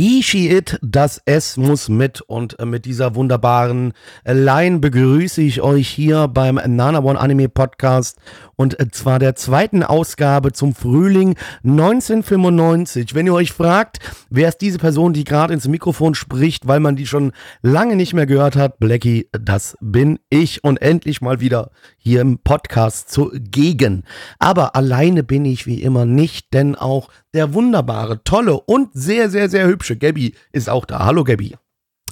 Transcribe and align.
ಈ 0.00 0.09
it, 0.34 0.78
das 0.82 1.20
S 1.24 1.56
muss 1.56 1.88
mit. 1.88 2.20
Und 2.20 2.58
äh, 2.58 2.66
mit 2.66 2.84
dieser 2.84 3.14
wunderbaren 3.14 3.92
äh, 4.24 4.32
Line 4.32 4.78
begrüße 4.78 5.42
ich 5.42 5.62
euch 5.62 5.88
hier 5.88 6.28
beim 6.28 6.60
Nana 6.66 7.02
One 7.02 7.18
Anime 7.18 7.48
Podcast. 7.48 8.18
Und 8.56 8.78
äh, 8.78 8.90
zwar 8.90 9.18
der 9.18 9.36
zweiten 9.36 9.82
Ausgabe 9.82 10.52
zum 10.52 10.74
Frühling 10.74 11.36
1995. 11.64 13.14
Wenn 13.14 13.26
ihr 13.26 13.34
euch 13.34 13.52
fragt, 13.52 13.98
wer 14.28 14.48
ist 14.48 14.58
diese 14.58 14.78
Person, 14.78 15.12
die 15.12 15.24
gerade 15.24 15.54
ins 15.54 15.66
Mikrofon 15.66 16.14
spricht, 16.14 16.68
weil 16.68 16.80
man 16.80 16.96
die 16.96 17.06
schon 17.06 17.32
lange 17.62 17.96
nicht 17.96 18.12
mehr 18.12 18.26
gehört 18.26 18.56
hat, 18.56 18.78
Blackie, 18.78 19.28
das 19.32 19.76
bin 19.80 20.18
ich. 20.28 20.62
Und 20.62 20.82
endlich 20.82 21.20
mal 21.22 21.40
wieder 21.40 21.70
hier 21.96 22.20
im 22.20 22.38
Podcast 22.38 23.10
zugegen. 23.10 24.04
Aber 24.38 24.76
alleine 24.76 25.22
bin 25.22 25.44
ich 25.44 25.66
wie 25.66 25.82
immer 25.82 26.04
nicht, 26.04 26.52
denn 26.52 26.74
auch 26.74 27.08
der 27.32 27.54
wunderbare, 27.54 28.24
tolle 28.24 28.58
und 28.60 28.90
sehr, 28.92 29.30
sehr, 29.30 29.48
sehr 29.48 29.66
hübsche 29.66 29.96
Gabby 30.10 30.34
ist 30.52 30.68
auch 30.68 30.86
da. 30.86 31.04
Hallo 31.04 31.22
Gabby. 31.22 31.54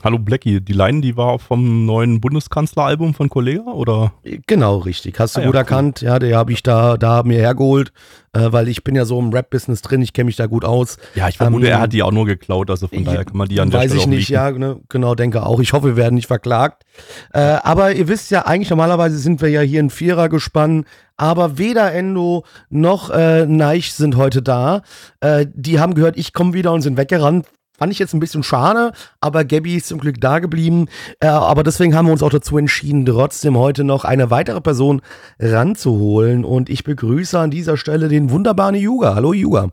Hallo 0.04 0.20
Blackie, 0.20 0.60
die 0.60 0.74
Line, 0.74 1.00
die 1.00 1.16
war 1.16 1.40
vom 1.40 1.84
neuen 1.84 2.20
Bundeskanzleralbum 2.20 3.14
von 3.14 3.28
Kollega 3.28 3.64
oder? 3.72 4.12
Genau, 4.46 4.76
richtig. 4.76 5.18
Hast 5.18 5.34
du 5.34 5.40
Ah, 5.40 5.42
ja, 5.42 5.46
gut 5.48 5.54
cool. 5.56 5.58
erkannt. 5.58 6.00
Ja, 6.02 6.20
der 6.20 6.36
habe 6.36 6.52
ich 6.52 6.62
da, 6.62 6.96
da 6.96 7.24
mir 7.24 7.38
hergeholt, 7.40 7.90
äh, 8.32 8.52
weil 8.52 8.68
ich 8.68 8.84
bin 8.84 8.94
ja 8.94 9.04
so 9.04 9.18
im 9.18 9.32
Rap-Business 9.32 9.82
drin, 9.82 10.00
ich 10.00 10.12
kenne 10.12 10.26
mich 10.26 10.36
da 10.36 10.46
gut 10.46 10.64
aus. 10.64 10.98
Ja, 11.16 11.28
ich 11.28 11.36
vermute, 11.36 11.66
Ähm, 11.66 11.72
er 11.72 11.80
hat 11.80 11.92
die 11.92 12.04
auch 12.04 12.12
nur 12.12 12.26
geklaut, 12.26 12.70
also 12.70 12.86
von 12.86 13.04
daher 13.04 13.24
kann 13.24 13.36
man 13.36 13.48
die 13.48 13.60
an 13.60 13.70
der 13.70 13.80
Weiß 13.80 13.86
Stelle 13.86 13.98
ich 14.00 14.06
auch 14.06 14.10
nicht, 14.10 14.28
ja, 14.28 14.50
ne, 14.52 14.78
genau, 14.88 15.16
denke 15.16 15.44
auch. 15.44 15.58
Ich 15.58 15.72
hoffe, 15.72 15.88
wir 15.88 15.96
werden 15.96 16.14
nicht 16.14 16.28
verklagt. 16.28 16.84
Äh, 17.32 17.40
aber 17.40 17.92
ihr 17.92 18.06
wisst 18.06 18.30
ja, 18.30 18.46
eigentlich 18.46 18.70
normalerweise 18.70 19.18
sind 19.18 19.42
wir 19.42 19.48
ja 19.48 19.62
hier 19.62 19.80
in 19.80 19.90
Vierer 19.90 20.28
gespannt, 20.28 20.86
aber 21.16 21.58
weder 21.58 21.92
Endo 21.92 22.44
noch 22.70 23.10
äh, 23.10 23.46
Neich 23.46 23.92
sind 23.94 24.14
heute 24.16 24.42
da. 24.42 24.82
Äh, 25.18 25.46
die 25.52 25.80
haben 25.80 25.94
gehört, 25.94 26.16
ich 26.16 26.32
komme 26.32 26.52
wieder 26.52 26.72
und 26.72 26.82
sind 26.82 26.96
weggerannt. 26.96 27.46
Fand 27.78 27.92
ich 27.92 28.00
jetzt 28.00 28.12
ein 28.12 28.20
bisschen 28.20 28.42
schade, 28.42 28.92
aber 29.20 29.44
Gabby 29.44 29.76
ist 29.76 29.86
zum 29.86 30.00
Glück 30.00 30.20
da 30.20 30.40
geblieben. 30.40 30.88
Äh, 31.20 31.28
aber 31.28 31.62
deswegen 31.62 31.94
haben 31.94 32.06
wir 32.06 32.12
uns 32.12 32.24
auch 32.24 32.30
dazu 32.30 32.58
entschieden, 32.58 33.06
trotzdem 33.06 33.56
heute 33.56 33.84
noch 33.84 34.04
eine 34.04 34.30
weitere 34.30 34.60
Person 34.60 35.00
ranzuholen. 35.38 36.44
Und 36.44 36.68
ich 36.68 36.82
begrüße 36.82 37.38
an 37.38 37.52
dieser 37.52 37.76
Stelle 37.76 38.08
den 38.08 38.30
wunderbaren 38.30 38.74
Yuga. 38.74 39.14
Hallo 39.14 39.32
Yuga. 39.32 39.70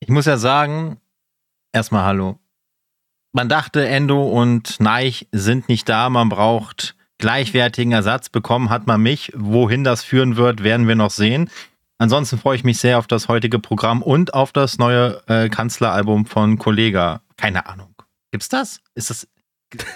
Ich 0.00 0.10
muss 0.10 0.26
ja 0.26 0.36
sagen, 0.36 0.98
erstmal 1.72 2.04
hallo. 2.04 2.38
Man 3.32 3.48
dachte, 3.48 3.86
Endo 3.88 4.22
und 4.24 4.78
Neich 4.78 5.28
sind 5.32 5.70
nicht 5.70 5.88
da, 5.88 6.10
man 6.10 6.28
braucht 6.28 6.94
gleichwertigen 7.16 7.92
Ersatz. 7.92 8.28
Bekommen 8.28 8.68
hat 8.68 8.86
man 8.86 9.00
mich. 9.00 9.32
Wohin 9.34 9.84
das 9.84 10.02
führen 10.02 10.36
wird, 10.36 10.62
werden 10.62 10.86
wir 10.88 10.96
noch 10.96 11.10
sehen. 11.10 11.48
Ansonsten 12.02 12.36
freue 12.36 12.56
ich 12.56 12.64
mich 12.64 12.78
sehr 12.78 12.98
auf 12.98 13.06
das 13.06 13.28
heutige 13.28 13.60
Programm 13.60 14.02
und 14.02 14.34
auf 14.34 14.50
das 14.52 14.76
neue 14.78 15.22
äh, 15.28 15.48
Kanzleralbum 15.48 16.26
von 16.26 16.58
Kollega. 16.58 17.20
Keine 17.36 17.66
Ahnung. 17.66 17.94
Gibt's 18.32 18.48
das? 18.48 18.80
Ist 18.96 19.10
das. 19.10 19.28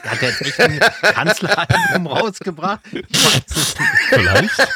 Hat 0.08 0.22
der 0.22 0.28
jetzt 0.30 0.40
echt 0.40 0.60
ein 0.60 0.78
Kanzleralbum 1.02 2.06
rausgebracht? 2.16 2.80
Vielleicht, 4.08 4.68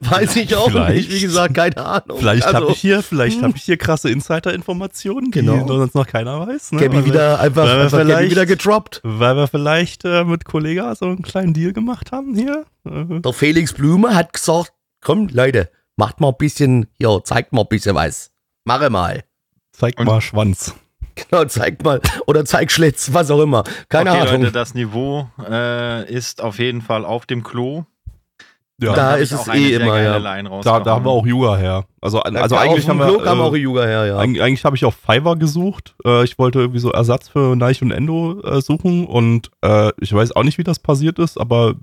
Weiß 0.00 0.34
ich 0.36 0.54
auch 0.56 0.70
Vielleicht. 0.70 0.96
nicht, 0.96 1.12
wie 1.12 1.20
gesagt, 1.20 1.54
keine 1.54 1.76
Ahnung. 1.76 2.18
vielleicht 2.18 2.44
Also- 2.44 2.58
habe 2.60 2.72
ich 2.72 2.78
hier, 2.80 3.02
vielleicht 3.02 3.42
habe 3.42 3.52
ich 3.56 3.62
hier 3.62 3.76
krasse 3.76 4.10
Insider-Informationen, 4.10 5.26
die 5.30 5.40
Genau. 5.40 5.66
sonst 5.68 5.94
noch 5.94 6.06
keiner 6.06 6.40
weiß. 6.46 6.72
Ne? 6.72 6.80
Gabby 6.80 7.04
wieder 7.04 7.38
einfach, 7.38 7.64
weil 7.66 7.76
wir 7.76 7.82
einfach 7.84 7.98
Gabby 7.98 8.10
vielleicht- 8.12 8.30
wieder 8.30 8.46
gedroppt. 8.46 9.00
Weil 9.04 9.36
wir 9.36 9.46
vielleicht 9.46 10.04
äh, 10.04 10.24
mit 10.24 10.44
Kollega 10.46 10.94
so 10.94 11.04
einen 11.06 11.22
kleinen 11.22 11.52
Deal 11.54 11.72
gemacht 11.72 12.12
haben 12.12 12.34
hier. 12.34 12.64
Der 12.84 13.32
Felix 13.32 13.74
Blume 13.74 14.14
hat 14.14 14.32
gesagt, 14.32 14.72
komm 15.02 15.28
Leute, 15.28 15.70
macht 15.96 16.20
mal 16.20 16.28
ein 16.28 16.36
bisschen, 16.38 16.86
ja, 16.98 17.22
zeigt 17.22 17.52
mal 17.52 17.62
ein 17.62 17.68
bisschen 17.68 17.94
was. 17.94 18.30
Mache 18.64 18.90
mal. 18.90 19.24
zeig 19.72 19.98
Und- 19.98 20.06
mal 20.06 20.20
Schwanz. 20.20 20.74
Genau, 21.30 21.44
zeigt 21.46 21.82
mal. 21.82 22.00
Oder 22.26 22.44
zeig 22.44 22.70
Schlitz, 22.70 23.14
was 23.14 23.30
auch 23.30 23.40
immer. 23.40 23.64
Keine 23.88 24.10
okay, 24.10 24.20
Ahnung. 24.20 24.40
Leute, 24.42 24.52
das 24.52 24.74
Niveau 24.74 25.26
äh, 25.48 26.06
ist 26.12 26.42
auf 26.42 26.58
jeden 26.58 26.82
Fall 26.82 27.06
auf 27.06 27.24
dem 27.24 27.42
Klo. 27.42 27.84
Ja, 28.78 28.92
Da 28.92 29.14
ist 29.14 29.32
es 29.32 29.48
eh 29.48 29.72
immer, 29.72 29.98
ja. 29.98 30.18
Da, 30.60 30.80
da 30.80 30.90
haben 30.96 31.06
wir 31.06 31.10
auch 31.10 31.26
Yuga 31.26 31.56
her. 31.56 31.86
Also, 32.02 32.20
also 32.20 32.54
Ja, 32.54 32.60
eigentlich 32.60 32.84
auf 32.84 32.90
haben 32.90 32.98
dem 32.98 33.06
wir. 33.06 33.14
Klo 33.14 33.24
kam 33.24 33.38
äh, 33.38 33.42
auch 33.42 33.56
Yuga 33.56 33.84
her, 33.86 34.04
ja. 34.04 34.18
Eig 34.18 34.38
eigentlich 34.38 34.64
habe 34.66 34.76
ich 34.76 34.84
auf 34.84 34.94
Fiverr 34.94 35.36
gesucht. 35.36 35.94
Äh, 36.04 36.24
ich 36.24 36.38
wollte 36.38 36.58
irgendwie 36.58 36.80
so 36.80 36.92
Ersatz 36.92 37.30
für 37.30 37.56
Neich 37.56 37.80
und 37.80 37.92
Endo 37.92 38.42
äh, 38.42 38.60
suchen 38.60 39.06
und 39.06 39.50
äh, 39.62 39.92
ich 39.98 40.12
weiß 40.12 40.36
auch 40.36 40.42
nicht, 40.44 40.58
wie 40.58 40.64
das 40.64 40.78
passiert 40.78 41.18
ist, 41.18 41.40
aber 41.40 41.76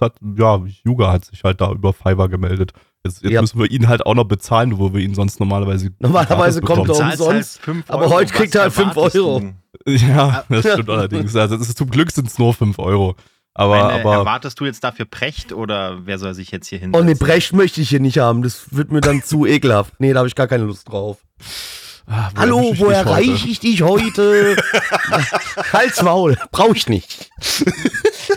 hat, 0.00 0.14
ja, 0.36 0.60
Yuga 0.84 1.12
hat 1.12 1.24
sich 1.24 1.42
halt 1.44 1.60
da 1.60 1.70
über 1.72 1.92
Fiverr 1.92 2.28
gemeldet. 2.28 2.72
Jetzt, 3.04 3.22
jetzt 3.22 3.32
Ja. 3.32 3.40
müssen 3.40 3.58
wir 3.60 3.70
ihn 3.70 3.88
halt 3.88 4.04
auch 4.04 4.14
noch 4.14 4.24
bezahlen, 4.24 4.78
wo 4.78 4.92
wir 4.92 5.00
ihn 5.00 5.14
sonst 5.14 5.38
normalerweise. 5.40 5.90
Normalerweise 6.00 6.60
kommt 6.60 6.88
er 6.88 6.96
umsonst, 6.96 7.60
halt 7.66 7.84
aber 7.88 8.10
heute 8.10 8.32
kriegt 8.32 8.54
er 8.54 8.62
halt 8.62 8.70
Was 8.76 8.82
fünf 8.84 8.96
erwartest 8.96 9.16
Euro. 9.16 9.40
du? 9.40 9.52
Ja, 9.92 10.44
das 10.48 10.60
stimmt 10.72 10.88
allerdings. 10.90 11.36
Also 11.36 11.56
das 11.58 11.68
ist, 11.68 11.78
zum 11.78 11.90
Glück 11.90 12.10
sind 12.10 12.26
es 12.28 12.38
nur 12.38 12.52
5 12.54 12.78
Euro. 12.78 13.14
Aber, 13.54 13.76
Meine, 13.86 14.00
aber 14.00 14.14
erwartest 14.14 14.58
du 14.58 14.64
jetzt 14.64 14.82
dafür 14.82 15.04
Precht 15.04 15.52
oder 15.52 16.04
wer 16.06 16.18
soll 16.18 16.34
sich 16.34 16.50
jetzt 16.50 16.66
hier 16.68 16.78
Oh 16.78 16.82
hinsetzen? 16.82 17.06
ne, 17.06 17.14
Brecht 17.14 17.52
möchte 17.52 17.80
ich 17.80 17.88
hier 17.90 18.00
nicht 18.00 18.18
haben. 18.18 18.42
Das 18.42 18.74
wird 18.74 18.90
mir 18.90 19.00
dann 19.00 19.22
zu 19.22 19.46
ekelhaft. 19.46 19.94
Nee, 19.98 20.12
da 20.12 20.18
habe 20.20 20.28
ich 20.28 20.34
gar 20.34 20.48
keine 20.48 20.64
Lust 20.64 20.90
drauf. 20.90 21.18
Ah, 22.08 22.30
wo 22.34 22.40
Hallo, 22.40 22.74
wo 22.76 22.86
erreiche 22.86 23.48
ich 23.48 23.60
dich 23.60 23.82
heute? 23.82 24.56
Halt's 25.72 26.02
Maul, 26.02 26.36
brauch 26.52 26.74
ich 26.74 26.88
nicht. 26.88 27.30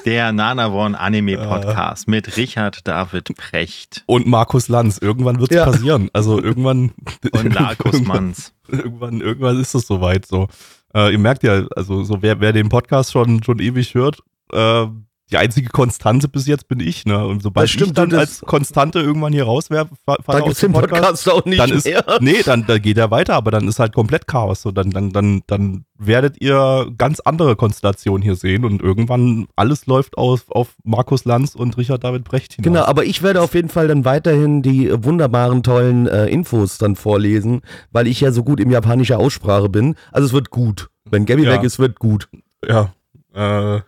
Der 0.06 0.32
Nanavon 0.32 0.96
Anime 0.96 1.38
Podcast 1.50 2.08
mit 2.08 2.38
Richard 2.38 2.88
David 2.88 3.36
Precht 3.36 4.04
Und 4.06 4.28
Markus 4.28 4.68
Lanz. 4.68 4.98
Irgendwann 4.98 5.40
wird 5.40 5.52
es 5.52 5.58
Ja. 5.58 5.66
passieren. 5.66 6.10
Also 6.14 6.42
irgendwann. 6.42 6.92
und 7.32 7.54
Larkus 7.54 8.02
Manns. 8.02 8.54
irgendwann, 8.68 9.22
irgendwann 9.22 9.60
ist 9.60 9.74
es 9.76 9.88
soweit 9.88 10.26
so. 10.26 10.48
Äh, 10.94 11.12
ihr 11.12 11.20
merkt 11.20 11.44
ja, 11.44 11.66
also 11.76 12.04
so 12.04 12.22
wer, 12.22 12.40
wer 12.40 12.54
den 12.54 12.70
Podcast 12.70 13.12
schon, 13.12 13.44
schon 13.44 13.60
ewig 13.60 13.94
hört, 13.94 14.20
äh, 14.52 14.86
die 15.32 15.38
einzige 15.38 15.70
Konstante 15.70 16.28
bis 16.28 16.48
jetzt 16.48 16.68
bin 16.68 16.80
ich, 16.80 17.06
ne? 17.06 17.26
Und 17.26 17.44
sobald 17.44 17.70
stimmt, 17.70 17.88
ich 17.90 17.94
dann 17.94 18.14
als 18.16 18.42
Konstante 18.42 19.00
irgendwann 19.00 19.32
hier 19.34 19.44
rauswerfe, 19.44 19.94
fa- 20.06 20.16
Da 20.18 20.24
falle 20.24 20.40
aus 20.44 20.46
gibt's 20.46 20.60
den 20.62 20.74
Podcast 20.74 21.30
auch 21.30 21.46
nicht 21.46 21.60
dann 21.60 21.70
ist, 21.72 21.86
mehr. 21.86 22.04
nee, 22.22 22.42
dann, 22.44 22.66
dann 22.66 22.82
geht 22.82 22.98
er 22.98 23.12
weiter, 23.12 23.36
aber 23.36 23.52
dann 23.52 23.68
ist 23.68 23.80
halt 23.80 23.94
komplett 23.94 24.28
Chaos. 24.28 24.62
So, 24.64 24.72
dann, 24.72 24.90
dann, 24.92 25.12
dann, 25.12 25.42
dann 25.48 25.86
werdet 25.98 26.42
ihr 26.42 26.92
ganz 26.98 27.20
andere 27.20 27.56
Konstellationen 27.56 28.22
hier 28.24 28.36
sehen 28.36 28.66
und 28.66 28.82
irgendwann 28.82 29.48
alles 29.56 29.86
läuft 29.86 30.18
auf, 30.18 30.50
auf 30.50 30.70
Markus 30.84 31.26
Lanz 31.26 31.56
und 31.56 31.78
Richard 31.78 32.04
David 32.04 32.24
Brecht 32.24 32.54
hinaus. 32.54 32.64
Genau, 32.66 32.84
aber 32.86 33.06
ich 33.06 33.22
werde 33.22 33.42
auf 33.42 33.54
jeden 33.54 33.70
Fall 33.70 33.88
dann 33.88 34.06
weiterhin 34.06 34.62
die 34.62 34.92
wunderbaren, 35.04 35.62
tollen 35.64 36.08
äh, 36.08 36.28
Infos 36.28 36.78
dann 36.78 36.96
vorlesen, 36.96 37.62
weil 37.92 38.08
ich 38.08 38.22
ja 38.22 38.32
so 38.32 38.44
gut 38.44 38.60
im 38.60 38.72
japanischer 38.72 39.20
Aussprache 39.20 39.70
bin. 39.70 39.96
Also 40.12 40.26
es 40.28 40.34
wird 40.34 40.50
gut. 40.50 40.90
Wenn 41.10 41.26
Gabby 41.26 41.44
Ja. 41.44 41.52
weg 41.52 41.64
ist, 41.64 41.80
wird 41.80 42.00
gut. 42.00 42.30
Ja, 42.68 42.94
äh, 43.34 43.82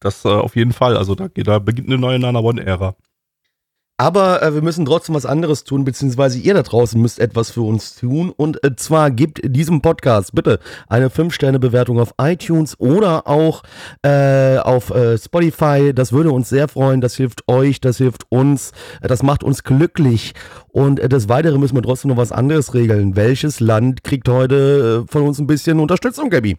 das 0.00 0.24
äh, 0.24 0.28
auf 0.28 0.56
jeden 0.56 0.72
Fall. 0.72 0.96
Also 0.96 1.14
da, 1.14 1.28
da 1.28 1.58
beginnt 1.58 1.88
eine 1.88 1.98
neue 1.98 2.18
Nana 2.18 2.40
One-Ära. 2.40 2.96
Aber 4.00 4.42
äh, 4.42 4.54
wir 4.54 4.62
müssen 4.62 4.84
trotzdem 4.86 5.16
was 5.16 5.26
anderes 5.26 5.64
tun, 5.64 5.84
beziehungsweise 5.84 6.38
ihr 6.38 6.54
da 6.54 6.62
draußen 6.62 7.02
müsst 7.02 7.18
etwas 7.18 7.50
für 7.50 7.62
uns 7.62 7.96
tun. 7.96 8.30
Und 8.30 8.62
äh, 8.62 8.76
zwar 8.76 9.10
gebt 9.10 9.40
diesem 9.44 9.82
Podcast 9.82 10.36
bitte 10.36 10.60
eine 10.86 11.08
5-Sterne-Bewertung 11.08 11.98
auf 11.98 12.14
iTunes 12.16 12.78
oder 12.78 13.26
auch 13.26 13.64
äh, 14.02 14.58
auf 14.58 14.90
äh, 14.90 15.18
Spotify. 15.18 15.92
Das 15.92 16.12
würde 16.12 16.30
uns 16.30 16.48
sehr 16.48 16.68
freuen. 16.68 17.00
Das 17.00 17.16
hilft 17.16 17.48
euch, 17.48 17.80
das 17.80 17.98
hilft 17.98 18.22
uns, 18.28 18.70
das 19.02 19.24
macht 19.24 19.42
uns 19.42 19.64
glücklich. 19.64 20.32
Und 20.68 21.00
äh, 21.00 21.08
des 21.08 21.28
Weiteren 21.28 21.58
müssen 21.58 21.74
wir 21.74 21.82
trotzdem 21.82 22.10
noch 22.10 22.18
was 22.18 22.30
anderes 22.30 22.74
regeln. 22.74 23.16
Welches 23.16 23.58
Land 23.58 24.04
kriegt 24.04 24.28
heute 24.28 25.06
äh, 25.08 25.12
von 25.12 25.22
uns 25.22 25.40
ein 25.40 25.48
bisschen 25.48 25.80
Unterstützung, 25.80 26.30
Gabby? 26.30 26.56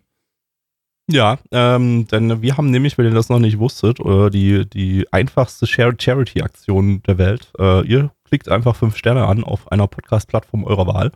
Ja, 1.12 1.40
ähm, 1.52 2.08
denn 2.08 2.44
wir 2.44 2.56
haben 2.56 2.70
nämlich, 2.70 2.98
wenn 2.98 3.06
ihr 3.06 3.14
das 3.14 3.30
noch 3.30 3.40
nicht 3.40 3.58
wusstet, 3.58 4.00
äh, 4.00 4.30
die, 4.30 4.70
die 4.70 5.12
einfachste 5.12 5.66
Charity-Aktion 5.66 7.02
der 7.02 7.18
Welt. 7.18 7.52
Äh, 7.58 7.86
ihr 7.88 8.12
klickt 8.26 8.48
einfach 8.48 8.76
fünf 8.76 8.96
Sterne 8.96 9.26
an 9.26 9.44
auf 9.44 9.72
einer 9.72 9.88
Podcast-Plattform 9.88 10.64
eurer 10.66 10.86
Wahl 10.86 11.12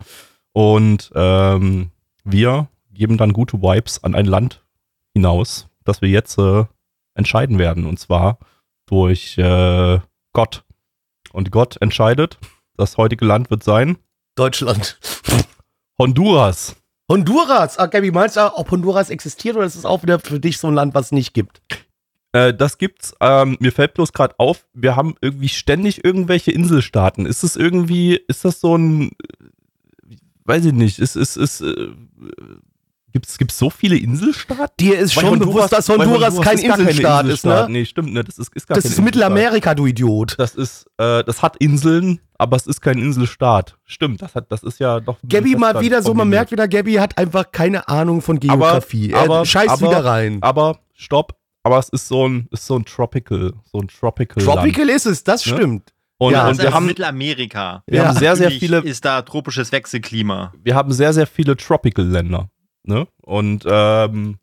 und 0.52 1.12
ähm, 1.14 1.90
wir 2.24 2.68
geben 2.92 3.18
dann 3.18 3.32
gute 3.32 3.62
Vibes 3.62 4.02
an 4.02 4.16
ein 4.16 4.26
Land 4.26 4.64
hinaus, 5.12 5.68
das 5.84 6.02
wir 6.02 6.08
jetzt 6.08 6.38
äh, 6.38 6.64
entscheiden 7.14 7.58
werden. 7.58 7.86
Und 7.86 7.98
zwar 8.00 8.38
durch 8.86 9.38
äh, 9.38 10.00
Gott. 10.32 10.64
Und 11.32 11.50
Gott 11.52 11.80
entscheidet, 11.80 12.38
das 12.76 12.96
heutige 12.96 13.24
Land 13.24 13.50
wird 13.50 13.62
sein 13.62 13.98
Deutschland. 14.34 14.98
Honduras. 15.98 16.76
Honduras. 17.10 17.78
Ah, 17.78 17.86
Gabi, 17.86 18.10
meinst 18.10 18.36
du, 18.36 18.56
ob 18.56 18.70
Honduras 18.70 19.10
existiert 19.10 19.56
oder 19.56 19.66
ist 19.66 19.74
es 19.74 19.84
auch 19.84 20.02
wieder 20.02 20.18
für 20.18 20.40
dich 20.40 20.58
so 20.58 20.68
ein 20.68 20.74
Land, 20.74 20.94
was 20.94 21.06
es 21.06 21.12
nicht 21.12 21.34
gibt? 21.34 21.60
Äh, 22.32 22.52
das 22.54 22.78
gibt's. 22.78 23.14
Ähm, 23.20 23.56
mir 23.60 23.72
fällt 23.72 23.94
bloß 23.94 24.12
gerade 24.12 24.34
auf, 24.38 24.66
wir 24.72 24.96
haben 24.96 25.14
irgendwie 25.20 25.48
ständig 25.48 26.04
irgendwelche 26.04 26.50
Inselstaaten. 26.50 27.26
Ist 27.26 27.44
es 27.44 27.56
irgendwie, 27.56 28.20
ist 28.26 28.44
das 28.44 28.60
so 28.60 28.76
ein, 28.76 29.10
äh, 29.10 30.16
weiß 30.44 30.64
ich 30.64 30.72
nicht, 30.72 30.98
ist, 30.98 31.14
ist, 31.14 31.36
ist, 31.36 31.60
äh, 31.60 31.90
gibt's, 33.12 33.38
gibt's 33.38 33.58
so 33.58 33.70
viele 33.70 33.96
Inselstaaten? 33.96 34.74
Dir 34.80 34.98
ist 34.98 35.14
Weil 35.16 35.24
schon 35.26 35.38
bewusst, 35.38 35.72
dass 35.72 35.88
weil 35.88 35.98
Honduras, 35.98 36.40
kein 36.40 36.56
keine 36.56 36.80
Inselstaat 36.80 37.26
ist, 37.26 37.44
ne? 37.44 37.66
Nee, 37.68 37.84
stimmt, 37.84 38.12
ne? 38.12 38.24
Das 38.24 38.38
ist, 38.38 38.52
ist 38.54 38.66
gar 38.66 38.74
Das 38.74 38.84
ist 38.84 38.98
Inselstaat. 38.98 39.04
Mittelamerika, 39.04 39.74
du 39.74 39.86
Idiot. 39.86 40.34
Das 40.38 40.56
ist, 40.56 40.86
äh, 40.98 41.22
das 41.22 41.42
hat 41.42 41.56
Inseln, 41.58 42.20
aber 42.38 42.56
es 42.56 42.66
ist 42.66 42.80
kein 42.80 42.98
Inselstaat. 42.98 43.76
Stimmt, 43.84 44.22
das 44.22 44.34
hat, 44.34 44.50
das 44.50 44.62
ist 44.62 44.80
ja 44.80 45.00
doch. 45.00 45.18
Gabby 45.28 45.56
mal 45.56 45.80
wieder 45.80 46.02
so, 46.02 46.14
man 46.14 46.28
merkt 46.28 46.50
wieder, 46.50 46.66
Gabby 46.68 46.94
hat 46.94 47.16
einfach 47.18 47.50
keine 47.52 47.88
Ahnung 47.88 48.20
von 48.22 48.36
Aber- 48.38 48.46
Geografie. 48.46 49.10
er 49.12 49.20
aber- 49.22 49.44
scheißt 49.46 49.68
aber- 49.70 49.88
wieder 49.90 50.04
rein. 50.04 50.38
Aber 50.42 50.78
stopp, 50.94 51.36
aber 51.62 51.78
es 51.78 51.88
ist 51.90 52.08
so 52.08 52.28
ein, 52.28 52.48
ist 52.50 52.66
so 52.66 52.76
ein 52.76 52.84
Tropical, 52.84 53.52
so 53.64 53.78
ein 53.78 53.88
Tropical. 53.88 54.42
Land. 54.42 54.58
Tropical 54.58 54.88
ist 54.90 55.06
es, 55.06 55.24
das 55.24 55.46
Ne? 55.46 55.54
stimmt. 55.56 55.90
Und, 56.18 56.32
Ja, 56.32 56.42
und 56.44 56.50
das 56.50 56.58
wir 56.58 56.68
ist 56.68 56.74
haben, 56.74 56.86
Mittelamerika. 56.86 57.82
wir 57.86 57.98
Ja. 58.02 58.08
haben 58.08 58.16
sehr, 58.18 58.36
sehr 58.36 58.50
viele, 58.50 58.78
Ist 58.78 59.04
da 59.04 59.22
tropisches 59.22 59.72
Wechselklima. 59.72 60.52
wir 60.62 60.74
haben 60.74 60.92
sehr, 60.92 61.12
sehr 61.12 61.26
viele 61.26 61.56
Tropical-Länder. 61.56 62.48
Ne? 62.84 63.08
Und 63.22 63.64
ähm, 63.66 64.36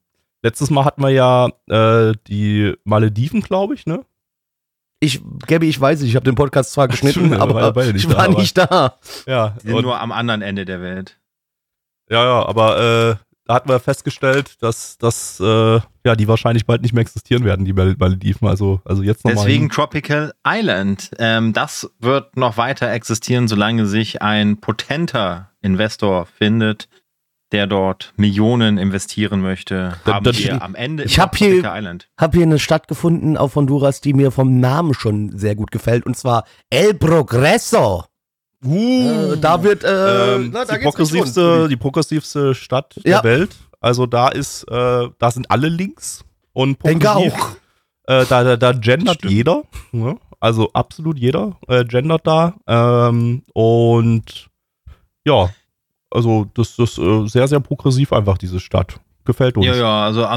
letztes 0.43 0.69
Mal 0.69 0.83
hatten 0.83 1.01
wir 1.01 1.09
ja 1.11 1.49
äh, 1.69 2.13
die 2.27 2.73
Malediven, 2.83 3.41
glaube 3.41 3.75
ich, 3.75 3.85
ne? 3.85 4.01
Ich, 5.03 5.19
Gabby, 5.47 5.67
ich 5.67 5.81
weiß 5.81 5.99
nicht, 6.01 6.09
ich 6.11 6.15
habe 6.15 6.25
den 6.25 6.35
Podcast 6.35 6.73
zwar 6.73 6.87
geschnitten, 6.87 7.33
aber 7.33 7.73
nicht 7.91 8.05
ich 8.05 8.15
war 8.15 8.27
da, 8.27 8.39
nicht 8.39 8.55
da. 8.57 8.99
Ja, 9.25 9.55
Die 9.63 9.67
sind 9.69 9.81
nur 9.81 9.99
am 9.99 10.11
anderen 10.11 10.41
Ende 10.43 10.63
der 10.63 10.79
Welt. 10.81 11.19
ja, 12.09 12.23
ja, 12.23 12.45
aber 12.45 12.77
äh, 13.11 13.15
da 13.47 13.55
hatten 13.55 13.67
wir 13.69 13.79
festgestellt, 13.79 14.61
dass, 14.61 14.99
dass 14.99 15.39
äh, 15.39 15.79
ja, 16.05 16.15
die 16.15 16.27
wahrscheinlich 16.27 16.67
bald 16.67 16.83
nicht 16.83 16.93
mehr 16.93 17.01
existieren 17.01 17.43
werden, 17.43 17.65
die 17.65 17.73
Mal- 17.73 17.95
Malediven. 17.97 18.47
Also, 18.47 18.79
also 18.85 19.01
jetzt 19.01 19.25
nochmal. 19.25 19.43
Deswegen 19.43 19.69
Tropical 19.69 20.33
Island. 20.47 21.09
Ähm, 21.17 21.51
das 21.51 21.89
wird 21.99 22.37
noch 22.37 22.57
weiter 22.57 22.91
existieren, 22.91 23.47
solange 23.47 23.87
sich 23.87 24.21
ein 24.21 24.57
potenter 24.61 25.49
Investor 25.61 26.27
findet, 26.27 26.87
der 27.51 27.67
dort 27.67 28.13
Millionen 28.17 28.77
investieren 28.77 29.41
möchte. 29.41 29.93
Da- 30.05 30.13
haben 30.15 30.23
das- 30.25 30.37
wir 30.37 30.61
am 30.61 30.75
Ende 30.75 31.03
Ich 31.03 31.19
hab 31.19 31.35
hier- 31.35 31.63
Island. 31.65 32.09
Hab 32.17 32.33
hier 32.33 32.43
eine 32.43 32.59
Stadt 32.59 32.87
gefunden 32.87 33.37
auf 33.37 33.55
Honduras, 33.55 34.01
die 34.01 34.13
mir 34.13 34.31
vom 34.31 34.59
Namen 34.59 34.93
schon 34.93 35.37
sehr 35.37 35.55
gut 35.55 35.71
gefällt, 35.71 36.05
und 36.05 36.15
zwar 36.17 36.45
El 36.69 36.93
Progreso. 36.93 38.05
Uh, 38.63 39.33
Äh, 39.33 39.37
da 39.37 39.63
wird, 39.63 39.83
äh, 39.83 40.35
ähm, 40.35 40.51
na, 40.53 40.65
da 40.65 40.75
die, 40.77 40.83
progressivste, 40.83 41.67
die 41.67 41.77
progressivste 41.77 42.53
Stadt 42.53 42.93
Ja. 43.03 43.21
der 43.21 43.23
Welt. 43.39 43.55
Also 43.79 44.05
da 44.05 44.27
ist, 44.27 44.63
äh, 44.69 45.07
da 45.17 45.31
sind 45.31 45.49
alle 45.49 45.67
links 45.67 46.23
und 46.53 46.83
Denke 46.85 47.11
auch. 47.11 47.55
Äh, 48.07 48.25
da, 48.27 48.43
da, 48.43 48.57
da 48.57 48.71
gendert 48.73 49.15
Stimmt. 49.15 49.33
jeder. 49.33 49.63
Ne? 49.91 50.15
Also 50.39 50.69
absolut 50.73 51.17
jeder 51.17 51.57
äh, 51.67 51.83
gendert 51.85 52.27
da. 52.27 52.53
Ähm, 52.67 53.41
und 53.53 54.47
ja, 55.25 55.49
also 56.11 56.47
das 56.53 56.77
ist 56.77 56.97
äh, 56.97 57.27
sehr, 57.27 57.47
sehr 57.47 57.59
progressiv 57.59 58.13
einfach, 58.13 58.37
diese 58.37 58.59
Stadt. 58.59 58.99
Gefällt 59.23 59.55
uns. 59.55 59.67
Ja, 59.67 59.75
ja, 59.75 60.03
also 60.05 60.27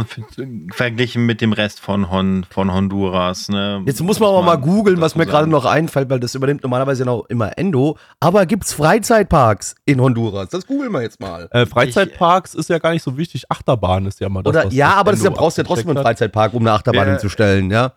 verglichen 0.73 1.25
mit 1.25 1.41
dem 1.41 1.55
Rest 1.55 1.81
von, 1.81 2.11
Hon, 2.11 2.45
von 2.51 2.71
Honduras. 2.71 3.49
Ne, 3.49 3.83
Jetzt 3.87 4.03
muss 4.03 4.21
man 4.21 4.29
aber 4.29 4.43
mal 4.43 4.57
googeln, 4.57 5.01
was 5.01 5.17
mir 5.17 5.25
gerade 5.25 5.49
noch 5.49 5.65
einfällt, 5.65 6.11
weil 6.11 6.21
das 6.21 6.35
übernimmt 6.35 6.63
normalerweise 6.65 7.07
noch 7.07 7.25
immer 7.31 7.57
Endo. 7.57 7.97
Aber 8.21 8.45
gibt's 8.45 8.75
Freizeitparks 8.75 9.75
in 9.87 10.03
Honduras? 10.03 10.51
Das 10.51 10.67
googeln 10.67 10.93
wir 10.93 11.01
jetzt 11.01 11.19
mal. 11.19 11.49
Äh, 11.51 11.65
Freizeitparks 11.65 12.55
ist 12.55 12.69
ja 12.69 12.79
gar 12.79 12.93
nicht 12.93 13.03
so 13.03 13.17
wichtig. 13.17 13.51
Achterbahn 13.51 14.05
ist 14.05 14.21
ja 14.21 14.29
mal 14.29 14.43
das. 14.43 14.51
Oder 14.55 14.67
was 14.67 14.75
ja, 14.75 14.93
aber 14.93 15.13
das 15.13 15.21
ist 15.21 15.25
ja, 15.25 15.31
Endo 15.31 15.41
brauchst 15.41 15.57
du 15.57 15.63
ja 15.63 15.67
trotzdem 15.67 15.89
einen 15.89 16.03
Freizeitpark, 16.03 16.53
um 16.53 16.63
eine 16.63 16.73
Achterbahn 16.73 17.07
Wer- 17.07 17.13
hinzustellen, 17.13 17.71
ja. 17.71 17.93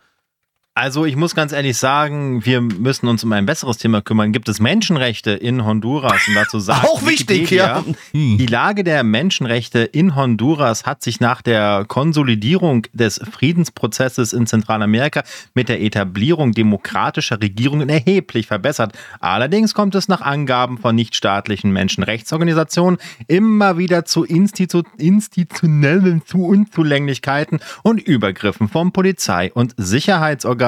Also 0.78 1.06
ich 1.06 1.16
muss 1.16 1.34
ganz 1.34 1.54
ehrlich 1.54 1.76
sagen, 1.76 2.46
wir 2.46 2.62
müssen 2.62 3.08
uns 3.08 3.24
um 3.24 3.32
ein 3.32 3.48
besseres 3.48 3.80
Thema 3.80 4.04
kümmern. 4.04 4.32
Gibt 4.32 4.48
es 4.48 4.60
Menschenrechte 4.60 5.32
in 5.32 5.66
Honduras? 5.66 6.28
Und 6.28 6.36
dazu 6.36 6.60
sagt 6.60 6.86
Auch 6.86 7.04
wichtig, 7.04 7.50
Wikipedia, 7.50 7.84
ja. 7.84 7.96
Die 8.14 8.46
Lage 8.46 8.84
der 8.84 9.02
Menschenrechte 9.04 9.80
in 9.80 10.16
Honduras 10.16 10.86
hat 10.86 11.02
sich 11.02 11.20
nach 11.20 11.42
der 11.42 11.86
Konsolidierung 11.88 12.86
des 12.94 13.20
Friedensprozesses 13.32 14.34
in 14.34 14.46
Zentralamerika 14.46 15.24
mit 15.56 15.68
der 15.68 15.82
Etablierung 15.82 16.52
demokratischer 16.52 17.42
Regierungen 17.42 17.90
erheblich 17.90 18.46
verbessert. 18.46 18.96
Allerdings 19.20 19.74
kommt 19.74 19.96
es 19.96 20.08
nach 20.08 20.22
Angaben 20.22 20.78
von 20.78 20.96
nichtstaatlichen 20.96 21.72
Menschenrechtsorganisationen 21.72 23.00
immer 23.26 23.80
wieder 23.80 24.06
zu 24.06 24.26
Institu 24.26 24.84
institutionellen 25.00 26.22
zu 26.24 26.46
Unzulänglichkeiten 26.46 27.62
und 27.82 28.00
Übergriffen 28.00 28.70
von 28.70 28.92
Polizei 28.92 29.52
und 29.52 29.74
Sicherheitsorganen. 29.78 30.67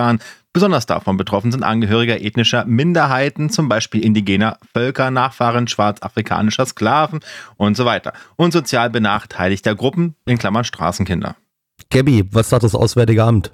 Besonders 0.52 0.88
davon 0.88 1.16
betroffen 1.16 1.52
sind 1.52 1.64
Angehörige 1.64 2.20
ethnischer 2.20 2.66
Minderheiten, 2.66 3.50
zum 3.52 3.70
Beispiel 3.70 4.04
indigener 4.04 4.58
Völker, 4.74 5.12
Nachfahren 5.12 5.68
schwarzafrikanischer 5.68 6.66
Sklaven 6.66 7.20
und 7.56 7.78
so 7.78 7.86
weiter. 7.86 8.14
Und 8.36 8.52
sozial 8.52 8.90
benachteiligter 8.90 9.76
Gruppen, 9.76 10.16
in 10.26 10.40
Klammern 10.40 10.64
Straßenkinder. 10.64 11.36
Gabby, 11.92 12.26
was 12.32 12.50
sagt 12.50 12.64
das 12.64 12.74
Auswärtige 12.74 13.24
Amt? 13.24 13.54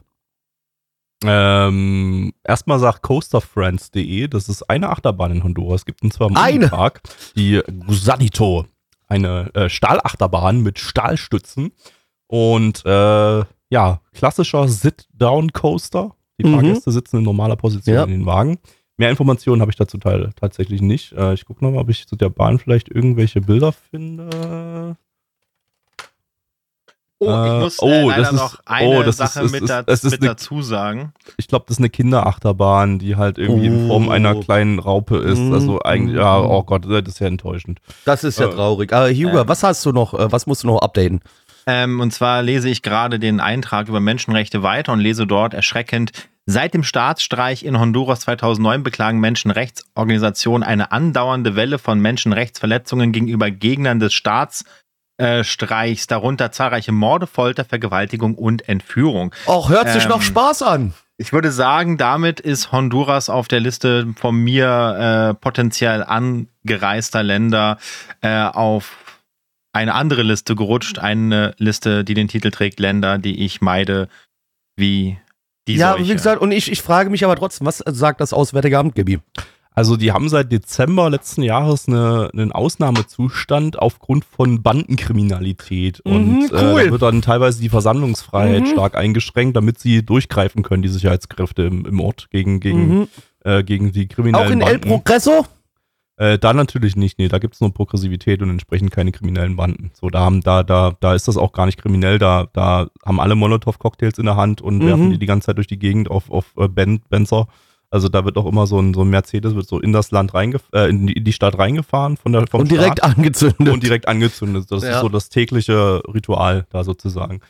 Ähm, 1.24 2.33
erstmal 2.44 2.80
sagt 2.80 3.01
coasterfriends.de, 3.01 4.27
das 4.27 4.50
ist 4.50 4.63
eine 4.69 4.89
Achterbahn 4.89 5.31
in 5.31 5.44
Honduras. 5.44 5.81
Es 5.81 5.86
gibt 5.86 6.01
und 6.01 6.13
zwar 6.13 6.30
im 6.30 6.38
Eine? 6.38 6.69
Park, 6.69 7.01
die 7.36 7.62
Gusanito, 7.86 8.65
eine 9.07 9.53
äh, 9.53 9.69
Stahlachterbahn 9.69 10.62
mit 10.62 10.80
Stahlstützen 10.80 11.71
und 12.27 12.86
äh, 12.86 13.44
ja, 13.69 14.01
klassischer 14.13 14.68
Sit-Down-Coaster. 14.68 16.14
Die 16.40 16.46
Mhm. 16.48 16.54
Fahrgäste 16.54 16.92
sitzen 16.92 17.18
in 17.18 17.24
normaler 17.24 17.56
Position 17.56 17.96
Ja. 17.96 18.04
in 18.04 18.12
den 18.12 18.26
Wagen. 18.26 18.58
Mehr 18.98 19.10
Informationen 19.10 19.62
habe 19.62 19.72
ich 19.72 19.78
dazu 19.78 19.98
teil 19.98 20.30
tatsächlich 20.40 20.82
nicht. 20.82 21.12
Äh, 21.14 21.34
ich 21.34 21.46
gucke 21.46 21.64
nochmal, 21.64 21.82
ob 21.82 21.90
ich 21.90 22.08
zu 22.08 22.16
der 22.16 22.30
Bahn 22.30 22.60
vielleicht 22.60 22.90
irgendwelche 22.90 23.42
Bilder 23.42 23.72
finde. 23.74 24.96
Oh, 27.18 27.30
Äh, 27.30 27.48
ich 27.58 27.64
muss 27.64 27.82
oh, 27.82 27.88
äh, 27.88 28.02
leider 28.08 28.22
das 28.24 28.34
ist- 28.34 28.40
noch 28.40 28.60
eine 28.66 28.90
oh, 28.90 29.02
ist- 29.02 29.16
Sache 29.18 29.44
mit, 29.46 29.70
da, 29.70 29.80
eine- 29.88 30.18
dazu 30.20 30.62
sagen. 30.62 31.14
Ich 31.38 31.48
glaube, 31.48 31.64
das 31.68 31.76
ist 31.76 31.80
eine 31.80 31.90
Kinderachterbahn, 31.90 33.00
die 33.00 33.16
halt 33.16 33.38
irgendwie 33.38 33.68
in 33.68 33.88
Form 33.88 34.10
Oh. 34.10 34.12
einer 34.12 34.36
kleinen 34.36 34.80
Raupe 34.80 35.18
ist. 35.18 35.40
Mhm. 35.40 35.54
Also 35.54 35.82
eigentlich, 35.82 36.18
ja, 36.18 36.42
oh 36.42 36.64
Gott, 36.64 36.84
das 36.86 37.04
ist 37.08 37.20
ja 37.20 37.28
enttäuschend. 37.28 37.80
Das 38.04 38.26
ist 38.26 38.38
ja 38.38 38.48
Äh, 38.50 38.54
traurig. 38.54 38.92
Aber 38.92 39.10
Hugo, 39.10 39.48
was 39.48 39.64
hast 39.64 39.86
du 39.86 39.94
noch, 39.94 40.13
äh, 40.13 40.30
was 40.30 40.46
musst 40.46 40.63
du 40.63 40.68
noch 40.68 40.82
updaten? 40.82 41.22
Ähm, 41.67 42.00
und 42.00 42.12
zwar 42.12 42.43
lese 42.43 42.69
ich 42.69 42.81
gerade 42.81 43.19
den 43.19 43.39
Eintrag 43.39 43.88
über 43.88 44.00
Menschenrechte 44.00 44.62
weiter 44.63 44.93
und 44.93 45.00
lese 45.00 45.25
dort 45.25 45.53
erschreckend. 45.53 46.12
Seit 46.45 46.75
dem 46.75 46.84
Staatsstreich 46.84 47.63
in 47.63 47.79
Honduras 47.79 48.19
2009 48.22 48.84
beklagen 48.84 49.19
Menschenrechtsorganisationen 49.19 50.62
eine 50.67 50.91
andauernde 50.91 51.55
Welle 51.55 51.79
von 51.79 52.00
Menschenrechtsverletzungen 52.00 53.12
gegenüber 53.12 53.50
Gegnern 53.50 54.00
des 54.00 54.13
Staatsstreichs, 54.13 56.05
darunter 56.05 56.51
zahlreiche 56.51 56.91
Morde, 56.91 57.25
Folter, 57.25 57.65
Vergewaltigung 57.65 58.36
und 58.36 58.69
Entführung. 58.69 59.34
Och, 59.48 59.69
hört 59.69 59.89
sich 59.89 60.03
Ähm, 60.03 60.10
noch 60.10 60.22
Spaß 60.22 60.62
an. 60.62 60.93
Ich 61.17 61.34
würde 61.34 61.51
sagen, 61.51 61.98
damit 61.98 62.41
ist 62.41 62.72
Honduras 62.72 63.29
auf 63.29 63.48
der 63.48 63.62
Liste 63.62 64.13
von 64.19 64.36
mir 64.36 65.31
äh, 65.31 65.34
potenziell 65.34 66.03
angereister 66.03 67.24
Länder 67.24 67.79
äh, 68.22 68.43
auf 68.43 68.98
eine 69.75 69.94
andere 69.94 70.24
Liste 70.24 70.55
gerutscht. 70.55 71.00
Eine 71.00 71.53
Liste, 71.58 72.03
die 72.03 72.13
den 72.13 72.27
Titel 72.27 72.50
trägt 72.51 72.79
Länder, 72.79 73.17
die 73.17 73.44
ich 73.44 73.62
meide, 73.62 74.08
wie 74.77 75.17
die 75.67 75.75
ja, 75.75 75.94
Seuche. 75.94 76.03
wie 76.08 76.13
gesagt, 76.13 76.41
und 76.41 76.51
ich, 76.51 76.72
ich 76.72 76.82
frage 76.82 77.10
mich 77.10 77.24
aber 77.25 77.36
trotzdem, 77.36 77.67
was 77.67 77.79
sagt 77.86 78.22
das 78.22 78.34
Auswärtige 78.34 78.77
Amt, 78.79 78.96
Gabby? 78.96 79.20
Also 79.77 79.98
die 79.98 80.13
haben 80.13 80.29
seit 80.29 80.53
Dezember 80.53 81.10
letzten 81.10 81.41
Jahres 81.41 81.89
eine, 81.89 82.29
einen 82.34 82.53
Ausnahmezustand 82.53 83.77
aufgrund 83.77 84.24
von 84.24 84.63
Bandenkriminalität. 84.63 86.01
Mhm, 86.05 86.12
und 86.13 86.44
äh, 86.53 86.55
cool. 86.74 86.86
da 86.86 86.91
wird 86.91 87.01
dann 87.01 87.22
teilweise 87.22 87.62
die 87.62 87.70
Versammlungsfreiheit 87.70 88.62
Mhm. 88.63 88.67
stark 88.67 88.96
eingeschränkt, 88.96 89.58
damit 89.58 89.79
sie 89.79 90.03
durchgreifen 90.05 90.63
können, 90.63 90.82
die 90.84 90.88
Sicherheitskräfte 90.89 91.63
im, 91.63 91.86
im 91.86 92.00
Ort 92.00 92.27
gegen, 92.32 92.60
gegen, 92.62 93.00
Mhm. 93.00 93.08
äh, 93.44 93.63
gegen 93.63 93.91
die 93.91 94.08
kriminellen 94.08 94.48
Auch 94.48 94.51
in 94.51 94.62
El 94.62 94.79
Banden. 94.79 94.88
Progreso? 94.89 95.46
Äh, 96.17 96.39
da 96.39 96.53
natürlich 96.53 96.95
nicht, 96.95 97.19
nee, 97.19 97.27
da 97.27 97.39
gibt 97.39 97.55
es 97.55 97.62
nur 97.62 97.74
Progressivität 97.74 98.41
und 98.41 98.50
entsprechend 98.50 98.91
keine 98.91 99.12
kriminellen 99.12 99.57
Banden. 99.57 99.91
So, 99.93 100.10
da 100.10 100.22
haben, 100.22 100.39
da, 100.41 100.63
da, 100.63 100.95
da 101.00 101.13
ist 101.13 101.27
das 101.27 101.36
auch 101.36 101.51
gar 101.51 101.65
nicht 101.65 101.77
kriminell, 101.81 102.19
da, 102.19 102.48
da 102.53 102.88
haben 103.05 103.19
alle 103.19 103.36
Molotow-Cocktails 103.36 104.17
in 104.17 104.25
der 104.25 104.38
Hand 104.38 104.62
und 104.62 104.77
Mhm. 104.79 104.86
werfen 104.86 105.10
die 105.10 105.19
die 105.19 105.25
ganze 105.25 105.48
Zeit 105.48 105.57
durch 105.57 105.67
die 105.67 105.79
Gegend 105.79 106.10
auf, 106.10 106.31
auf 106.31 106.53
äh, 106.57 106.69
ben, 106.69 107.01
Benzer. 107.10 107.48
Also 107.91 108.07
da 108.10 108.24
wird 108.25 108.38
auch 108.38 108.45
immer 108.45 108.65
so 108.65 108.79
ein, 108.79 108.93
so 108.93 109.01
ein 109.01 109.10
Mercedes 109.10 109.55
wird 109.55 109.67
so 109.67 109.79
in 109.79 109.91
das 109.93 110.12
Land 110.12 110.34
reingef 110.34 110.63
äh, 110.74 110.89
in, 110.89 111.05
die, 111.07 111.13
in 111.13 111.24
die 111.25 111.34
Stadt 111.34 111.57
reingefahren 111.57 112.15
von 112.17 112.31
der 112.31 112.48
vom 112.48 112.62
Und 112.62 112.72
direkt 112.72 113.00
Staat 113.00 113.17
angezündet. 113.17 113.69
und 113.69 113.84
direkt 113.84 114.07
angezündet. 114.07 114.65
Das 114.72 114.84
Ja. 114.84 114.95
ist 114.95 115.01
so 115.01 115.10
das 115.10 115.29
tägliche 115.29 116.01
Ritual 116.13 116.65
da 116.72 116.84
sozusagen. 116.86 117.41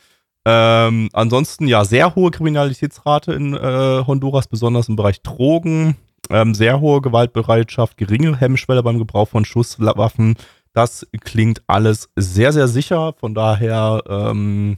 Ähm, 0.44 1.08
ansonsten 1.12 1.66
ja, 1.66 1.84
sehr 1.84 2.14
hohe 2.14 2.30
Kriminalitätsrate 2.30 3.32
in 3.32 3.54
äh, 3.54 4.04
Honduras, 4.06 4.46
besonders 4.46 4.88
im 4.88 4.94
Bereich 4.96 5.20
Drogen, 5.22 5.96
ähm, 6.30 6.54
sehr 6.54 6.80
hohe 6.80 7.00
Gewaltbereitschaft, 7.00 7.96
geringe 7.96 8.36
Hemmschwelle 8.38 8.82
beim 8.82 8.98
Gebrauch 8.98 9.28
von 9.28 9.44
Schusswaffen, 9.44 10.36
Das 10.72 11.06
klingt 11.22 11.62
alles 11.66 12.08
sehr, 12.16 12.52
sehr 12.52 12.68
sicher. 12.68 13.14
Von 13.18 13.34
daher, 13.34 14.02
ähm, 14.08 14.76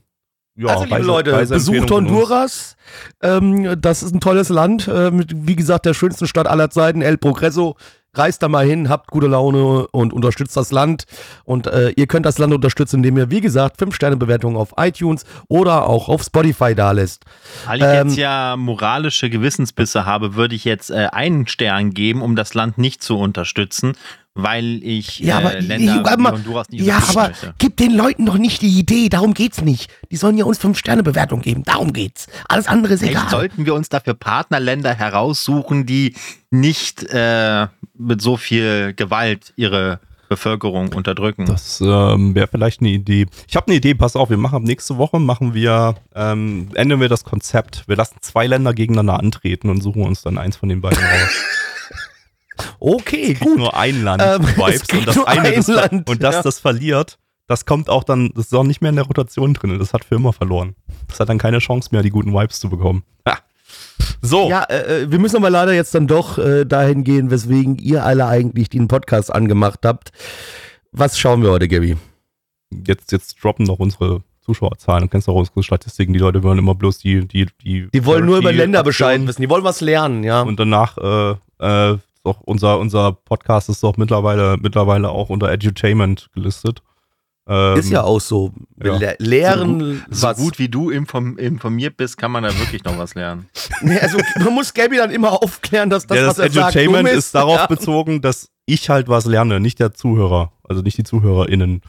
ja, 0.55 0.69
also, 0.69 0.85
liebe 0.85 0.97
Reise- 0.97 1.07
Leute, 1.07 1.33
Reiseempfehlung 1.33 1.87
besucht. 1.87 1.91
Honduras. 1.91 2.77
Ähm, 3.23 3.81
das 3.81 4.03
ist 4.03 4.15
ein 4.15 4.21
tolles 4.21 4.49
Land. 4.49 4.89
Äh, 4.89 5.11
mit, 5.11 5.33
wie 5.47 5.57
gesagt, 5.57 5.87
der 5.87 5.95
schönsten 5.95 6.27
Stadt 6.27 6.47
aller 6.47 6.71
Zeiten, 6.71 7.03
El 7.03 7.19
Progreso. 7.19 7.77
Reist 8.15 8.43
da 8.43 8.49
mal 8.49 8.67
hin, 8.67 8.89
habt 8.89 9.11
gute 9.11 9.27
Laune 9.27 9.87
und 9.89 10.13
unterstützt 10.13 10.57
das 10.57 10.73
Land. 10.73 11.05
Und 11.45 11.67
äh, 11.67 11.91
ihr 11.91 12.07
könnt 12.07 12.27
das 12.27 12.39
Land 12.39 12.53
unterstützen, 12.55 12.97
indem 12.97 13.19
ihr, 13.19 13.31
wie 13.31 13.41
gesagt, 13.41 13.81
5-Sterne-Bewertungen 13.81 14.57
auf 14.57 14.75
iTunes 14.79 15.25
oder 15.49 15.87
auch 15.87 16.09
auf 16.09 16.23
Spotify 16.23 16.75
da 16.75 16.93
lässt. 16.93 17.25
Weil 17.67 17.79
ich 17.79 17.85
Ähm, 17.85 18.09
jetzt 18.09 18.17
ja 18.17 18.57
moralische 18.57 19.31
Gewissensbisse 19.31 20.05
habe, 20.07 20.35
würde 20.35 20.55
ich 20.55 20.65
jetzt 20.65 20.91
äh, 20.91 21.09
einen 21.13 21.47
Stern 21.47 21.91
geben, 21.93 22.23
um 22.23 22.35
das 22.35 22.55
Land 22.55 22.79
nicht 22.79 23.03
zu 23.03 23.19
unterstützen, 23.19 23.93
weil 24.41 24.81
ich 24.85 25.19
Ja, 25.19 25.39
aber 25.39 25.57
äh, 25.57 25.61
Länder 25.61 26.01
ich- 26.01 26.07
aber- 26.13 26.31
Honduras 26.33 26.69
nicht 26.71 26.85
Ja, 26.85 27.03
aber 27.09 27.29
möchte. 27.29 27.55
gib 27.59 27.77
den 27.77 27.93
Leuten 27.93 28.25
doch 28.25 28.39
nicht 28.39 28.63
die 28.63 28.79
Idee, 28.79 29.09
darum 29.09 29.35
geht's 29.35 29.61
nicht. 29.63 29.91
Die 30.13 30.17
sollen 30.17 30.39
ja 30.39 30.45
uns 30.45 30.59
5-Sterne-Bewertungen 30.61 31.43
geben, 31.43 31.65
darum 31.65 31.93
geht's. 31.93 32.29
Alles 32.49 32.69
andere 32.69 32.95
ist 32.95 33.01
Vielleicht 33.01 33.17
egal. 33.19 33.31
sollten 33.31 33.67
wir 33.67 33.75
uns 33.75 33.89
dafür 33.89 34.15
Partnerländer 34.15 34.95
heraussuchen, 34.95 35.85
die 35.87 36.15
nicht 36.51 37.03
äh, 37.11 37.67
mit 37.99 38.23
so 38.23 38.37
viel 38.37 38.95
Gewalt 38.95 39.53
ihre 39.57 39.99
Bevölkerung 40.29 40.93
unterdrücken. 40.93 41.47
Das 41.47 41.81
ähm, 41.81 42.35
wäre 42.35 42.47
vielleicht 42.49 42.81
eine 42.81 42.91
Idee. 42.91 43.27
Ich 43.49 43.57
habe 43.57 43.67
eine 43.69 43.77
Idee, 43.77 43.95
pass 43.95 44.15
auf, 44.15 44.29
wir 44.31 44.37
machen 44.37 44.57
ab 44.57 44.63
nächste 44.63 44.99
Woche, 44.99 45.19
machen 45.19 45.55
wir, 45.55 45.95
ähm, 46.15 46.69
ändern 46.75 47.01
wir 47.01 47.09
das 47.09 47.25
Konzept. 47.25 47.85
Wir 47.89 47.97
lassen 47.97 48.17
zwei 48.21 48.47
Länder 48.47 48.75
gegeneinander 48.75 49.19
antreten 49.19 49.71
und 49.71 49.81
suchen 49.83 50.03
uns 50.03 50.23
dann 50.23 50.37
eins 50.39 50.57
von 50.57 50.69
den 50.69 50.81
beiden 50.83 50.99
raus. 51.03 51.43
Okay, 52.81 53.35
gut. 53.35 53.59
nur 53.59 53.77
ein 53.77 54.03
Land 54.03 54.23
Ähm, 54.25 54.47
es 54.69 54.83
Vibes 54.83 54.93
und 54.93 55.07
das 55.07 55.25
eine 55.25 55.41
ein 55.49 55.55
das, 55.55 55.67
Land, 55.69 56.11
und 56.11 56.23
das, 56.23 56.35
ja. 56.37 56.43
das 56.43 56.61
verliert, 56.61 57.19
das 57.47 57.67
kommt 57.67 57.89
auch 57.89 58.05
dann, 58.05 58.31
das 58.35 58.47
ist 58.47 58.55
auch 58.55 58.65
nicht 58.65 58.81
mehr 58.81 58.91
in 58.91 58.97
der 58.97 59.07
Rotation 59.07 59.55
drin. 59.55 59.79
Das 59.79 59.93
hat 59.93 60.05
für 60.05 60.17
immer 60.17 60.33
verloren. 60.33 60.75
Das 61.09 61.21
hat 61.21 61.29
dann 61.29 61.39
keine 61.39 61.59
Chance 61.59 61.91
mehr, 61.93 62.03
die 62.03 62.11
guten 62.11 62.33
Vibes 62.33 62.61
zu 62.61 62.69
bekommen. 62.69 63.05
Ha. 63.27 63.39
So, 64.21 64.49
Ja, 64.49 64.65
äh, 64.65 65.03
äh, 65.03 65.11
wir 65.11 65.19
müssen 65.19 65.37
aber 65.37 65.51
leider 65.51 65.73
jetzt 65.73 65.95
dann 65.95 66.07
doch 66.07 66.39
äh, 66.39 66.65
dahin 66.65 67.05
gehen, 67.05 67.31
weswegen 67.31 67.79
ihr 67.79 68.05
alle 68.05 68.27
eigentlich 68.27 68.69
den 68.69 68.89
Podcast 68.89 69.35
angemacht 69.35 69.81
habt. 69.85 70.13
Was 70.93 71.19
schauen 71.19 71.43
wir 71.43 71.51
heute, 71.51 71.69
Gabby? 71.69 71.97
jetzt, 72.87 73.13
jetzt 73.13 73.43
droppen 73.43 73.67
noch 73.67 73.79
unsere 73.79 74.23
Zuschauerzahlen. 74.43 75.05
Du 75.05 75.09
kennst 75.09 75.29
auch 75.29 75.35
unsere 75.35 75.63
Statistiken. 75.63 76.13
Die 76.13 76.19
Leute 76.19 76.43
wollen 76.43 76.59
immer 76.59 76.75
bloß 76.75 76.99
die, 76.99 77.27
die, 77.27 77.47
die. 77.63 77.89
Die 77.93 78.05
wollen 78.05 78.25
nur 78.25 78.39
über 78.39 78.53
Länder 78.53 78.83
Bescheid 78.83 79.25
wissen. 79.27 79.43
Die 79.43 79.51
wollen 79.51 79.65
was 79.65 79.81
lernen, 79.81 80.25
ja. 80.25 80.43
Und 80.43 80.59
danach, 80.59 80.97
äh, 80.99 81.35
äh, 81.59 81.99
doch 82.29 82.41
unser, 82.41 82.79
unser 82.79 83.13
Podcast 83.13 83.69
ist 83.69 83.83
doch 83.83 83.97
mittlerweile, 83.97 84.57
mittlerweile 84.61 85.11
auch 85.11 85.31
unter 85.31 85.51
Edutainment 85.51 86.29
gelistet. 86.35 86.83
Ähm, 87.49 87.79
ist 87.79 87.91
ja 87.91 88.03
auch 88.03 88.21
so. 88.21 88.53
ja. 88.83 88.97
Le 88.99 89.17
lehren 89.19 90.05
so 90.11 90.27
was. 90.27 90.37
gut 90.37 90.59
wie 90.59 90.69
du 90.69 90.91
inform 90.91 91.39
informiert 91.39 91.97
bist, 91.97 92.19
kann 92.19 92.31
man 92.31 92.43
da 92.43 92.57
wirklich 92.59 92.85
noch 92.85 92.99
was 92.99 93.15
lernen. 93.15 93.49
Nee, 93.81 93.99
also, 93.99 94.19
man 94.39 94.53
muss 94.53 94.75
Gabby 94.75 94.97
dann 94.97 95.11
immer 95.11 95.43
aufklären, 95.43 95.89
dass 95.89 96.07
das, 96.07 96.19
ja, 96.19 96.27
was 96.27 96.37
das 96.37 96.47
er 96.47 96.53
sagt, 96.53 96.77
Edutainment 96.77 97.09
dumm 97.09 97.19
ist, 97.19 97.35
darauf 97.35 97.57
ja. 97.57 97.67
bezogen, 97.67 98.21
dass 98.21 98.51
ich 98.67 98.91
halt 98.91 99.09
was 99.09 99.25
lerne, 99.25 99.61
nicht 99.61 99.81
der 99.81 99.95
Zuhörer, 99.95 100.53
also 100.69 100.83
nicht 100.83 100.99
die 100.99 101.05
ZuhörerInnen, 101.05 101.81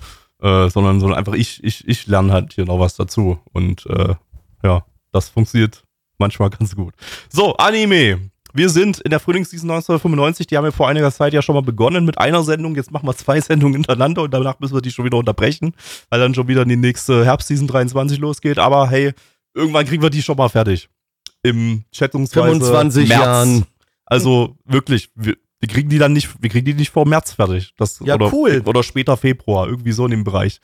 äh, 0.42 0.70
sondern, 0.70 1.02
sondern 1.02 1.20
einfach 1.20 1.34
ich, 1.34 1.62
ich, 1.64 1.86
ich 1.88 2.08
lerne 2.08 2.32
halt 2.32 2.54
hier 2.54 2.66
noch 2.66 2.80
was 2.80 2.96
dazu. 2.96 3.40
Und 3.52 3.86
äh, 3.88 4.16
ja, 4.64 4.86
das 5.12 5.30
funktioniert 5.30 5.84
manchmal 6.18 6.50
ganz 6.58 6.76
gut. 6.76 6.94
So, 7.30 7.56
Anime. 7.58 8.32
Wir 8.54 8.70
sind 8.70 9.00
in 9.00 9.12
der 9.12 9.20
Frühlingsseason 9.20 9.70
1995, 9.70 10.48
die 10.48 10.58
haben 10.58 10.64
wir 10.64 10.72
vor 10.72 10.88
einiger 10.88 11.12
Zeit 11.12 11.34
ja 11.34 11.42
schon 11.42 11.56
mal 11.56 11.62
begonnen 11.62 12.06
mit 12.06 12.18
einer 12.18 12.44
Sendung. 12.44 12.76
Jetzt 12.76 12.92
machen 12.92 13.08
wir 13.08 13.16
zwei 13.16 13.40
Sendungen 13.42 13.76
hintereinander 13.76 14.24
und 14.24 14.34
danach 14.34 14.60
müssen 14.60 14.74
wir 14.74 14.82
die 14.82 14.92
schon 14.92 15.06
wieder 15.06 15.18
unterbrechen, 15.18 15.74
weil 16.10 16.20
dann 16.20 16.34
schon 16.34 16.48
wieder 16.48 16.66
die 16.66 16.76
nächste 16.76 17.26
Herbstseason 17.26 17.68
23 17.68 18.18
losgeht. 18.20 18.58
Aber 18.58 18.90
hey, 18.90 19.14
irgendwann 19.54 19.86
kriegen 19.86 20.02
wir 20.02 20.10
die 20.10 20.22
schon 20.22 20.38
mal 20.38 20.50
fertig. 20.50 20.90
Im 21.44 21.84
schätzungsweise 21.94 22.48
25 22.48 23.08
März. 23.08 23.22
Jahren. 23.22 23.66
Also 24.06 24.58
wirklich, 24.66 25.10
wir, 25.16 25.36
wir 25.60 25.70
kriegen 25.70 25.90
die 25.90 26.00
dann 26.00 26.14
nicht, 26.14 26.30
wir 26.42 26.50
kriegen 26.50 26.66
die 26.66 26.74
nicht 26.74 26.90
vor 26.90 27.08
März 27.08 27.34
fertig. 27.34 27.74
Das, 27.78 28.00
Ja, 28.04 28.16
oder, 28.16 28.34
cool. 28.34 28.62
Oder 28.66 28.82
später 28.82 29.16
Februar, 29.18 29.68
irgendwie 29.68 29.92
so 29.92 30.06
in 30.06 30.12
dem 30.12 30.24
Bereich. 30.24 30.60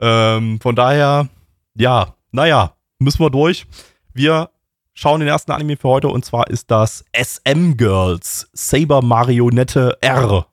Ähm, 0.00 0.60
von 0.60 0.76
daher, 0.76 1.28
ja, 1.74 2.14
naja, 2.30 2.76
müssen 2.98 3.20
wir 3.20 3.30
durch. 3.30 3.66
Wir 4.12 4.50
schauen 4.94 5.20
den 5.20 5.28
ersten 5.28 5.52
Anime 5.52 5.76
für 5.76 5.88
heute 5.88 6.08
und 6.08 6.24
zwar 6.24 6.48
ist 6.48 6.70
das 6.70 7.04
SM 7.16 7.76
Girls 7.76 8.48
Saber 8.52 9.02
Marionette 9.02 9.98
R. 10.00 10.46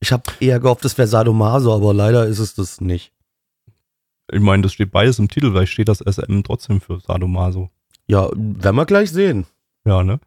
Ich 0.00 0.10
habe 0.10 0.24
eher 0.40 0.58
gehofft, 0.58 0.84
es 0.84 0.98
wäre 0.98 1.06
Sadomaso, 1.08 1.72
aber 1.72 1.94
leider 1.94 2.26
ist 2.26 2.40
es 2.40 2.54
das 2.54 2.80
nicht. 2.80 3.12
Ich 4.32 4.40
meine, 4.40 4.62
das 4.62 4.72
steht 4.72 4.90
beides 4.90 5.18
im 5.18 5.28
Titel, 5.28 5.52
vielleicht 5.52 5.72
steht 5.72 5.88
das 5.88 5.98
SM 5.98 6.42
trotzdem 6.42 6.80
für 6.80 7.00
Sadomaso. 7.00 7.70
Ja, 8.06 8.28
werden 8.34 8.76
wir 8.76 8.86
gleich 8.86 9.10
sehen. 9.12 9.46
Ja, 9.84 10.02
ne? 10.02 10.20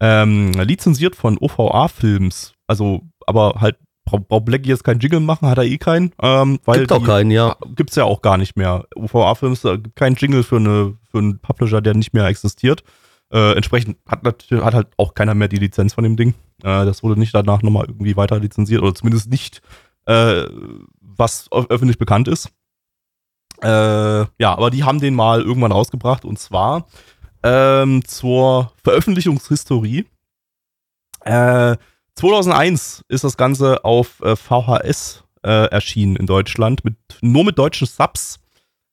Ähm, 0.00 0.52
lizenziert 0.52 1.16
von 1.16 1.38
OVA 1.38 1.88
Films. 1.88 2.54
Also, 2.66 3.02
aber 3.26 3.60
halt, 3.60 3.76
braucht 4.04 4.44
Blackie 4.44 4.68
jetzt 4.68 4.84
keinen 4.84 5.00
Jingle 5.00 5.20
machen, 5.20 5.48
hat 5.48 5.58
er 5.58 5.64
eh 5.64 5.78
keinen. 5.78 6.12
Ähm, 6.20 6.58
weil 6.64 6.80
Gibt 6.80 6.92
auch 6.92 7.04
keinen, 7.04 7.30
ja. 7.30 7.56
Gibt's 7.74 7.96
ja 7.96 8.04
auch 8.04 8.20
gar 8.22 8.36
nicht 8.36 8.56
mehr. 8.56 8.84
OVA 8.94 9.34
Films 9.34 9.64
äh, 9.64 9.78
gibt 9.78 9.96
keinen 9.96 10.16
Jingle 10.16 10.42
für, 10.42 10.56
eine, 10.56 10.96
für 11.10 11.18
einen 11.18 11.38
Publisher, 11.38 11.80
der 11.80 11.94
nicht 11.94 12.12
mehr 12.12 12.26
existiert. 12.26 12.82
Äh, 13.32 13.54
entsprechend 13.54 13.96
hat, 14.06 14.24
hat 14.24 14.74
halt 14.74 14.88
auch 14.98 15.14
keiner 15.14 15.34
mehr 15.34 15.48
die 15.48 15.56
Lizenz 15.56 15.94
von 15.94 16.04
dem 16.04 16.16
Ding. 16.16 16.34
Äh, 16.62 16.84
das 16.84 17.02
wurde 17.02 17.18
nicht 17.18 17.34
danach 17.34 17.62
nochmal 17.62 17.86
irgendwie 17.88 18.16
weiter 18.16 18.38
lizenziert 18.38 18.82
oder 18.82 18.94
zumindest 18.94 19.30
nicht, 19.30 19.62
äh, 20.06 20.44
was 21.00 21.50
öf- 21.50 21.70
öffentlich 21.70 21.96
bekannt 21.98 22.28
ist. 22.28 22.50
Äh, 23.62 23.68
ja, 23.68 24.28
aber 24.40 24.70
die 24.70 24.84
haben 24.84 25.00
den 25.00 25.14
mal 25.14 25.40
irgendwann 25.40 25.72
rausgebracht 25.72 26.24
und 26.24 26.38
zwar 26.38 26.86
ähm, 27.44 28.04
zur 28.04 28.72
Veröffentlichungshistorie. 28.82 30.06
Äh, 31.24 31.76
2001 32.16 33.04
ist 33.08 33.24
das 33.24 33.36
Ganze 33.36 33.84
auf 33.84 34.20
äh, 34.20 34.36
VHS 34.36 35.24
äh, 35.42 35.66
erschienen 35.70 36.16
in 36.16 36.26
Deutschland, 36.26 36.84
mit, 36.84 36.94
nur 37.20 37.44
mit 37.44 37.58
deutschen 37.58 37.86
Subs. 37.86 38.38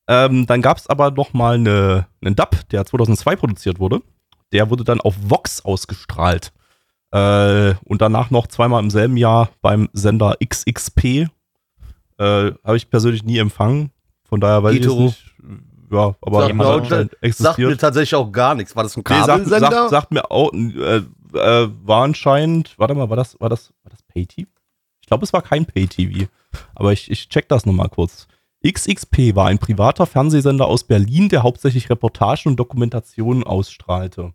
Ähm, 0.07 0.45
dann 0.47 0.61
gab 0.61 0.77
es 0.77 0.87
aber 0.87 1.11
noch 1.11 1.33
mal 1.33 1.55
eine, 1.55 2.07
einen 2.23 2.35
Dub, 2.35 2.55
der 2.71 2.85
2002 2.85 3.35
produziert 3.35 3.79
wurde. 3.79 4.01
Der 4.51 4.69
wurde 4.69 4.83
dann 4.83 5.01
auf 5.01 5.15
Vox 5.21 5.63
ausgestrahlt. 5.63 6.51
Äh, 7.11 7.75
und 7.85 8.01
danach 8.01 8.31
noch 8.31 8.47
zweimal 8.47 8.81
im 8.81 8.89
selben 8.89 9.17
Jahr 9.17 9.49
beim 9.61 9.89
Sender 9.93 10.35
XXP. 10.43 11.05
Äh, 11.05 11.27
Habe 12.17 12.77
ich 12.77 12.89
persönlich 12.89 13.23
nie 13.23 13.37
empfangen. 13.37 13.91
Von 14.27 14.39
daher 14.41 14.63
weiß 14.63 14.73
Hetero. 14.75 14.93
ich 14.95 15.01
nicht. 15.03 15.25
Ja, 15.91 16.15
aber 16.21 16.41
Sagt 16.41 16.53
mir- 16.55 16.85
Sagt 16.85 17.17
existiert. 17.23 17.69
mir 17.69 17.77
tatsächlich 17.77 18.13
auch 18.15 18.31
gar 18.31 18.53
nichts. 18.53 18.75
War 18.75 18.83
das 18.83 18.95
ein 18.95 19.03
Nee, 19.07 19.15
sagt, 19.15 19.27
Kabelsender? 19.27 19.71
sagt, 19.71 19.89
sagt 19.89 20.11
mir 20.11 20.29
auch, 20.29 20.53
äh, 20.53 21.01
äh, 21.33 21.67
war 21.83 22.03
anscheinend, 22.03 22.77
warte 22.77 22.95
mal, 22.95 23.09
war 23.09 23.17
das, 23.17 23.39
war 23.39 23.49
das, 23.49 23.73
war 23.83 23.91
das 23.91 24.03
Pay-TV? 24.03 24.49
Ich 25.01 25.07
glaube, 25.07 25.23
es 25.23 25.33
war 25.33 25.41
kein 25.41 25.65
Pay-TV. 25.65 26.27
Aber 26.75 26.93
ich, 26.93 27.09
ich 27.09 27.29
check 27.29 27.47
das 27.49 27.65
nochmal 27.65 27.89
kurz. 27.89 28.27
XXP 28.65 29.35
war 29.35 29.47
ein 29.47 29.59
privater 29.59 30.05
Fernsehsender 30.05 30.67
aus 30.67 30.83
Berlin, 30.83 31.29
der 31.29 31.43
hauptsächlich 31.43 31.89
Reportagen 31.89 32.49
und 32.49 32.57
Dokumentationen 32.57 33.43
ausstrahlte. 33.43 34.33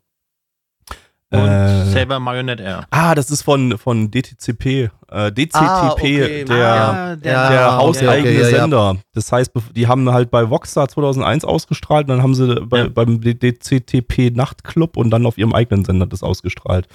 Und 1.35 1.49
Äh, 1.49 1.85
Saber 1.87 2.21
Marionette 2.21 2.63
R. 2.63 2.87
ah, 2.91 3.15
das 3.15 3.31
ist 3.31 3.43
von, 3.43 3.77
von 3.79 4.11
DTCP. 4.11 4.91
Äh, 5.11 5.33
DCTP, 5.33 5.55
Ah, 5.55 5.93
okay. 5.93 6.45
der, 6.45 6.67
Ah, 6.67 7.17
der 7.17 7.33
Ja, 7.33 7.77
okay, 7.79 7.87
hauseigene 7.87 8.31
okay, 8.31 8.41
ja, 8.43 8.49
ja. 8.49 8.61
Sender. 8.61 8.97
Das 9.15 9.31
heißt, 9.33 9.53
die 9.77 9.87
haben 9.87 10.11
halt 10.11 10.31
bei 10.31 10.49
Voxstar 10.51 10.89
2001 10.89 11.45
ausgestrahlt, 11.45 12.09
dann 12.09 12.23
haben 12.23 12.35
sie 12.35 12.61
bei, 12.67 12.79
Ja. 12.81 12.89
beim 12.89 13.21
DCTP 13.21 14.31
Nachtclub 14.35 14.97
und 14.97 15.11
dann 15.11 15.27
auf 15.27 15.39
ihrem 15.39 15.55
eigenen 15.55 15.85
Sender 15.85 16.07
das 16.07 16.23
ausgestrahlt. 16.23 16.87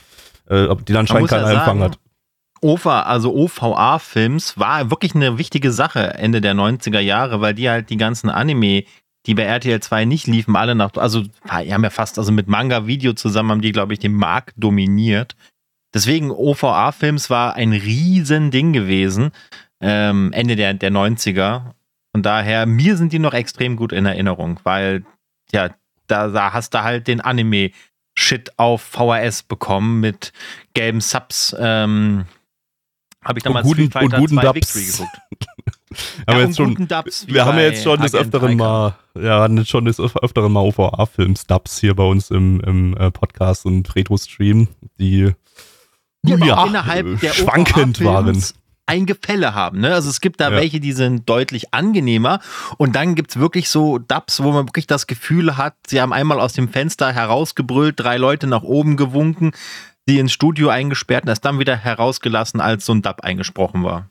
Äh, 0.50 0.68
die 0.88 0.94
dann 0.94 1.02
anscheinend 1.02 1.30
ja 1.32 1.38
keinen 1.38 1.50
Empfang 1.52 1.80
sagen, 1.80 1.84
hat. 1.84 2.00
OVA, 2.62 3.04
also 3.04 3.34
OVA-Films, 3.34 4.58
war 4.60 4.90
wirklich 4.92 5.16
eine 5.16 5.38
wichtige 5.38 5.72
Sache 5.72 6.14
Ende 6.16 6.42
der 6.42 6.54
90er 6.56 7.00
Jahre, 7.00 7.40
weil 7.40 7.54
die 7.54 7.70
halt 7.70 7.90
die 7.90 7.96
ganzen 7.98 8.30
Anime, 8.30 8.84
die 9.26 9.34
bei 9.36 9.44
RTL 9.44 9.80
2 9.82 10.06
nicht 10.06 10.28
liefen, 10.28 10.56
alle 10.56 10.76
nach, 10.76 10.94
also 10.96 11.22
die 11.24 11.74
haben 11.74 11.84
ja 11.84 11.90
fast, 11.90 12.18
also 12.18 12.32
mit 12.32 12.48
Manga-Video 12.48 13.14
zusammen 13.14 13.52
haben 13.52 13.62
die, 13.62 13.72
glaube 13.72 13.94
ich, 13.94 14.00
den 14.00 14.14
Markt 14.14 14.54
dominiert. 14.58 15.36
Deswegen 15.94 16.32
OVA-Films 16.32 17.30
war 17.30 17.56
ein 17.56 17.74
Riesending 17.74 18.74
gewesen, 18.74 19.32
ähm, 19.82 20.32
Ende 20.34 20.56
der, 20.56 20.74
der 20.74 20.92
90er. 20.92 21.74
Von 22.14 22.24
daher, 22.24 22.66
mir 22.66 22.96
sind 22.98 23.12
die 23.14 23.20
noch 23.20 23.34
extrem 23.34 23.76
gut 23.76 23.92
in 23.92 24.06
Erinnerung, 24.06 24.60
weil, 24.64 25.04
ja, 25.52 25.70
da, 26.08 26.28
da 26.28 26.54
hast 26.54 26.74
du 26.74 26.84
halt 26.84 27.08
den 27.08 27.22
Anime-Shit 27.22 28.58
auf 28.58 28.82
VHS 28.82 29.44
bekommen 29.44 30.00
mit 30.00 30.32
gelben 30.74 31.02
Subs. 31.02 31.56
Ähm, 31.60 32.26
habe 33.24 33.40
ich 33.40 33.44
damals 33.44 33.66
guten- 33.66 33.82
Street 33.90 33.94
Fighter 33.94 34.18
und 34.18 34.22
guten 34.22 34.36
2 34.36 34.42
Dubs. 34.44 34.76
Victory 34.76 34.86
geguckt. 34.86 35.48
Haben 36.28 36.38
wir 36.38 36.44
und 36.44 36.48
jetzt 36.48 36.58
schon, 36.58 36.88
Dubs, 36.88 37.28
wir 37.28 37.46
haben 37.46 37.58
ja 37.58 37.64
jetzt 37.66 37.84
schon 37.84 38.00
des 38.02 38.14
Agent 38.14 38.34
Öfteren 38.36 38.58
mal, 38.58 38.96
ja, 39.20 39.42
hatten 39.42 39.58
jetzt 39.58 39.70
schon 39.70 39.86
des 39.86 40.00
Öf- 40.00 40.18
Öfteren 40.22 40.52
mal 40.52 40.62
OVA-Films-Dubs 40.62 41.80
hier 41.80 41.96
bei 41.96 42.04
uns 42.04 42.30
im, 42.32 42.60
im 42.62 42.96
äh, 42.98 43.10
Podcast 43.12 43.66
und 43.66 43.96
Retro-Stream, 43.96 44.68
die 45.00 45.32
Die 46.26 46.34
ja, 46.34 46.66
innerhalb 46.66 47.08
äh, 47.08 47.16
der 47.16 47.34
schwankend 47.34 48.04
waren. 48.04 48.44
Ein 48.86 49.06
Gefälle 49.06 49.54
haben. 49.54 49.82
Ne? 49.82 49.94
Also 49.94 50.10
es 50.10 50.20
gibt 50.20 50.40
da 50.42 50.50
Ja. 50.50 50.58
welche, 50.58 50.80
die 50.80 50.94
sind 50.94 51.30
deutlich 51.30 51.74
angenehmer. 51.76 52.40
Und 52.78 52.96
dann 52.96 53.14
gibt 53.14 53.30
es 53.32 53.40
wirklich 53.40 53.70
so 53.70 54.00
Dubs, 54.00 54.42
wo 54.42 54.52
man 54.52 54.68
wirklich 54.68 54.88
das 54.88 55.06
Gefühl 55.06 55.58
hat, 55.58 55.76
sie 55.88 56.02
haben 56.02 56.12
einmal 56.12 56.40
aus 56.40 56.54
dem 56.54 56.70
Fenster 56.70 57.12
herausgebrüllt, 57.14 58.00
drei 58.00 58.18
Leute 58.18 58.48
nach 58.48 58.64
oben 58.64 58.98
gewunken, 58.98 59.52
sie 60.08 60.18
ins 60.18 60.32
Studio 60.32 60.70
eingesperrt 60.70 61.24
und 61.26 61.30
erst 61.30 61.46
dann 61.46 61.60
wieder 61.60 61.76
herausgelassen, 61.76 62.62
als 62.62 62.84
so 62.86 62.94
ein 62.94 63.04
Dub 63.04 63.22
eingesprochen 63.22 63.84
war. 63.84 64.10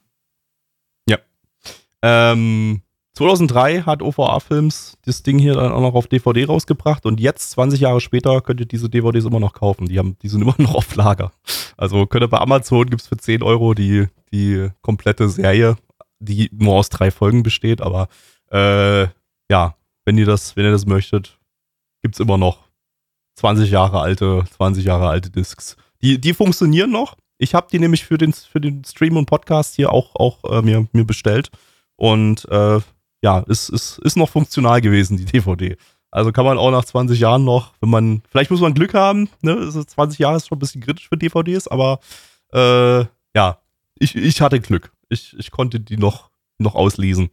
Ähm, 2.02 2.82
2003 3.14 3.82
hat 3.82 4.02
OVA 4.02 4.38
Films 4.38 4.96
das 5.04 5.24
Ding 5.24 5.38
hier 5.38 5.54
dann 5.54 5.72
auch 5.72 5.80
noch 5.80 5.94
auf 5.94 6.06
DVD 6.06 6.44
rausgebracht 6.44 7.04
und 7.04 7.18
jetzt, 7.18 7.50
20 7.50 7.80
Jahre 7.80 8.00
später, 8.00 8.40
könnt 8.40 8.60
ihr 8.60 8.66
diese 8.66 8.88
DVDs 8.88 9.24
immer 9.24 9.40
noch 9.40 9.54
kaufen. 9.54 9.86
Die, 9.86 9.98
haben, 9.98 10.16
die 10.22 10.28
sind 10.28 10.42
immer 10.42 10.54
noch 10.58 10.76
auf 10.76 10.94
Lager. 10.94 11.32
Also 11.76 12.06
könnt 12.06 12.22
ihr 12.22 12.28
bei 12.28 12.38
Amazon, 12.38 12.88
gibt's 12.88 13.08
für 13.08 13.16
10 13.16 13.42
Euro 13.42 13.74
die, 13.74 14.06
die 14.32 14.68
komplette 14.82 15.28
Serie, 15.28 15.76
die 16.20 16.48
nur 16.52 16.76
aus 16.76 16.90
drei 16.90 17.10
Folgen 17.10 17.42
besteht, 17.42 17.80
aber 17.80 18.08
äh, 18.52 19.08
ja, 19.50 19.74
wenn 20.04 20.16
ihr 20.16 20.26
das, 20.26 20.56
wenn 20.56 20.64
ihr 20.64 20.70
das 20.70 20.86
möchtet, 20.86 21.38
gibt's 22.02 22.20
immer 22.20 22.38
noch 22.38 22.68
20 23.34 23.70
Jahre 23.70 24.00
alte, 24.00 24.44
20 24.56 24.84
Jahre 24.84 25.08
alte 25.08 25.30
Discs. 25.30 25.76
Die, 26.02 26.20
die 26.20 26.34
funktionieren 26.34 26.90
noch. 26.90 27.16
Ich 27.38 27.54
habe 27.54 27.68
die 27.70 27.78
nämlich 27.78 28.04
für 28.04 28.18
den, 28.18 28.32
für 28.32 28.60
den 28.60 28.84
Stream 28.84 29.16
und 29.16 29.26
Podcast 29.26 29.74
hier 29.74 29.92
auch, 29.92 30.14
auch 30.14 30.44
äh, 30.50 30.62
mir, 30.62 30.86
mir 30.92 31.04
bestellt. 31.04 31.50
Und 31.98 32.48
äh, 32.48 32.80
ja, 33.22 33.40
ist, 33.40 33.68
ist, 33.68 33.98
ist 33.98 34.16
noch 34.16 34.30
funktional 34.30 34.80
gewesen, 34.80 35.16
die 35.16 35.24
DVD. 35.24 35.76
Also 36.10 36.32
kann 36.32 36.44
man 36.44 36.56
auch 36.56 36.70
nach 36.70 36.84
20 36.84 37.18
Jahren 37.18 37.44
noch, 37.44 37.74
wenn 37.80 37.90
man, 37.90 38.22
vielleicht 38.30 38.50
muss 38.50 38.60
man 38.60 38.72
Glück 38.72 38.94
haben, 38.94 39.28
ne? 39.42 39.52
Es 39.52 39.74
ist 39.74 39.90
20 39.90 40.18
Jahre 40.20 40.36
ist 40.36 40.46
schon 40.46 40.56
ein 40.56 40.60
bisschen 40.60 40.80
kritisch 40.80 41.08
für 41.08 41.18
DVDs, 41.18 41.66
aber 41.68 41.98
äh, 42.54 43.04
ja, 43.34 43.58
ich, 43.98 44.14
ich 44.14 44.40
hatte 44.40 44.60
Glück. 44.60 44.92
Ich, 45.08 45.36
ich 45.36 45.50
konnte 45.50 45.80
die 45.80 45.96
noch, 45.96 46.30
noch 46.58 46.76
auslesen. 46.76 47.30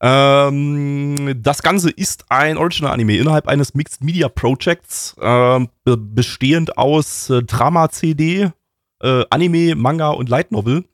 Ähm, 0.00 1.40
das 1.40 1.62
Ganze 1.62 1.88
ist 1.90 2.24
ein 2.28 2.58
Original-Anime 2.58 3.16
innerhalb 3.16 3.46
eines 3.46 3.72
Mixed 3.74 4.02
Media 4.02 4.28
Projects, 4.28 5.14
be 5.14 5.96
bestehend 5.96 6.76
aus 6.76 7.30
äh, 7.30 7.44
Drama-CD, 7.44 8.50
äh, 9.00 9.24
Anime, 9.30 9.76
Manga 9.76 10.08
und 10.08 10.28
Light 10.28 10.50
Novel. 10.50 10.84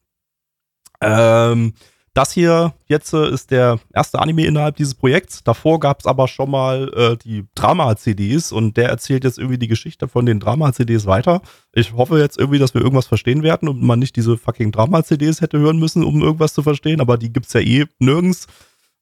Ähm, 1.00 1.72
das 2.18 2.32
hier 2.32 2.74
jetzt 2.88 3.12
äh, 3.12 3.30
ist 3.30 3.52
der 3.52 3.78
erste 3.94 4.18
Anime 4.18 4.44
innerhalb 4.44 4.74
dieses 4.74 4.96
Projekts. 4.96 5.44
Davor 5.44 5.78
gab 5.78 6.00
es 6.00 6.06
aber 6.06 6.26
schon 6.26 6.50
mal 6.50 6.92
äh, 6.96 7.16
die 7.16 7.46
Drama-CDs 7.54 8.50
und 8.50 8.76
der 8.76 8.88
erzählt 8.88 9.22
jetzt 9.22 9.38
irgendwie 9.38 9.58
die 9.58 9.68
Geschichte 9.68 10.08
von 10.08 10.26
den 10.26 10.40
Drama-CDs 10.40 11.06
weiter. 11.06 11.42
Ich 11.72 11.92
hoffe 11.92 12.18
jetzt 12.18 12.36
irgendwie, 12.36 12.58
dass 12.58 12.74
wir 12.74 12.80
irgendwas 12.80 13.06
verstehen 13.06 13.44
werden 13.44 13.68
und 13.68 13.80
man 13.84 14.00
nicht 14.00 14.16
diese 14.16 14.36
fucking 14.36 14.72
Drama-CDs 14.72 15.40
hätte 15.40 15.60
hören 15.60 15.78
müssen, 15.78 16.02
um 16.02 16.20
irgendwas 16.20 16.54
zu 16.54 16.64
verstehen, 16.64 17.00
aber 17.00 17.18
die 17.18 17.32
gibt's 17.32 17.52
ja 17.52 17.60
eh 17.60 17.86
nirgends. 18.00 18.48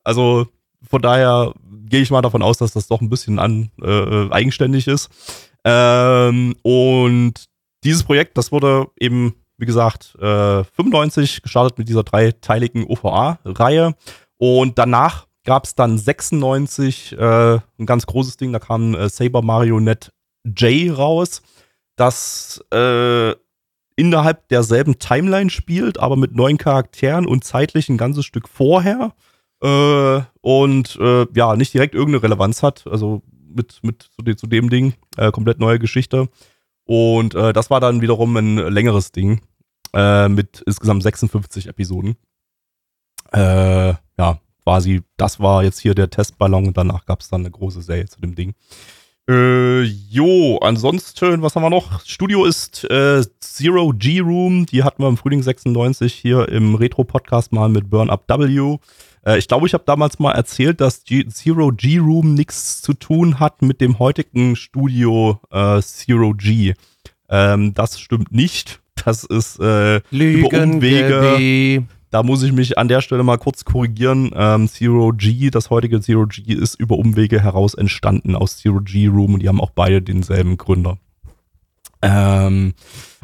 Also 0.04 0.48
von 0.86 1.00
daher 1.00 1.54
gehe 1.86 2.02
ich 2.02 2.10
mal 2.10 2.20
davon 2.20 2.42
aus, 2.42 2.58
dass 2.58 2.72
das 2.72 2.86
doch 2.86 3.00
ein 3.00 3.08
bisschen 3.08 3.38
an, 3.38 3.70
äh, 3.82 4.30
eigenständig 4.30 4.88
ist. 4.88 5.08
Ähm, 5.64 6.54
und 6.60 7.46
dieses 7.82 8.04
Projekt, 8.04 8.36
das 8.36 8.52
wurde 8.52 8.88
eben, 9.00 9.36
wie 9.58 9.66
gesagt, 9.66 10.14
äh, 10.20 10.64
95 10.64 11.42
gestartet 11.42 11.78
mit 11.78 11.88
dieser 11.88 12.02
dreiteiligen 12.02 12.84
OVA-Reihe. 12.84 13.94
Und 14.38 14.78
danach 14.78 15.26
gab 15.44 15.64
es 15.64 15.74
dann 15.74 15.96
96 15.96 17.12
äh, 17.12 17.58
ein 17.78 17.86
ganz 17.86 18.06
großes 18.06 18.36
Ding, 18.36 18.52
da 18.52 18.58
kam 18.58 18.94
äh, 18.94 19.08
Saber 19.08 19.42
Marionette 19.42 20.10
J 20.44 20.96
raus, 20.96 21.42
das 21.96 22.62
äh, 22.72 23.32
innerhalb 23.96 24.48
derselben 24.48 24.98
Timeline 24.98 25.50
spielt, 25.50 25.98
aber 25.98 26.16
mit 26.16 26.34
neuen 26.34 26.58
Charakteren 26.58 27.26
und 27.26 27.44
zeitlich 27.44 27.88
ein 27.88 27.96
ganzes 27.96 28.26
Stück 28.26 28.48
vorher. 28.48 29.14
Äh, 29.62 30.20
und 30.42 30.98
äh, 31.00 31.26
ja, 31.34 31.56
nicht 31.56 31.72
direkt 31.72 31.94
irgendeine 31.94 32.22
Relevanz 32.22 32.62
hat, 32.62 32.86
also 32.86 33.22
mit, 33.48 33.78
mit 33.82 34.02
zu, 34.02 34.22
de 34.22 34.36
zu 34.36 34.46
dem 34.46 34.68
Ding, 34.68 34.94
äh, 35.16 35.32
komplett 35.32 35.58
neue 35.58 35.78
Geschichte. 35.78 36.28
Und 36.86 37.34
äh, 37.34 37.52
das 37.52 37.68
war 37.68 37.80
dann 37.80 38.00
wiederum 38.00 38.36
ein 38.36 38.56
längeres 38.56 39.12
Ding 39.12 39.42
äh, 39.92 40.28
mit 40.28 40.62
insgesamt 40.66 41.02
56 41.02 41.66
Episoden. 41.66 42.16
Äh, 43.32 43.94
ja, 44.18 44.40
quasi, 44.62 45.02
das 45.16 45.40
war 45.40 45.64
jetzt 45.64 45.80
hier 45.80 45.94
der 45.94 46.10
Testballon 46.10 46.68
und 46.68 46.76
danach 46.76 47.04
gab 47.04 47.20
es 47.20 47.28
dann 47.28 47.42
eine 47.42 47.50
große 47.50 47.82
Serie 47.82 48.06
zu 48.06 48.20
dem 48.20 48.34
Ding. 48.34 48.54
Äh, 49.28 49.82
jo, 49.82 50.58
ansonsten, 50.58 51.42
was 51.42 51.56
haben 51.56 51.64
wir 51.64 51.70
noch? 51.70 52.04
Studio 52.04 52.44
ist 52.44 52.84
äh, 52.84 53.24
Zero 53.40 53.92
G 53.92 54.20
Room, 54.20 54.66
die 54.66 54.84
hatten 54.84 55.02
wir 55.02 55.08
im 55.08 55.16
Frühling 55.16 55.42
96 55.42 56.14
hier 56.14 56.48
im 56.48 56.76
Retro-Podcast 56.76 57.52
mal 57.52 57.68
mit 57.68 57.90
Burn 57.90 58.08
Up 58.08 58.28
W. 58.28 58.78
Äh, 59.26 59.38
ich 59.38 59.48
glaube, 59.48 59.66
ich 59.66 59.74
habe 59.74 59.84
damals 59.84 60.18
mal 60.18 60.32
erzählt, 60.32 60.80
dass 60.80 61.04
G 61.04 61.26
Zero 61.26 61.72
G 61.72 61.98
Room 61.98 62.34
nichts 62.34 62.80
zu 62.80 62.94
tun 62.94 63.40
hat 63.40 63.60
mit 63.62 63.80
dem 63.80 63.98
heutigen 63.98 64.56
Studio 64.56 65.40
äh, 65.50 65.82
Zero 65.82 66.32
G. 66.34 66.74
Ähm, 67.28 67.74
das 67.74 68.00
stimmt 68.00 68.32
nicht. 68.32 68.80
Das 69.04 69.24
ist 69.24 69.60
äh, 69.60 70.00
über 70.10 70.62
Umwege. 70.62 71.84
Da 72.10 72.22
muss 72.22 72.42
ich 72.42 72.52
mich 72.52 72.78
an 72.78 72.88
der 72.88 73.02
Stelle 73.02 73.24
mal 73.24 73.36
kurz 73.36 73.64
korrigieren. 73.64 74.30
Ähm, 74.34 74.68
Zero 74.68 75.12
G, 75.12 75.50
das 75.50 75.70
heutige 75.70 76.00
Zero 76.00 76.26
G, 76.26 76.54
ist 76.54 76.80
über 76.80 76.96
Umwege 76.96 77.42
heraus 77.42 77.74
entstanden 77.74 78.34
aus 78.34 78.58
Zero 78.58 78.80
G 78.80 79.08
Room 79.08 79.34
und 79.34 79.42
die 79.42 79.48
haben 79.48 79.60
auch 79.60 79.70
beide 79.70 80.00
denselben 80.00 80.56
Gründer. 80.56 80.98
Ähm, 82.02 82.74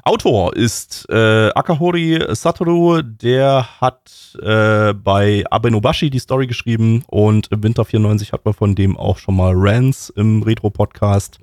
Autor 0.05 0.57
ist 0.57 1.07
äh, 1.11 1.51
Akahori 1.55 2.21
Satoru, 2.31 3.03
der 3.03 3.81
hat 3.81 4.37
äh, 4.43 4.93
bei 4.95 5.45
Abenobashi 5.49 6.11
die 6.11 6.19
Story 6.19 6.49
geschrieben 6.49 7.05
und 7.07 7.47
im 7.53 7.63
Winter 7.63 7.85
94 7.85 8.33
hat 8.33 8.45
man 8.45 8.53
von 8.53 8.75
dem 8.75 8.97
auch 8.97 9.19
schon 9.19 9.37
mal 9.37 9.53
Rants 9.55 10.11
im 10.11 10.43
Retro-Podcast. 10.43 11.39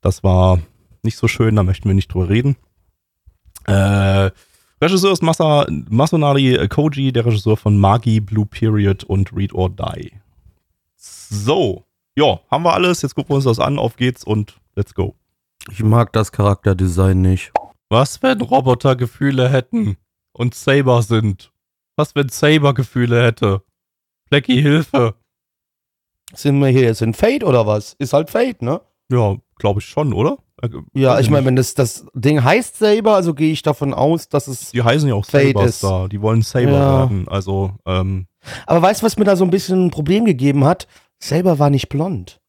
Das 0.00 0.24
war 0.24 0.58
nicht 1.04 1.16
so 1.16 1.28
schön, 1.28 1.54
da 1.54 1.62
möchten 1.62 1.88
wir 1.88 1.94
nicht 1.94 2.12
drüber 2.12 2.28
reden. 2.28 2.56
Äh, 3.66 4.30
Regisseur 4.82 5.12
ist 5.12 5.22
Masa, 5.22 5.64
Masanari 5.88 6.58
Koji, 6.68 7.12
der 7.12 7.24
Regisseur 7.24 7.56
von 7.56 7.78
Magi, 7.78 8.18
Blue 8.18 8.46
Period 8.46 9.04
und 9.04 9.32
Read 9.32 9.54
or 9.54 9.70
Die. 9.70 10.10
So, 10.96 11.84
ja, 12.16 12.40
haben 12.50 12.64
wir 12.64 12.74
alles. 12.74 13.02
Jetzt 13.02 13.14
gucken 13.14 13.30
wir 13.30 13.36
uns 13.36 13.44
das 13.44 13.60
an. 13.60 13.78
Auf 13.78 13.94
geht's 13.94 14.24
und 14.24 14.56
let's 14.74 14.92
go. 14.92 15.14
Ich 15.70 15.84
mag 15.84 16.12
das 16.12 16.32
Charakterdesign 16.32 17.22
nicht. 17.22 17.52
Was, 17.92 18.22
wenn 18.22 18.40
Roboter 18.40 18.96
Gefühle 18.96 19.50
hätten 19.50 19.98
und 20.32 20.54
Saber 20.54 21.02
sind? 21.02 21.52
Was, 21.94 22.14
wenn 22.14 22.30
Saber 22.30 22.72
Gefühle 22.72 23.22
hätte? 23.22 23.60
Blackie, 24.30 24.62
Hilfe. 24.62 25.14
Sind 26.32 26.58
wir 26.60 26.68
hier 26.68 26.84
jetzt 26.84 27.02
in 27.02 27.12
Fate 27.12 27.44
oder 27.44 27.66
was? 27.66 27.92
Ist 27.98 28.14
halt 28.14 28.30
Fate, 28.30 28.62
ne? 28.62 28.80
Ja, 29.10 29.36
glaube 29.58 29.80
ich 29.80 29.84
schon, 29.86 30.14
oder? 30.14 30.38
Äh, 30.62 30.70
Ja, 30.94 31.20
ich 31.20 31.28
meine, 31.28 31.44
wenn 31.44 31.54
das, 31.56 31.74
das 31.74 32.06
Ding 32.14 32.42
heißt 32.42 32.78
Saber, 32.78 33.14
also 33.14 33.34
gehe 33.34 33.52
ich 33.52 33.60
davon 33.60 33.92
aus, 33.92 34.30
dass 34.30 34.48
es. 34.48 34.70
Die 34.70 34.82
heißen 34.82 35.06
ja 35.06 35.14
auch 35.14 35.26
Fate 35.26 35.48
Sabers 35.48 35.66
ist- 35.68 35.84
da. 35.84 36.08
Die 36.08 36.22
wollen 36.22 36.40
Saber 36.40 36.70
Ja. 36.72 36.98
werden. 37.00 37.28
Also, 37.28 37.72
ähm, 37.84 38.26
Aber 38.64 38.80
weißt 38.80 39.02
du, 39.02 39.04
was 39.04 39.18
mir 39.18 39.24
da 39.26 39.36
so 39.36 39.44
ein 39.44 39.50
bisschen 39.50 39.84
ein 39.88 39.90
Problem 39.90 40.24
gegeben 40.24 40.64
hat? 40.64 40.86
Saber 41.22 41.58
war 41.58 41.68
nicht 41.68 41.90
blond. 41.90 42.40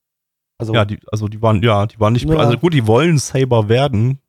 Also, 0.57 0.73
ja, 0.73 0.85
die, 0.85 0.99
also 1.11 1.27
die 1.27 1.41
waren, 1.41 1.61
ja, 1.61 1.85
die 1.85 1.99
waren 1.99 2.13
nicht, 2.13 2.29
Ja. 2.29 2.37
also 2.37 2.57
gut, 2.57 2.73
die 2.73 2.87
wollen 2.87 3.17
Saber 3.17 3.67
werden. 3.67 4.19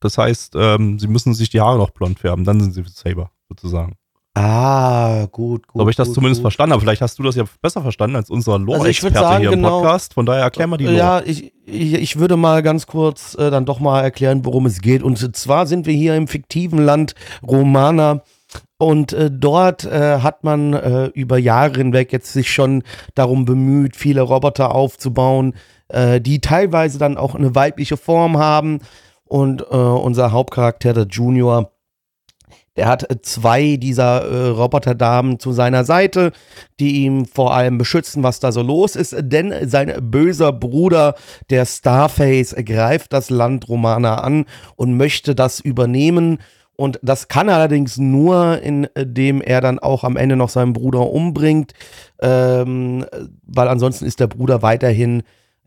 Das 0.00 0.18
heißt, 0.18 0.54
ähm, 0.56 0.98
sie 0.98 1.08
müssen 1.08 1.34
sich 1.34 1.50
die 1.50 1.60
Haare 1.60 1.78
noch 1.78 1.90
blond 1.90 2.18
färben, 2.20 2.44
dann 2.44 2.60
sind 2.60 2.72
sie 2.74 2.84
Saber, 2.86 3.30
sozusagen. 3.48 3.94
ah, 4.34 5.26
gut, 5.32 5.66
gut. 5.66 5.74
So 5.74 5.80
habe 5.80 5.90
ich 5.90 5.96
das 5.96 6.08
gut, 6.08 6.14
zumindest 6.14 6.40
gut. 6.40 6.44
verstanden, 6.44 6.72
aber 6.72 6.80
vielleicht 6.82 7.02
hast 7.02 7.18
du 7.18 7.22
das 7.24 7.34
ja 7.34 7.44
besser 7.60 7.82
verstanden 7.82 8.14
als 8.16 8.30
unser 8.30 8.52
Also 8.52 8.64
ich 8.64 8.66
Lore-Experte 8.76 9.18
sagen, 9.18 9.40
hier 9.40 9.52
im 9.52 9.56
genau- 9.56 9.80
Podcast. 9.80 10.14
Von 10.14 10.26
daher 10.26 10.42
erklär 10.42 10.66
mal 10.68 10.76
die 10.76 10.84
Lore. 10.84 10.96
Ja, 10.96 11.20
ich, 11.24 11.52
ich, 11.66 11.94
ich 11.94 12.18
würde 12.18 12.36
mal 12.36 12.62
ganz 12.62 12.86
kurz 12.86 13.34
äh, 13.34 13.50
dann 13.50 13.64
doch 13.66 13.80
mal 13.80 14.00
erklären, 14.02 14.44
worum 14.44 14.66
es 14.66 14.80
geht. 14.80 15.02
Und 15.02 15.36
zwar 15.36 15.66
sind 15.66 15.86
wir 15.86 15.94
hier 15.94 16.14
im 16.14 16.28
fiktiven 16.28 16.78
Land 16.84 17.14
Romana. 17.46 18.22
Und 18.78 19.12
äh, 19.12 19.28
dort 19.32 19.84
äh, 19.84 20.20
hat 20.20 20.44
man 20.44 20.72
äh, 20.72 21.06
über 21.06 21.36
Jahre 21.36 21.72
hinweg 21.78 22.12
jetzt 22.12 22.32
sich 22.32 22.52
schon 22.52 22.84
darum 23.16 23.44
bemüht, 23.44 23.96
viele 23.96 24.22
Roboter 24.22 24.72
aufzubauen, 24.74 25.54
äh, 25.88 26.20
die 26.20 26.40
teilweise 26.40 26.98
dann 26.98 27.16
auch 27.18 27.34
eine 27.34 27.54
weibliche 27.56 27.96
Form 27.96 28.38
haben. 28.38 28.78
Und 29.28 29.62
äh, 29.70 29.74
unser 29.74 30.32
Hauptcharakter, 30.32 30.94
der 30.94 31.06
Junior, 31.06 31.70
der 32.78 32.86
hat 32.86 33.06
zwei 33.22 33.76
dieser 33.76 34.22
äh, 34.22 34.48
Roboterdamen 34.50 35.40
zu 35.40 35.52
seiner 35.52 35.84
Seite, 35.84 36.30
die 36.78 37.04
ihm 37.04 37.26
vor 37.26 37.52
allem 37.52 37.76
beschützen, 37.76 38.22
was 38.22 38.38
da 38.38 38.52
so 38.52 38.62
los 38.62 38.94
ist. 38.94 39.16
Denn 39.18 39.52
sein 39.68 39.92
böser 40.00 40.52
Bruder, 40.52 41.14
der 41.50 41.66
Starface, 41.66 42.54
greift 42.64 43.12
das 43.12 43.30
Land 43.30 43.68
Romana 43.68 44.20
an 44.22 44.44
und 44.76 44.96
möchte 44.96 45.34
das 45.34 45.58
übernehmen. 45.58 46.38
Und 46.76 47.00
das 47.02 47.26
kann 47.26 47.48
er 47.48 47.56
allerdings 47.56 47.98
nur, 47.98 48.62
indem 48.62 49.40
er 49.40 49.60
dann 49.60 49.80
auch 49.80 50.04
am 50.04 50.16
Ende 50.16 50.36
noch 50.36 50.48
seinen 50.48 50.72
Bruder 50.72 51.10
umbringt, 51.10 51.72
ähm, 52.22 53.04
weil 53.42 53.66
ansonsten 53.66 54.04
ist 54.06 54.20
der 54.20 54.28
Bruder 54.28 54.62
weiterhin 54.62 55.24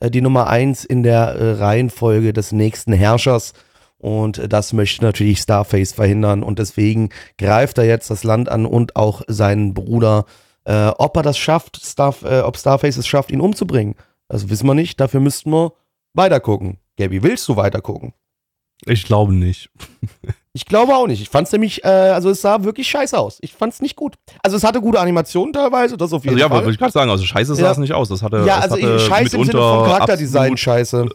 die 0.09 0.21
Nummer 0.21 0.47
eins 0.47 0.83
in 0.83 1.03
der 1.03 1.35
äh, 1.35 1.51
Reihenfolge 1.53 2.33
des 2.33 2.51
nächsten 2.51 2.93
Herrschers. 2.93 3.53
Und 3.97 4.51
das 4.51 4.73
möchte 4.73 5.03
natürlich 5.03 5.39
Starface 5.39 5.93
verhindern. 5.93 6.41
Und 6.41 6.59
deswegen 6.59 7.09
greift 7.37 7.77
er 7.77 7.85
jetzt 7.85 8.09
das 8.09 8.23
Land 8.23 8.49
an 8.49 8.65
und 8.65 8.95
auch 8.95 9.21
seinen 9.27 9.73
Bruder. 9.73 10.25
Äh, 10.63 10.87
ob 10.97 11.15
er 11.17 11.23
das 11.23 11.37
schafft, 11.37 11.83
Star, 11.83 12.15
äh, 12.23 12.41
ob 12.41 12.57
Starface 12.57 12.97
es 12.97 13.07
schafft, 13.07 13.31
ihn 13.31 13.41
umzubringen, 13.41 13.95
das 14.27 14.49
wissen 14.49 14.67
wir 14.67 14.75
nicht. 14.75 14.99
Dafür 14.99 15.19
müssten 15.19 15.51
wir 15.51 15.73
weitergucken. 16.13 16.77
Gabi, 16.97 17.23
willst 17.23 17.47
du 17.47 17.55
weitergucken? 17.55 18.13
Ich 18.85 19.03
glaube 19.05 19.33
nicht. 19.33 19.69
Ich 20.53 20.65
glaube 20.65 20.93
auch 20.95 21.07
nicht. 21.07 21.21
Ich 21.21 21.29
fand 21.29 21.47
es 21.47 21.53
nämlich, 21.53 21.83
äh, 21.85 21.87
also 21.87 22.29
es 22.29 22.41
sah 22.41 22.63
wirklich 22.63 22.89
scheiße 22.89 23.17
aus. 23.17 23.37
Ich 23.41 23.53
fand 23.53 23.71
es 23.73 23.81
nicht 23.81 23.95
gut. 23.95 24.15
Also 24.43 24.57
es 24.57 24.63
hatte 24.65 24.81
gute 24.81 24.99
Animationen 24.99 25.53
teilweise, 25.53 25.95
das 25.95 26.11
auf 26.11 26.23
jeden 26.25 26.35
also, 26.35 26.39
ja, 26.43 26.49
Fall. 26.49 26.57
wollte 26.57 26.71
ich 26.73 26.77
gerade 26.77 26.91
sagen, 26.91 27.09
also 27.09 27.23
scheiße 27.23 27.55
sah 27.55 27.63
Ja. 27.63 27.71
es 27.71 27.77
nicht 27.77 27.93
aus. 27.93 28.09
Das 28.09 28.21
hatte, 28.21 28.43
ja, 28.45 28.57
also 28.59 28.75
hatte 28.75 28.99
scheiße 28.99 29.37
im 29.37 29.45
Sinne 29.45 29.59
vom 29.61 29.85
Charakterdesign 29.85 30.41
absolut- 30.53 30.59
scheiße. 30.59 31.05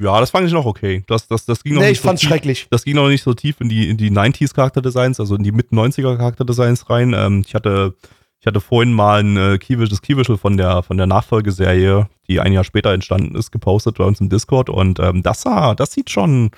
Ja, 0.00 0.20
das 0.20 0.30
fand 0.30 0.46
ich 0.46 0.52
noch 0.52 0.64
okay. 0.64 1.02
Das, 1.08 1.26
das, 1.26 1.44
das 1.44 1.64
ging 1.64 1.74
noch 1.74 1.80
Nee, 1.80 1.88
nicht 1.88 1.98
ich 1.98 2.00
fand's 2.04 2.20
so 2.22 2.26
tief, 2.26 2.30
schrecklich. 2.34 2.68
Das 2.70 2.84
ging 2.84 2.94
noch 2.94 3.08
nicht 3.08 3.24
so 3.24 3.34
tief 3.34 3.60
in 3.60 3.68
die, 3.68 3.88
in 3.90 3.96
die 3.96 4.12
90s 4.12 4.54
Charakterdesigns, 4.54 5.18
also 5.18 5.34
in 5.34 5.42
die 5.42 5.50
Mid-90er 5.50 6.16
Charakterdesigns 6.16 6.88
rein. 6.88 7.14
Ähm, 7.18 7.42
ich 7.44 7.56
hatte, 7.56 7.96
ich 8.38 8.46
hatte 8.46 8.60
vorhin 8.60 8.92
mal 8.92 9.18
ein 9.24 9.36
äh, 9.36 9.58
das 9.88 10.00
Keyvisual 10.02 10.38
von 10.38 10.56
der, 10.56 10.84
von 10.84 10.96
der 10.98 11.08
Nachfolgeserie, 11.08 12.08
die 12.28 12.38
ein 12.38 12.52
Jahr 12.52 12.62
später 12.62 12.92
entstanden 12.92 13.34
ist, 13.34 13.50
gepostet 13.50 13.98
bei 13.98 14.04
uns 14.04 14.20
im 14.20 14.28
Discord 14.28 14.70
und 14.70 15.00
ähm, 15.00 15.24
das 15.24 15.42
sah, 15.42 15.74
das 15.74 15.90
sieht 15.90 16.10
schon, 16.10 16.50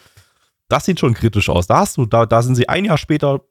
das 0.73 0.85
sieht 0.85 1.01
schon 1.01 1.15
kritisch 1.15 1.49
aus. 1.49 1.67
Da 1.67 1.79
hast 1.79 1.97
du, 1.97 2.07
da, 2.07 2.27
da 2.27 2.43
sind 2.43 2.55
sie 2.55 2.69
ein 2.69 2.85
Jahr 2.85 2.99
später 2.99 3.43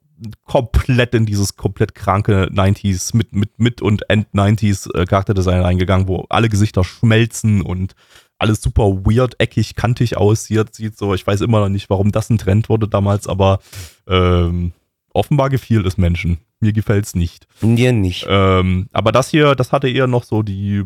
komplett 0.44 1.14
in 1.14 1.26
dieses 1.26 1.56
komplett 1.56 1.94
kranke 1.94 2.50
90s 2.52 3.16
mit, 3.16 3.32
mit, 3.32 3.58
mit 3.58 3.80
und 3.80 4.08
End-90s 4.10 4.94
äh, 4.94 5.06
Charakterdesign 5.06 5.62
reingegangen, 5.62 6.08
wo 6.08 6.26
alle 6.28 6.48
Gesichter 6.48 6.84
schmelzen 6.84 7.62
und 7.62 7.94
alles 8.38 8.62
super 8.62 9.04
weird, 9.04 9.36
eckig, 9.38 9.76
kantig 9.76 10.16
aussieht. 10.16 10.74
Sieht 10.74 10.96
so, 10.96 11.14
ich 11.14 11.26
weiß 11.26 11.42
immer 11.42 11.60
noch 11.60 11.68
nicht, 11.68 11.90
warum 11.90 12.10
das 12.10 12.30
ein 12.30 12.38
Trend 12.38 12.68
wurde 12.68 12.88
damals, 12.88 13.26
aber 13.26 13.60
ähm, 14.06 14.72
offenbar 15.12 15.50
gefiel 15.50 15.86
es 15.86 15.98
Menschen. 15.98 16.38
Mir 16.60 16.72
gefällt's 16.72 17.14
nicht. 17.14 17.46
Mir 17.60 17.92
nicht. 17.92 18.26
Ähm, 18.28 18.88
aber 18.92 19.12
das 19.12 19.30
hier, 19.30 19.54
das 19.54 19.72
hatte 19.72 19.88
eher 19.88 20.06
noch 20.06 20.24
so 20.24 20.42
die 20.42 20.84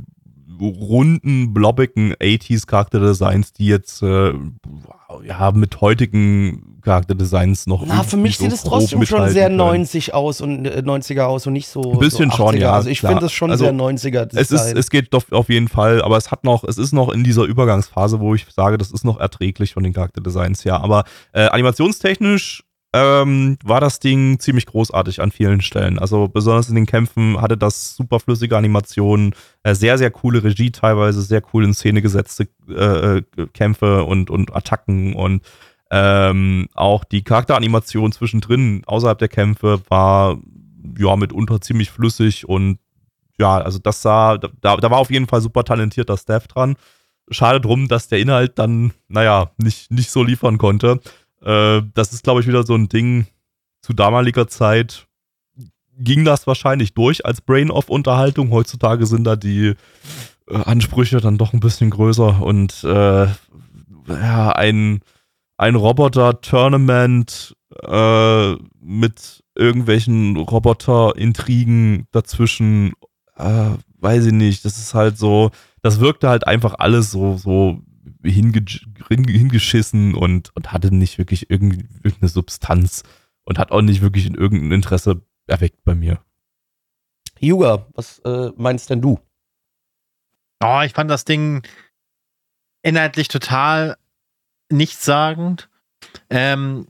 runden, 0.60 1.54
blobbigen 1.54 2.14
80s 2.14 2.66
Charakterdesigns, 2.66 3.52
die 3.52 3.66
jetzt 3.66 4.02
äh, 4.02 4.32
ja 5.26 5.52
mit 5.52 5.80
heutigen 5.80 6.80
Charakterdesigns 6.82 7.66
noch. 7.66 7.84
Na, 7.86 8.02
für 8.02 8.16
mich 8.16 8.36
so 8.36 8.44
sieht 8.44 8.52
es 8.52 8.62
trotzdem 8.62 9.04
schon 9.06 9.28
sehr 9.30 9.46
können. 9.46 9.56
90 9.56 10.14
aus 10.14 10.40
und 10.40 10.66
äh, 10.66 10.82
90er 10.84 11.22
aus 11.22 11.46
und 11.46 11.54
nicht 11.54 11.68
so. 11.68 11.92
Ein 11.92 11.98
bisschen 11.98 12.30
so 12.30 12.36
schon, 12.36 12.56
80er. 12.56 12.58
ja, 12.58 12.72
Also 12.72 12.88
ich 12.88 13.00
finde 13.00 13.26
es 13.26 13.32
schon 13.32 13.50
Also 13.50 13.64
sehr 13.64 13.74
90er. 13.74 14.28
Es 14.34 14.50
ist, 14.50 14.76
es 14.76 14.90
geht 14.90 15.12
doch 15.14 15.24
auf 15.30 15.48
jeden 15.48 15.68
Fall, 15.68 16.02
aber 16.02 16.16
es 16.16 16.30
hat 16.30 16.44
noch, 16.44 16.64
es 16.64 16.78
ist 16.78 16.92
noch 16.92 17.10
in 17.10 17.24
dieser 17.24 17.44
Übergangsphase, 17.44 18.20
wo 18.20 18.34
ich 18.34 18.46
sage, 18.50 18.78
das 18.78 18.90
ist 18.90 19.04
noch 19.04 19.18
erträglich 19.18 19.74
von 19.74 19.82
den 19.82 19.92
Charakterdesigns 19.92 20.64
her. 20.64 20.82
Aber 20.82 21.04
äh, 21.32 21.46
animationstechnisch 21.46 22.64
ähm, 22.94 23.58
war 23.64 23.80
das 23.80 23.98
Ding 23.98 24.38
ziemlich 24.38 24.66
großartig 24.66 25.20
an 25.20 25.32
vielen 25.32 25.60
Stellen. 25.62 25.98
Also 25.98 26.28
besonders 26.28 26.68
in 26.68 26.76
den 26.76 26.86
Kämpfen 26.86 27.40
hatte 27.40 27.56
das 27.56 27.96
super 27.96 28.20
flüssige 28.20 28.56
Animationen, 28.56 29.34
äh, 29.64 29.74
sehr, 29.74 29.98
sehr 29.98 30.12
coole 30.12 30.44
Regie 30.44 30.70
teilweise, 30.70 31.20
sehr 31.22 31.42
cool 31.52 31.64
in 31.64 31.74
Szene 31.74 32.02
gesetzte 32.02 32.46
äh, 32.68 33.18
äh, 33.18 33.22
Kämpfe 33.52 34.04
und, 34.04 34.30
und 34.30 34.54
Attacken 34.54 35.14
und 35.14 35.42
ähm, 35.90 36.68
auch 36.74 37.02
die 37.02 37.24
Charakteranimation 37.24 38.12
zwischendrin 38.12 38.82
außerhalb 38.86 39.18
der 39.18 39.28
Kämpfe 39.28 39.80
war 39.88 40.38
ja 40.96 41.16
mitunter 41.16 41.60
ziemlich 41.60 41.90
flüssig 41.90 42.48
und 42.48 42.78
ja, 43.40 43.58
also 43.58 43.80
das 43.80 44.02
sah, 44.02 44.38
da, 44.38 44.76
da 44.76 44.90
war 44.90 44.98
auf 44.98 45.10
jeden 45.10 45.26
Fall 45.26 45.40
super 45.40 45.64
talentierter 45.64 46.16
Staff 46.16 46.46
dran. 46.46 46.76
Schade 47.30 47.60
drum, 47.60 47.88
dass 47.88 48.06
der 48.06 48.20
Inhalt 48.20 48.58
dann, 48.60 48.92
naja, 49.08 49.50
nicht, 49.56 49.90
nicht 49.90 50.10
so 50.10 50.22
liefern 50.22 50.58
konnte. 50.58 51.00
Äh, 51.44 51.82
das 51.94 52.12
ist, 52.12 52.24
glaube 52.24 52.40
ich, 52.40 52.46
wieder 52.46 52.64
so 52.64 52.74
ein 52.74 52.88
Ding 52.88 53.26
zu 53.82 53.92
damaliger 53.92 54.48
Zeit. 54.48 55.06
Ging 55.96 56.24
das 56.24 56.46
wahrscheinlich 56.46 56.94
durch 56.94 57.24
als 57.24 57.40
Brain-Off-Unterhaltung. 57.40 58.50
Heutzutage 58.50 59.06
sind 59.06 59.24
da 59.24 59.36
die 59.36 59.74
äh, 60.48 60.56
Ansprüche 60.56 61.20
dann 61.20 61.38
doch 61.38 61.52
ein 61.52 61.60
bisschen 61.60 61.90
größer 61.90 62.42
und 62.42 62.82
äh, 62.84 63.26
ja, 63.26 64.52
ein, 64.52 65.00
ein 65.56 65.74
Roboter-Tournament 65.74 67.54
äh, 67.82 68.52
mit 68.80 69.44
irgendwelchen 69.54 70.36
Roboter-Intrigen 70.36 72.06
dazwischen, 72.10 72.92
äh, 73.36 73.70
weiß 73.98 74.26
ich 74.26 74.32
nicht, 74.32 74.64
das 74.64 74.78
ist 74.78 74.94
halt 74.94 75.16
so, 75.16 75.50
das 75.82 76.00
wirkte 76.00 76.28
halt 76.28 76.46
einfach 76.46 76.74
alles 76.78 77.10
so, 77.10 77.36
so 77.36 77.80
hinge 78.22 78.64
hin- 79.08 79.28
hingeschissen 79.28 80.14
und, 80.14 80.54
und 80.56 80.72
hatte 80.72 80.94
nicht 80.94 81.18
wirklich 81.18 81.50
irgend- 81.50 81.84
irgendeine 82.04 82.28
Substanz 82.28 83.02
und 83.44 83.58
hat 83.58 83.70
auch 83.70 83.82
nicht 83.82 84.02
wirklich 84.02 84.26
in 84.26 84.34
irgendein 84.34 84.72
Interesse 84.72 85.22
erweckt 85.46 85.84
bei 85.84 85.94
mir. 85.94 86.20
Juga, 87.40 87.86
was 87.94 88.18
äh, 88.20 88.50
meinst 88.56 88.90
denn 88.90 89.02
du? 89.02 89.18
Oh, 90.62 90.80
ich 90.84 90.92
fand 90.92 91.10
das 91.10 91.24
Ding 91.24 91.62
inhaltlich 92.82 93.28
total 93.28 93.96
nichtssagend. 94.70 95.68
Ähm, 96.30 96.86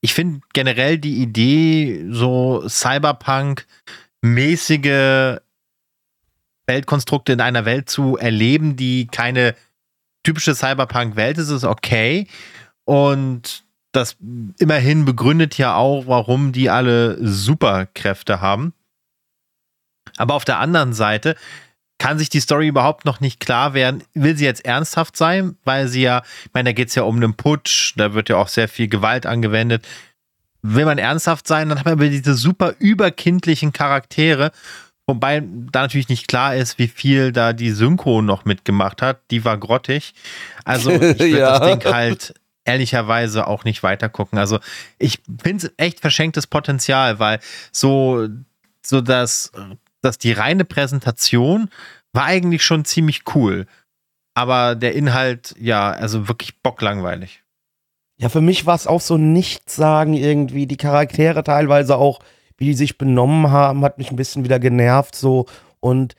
ich 0.00 0.12
finde 0.12 0.40
generell 0.52 0.98
die 0.98 1.22
Idee, 1.22 2.04
so 2.10 2.68
Cyberpunk-mäßige 2.68 5.40
Weltkonstrukte 6.66 7.32
in 7.32 7.40
einer 7.40 7.64
Welt 7.64 7.88
zu 7.88 8.16
erleben, 8.16 8.74
die 8.76 9.06
keine 9.06 9.54
typische 10.26 10.56
Cyberpunk-Welt 10.56 11.38
ist, 11.38 11.50
ist 11.50 11.62
okay. 11.62 12.26
Und 12.84 13.64
das 13.92 14.16
immerhin 14.58 15.04
begründet 15.04 15.56
ja 15.56 15.76
auch, 15.76 16.08
warum 16.08 16.50
die 16.50 16.68
alle 16.68 17.16
Superkräfte 17.24 18.40
haben. 18.40 18.72
Aber 20.16 20.34
auf 20.34 20.44
der 20.44 20.58
anderen 20.58 20.92
Seite 20.92 21.36
kann 21.98 22.18
sich 22.18 22.28
die 22.28 22.40
Story 22.40 22.66
überhaupt 22.66 23.04
noch 23.04 23.20
nicht 23.20 23.38
klar 23.38 23.72
werden. 23.72 24.02
Will 24.14 24.36
sie 24.36 24.44
jetzt 24.44 24.64
ernsthaft 24.64 25.16
sein? 25.16 25.56
Weil 25.64 25.86
sie 25.86 26.02
ja, 26.02 26.22
ich 26.44 26.50
meine, 26.52 26.70
da 26.70 26.72
geht 26.72 26.88
es 26.88 26.96
ja 26.96 27.04
um 27.04 27.16
einen 27.16 27.34
Putsch, 27.34 27.94
da 27.96 28.12
wird 28.12 28.28
ja 28.28 28.36
auch 28.36 28.48
sehr 28.48 28.68
viel 28.68 28.88
Gewalt 28.88 29.26
angewendet. 29.26 29.86
Will 30.60 30.86
man 30.86 30.98
ernsthaft 30.98 31.46
sein, 31.46 31.68
dann 31.68 31.78
hat 31.78 31.84
man 31.84 31.94
aber 31.94 32.08
diese 32.08 32.34
super 32.34 32.74
überkindlichen 32.80 33.72
Charaktere, 33.72 34.50
wobei 35.06 35.40
da 35.40 35.82
natürlich 35.82 36.08
nicht 36.08 36.28
klar 36.28 36.54
ist, 36.56 36.78
wie 36.78 36.88
viel 36.88 37.32
da 37.32 37.52
die 37.52 37.70
Synchro 37.70 38.22
noch 38.22 38.44
mitgemacht 38.44 39.02
hat. 39.02 39.20
Die 39.30 39.44
war 39.44 39.56
grottig. 39.58 40.14
Also 40.64 40.90
ich 40.92 41.00
würde 41.00 41.26
Ja. 41.28 41.58
das 41.58 41.68
Ding 41.78 41.92
halt 41.92 42.34
ehrlicherweise 42.64 43.46
auch 43.46 43.64
nicht 43.64 43.82
weitergucken. 43.82 44.38
Also 44.38 44.58
ich 44.98 45.20
finde 45.42 45.66
es 45.68 45.72
echt 45.76 46.00
verschenktes 46.00 46.46
Potenzial, 46.48 47.18
weil 47.20 47.38
so, 47.70 48.28
so 48.84 49.00
dass, 49.00 49.52
dass 50.02 50.18
die 50.18 50.32
reine 50.32 50.64
Präsentation 50.64 51.70
war 52.12 52.24
eigentlich 52.24 52.64
schon 52.64 52.84
ziemlich 52.84 53.22
cool. 53.34 53.66
Aber 54.34 54.74
der 54.74 54.94
Inhalt, 54.94 55.54
ja, 55.60 55.90
also 55.92 56.28
wirklich 56.28 56.60
bocklangweilig. 56.62 57.42
Ja, 58.18 58.28
für 58.30 58.40
mich 58.40 58.66
war 58.66 58.74
es 58.74 58.86
auch 58.86 59.00
so 59.00 59.16
Nichtsagen 59.16 60.14
irgendwie. 60.14 60.66
Die 60.66 60.76
Charaktere 60.78 61.44
teilweise 61.44 61.96
auch, 61.96 62.18
wie 62.58 62.66
die 62.66 62.74
sich 62.74 62.98
benommen 62.98 63.50
haben, 63.50 63.82
hat 63.84 63.98
mich 63.98 64.10
ein 64.10 64.16
bisschen 64.16 64.44
wieder 64.44 64.58
genervt 64.58 65.14
so. 65.14 65.46
Und 65.80 66.14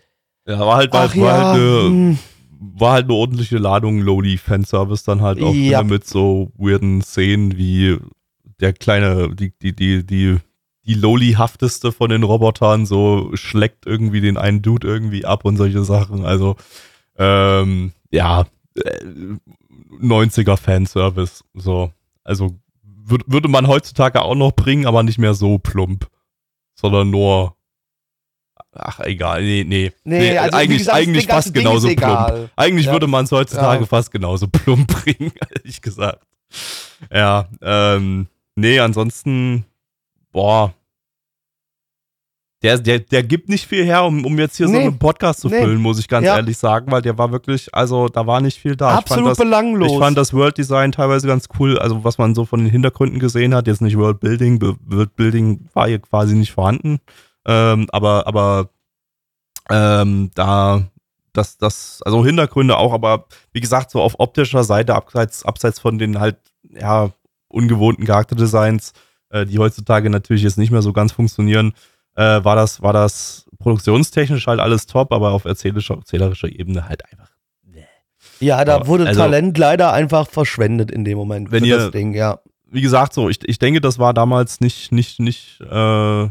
Ja, 0.48 0.60
war 0.60 0.78
halt, 0.78 0.94
ach 0.94 1.16
war 1.16 1.26
ja, 1.26 1.34
halt 1.52 1.56
eine, 1.56 1.84
hm, 1.90 2.18
war 2.60 2.94
halt 2.94 3.06
eine 3.06 3.14
ordentliche 3.14 3.58
Ladung 3.58 4.00
Lowly-Fanservice 4.00 5.04
dann 5.04 5.22
halt 5.22 5.42
auch 5.42 5.54
Ja. 5.54 5.84
mit 5.84 6.06
so 6.08 6.52
weirden 6.58 7.02
Szenen 7.02 7.58
wie 7.58 7.98
der 8.60 8.74
kleine, 8.74 9.36
die, 9.36 9.52
die, 9.62 9.76
die, 9.76 10.06
die, 10.06 10.38
die 10.86 10.94
Lowly-hafteste 10.94 11.92
von 11.92 12.10
den 12.10 12.24
Robotern 12.24 12.86
so 12.86 13.30
schlägt 13.34 13.86
irgendwie 13.86 14.22
den 14.22 14.38
einen 14.38 14.62
Dude 14.62 14.88
irgendwie 14.88 15.26
ab 15.26 15.44
und 15.46 15.58
solche 15.58 15.84
Sachen. 15.84 16.26
Also, 16.26 16.56
ähm, 17.18 17.92
ja, 18.12 18.46
äh, 18.76 19.06
90er 20.02 20.58
Fanservice. 20.58 21.44
So. 21.54 21.92
Also 22.24 22.56
würd, 22.84 23.24
würde 23.28 23.48
man 23.48 23.68
heutzutage 23.68 24.22
auch 24.22 24.36
noch 24.36 24.52
bringen, 24.52 24.86
aber 24.86 25.04
nicht 25.04 25.18
mehr 25.18 25.34
so 25.34 25.58
plump. 25.58 26.08
Sondern 26.80 27.10
nur. 27.10 27.56
Ach, 28.74 29.00
egal. 29.00 29.42
Nee, 29.42 29.64
nee. 29.64 29.92
nee, 30.04 30.38
also, 30.38 30.52
wie 30.54 30.62
eigentlich 30.62 30.78
gesagt, 30.80 30.98
eigentlich 30.98 31.26
fast 31.28 31.48
Ding 31.48 31.64
genauso 31.64 31.88
plump. 31.96 32.50
Eigentlich 32.56 32.86
Ja. 32.86 32.92
würde 32.92 33.08
man 33.08 33.26
es 33.26 33.32
heutzutage 33.32 33.82
Ja. 33.82 33.88
fast 33.88 34.12
genauso 34.12 34.48
plump 34.52 34.88
bringen, 34.88 35.32
ehrlich 35.56 35.82
gesagt. 35.82 36.24
Ja, 37.12 37.48
ähm, 37.62 38.28
nee, 38.56 38.80
ansonsten, 38.80 39.66
boah. 40.32 40.74
Der, 42.64 42.80
der, 42.80 43.00
der 43.00 43.22
gibt 43.22 43.50
nicht 43.50 43.68
viel 43.68 43.86
her, 43.86 44.04
um, 44.04 44.26
um 44.26 44.40
jetzt 44.40 44.58
hier 44.58 44.68
so 44.68 44.74
Nee. 44.74 44.86
einen 44.86 44.98
Podcast 44.98 45.42
zu 45.42 45.48
Nee. 45.48 45.62
füllen, 45.62 45.80
muss 45.80 46.00
ich 46.00 46.08
ganz 46.08 46.26
Ja. 46.26 46.38
ehrlich 46.38 46.58
sagen, 46.58 46.92
weil 46.92 47.04
der 47.04 47.16
war 47.16 47.32
wirklich, 47.32 47.74
also 47.74 48.08
da 48.08 48.26
war 48.26 48.42
nicht 48.42 48.60
viel 48.60 48.76
da. 48.76 48.96
Absolut 48.96 49.26
ich 49.26 49.30
das, 49.30 49.38
belanglos. 49.38 49.92
ich 49.92 50.00
fand 50.00 50.18
das 50.18 50.34
World 50.34 50.58
Design 50.58 50.92
teilweise 50.92 51.28
ganz 51.28 51.48
cool, 51.60 51.78
also 51.78 52.04
was 52.04 52.18
man 52.18 52.34
so 52.34 52.46
von 52.46 52.60
den 52.62 52.70
Hintergründen 52.70 53.20
gesehen 53.20 53.54
hat, 53.54 53.68
jetzt 53.68 53.82
nicht 53.82 53.96
World 53.96 54.20
Building, 54.20 54.60
World 54.62 55.16
Building 55.16 55.68
war 55.74 55.88
hier 55.88 56.00
quasi 56.00 56.34
nicht 56.34 56.52
vorhanden, 56.52 56.98
ähm, 57.46 57.88
aber, 57.92 58.26
aber 58.26 58.70
ähm, 59.70 60.32
da, 60.34 60.82
das, 61.34 61.58
das, 61.60 62.02
also 62.06 62.26
Hintergründe 62.26 62.78
auch, 62.78 62.92
aber 62.94 63.26
wie 63.54 63.62
gesagt, 63.62 63.92
so 63.92 64.02
auf 64.02 64.16
optischer 64.20 64.64
Seite, 64.64 64.96
abseits, 64.96 65.46
abseits 65.46 65.80
von 65.80 66.00
den 66.00 66.20
halt, 66.20 66.38
ja, 66.64 67.12
ungewohnten 67.50 68.06
Charakterdesigns, 68.06 68.94
äh, 69.30 69.46
die 69.46 69.60
heutzutage 69.60 70.10
natürlich 70.10 70.42
jetzt 70.44 70.58
nicht 70.58 70.72
mehr 70.72 70.82
so 70.82 70.92
ganz 70.94 71.12
funktionieren, 71.12 71.74
äh, 72.18 72.44
war 72.44 72.56
das, 72.58 72.82
war 72.82 72.92
das 72.94 73.46
produktionstechnisch 73.60 74.48
halt 74.48 74.60
alles 74.60 74.86
top, 74.86 75.12
aber 75.14 75.32
auf 75.32 75.46
erzählerischer, 75.46 75.96
erzählerischer 75.96 76.50
Ebene 76.50 76.88
halt 76.90 77.04
einfach. 77.06 77.30
Ja, 78.40 78.64
da 78.66 78.76
Aber, 78.76 78.88
wurde 78.88 79.08
also- 79.08 79.20
Talent 79.22 79.58
leider 79.58 79.94
einfach 79.94 80.28
verschwendet 80.30 80.92
in 80.92 81.04
dem 81.06 81.18
Moment. 81.18 81.52
Wenn 81.52 81.64
ihr- 81.66 81.78
das 81.78 81.92
Ding, 81.92 82.14
ja. 82.14 82.40
Wie 82.70 82.82
gesagt, 82.82 83.14
so, 83.14 83.30
ich, 83.30 83.40
ich 83.48 83.60
denke, 83.60 83.80
das 83.82 83.98
war 83.98 84.14
damals 84.14 84.60
nicht, 84.60 84.92
nicht, 84.92 85.20
nicht, 85.20 85.62
äh, 85.62 86.30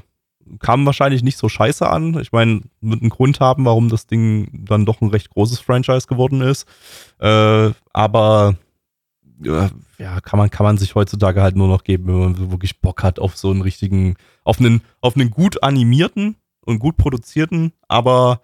kam 0.60 0.86
wahrscheinlich 0.86 1.22
nicht 1.24 1.38
so 1.38 1.48
scheiße 1.48 1.88
an. 1.88 2.16
Ich 2.20 2.30
meine, 2.30 2.60
wird 2.80 3.00
einen 3.00 3.10
Grund 3.10 3.40
haben, 3.40 3.64
warum 3.64 3.88
das 3.88 4.06
Ding 4.06 4.48
dann 4.66 4.84
doch 4.86 5.00
ein 5.00 5.08
recht 5.08 5.30
großes 5.30 5.58
Franchise 5.60 6.06
geworden 6.06 6.42
ist. 6.42 6.66
Äh, 7.18 7.70
aber 7.92 8.54
ja, 9.40 10.20
kann 10.20 10.38
man, 10.38 10.50
kann 10.50 10.64
man 10.64 10.78
sich 10.78 10.94
heutzutage 10.94 11.42
halt 11.42 11.56
nur 11.56 11.68
noch 11.68 11.84
geben, 11.84 12.06
wenn 12.06 12.18
man 12.18 12.50
wirklich 12.50 12.80
Bock 12.80 13.02
hat 13.02 13.18
auf 13.18 13.36
so 13.36 13.50
einen 13.50 13.62
richtigen, 13.62 14.16
auf 14.44 14.60
einen, 14.60 14.82
auf 15.00 15.16
einen 15.16 15.30
gut 15.30 15.62
animierten 15.62 16.36
und 16.64 16.78
gut 16.78 16.96
produzierten, 16.96 17.72
aber 17.88 18.40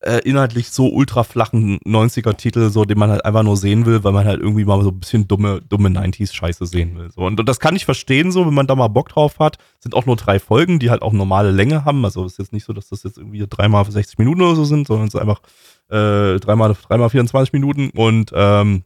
äh, 0.00 0.20
inhaltlich 0.28 0.70
so 0.70 0.88
ultra 0.88 1.24
flachen 1.24 1.78
90er-Titel, 1.78 2.70
so 2.70 2.84
den 2.84 2.98
man 2.98 3.10
halt 3.10 3.24
einfach 3.24 3.42
nur 3.42 3.56
sehen 3.56 3.86
will, 3.86 4.04
weil 4.04 4.12
man 4.12 4.26
halt 4.26 4.40
irgendwie 4.40 4.64
mal 4.64 4.82
so 4.82 4.90
ein 4.90 5.00
bisschen 5.00 5.26
dumme, 5.26 5.62
dumme 5.62 5.88
90s-Scheiße 5.88 6.66
sehen 6.66 6.96
will. 6.96 7.10
So. 7.10 7.22
Und 7.22 7.36
das 7.48 7.60
kann 7.60 7.74
ich 7.76 7.84
verstehen, 7.84 8.30
so, 8.30 8.46
wenn 8.46 8.54
man 8.54 8.66
da 8.66 8.74
mal 8.74 8.88
Bock 8.88 9.08
drauf 9.08 9.38
hat. 9.38 9.56
Sind 9.80 9.94
auch 9.94 10.06
nur 10.06 10.16
drei 10.16 10.38
Folgen, 10.38 10.78
die 10.78 10.90
halt 10.90 11.02
auch 11.02 11.12
normale 11.12 11.50
Länge 11.50 11.84
haben. 11.84 12.04
Also 12.04 12.24
ist 12.26 12.38
jetzt 12.38 12.52
nicht 12.52 12.64
so, 12.64 12.72
dass 12.72 12.88
das 12.88 13.04
jetzt 13.04 13.18
irgendwie 13.18 13.44
dreimal 13.48 13.90
60 13.90 14.18
Minuten 14.18 14.42
oder 14.42 14.54
so 14.54 14.64
sind, 14.64 14.86
sondern 14.86 15.08
es 15.08 15.14
ist 15.14 15.20
einfach 15.20 15.40
äh, 15.88 16.38
dreimal, 16.40 16.76
dreimal 16.86 17.10
24 17.10 17.52
Minuten 17.52 17.90
und 17.90 18.32
ähm, 18.34 18.84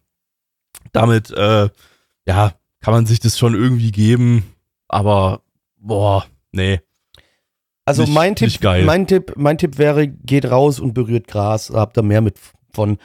damit, 0.92 1.30
äh, 1.30 1.68
ja, 2.26 2.52
kann 2.80 2.94
man 2.94 3.06
sich 3.06 3.20
das 3.20 3.38
schon 3.38 3.54
irgendwie 3.54 3.92
geben, 3.92 4.44
aber 4.88 5.40
boah, 5.78 6.24
nee. 6.52 6.80
Also 7.84 8.02
Nicht- 8.02 8.14
mein 8.14 8.34
Tipp, 8.36 8.58
mein 8.62 9.06
Tipp, 9.06 9.32
mein 9.36 9.58
Tipp 9.58 9.78
wäre, 9.78 10.08
geht 10.08 10.50
raus 10.50 10.80
und 10.80 10.94
berührt 10.94 11.26
Gras. 11.26 11.68
Da 11.68 11.80
Habt 11.80 11.96
ihr 11.98 12.02
mehr 12.02 12.20
mit 12.20 12.36
von. 12.72 12.98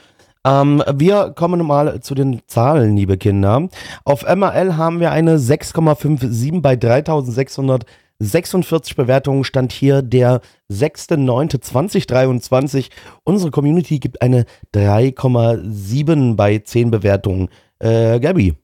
Ähm, 0.45 0.83
wir 0.93 1.31
kommen 1.35 1.65
mal 1.65 2.01
zu 2.01 2.13
den 2.13 2.41
Zahlen, 2.45 2.95
liebe 2.95 3.17
Kinder. 3.17 3.67
Auf 4.03 4.21
MRL 4.23 4.77
haben 4.77 4.99
wir 4.99 5.11
eine 5.11 5.39
6,57 5.39 6.61
bei 6.61 6.75
3646 6.75 8.95
Bewertungen. 8.95 9.43
Stand 9.43 9.71
hier 9.71 10.03
der 10.03 10.41
6.9.2023. 10.71 12.89
Unsere 13.23 13.49
Community 13.51 13.97
gibt 13.99 14.21
eine 14.21 14.45
3,7 14.75 16.35
bei 16.35 16.59
10 16.59 16.91
Bewertungen. 16.91 17.49
Äh, 17.79 18.19
Gabi. 18.19 18.55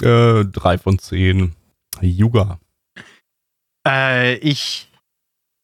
Äh, 0.00 0.44
drei 0.44 0.78
von 0.78 0.98
zehn. 0.98 1.54
Yuga. 2.00 2.58
Äh, 3.86 4.36
ich 4.36 4.90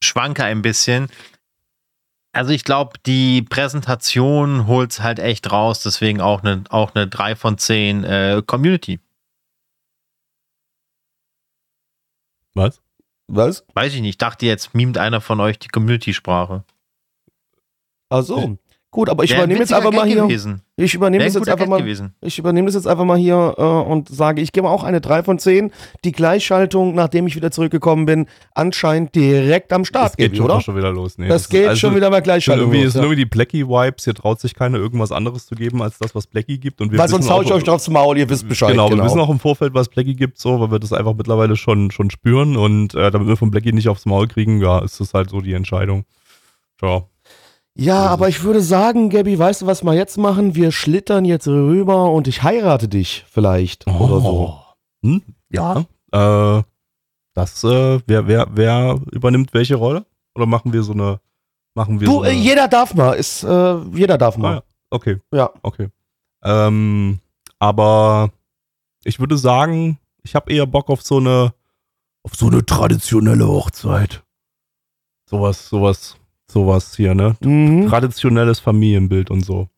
schwanke 0.03 0.45
ein 0.45 0.63
bisschen. 0.63 1.09
Also 2.33 2.53
ich 2.53 2.65
glaube, 2.65 2.99
die 3.07 3.43
Präsentation 3.43 4.67
holt 4.67 4.93
es 4.93 5.01
halt 5.01 5.19
echt 5.19 5.51
raus, 5.51 5.83
deswegen 5.83 6.21
auch 6.21 6.43
eine 6.43 6.63
auch 6.71 6.95
eine 6.95 7.09
3 7.09 7.35
von 7.35 7.59
10 7.59 8.05
äh, 8.05 8.43
Community. 8.47 9.01
Was? 12.55 12.81
Was? 13.27 13.65
Weiß 13.75 13.95
ich 13.95 14.01
nicht, 14.01 14.23
dachte 14.23 14.47
jetzt 14.47 14.75
mimt 14.75 14.99
einer 14.99 15.21
von 15.21 15.41
euch 15.41 15.59
die 15.59 15.69
Community-Sprache. 15.69 16.65
Ach 18.11 18.23
so. 18.23 18.59
Gut, 18.93 19.09
aber 19.09 19.23
ich 19.23 19.31
ein 19.33 19.39
übernehme 19.39 19.61
jetzt 19.61 19.73
einfach 19.73 19.93
mal 19.93 20.05
hier. 20.05 20.23
Gewesen. 20.23 20.63
Ich 20.77 20.95
übernehme 20.95 21.23
das 21.23 21.35
ein 21.37 21.39
jetzt 21.39 21.41
guter 21.43 21.53
einfach 21.53 21.65
Gag 21.67 21.71
mal. 21.71 21.79
gewesen. 21.79 22.15
Ich 22.23 22.39
übernehme 22.41 22.67
das 22.67 22.75
jetzt 22.75 22.89
einfach 22.89 23.05
mal 23.05 23.17
hier 23.17 23.55
äh, 23.57 23.63
und 23.63 24.09
sage, 24.09 24.41
ich 24.43 24.51
gebe 24.51 24.69
auch 24.69 24.83
eine 24.83 25.01
3 25.01 25.23
von 25.23 25.39
10. 25.39 25.71
Die 26.05 26.11
Gleichschaltung, 26.11 26.97
nachdem 26.97 27.29
ich 27.29 27.37
wieder 27.37 27.53
zurückgekommen 27.53 28.05
bin, 28.07 28.27
anscheinend 28.53 29.15
direkt 29.15 29.73
am 29.73 29.85
Start 29.85 30.07
das 30.07 30.17
geht 30.17 30.33
geht, 30.33 30.39
schon, 30.39 30.47
oder? 30.47 30.61
schon 30.61 30.77
wieder 30.77 30.91
los. 30.91 31.19
Nee, 31.19 31.29
das 31.29 31.43
ist- 31.43 31.51
geht 31.51 31.69
also, 31.69 31.79
schon 31.79 31.95
wieder 31.95 32.11
bei 32.11 32.17
Sind 32.17 32.25
Gleichschaltung. 32.25 32.65
irgendwie, 32.67 32.79
es 32.81 32.85
los, 32.87 32.93
sind 32.95 33.03
ja. 33.03 33.07
irgendwie 33.07 33.23
die 33.23 33.29
Blacky-Vibes, 33.31 34.05
hier 34.05 34.15
traut 34.15 34.41
sich 34.41 34.55
keiner 34.57 34.79
irgendwas 34.79 35.13
anderes 35.13 35.47
zu 35.47 35.55
geben, 35.55 35.83
als 35.83 35.97
das, 35.99 36.15
was 36.17 36.27
Blacky 36.27 36.59
gibt. 36.59 36.81
Und 36.81 36.91
wir 36.91 36.99
Weil 36.99 37.09
sonst 37.09 37.27
wissen 37.27 37.33
hau 37.35 37.43
ich 37.43 37.53
auch- 37.53 37.57
euch 37.59 37.63
draufs 37.65 37.89
Maul, 37.89 38.19
ihr 38.19 38.29
wisst 38.29 38.49
Bescheid. 38.49 38.73
Genau, 38.73 38.91
wir 38.91 39.05
wissen 39.05 39.21
auch 39.21 39.31
im 39.31 39.39
Vorfeld, 39.39 39.73
was 39.73 39.89
Blacky 39.89 40.15
gibt, 40.15 40.39
so, 40.41 40.59
weil 40.59 40.73
wir 40.73 40.81
das 40.81 40.93
einfach 40.93 41.15
mittlerweile 41.15 41.55
schon, 41.55 41.93
schon 41.93 42.11
spüren 42.11 42.57
und 42.57 42.95
äh, 42.97 43.13
damit 43.13 43.29
wir 43.29 43.37
von 43.37 43.53
Blacky 43.53 43.73
nicht 43.73 43.89
aufs 43.89 44.05
Maul 44.05 44.27
kriegen, 44.27 44.61
ja, 44.61 44.81
ist 44.81 44.99
das 44.99 45.15
halt 45.15 45.31
so 45.31 45.41
die 45.41 45.53
Entscheidung. 45.53 46.07
Tja. 46.81 47.05
Ja, 47.77 48.07
aber 48.07 48.29
ich 48.29 48.43
würde 48.43 48.61
sagen, 48.61 49.11
Gabby, 49.11 49.39
weißt 49.39 49.63
du, 49.63 49.67
was 49.67 49.83
wir 49.85 49.95
jetzt 49.95 50.19
machen? 50.19 50.55
Wir 50.55 50.73
schlittern 50.73 51.25
jetzt 51.25 51.47
rüber 51.47 52.11
und 52.11 52.29
ich 52.29 52.43
heirate 52.43 52.89
dich 52.89 53.25
vielleicht 53.31 53.87
oder 53.87 54.21
so. 54.21 54.61
Hm? 55.05 55.23
Ja. 55.51 55.85
Äh, 56.13 56.63
das, 57.35 57.63
äh, 57.65 58.01
wer, 58.07 58.27
wer, 58.27 58.49
wer 58.51 59.01
übernimmt 59.13 59.55
welche 59.55 59.77
Rolle? 59.77 60.05
Oder 60.35 60.47
machen 60.47 60.73
wir 60.73 60.83
so 60.83 60.93
eine, 60.93 61.21
machen 61.75 62.01
wir 62.01 62.07
Du, 62.07 62.13
so 62.15 62.25
äh, 62.25 62.31
eine, 62.31 62.39
jeder 62.39 62.69
darf 62.69 62.93
mal. 62.95 63.13
Ist, 63.15 63.45
äh, 63.45 63.77
jeder 63.95 64.19
darf 64.19 64.37
Ah, 64.37 64.41
mal. 64.41 64.55
ja. 64.57 64.63
Okay, 64.91 65.19
ja. 65.33 65.51
okay. 65.63 65.89
Ähm, 66.43 67.21
aber 67.61 68.31
ich 69.05 69.21
würde 69.21 69.39
sagen, 69.39 69.99
ich 70.23 70.35
habe 70.35 70.53
eher 70.53 70.67
Bock 70.67 70.91
auf 70.91 71.03
so 71.03 71.19
eine, 71.19 71.55
auf 72.25 72.35
so 72.35 72.49
eine 72.49 72.67
traditionelle 72.67 73.47
Hochzeit. 73.47 74.23
Sowas, 75.27 75.69
sowas, 75.69 76.17
sowas 76.51 76.97
hier, 76.97 77.15
ne? 77.15 77.37
Mhm. 77.41 77.89
Traditionelles 77.89 78.61
Familienbild 78.61 79.31
und 79.31 79.45
so. 79.45 79.69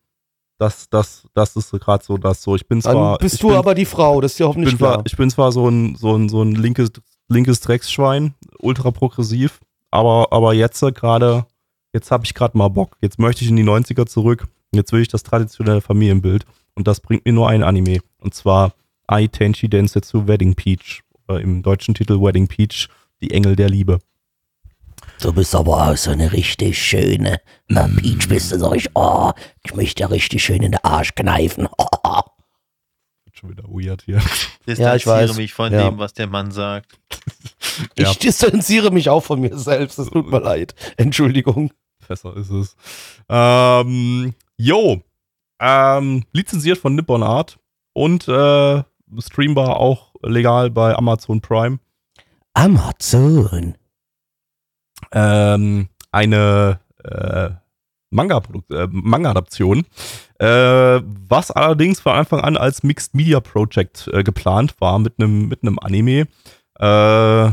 Das, 0.58 0.88
das, 0.88 1.26
das 1.34 1.56
ist 1.56 1.72
gerade 1.72 2.04
so 2.04 2.16
das 2.16 2.42
so. 2.42 2.54
Ich 2.54 2.66
bin 2.66 2.80
zwar. 2.80 2.94
Dann 2.94 3.18
bist 3.18 3.36
ich 3.36 3.40
du 3.40 3.48
bin, 3.48 3.56
aber 3.56 3.74
die 3.74 3.84
Frau, 3.84 4.20
das 4.20 4.32
ist 4.32 4.38
ja 4.38 4.46
ich 4.46 4.48
hoffentlich 4.48 4.74
bin, 4.74 4.78
zwar, 4.78 4.92
klar. 4.92 5.04
ich 5.06 5.16
bin 5.16 5.30
zwar 5.30 5.50
so 5.50 5.68
ein, 5.68 5.96
so 5.96 6.14
ein, 6.14 6.28
so 6.28 6.42
ein 6.42 6.52
linkes, 6.52 6.92
linkes 7.28 7.60
Drecksschwein, 7.60 8.34
ultra 8.60 8.90
progressiv, 8.90 9.60
aber, 9.90 10.28
aber 10.30 10.54
jetzt 10.54 10.80
gerade, 10.94 11.46
jetzt 11.92 12.10
habe 12.10 12.24
ich 12.24 12.34
gerade 12.34 12.56
mal 12.56 12.68
Bock. 12.68 12.96
Jetzt 13.00 13.18
möchte 13.18 13.44
ich 13.44 13.50
in 13.50 13.56
die 13.56 13.64
90er 13.64 14.06
zurück. 14.06 14.46
Jetzt 14.74 14.92
will 14.92 15.02
ich 15.02 15.08
das 15.08 15.22
traditionelle 15.22 15.80
Familienbild. 15.80 16.44
Und 16.74 16.88
das 16.88 17.00
bringt 17.00 17.26
mir 17.26 17.32
nur 17.32 17.48
ein 17.48 17.62
Anime. 17.62 17.98
Und 18.18 18.34
zwar 18.34 18.72
Ai 19.06 19.26
Tenchi 19.26 19.68
Densetsu 19.68 20.26
Wedding 20.26 20.54
Peach. 20.54 21.02
Oder 21.28 21.40
im 21.40 21.62
deutschen 21.62 21.94
Titel 21.94 22.20
Wedding 22.20 22.48
Peach, 22.48 22.88
die 23.20 23.32
Engel 23.32 23.54
der 23.54 23.68
Liebe. 23.68 23.98
Du 25.22 25.32
bist 25.32 25.54
aber 25.54 25.88
auch 25.90 25.96
so 25.96 26.10
eine 26.10 26.32
richtig 26.32 26.76
schöne. 26.82 27.40
Na, 27.68 27.86
Peach 27.86 28.28
bist 28.28 28.50
du, 28.50 28.58
sag 28.58 28.74
ich, 28.74 28.88
oh, 28.94 29.30
ich 29.62 29.72
möchte 29.74 30.10
richtig 30.10 30.42
schön 30.42 30.62
in 30.64 30.72
den 30.72 30.80
Arsch 30.84 31.14
kneifen. 31.14 31.68
Wird 31.68 33.32
schon 33.32 33.50
wieder 33.50 33.62
weird 33.68 34.02
hier. 34.02 34.16
Ja, 34.66 34.96
ich 34.96 35.04
Distanziere 35.04 35.28
weiß. 35.28 35.36
mich 35.36 35.54
von 35.54 35.72
Ja. 35.72 35.88
dem, 35.90 35.98
was 35.98 36.12
der 36.14 36.26
Mann 36.26 36.50
sagt. 36.50 36.98
Ja. 37.96 38.10
Ich 38.10 38.18
distanziere 38.18 38.90
mich 38.90 39.08
auch 39.08 39.22
von 39.22 39.40
mir 39.40 39.56
selbst. 39.56 39.98
Es 39.98 40.10
tut 40.10 40.30
mir 40.30 40.40
leid. 40.40 40.74
Entschuldigung. 40.98 41.72
Besser 42.06 42.36
ist 42.36 42.50
es. 42.50 42.76
Ähm, 43.30 44.34
yo. 44.58 45.00
Ähm, 45.58 46.24
lizenziert 46.32 46.76
von 46.76 46.94
Nippon 46.94 47.22
Art 47.22 47.58
und 47.94 48.28
äh, 48.28 48.82
streambar 49.20 49.78
auch 49.78 50.12
legal 50.22 50.68
bei 50.70 50.94
Amazon 50.94 51.40
Prime. 51.40 51.78
Amazon. 52.52 53.74
Ähm, 55.12 55.88
eine 56.10 56.80
äh, 57.04 57.46
äh, 57.46 57.50
Manga-Adaption, 58.10 59.86
äh, 60.38 60.44
was 60.46 61.50
allerdings 61.50 62.00
von 62.00 62.12
Anfang 62.12 62.40
an 62.40 62.56
als 62.56 62.82
Mixed 62.82 63.14
Media 63.14 63.40
Project 63.40 64.08
äh, 64.12 64.22
geplant 64.22 64.74
war 64.80 64.98
mit 64.98 65.14
einem 65.18 65.48
mit 65.48 65.62
einem 65.62 65.78
Anime. 65.78 66.26
Äh, 66.78 67.50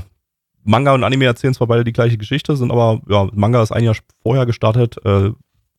Manga 0.64 0.94
und 0.94 1.04
Anime 1.04 1.26
erzählen 1.26 1.54
zwar 1.54 1.68
beide 1.68 1.84
die 1.84 1.94
gleiche 1.94 2.18
Geschichte, 2.18 2.56
sind 2.56 2.72
aber, 2.72 3.02
ja, 3.08 3.28
Manga 3.34 3.64
ist 3.64 3.72
ein 3.72 3.84
Jahr 3.84 3.96
vorher 4.22 4.46
gestartet. 4.46 4.98
Äh, 5.04 5.32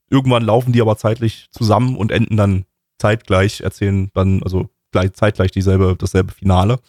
irgendwann 0.09 0.43
laufen 0.43 0.73
die 0.73 0.81
aber 0.81 0.97
zeitlich 0.97 1.49
zusammen 1.53 1.97
und 1.97 2.11
enden 2.11 2.37
dann 2.37 2.65
zeitgleich, 2.99 3.61
erzählen 3.61 4.11
dann, 4.15 4.43
also 4.43 4.69
gleich, 4.91 5.13
zeitgleich 5.13 5.51
dieselbe, 5.53 5.97
dasselbe 5.97 6.33
Finale. 6.33 6.81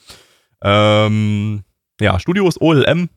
Ähm, 0.64 1.64
ja, 2.00 2.20
Studio 2.20 2.48
ist 2.48 2.60
OLM. 2.62 3.10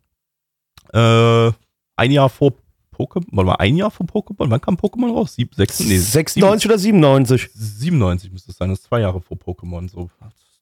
Äh, 0.95 1.53
ein 1.97 2.11
Jahr 2.11 2.29
vor 2.29 2.53
Pokémon, 2.97 3.27
warte 3.33 3.47
mal, 3.47 3.57
ein 3.57 3.77
Jahr 3.77 3.91
vor 3.91 4.07
Pokémon? 4.07 4.51
Wann 4.51 4.61
kam 4.61 4.77
Pokémon 4.77 5.13
raus? 5.13 5.35
Sieb, 5.35 5.55
sechs, 5.55 5.81
nee, 5.81 5.99
96 5.99 6.71
oder 6.71 6.79
97? 6.79 7.51
97 7.53 8.33
müsste 8.33 8.53
es 8.53 8.57
sein, 8.57 8.71
das 8.71 8.79
ist 8.79 8.85
zwei 8.87 9.01
Jahre 9.01 9.21
vor 9.21 9.37
Pokémon. 9.37 9.91
So. 9.91 10.11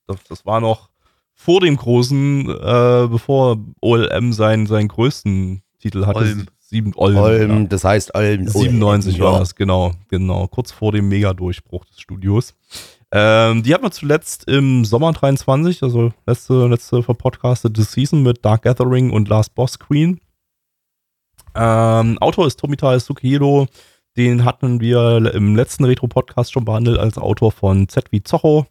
Das, 0.06 0.24
das 0.28 0.46
war 0.46 0.60
noch 0.60 0.88
vor 1.34 1.60
dem 1.60 1.76
großen, 1.76 2.48
äh, 2.48 3.08
bevor 3.08 3.58
OLM 3.80 4.32
seinen, 4.32 4.66
seinen 4.66 4.88
größten 4.88 5.62
Titel 5.78 6.06
hatte. 6.06 6.20
Olm. 6.20 6.46
Sieben, 6.58 6.92
Olm, 6.94 7.16
Olm, 7.18 7.68
das 7.68 7.84
heißt 7.84 8.14
Olm. 8.14 8.48
97 8.48 9.18
ja. 9.18 9.24
war 9.24 9.38
das, 9.40 9.54
genau, 9.54 9.92
genau. 10.08 10.46
Kurz 10.46 10.72
vor 10.72 10.90
dem 10.90 11.06
Mega-Durchbruch 11.08 11.84
des 11.84 12.00
Studios. 12.00 12.54
Ähm, 13.10 13.62
die 13.62 13.74
hatten 13.74 13.84
wir 13.84 13.90
zuletzt 13.90 14.48
im 14.48 14.86
Sommer 14.86 15.12
23, 15.12 15.82
also 15.82 16.14
letzte, 16.26 16.66
letzte 16.68 17.02
verpodcastete 17.02 17.82
Season 17.82 18.22
mit 18.22 18.42
Dark 18.42 18.62
Gathering 18.62 19.10
und 19.10 19.28
Last 19.28 19.54
Boss 19.54 19.78
Queen. 19.78 20.18
Ähm, 21.54 22.18
Autor 22.18 22.46
ist 22.46 22.58
Tomita 22.58 22.98
Sukihiro. 22.98 23.66
Den 24.16 24.44
hatten 24.44 24.80
wir 24.80 25.32
im 25.34 25.56
letzten 25.56 25.84
Retro-Podcast 25.84 26.52
schon 26.52 26.64
behandelt 26.64 26.98
als 26.98 27.16
Autor 27.16 27.52
von 27.52 27.88
Z 27.88 28.06
wie 28.10 28.22
Zocho. 28.22 28.66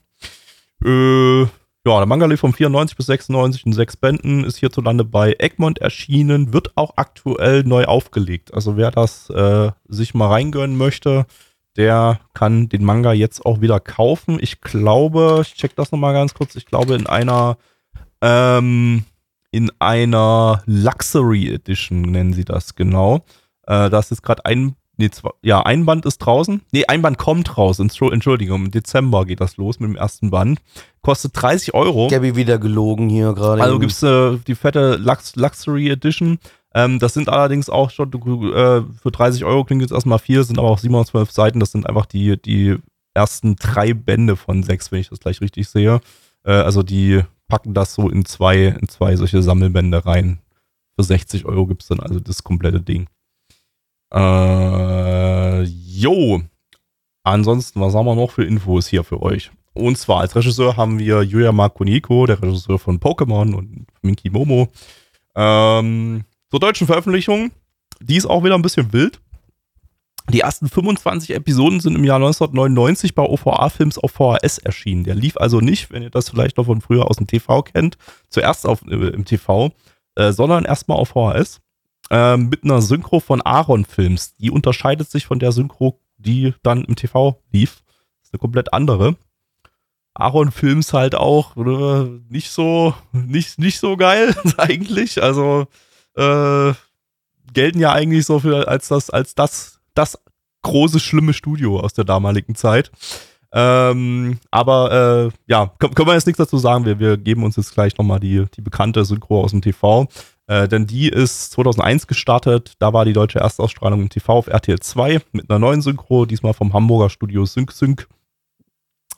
Äh, 0.84 1.42
ja, 1.42 1.98
der 1.98 2.06
Manga 2.06 2.28
lief 2.28 2.42
von 2.42 2.54
94 2.54 2.96
bis 2.96 3.08
96 3.08 3.66
in 3.66 3.74
sechs 3.74 3.98
Bänden, 3.98 4.44
ist 4.44 4.58
hierzulande 4.58 5.04
bei 5.04 5.36
Egmont 5.40 5.80
erschienen, 5.80 6.54
wird 6.54 6.78
auch 6.78 6.94
aktuell 6.98 7.64
neu 7.64 7.86
aufgelegt. 7.86 8.54
Also 8.54 8.78
wer 8.78 8.92
das 8.92 9.32
äh, 9.32 9.72
sich 9.88 10.14
mal 10.14 10.28
reingönnen 10.28 10.78
möchte, 10.78 11.26
der 11.78 12.20
kann 12.36 12.70
den 12.70 12.84
Manga 12.84 13.14
jetzt 13.14 13.46
auch 13.46 13.62
wieder 13.62 13.80
kaufen. 13.80 14.38
Ich 14.40 14.62
glaube, 14.62 15.40
ich 15.42 15.56
check 15.56 15.76
das 15.76 15.92
nochmal 15.92 16.14
ganz 16.14 16.36
kurz, 16.36 16.56
ich 16.56 16.68
glaube 16.68 16.94
in 16.94 17.08
einer 17.08 17.58
ähm, 18.22 19.04
in 19.52 19.72
einer 19.80 20.64
Luxury 20.66 21.50
Edition 21.54 22.02
nennen 22.02 22.34
sie 22.34 22.46
das 22.46 22.76
genau. 22.76 23.26
Äh, 23.68 23.90
das 23.90 24.12
ist 24.12 24.22
gerade 24.22 24.46
ein 24.46 24.76
Nee, 25.02 25.10
zwei, 25.10 25.32
ja, 25.42 25.64
ein 25.64 25.86
Band 25.86 26.06
ist 26.06 26.20
draußen. 26.20 26.62
Nee, 26.72 26.86
ein 26.86 27.02
Band 27.02 27.18
kommt 27.18 27.58
raus. 27.58 27.80
Entschuldigung, 27.80 28.66
im 28.66 28.72
Dezember 28.72 29.26
geht 29.26 29.42
das 29.42 29.58
los 29.58 29.80
mit 29.80 29.90
dem 29.90 29.96
ersten 29.96 30.30
Band. 30.30 30.62
Kostet 31.02 31.32
30 31.34 31.74
Euro. 31.74 32.08
Gabby 32.08 32.36
wieder 32.36 32.60
gelogen 32.60 33.10
hier 33.10 33.34
gerade. 33.34 33.64
Also 33.64 33.80
gibt 33.80 33.94
es 33.94 34.04
äh, 34.04 34.38
die 34.46 34.54
fette 34.54 34.98
Lux 34.98 35.36
Luxury 35.36 35.90
Edition. 35.90 36.38
Ähm, 36.76 37.00
das 37.00 37.16
sind 37.16 37.30
allerdings 37.30 37.68
auch 37.68 37.90
schon, 37.90 38.12
äh, 38.14 38.84
für 39.02 39.12
30 39.12 39.44
Euro 39.44 39.64
klingt 39.64 39.82
jetzt 39.82 39.92
erstmal 39.92 40.20
viel, 40.20 40.44
sind 40.44 40.60
aber 40.60 40.70
auch 40.70 40.78
712 40.78 41.32
Seiten. 41.32 41.60
Das 41.60 41.72
sind 41.72 41.88
einfach 41.88 42.06
die, 42.06 42.40
die 42.40 42.78
ersten 43.16 43.56
drei 43.56 43.96
Bände 43.96 44.36
von 44.36 44.62
sechs, 44.62 44.92
wenn 44.92 45.00
ich 45.00 45.10
das 45.10 45.20
gleich 45.20 45.42
richtig 45.42 45.68
sehe. 45.68 46.00
Äh, 46.44 46.52
also 46.52 46.84
die 46.84 47.22
packen 47.52 47.74
das 47.74 47.94
so 47.94 48.10
in 48.10 48.24
zwei, 48.24 48.68
in 48.68 48.88
zwei 48.88 49.18
solche 49.18 49.44
Sammelbände 49.44 50.06
rein. 50.06 50.40
Für 50.96 51.04
60 51.04 51.44
Euro 51.44 51.68
gibt 51.68 51.82
es 51.82 51.90
dann 51.90 52.00
also 52.00 52.22
das 52.22 52.46
komplette 52.46 52.80
Ding. 52.80 53.10
Äh, 54.14 55.64
jo. 55.64 56.42
Ansonsten, 57.24 57.82
was 57.82 57.94
haben 57.94 58.06
wir 58.06 58.16
noch 58.16 58.32
für 58.32 58.46
Infos 58.46 58.88
hier 58.88 59.04
für 59.04 59.22
euch? 59.22 59.52
Und 59.74 59.98
zwar 59.98 60.22
als 60.22 60.34
Regisseur 60.34 60.78
haben 60.78 60.98
wir 60.98 61.24
Yuya 61.24 61.52
Makoniko, 61.52 62.26
der 62.26 62.42
Regisseur 62.42 62.80
von 62.80 63.02
Pokémon 63.02 63.54
und 63.54 63.86
Minky 64.02 64.30
Momo. 64.30 64.70
Ähm, 65.36 66.24
zur 66.50 66.60
deutschen 66.62 66.88
Veröffentlichung, 66.88 67.52
die 68.00 68.16
ist 68.16 68.26
auch 68.26 68.46
wieder 68.46 68.56
ein 68.56 68.62
bisschen 68.62 68.94
wild. 68.94 69.20
Die 70.30 70.42
ersten 70.42 70.70
25 70.70 71.32
Episoden 71.32 71.80
sind 71.80 71.96
im 71.96 72.04
Jahr 72.04 72.18
1999 72.18 73.16
bei 73.16 73.24
OVA 73.24 73.70
Films 73.70 73.98
auf 73.98 74.12
VHS 74.12 74.60
erschienen. 74.60 75.04
Der 75.04 75.16
lief 75.16 75.38
also 75.38 75.60
nicht, 75.60 75.92
wenn 75.92 76.04
ihr 76.04 76.10
das 76.10 76.30
vielleicht 76.30 76.58
noch 76.58 76.66
von 76.66 76.82
früher 76.82 77.10
aus 77.10 77.18
dem 77.18 77.28
TV 77.28 77.64
kennt, 77.64 77.98
zuerst 78.30 78.66
auf, 78.66 78.82
äh, 78.88 78.94
im 78.94 79.26
TV, 79.26 79.72
äh, 80.16 80.32
sondern 80.32 80.66
erstmal 80.66 80.98
auf 80.98 81.10
VHS 81.10 81.60
ähm, 82.12 82.50
mit 82.50 82.64
einer 82.64 82.82
Synchro 82.82 83.20
von 83.20 83.42
Aaron 83.42 83.86
Films. 83.86 84.36
Die 84.36 84.52
unterscheidet 84.52 85.10
sich 85.10 85.26
von 85.26 85.40
der 85.40 85.52
Synchro, 85.52 86.00
die 86.18 86.54
dann 86.64 86.84
im 86.84 86.96
TV 86.96 87.42
lief. 87.52 87.84
Das 88.20 88.28
ist 88.28 88.34
eine 88.34 88.40
komplett 88.40 88.74
andere. 88.74 89.16
Aaron 90.14 90.52
Films 90.52 90.94
halt 90.94 91.16
auch 91.16 91.56
äh, 91.58 92.22
nicht 92.30 92.52
so, 92.52 92.94
nicht, 93.12 93.60
nicht 93.60 93.80
so 93.80 93.98
geil 93.98 94.36
eigentlich. 94.58 95.24
Also 95.24 95.68
äh, 96.16 96.74
gelten 97.54 97.80
ja 97.80 97.92
eigentlich 97.92 98.26
so 98.26 98.40
für 98.40 98.68
als 98.68 98.90
das, 98.90 99.10
als 99.10 99.36
das, 99.36 99.81
das 99.94 100.20
große, 100.64 101.00
schlimme 101.00 101.34
Studio 101.34 101.80
aus 101.80 101.94
der 101.94 102.06
damaligen 102.06 102.56
Zeit. 102.56 102.92
Ähm, 103.54 104.40
aber 104.50 105.30
äh, 105.30 105.38
ja, 105.48 105.72
können, 105.78 105.94
können 105.94 106.08
wir 106.08 106.14
jetzt 106.14 106.28
nichts 106.28 106.38
dazu 106.38 106.58
sagen. 106.58 106.86
Wir, 106.86 107.00
wir 107.00 107.18
geben 107.18 107.44
uns 107.44 107.58
jetzt 107.58 107.74
gleich 107.74 107.98
nochmal 107.98 108.20
die, 108.20 108.46
die 108.56 108.62
bekannte 108.62 109.04
Synchro 109.04 109.44
aus 109.44 109.52
dem 109.52 109.62
TV. 109.62 110.08
Äh, 110.48 110.68
denn 110.68 110.88
die 110.88 111.10
ist 111.10 111.52
2001 111.52 112.08
gestartet. 112.08 112.74
Da 112.80 112.94
war 112.94 113.04
die 113.04 113.14
deutsche 113.14 113.40
Erstausstrahlung 113.40 114.02
im 114.02 114.10
TV 114.10 114.34
auf 114.34 114.48
RTL 114.48 114.80
2 114.80 115.20
mit 115.34 115.50
einer 115.50 115.60
neuen 115.60 115.82
Synchro, 115.82 116.26
diesmal 116.26 116.54
vom 116.54 116.74
Hamburger 116.74 117.10
Studio 117.10 117.46
Sync 117.46 117.72
Sync. 117.72 118.08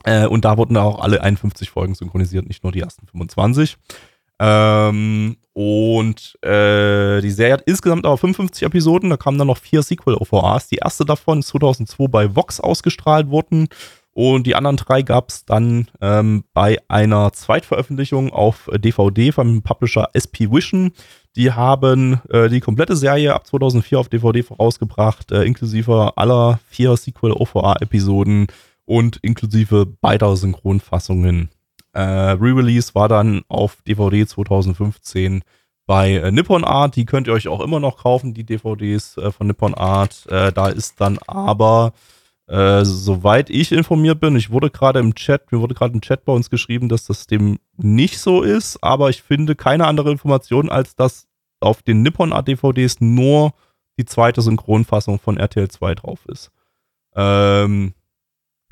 Äh, 0.04 0.26
und 0.26 0.46
da 0.46 0.58
wurden 0.58 0.78
auch 0.78 1.00
alle 1.00 1.22
51 1.22 1.70
Folgen 1.70 1.96
synchronisiert, 1.96 2.48
nicht 2.48 2.64
nur 2.64 2.72
die 2.72 2.82
ersten 2.82 3.08
25. 3.08 3.78
Ähm, 4.40 5.38
und 5.54 6.38
äh, 6.44 7.22
die 7.22 7.32
Serie 7.32 7.54
hat 7.54 7.64
insgesamt 7.66 8.06
aber 8.06 8.18
55 8.18 8.64
Episoden. 8.64 9.10
Da 9.10 9.18
kamen 9.18 9.38
dann 9.38 9.48
noch 9.48 9.58
vier 9.58 9.84
Sequel-OVAs. 9.84 10.68
Die 10.68 10.78
erste 10.78 11.06
davon 11.06 11.40
ist 11.40 11.48
2002 11.50 12.08
bei 12.08 12.36
Vox 12.36 12.60
ausgestrahlt 12.60 13.30
worden. 13.30 13.68
Und 14.14 14.46
die 14.46 14.56
anderen 14.56 14.78
drei 14.78 15.02
gab 15.02 15.30
es 15.30 15.46
dann 15.46 15.90
ähm, 16.00 16.44
bei 16.54 16.78
einer 16.88 17.34
Zweitveröffentlichung 17.34 18.32
auf 18.32 18.70
DVD 18.76 19.32
vom 19.32 19.64
Publisher 19.64 20.10
SP 20.14 20.50
Vision. 20.52 20.92
Die 21.36 21.52
haben 21.52 22.22
äh, 22.30 22.48
die 22.48 22.60
komplette 22.60 22.96
Serie 22.96 23.34
ab 23.34 23.48
2004 23.48 24.00
auf 24.00 24.10
DVD 24.10 24.44
vorausgebracht, 24.44 25.32
äh, 25.32 25.44
inklusive 25.44 26.14
aller 26.16 26.60
vier 26.70 26.96
Sequel-OVA-Episoden 26.96 28.48
und 28.86 29.18
inklusive 29.18 29.88
beider 29.88 30.36
Synchronfassungen. 30.36 31.50
Äh, 31.94 32.02
Re-Release 32.02 32.94
war 32.96 33.08
dann 33.08 33.44
auf 33.48 33.78
DVD 33.88 34.26
2015 34.26 35.44
bei 35.86 36.14
äh, 36.14 36.32
Nippon 36.32 36.64
Art. 36.64 36.96
Die 36.96 37.06
könnt 37.06 37.28
ihr 37.28 37.34
euch 37.34 37.48
auch 37.48 37.62
immer 37.62 37.80
noch 37.80 37.98
kaufen, 37.98 38.34
die 38.34 38.44
DVDs 38.44 39.18
äh, 39.18 39.32
von 39.32 39.48
Nippon 39.48 39.74
Art. 39.74 40.26
Äh, 40.30 40.52
da 40.52 40.68
ist 40.68 41.00
dann 41.00 41.20
aber 41.28 41.94
äh, 42.48 42.84
soweit 42.84 43.50
ich 43.50 43.72
informiert 43.72 44.20
bin, 44.20 44.36
ich 44.36 44.52
wurde 44.52 44.70
gerade 44.70 45.00
im 45.00 45.16
Chat, 45.16 45.52
mir 45.52 45.62
wurde 45.62 45.76
gerade 45.76 45.94
im 45.94 46.02
Chat 46.02 46.26
bei 46.26 46.34
uns 46.34 46.50
geschrieben, 46.50 46.90
dass 46.90 47.06
das 47.06 47.26
dem 47.26 47.58
nicht 47.78 48.20
so 48.20 48.42
ist, 48.42 48.84
aber 48.84 49.10
ich 49.10 49.24
finde 49.24 49.56
keine 49.56 49.88
andere 49.88 50.12
Information, 50.12 50.70
als 50.70 50.96
dass 50.96 51.28
auf 51.62 51.82
den 51.82 52.02
Nippon 52.02 52.34
ADVDs 52.34 53.00
nur 53.00 53.54
die 53.98 54.06
zweite 54.06 54.42
Synchronfassung 54.42 55.20
von 55.20 55.38
RTL 55.38 55.70
2 55.70 55.96
drauf 55.96 56.26
ist. 56.28 56.52
Ähm, 57.16 57.94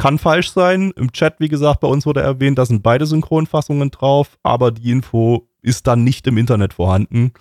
kann 0.02 0.18
falsch 0.18 0.52
sein. 0.52 0.92
Im 0.96 1.12
Chat, 1.12 1.36
wie 1.40 1.48
gesagt, 1.48 1.80
bei 1.80 1.88
uns 1.88 2.06
wurde 2.06 2.22
erwähnt, 2.22 2.58
da 2.58 2.66
sind 2.66 2.84
beide 2.84 3.06
Synchronfassungen 3.06 3.92
drauf, 3.92 4.38
aber 4.44 4.72
die 4.72 4.92
Info 4.92 5.48
ist 5.62 5.88
dann 5.88 6.04
nicht 6.04 6.26
im 6.28 6.38
Internet 6.38 6.74
vorhanden. 6.74 7.34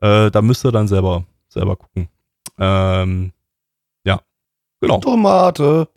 Äh, 0.00 0.30
da 0.30 0.42
müsst 0.42 0.64
ihr 0.64 0.72
dann 0.72 0.88
selber, 0.88 1.24
selber 1.48 1.76
gucken. 1.76 2.08
Ähm, 2.58 3.32
Genau. 4.80 5.00
Tomate. 5.00 5.88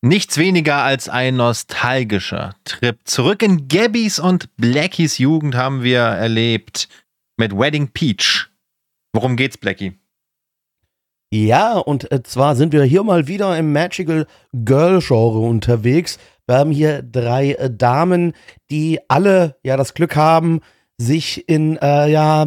Nichts 0.00 0.38
weniger 0.38 0.76
als 0.82 1.08
ein 1.08 1.36
nostalgischer 1.36 2.54
Trip. 2.64 2.98
Zurück 3.04 3.42
in 3.42 3.66
Gabbys 3.66 4.20
und 4.20 4.56
Blackies 4.56 5.18
Jugend 5.18 5.56
haben 5.56 5.82
wir 5.82 6.00
erlebt 6.00 6.88
mit 7.36 7.56
Wedding 7.56 7.88
Peach. 7.88 8.48
Worum 9.12 9.36
geht's, 9.36 9.58
Blackie? 9.58 9.98
Ja, 11.30 11.76
und 11.76 12.10
äh, 12.10 12.22
zwar 12.22 12.56
sind 12.56 12.72
wir 12.72 12.84
hier 12.84 13.02
mal 13.02 13.28
wieder 13.28 13.56
im 13.58 13.72
Magical 13.72 14.26
Girl 14.52 15.00
Genre 15.00 15.40
unterwegs. 15.40 16.18
Wir 16.46 16.56
haben 16.56 16.70
hier 16.70 17.02
drei 17.02 17.52
äh, 17.52 17.70
Damen, 17.70 18.32
die 18.70 18.98
alle 19.08 19.56
ja 19.62 19.76
das 19.76 19.92
Glück 19.92 20.16
haben, 20.16 20.60
sich 20.96 21.46
in 21.48 21.76
äh, 21.76 22.10
ja, 22.10 22.46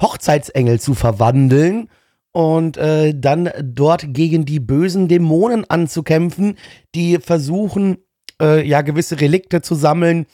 Hochzeitsengel 0.00 0.80
zu 0.80 0.94
verwandeln 0.94 1.90
und 2.32 2.78
äh, 2.78 3.12
dann 3.14 3.50
dort 3.62 4.14
gegen 4.14 4.46
die 4.46 4.58
bösen 4.58 5.06
Dämonen 5.08 5.68
anzukämpfen, 5.68 6.56
die 6.94 7.18
versuchen, 7.18 7.98
äh, 8.40 8.66
ja, 8.66 8.80
gewisse 8.80 9.20
Relikte 9.20 9.60
zu 9.60 9.74
sammeln, 9.74 10.24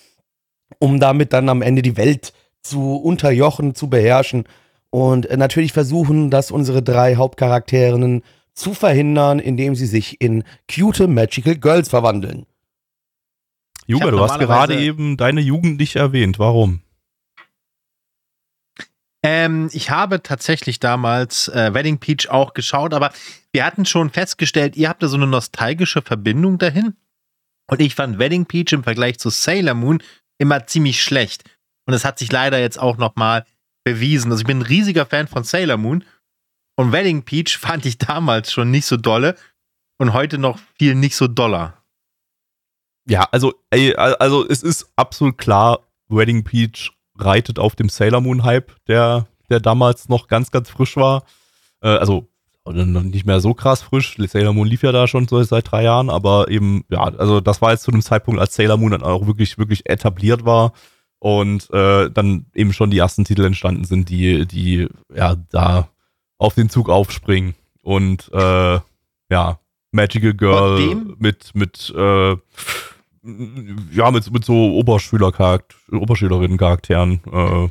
um 0.78 1.00
damit 1.00 1.32
dann 1.32 1.48
am 1.48 1.62
Ende 1.62 1.82
die 1.82 1.96
Welt 1.96 2.32
zu 2.62 2.96
unterjochen, 2.96 3.74
zu 3.74 3.90
beherrschen. 3.90 4.44
Und 4.90 5.26
äh, 5.26 5.36
natürlich 5.36 5.72
versuchen 5.72 6.30
das 6.30 6.50
unsere 6.50 6.82
drei 6.82 7.16
Hauptcharakterinnen 7.16 8.22
zu 8.54 8.74
verhindern, 8.74 9.38
indem 9.38 9.74
sie 9.74 9.86
sich 9.86 10.20
in 10.20 10.44
cute 10.72 11.06
Magical 11.06 11.56
Girls 11.56 11.88
verwandeln. 11.88 12.46
Juga, 13.86 14.10
du 14.10 14.20
hast 14.20 14.38
gerade 14.38 14.78
eben 14.78 15.16
deine 15.16 15.40
Jugend 15.40 15.78
nicht 15.78 15.96
erwähnt. 15.96 16.38
Warum? 16.38 16.82
Ähm, 19.22 19.68
ich 19.72 19.90
habe 19.90 20.22
tatsächlich 20.22 20.78
damals 20.78 21.48
äh, 21.48 21.72
Wedding 21.74 21.98
Peach 21.98 22.28
auch 22.28 22.54
geschaut, 22.54 22.94
aber 22.94 23.12
wir 23.52 23.64
hatten 23.64 23.84
schon 23.84 24.10
festgestellt, 24.10 24.76
ihr 24.76 24.88
habt 24.88 25.02
da 25.02 25.08
so 25.08 25.16
eine 25.16 25.26
nostalgische 25.26 26.02
Verbindung 26.02 26.58
dahin. 26.58 26.94
Und 27.70 27.80
ich 27.80 27.94
fand 27.94 28.18
Wedding 28.18 28.46
Peach 28.46 28.72
im 28.72 28.84
Vergleich 28.84 29.18
zu 29.18 29.30
Sailor 29.30 29.74
Moon 29.74 30.02
immer 30.38 30.66
ziemlich 30.66 31.02
schlecht. 31.02 31.44
Und 31.86 31.94
es 31.94 32.04
hat 32.04 32.18
sich 32.18 32.30
leider 32.30 32.60
jetzt 32.60 32.78
auch 32.78 32.96
nochmal 32.96 33.44
bewiesen. 33.92 34.30
Also 34.30 34.42
ich 34.42 34.46
bin 34.46 34.58
ein 34.58 34.62
riesiger 34.62 35.06
Fan 35.06 35.28
von 35.28 35.44
Sailor 35.44 35.76
Moon. 35.76 36.04
Und 36.76 36.92
Wedding 36.92 37.22
Peach 37.22 37.58
fand 37.58 37.86
ich 37.86 37.98
damals 37.98 38.52
schon 38.52 38.70
nicht 38.70 38.86
so 38.86 38.96
dolle 38.96 39.34
und 39.98 40.12
heute 40.12 40.38
noch 40.38 40.58
viel 40.78 40.94
nicht 40.94 41.16
so 41.16 41.26
doller. 41.26 41.74
Ja, 43.08 43.26
also, 43.32 43.54
ey, 43.70 43.94
also 43.96 44.46
es 44.46 44.62
ist 44.62 44.90
absolut 44.96 45.38
klar, 45.38 45.80
Wedding 46.08 46.44
Peach 46.44 46.92
reitet 47.18 47.58
auf 47.58 47.74
dem 47.74 47.88
Sailor 47.88 48.20
Moon 48.20 48.44
Hype, 48.44 48.76
der, 48.86 49.26
der 49.50 49.60
damals 49.60 50.08
noch 50.08 50.28
ganz, 50.28 50.50
ganz 50.50 50.70
frisch 50.70 50.96
war. 50.96 51.24
Äh, 51.80 51.88
also 51.88 52.28
noch 52.64 53.02
nicht 53.02 53.24
mehr 53.24 53.40
so 53.40 53.54
krass 53.54 53.80
frisch. 53.80 54.16
Sailor 54.18 54.52
Moon 54.52 54.68
lief 54.68 54.82
ja 54.82 54.92
da 54.92 55.08
schon 55.08 55.26
so 55.26 55.42
seit 55.42 55.72
drei 55.72 55.84
Jahren, 55.84 56.10
aber 56.10 56.48
eben, 56.48 56.84
ja, 56.90 57.00
also 57.00 57.40
das 57.40 57.62
war 57.62 57.72
jetzt 57.72 57.84
zu 57.84 57.90
einem 57.90 58.02
Zeitpunkt, 58.02 58.38
als 58.38 58.54
Sailor 58.54 58.76
Moon 58.76 58.92
dann 58.92 59.02
auch 59.02 59.26
wirklich, 59.26 59.56
wirklich 59.56 59.88
etabliert 59.88 60.44
war 60.44 60.74
und 61.18 61.68
äh, 61.72 62.10
dann 62.10 62.46
eben 62.54 62.72
schon 62.72 62.90
die 62.90 62.98
ersten 62.98 63.24
Titel 63.24 63.44
entstanden 63.44 63.84
sind, 63.84 64.08
die, 64.08 64.46
die 64.46 64.88
ja 65.14 65.36
da 65.50 65.88
auf 66.38 66.54
den 66.54 66.70
Zug 66.70 66.88
aufspringen 66.88 67.54
und 67.82 68.30
äh, 68.32 68.78
ja, 69.30 69.58
Magical 69.90 70.34
Girl 70.34 70.96
mit, 71.18 71.54
mit 71.54 71.92
äh, 71.96 72.36
ja, 73.92 74.10
mit, 74.10 74.30
mit 74.32 74.44
so 74.44 74.54
Oberschüler-Charakter- 74.54 75.74
Oberschülerinnen-Charakteren 75.92 77.20
äh, 77.30 77.68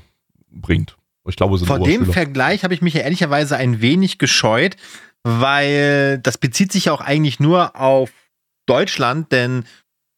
bringt. 0.51 0.97
Ich 1.27 1.35
glaube, 1.35 1.57
Vor 1.59 1.79
dem. 1.79 2.11
Vergleich 2.11 2.63
habe 2.63 2.73
ich 2.73 2.81
mich 2.81 2.93
ja 2.93 3.01
ehrlicherweise 3.01 3.57
ein 3.57 3.81
wenig 3.81 4.17
gescheut, 4.17 4.77
weil 5.23 6.19
das 6.19 6.37
bezieht 6.37 6.71
sich 6.71 6.85
ja 6.85 6.93
auch 6.93 7.01
eigentlich 7.01 7.39
nur 7.39 7.75
auf 7.75 8.11
Deutschland, 8.65 9.31
denn 9.31 9.65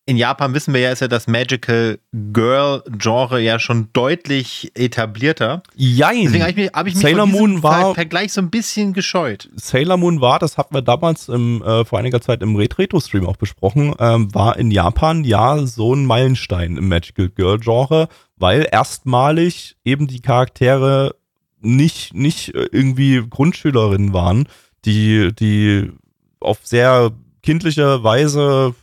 in 0.10 0.18
Japan 0.18 0.54
wissen 0.56 0.74
wir 0.74 0.82
ja, 0.82 0.92
ist 0.92 1.02
ja 1.02 1.08
das 1.08 1.28
Magical 1.28 2.00
Girl 2.34 2.84
Genre 2.98 3.40
ja 3.40 3.60
schon 3.60 3.90
deutlich 3.94 4.72
etablierter. 4.76 5.62
Jein. 5.76 6.24
Deswegen 6.24 6.42
habe 6.42 6.50
ich 6.52 6.58
mich, 6.58 6.70
hab 6.74 6.88
ich 6.88 6.96
mich 6.96 7.02
Sailor 7.04 7.26
Moon 7.28 7.62
war- 7.64 7.82
Ver- 7.90 7.94
Vergleich 7.96 8.34
so 8.34 8.42
ein 8.42 8.50
bisschen 8.50 8.94
gescheut. 8.94 9.50
Sailor 9.56 9.98
Moon 9.98 10.20
war, 10.20 10.40
das 10.40 10.58
hatten 10.58 10.74
wir 10.74 10.82
damals 10.82 11.30
im, 11.30 11.62
äh, 11.62 11.86
vor 11.86 12.00
einiger 12.00 12.22
Zeit 12.22 12.42
im 12.42 12.56
Retro-Stream 12.56 13.26
auch 13.28 13.38
besprochen, 13.38 13.94
ähm, 14.00 14.34
war 14.34 14.58
in 14.58 14.72
Japan 14.72 15.24
ja 15.24 15.66
so 15.66 15.94
ein 15.94 16.06
Meilenstein 16.06 16.78
im 16.78 16.88
Magical 16.88 17.30
Girl 17.30 17.60
Genre, 17.60 18.08
weil 18.38 18.68
erstmalig 18.72 19.76
eben 19.86 20.08
die 20.08 20.22
Charaktere 20.22 21.16
nicht, 21.62 22.14
nicht 22.14 22.56
äh, 22.56 22.68
irgendwie 22.72 23.24
Grundschülerinnen 23.30 24.12
waren, 24.14 24.48
die, 24.86 25.34
die 25.36 25.92
auf 26.40 26.60
sehr 26.64 27.12
kindliche 27.44 28.04
Weise 28.04 28.74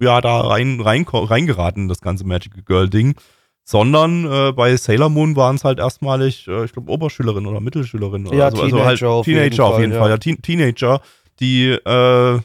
ja 0.00 0.20
da 0.20 0.40
rein, 0.42 0.80
rein, 0.80 1.04
reingeraten, 1.08 1.84
in 1.84 1.88
das 1.88 2.00
ganze 2.00 2.24
Magical 2.26 2.62
Girl 2.62 2.88
Ding. 2.88 3.14
Sondern 3.66 4.30
äh, 4.30 4.52
bei 4.52 4.76
Sailor 4.76 5.08
Moon 5.08 5.36
waren 5.36 5.56
es 5.56 5.64
halt 5.64 5.78
erstmalig, 5.78 6.46
äh, 6.48 6.66
ich 6.66 6.72
glaube, 6.72 6.92
Oberschülerinnen 6.92 7.46
oder 7.46 7.60
Mittelschülerinnen 7.60 8.26
oder 8.28 8.36
Ja, 8.36 8.50
so. 8.50 8.58
Teenager 8.58 8.86
also 8.86 9.08
auf 9.08 9.24
Teenager 9.24 9.44
jeden 9.50 9.60
auf 9.62 9.72
Fall, 9.72 9.80
jeden 9.80 9.92
ja. 9.94 9.98
Fall. 10.00 10.10
Ja, 10.10 10.18
Teen 10.18 10.42
Teenager, 10.42 11.00
die 11.40 11.68
äh, 11.70 12.38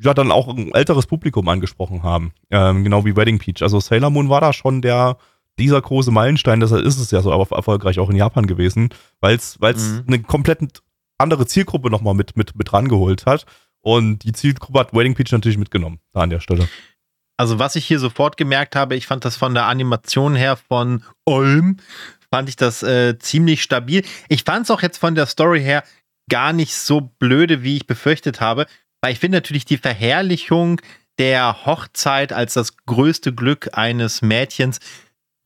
ja 0.00 0.14
dann 0.14 0.30
auch 0.30 0.46
ein 0.48 0.72
älteres 0.72 1.06
Publikum 1.06 1.48
angesprochen 1.48 2.04
haben. 2.04 2.32
Ähm, 2.50 2.84
genau 2.84 3.04
wie 3.04 3.16
Wedding 3.16 3.38
Peach. 3.38 3.62
Also 3.62 3.80
Sailor 3.80 4.10
Moon 4.10 4.28
war 4.28 4.40
da 4.40 4.52
schon 4.52 4.80
der 4.80 5.16
dieser 5.58 5.82
große 5.82 6.10
Meilenstein, 6.12 6.60
deshalb 6.60 6.84
ist 6.84 6.98
es 6.98 7.10
ja 7.10 7.20
so 7.20 7.30
aber 7.32 7.54
erfolgreich 7.54 7.98
auch 7.98 8.08
in 8.08 8.16
Japan 8.16 8.46
gewesen, 8.46 8.88
weil 9.20 9.36
es 9.36 9.58
Mhm. 9.60 10.04
eine 10.06 10.18
komplett 10.22 10.60
andere 11.18 11.46
Zielgruppe 11.46 11.90
nochmal 11.90 12.14
mit, 12.14 12.36
mit, 12.36 12.56
mit 12.56 12.72
rangeholt 12.72 13.26
hat. 13.26 13.44
Und 13.82 14.20
die 14.24 14.32
Zielgruppe 14.32 14.78
hat 14.78 14.94
Wedding 14.94 15.14
Peach 15.14 15.32
natürlich 15.32 15.58
mitgenommen, 15.58 16.00
da 16.12 16.20
an 16.20 16.30
der 16.30 16.40
Stelle. 16.40 16.68
Also 17.36 17.58
was 17.58 17.76
ich 17.76 17.84
hier 17.84 17.98
sofort 17.98 18.36
gemerkt 18.36 18.76
habe, 18.76 18.94
ich 18.94 19.06
fand 19.06 19.24
das 19.24 19.36
von 19.36 19.54
der 19.54 19.66
Animation 19.66 20.34
her 20.36 20.56
von 20.56 21.02
Olm, 21.26 21.78
fand 22.30 22.48
ich 22.48 22.56
das 22.56 22.82
äh, 22.82 23.18
ziemlich 23.18 23.62
stabil. 23.62 24.04
Ich 24.28 24.44
fand 24.44 24.64
es 24.64 24.70
auch 24.70 24.82
jetzt 24.82 24.98
von 24.98 25.14
der 25.14 25.26
Story 25.26 25.60
her 25.60 25.82
gar 26.30 26.52
nicht 26.52 26.74
so 26.74 27.00
blöde, 27.00 27.62
wie 27.62 27.76
ich 27.76 27.86
befürchtet 27.86 28.40
habe, 28.40 28.66
weil 29.00 29.12
ich 29.12 29.18
finde 29.18 29.38
natürlich 29.38 29.64
die 29.64 29.76
Verherrlichung 29.76 30.80
der 31.18 31.66
Hochzeit 31.66 32.32
als 32.32 32.54
das 32.54 32.76
größte 32.86 33.34
Glück 33.34 33.70
eines 33.72 34.22
Mädchens, 34.22 34.78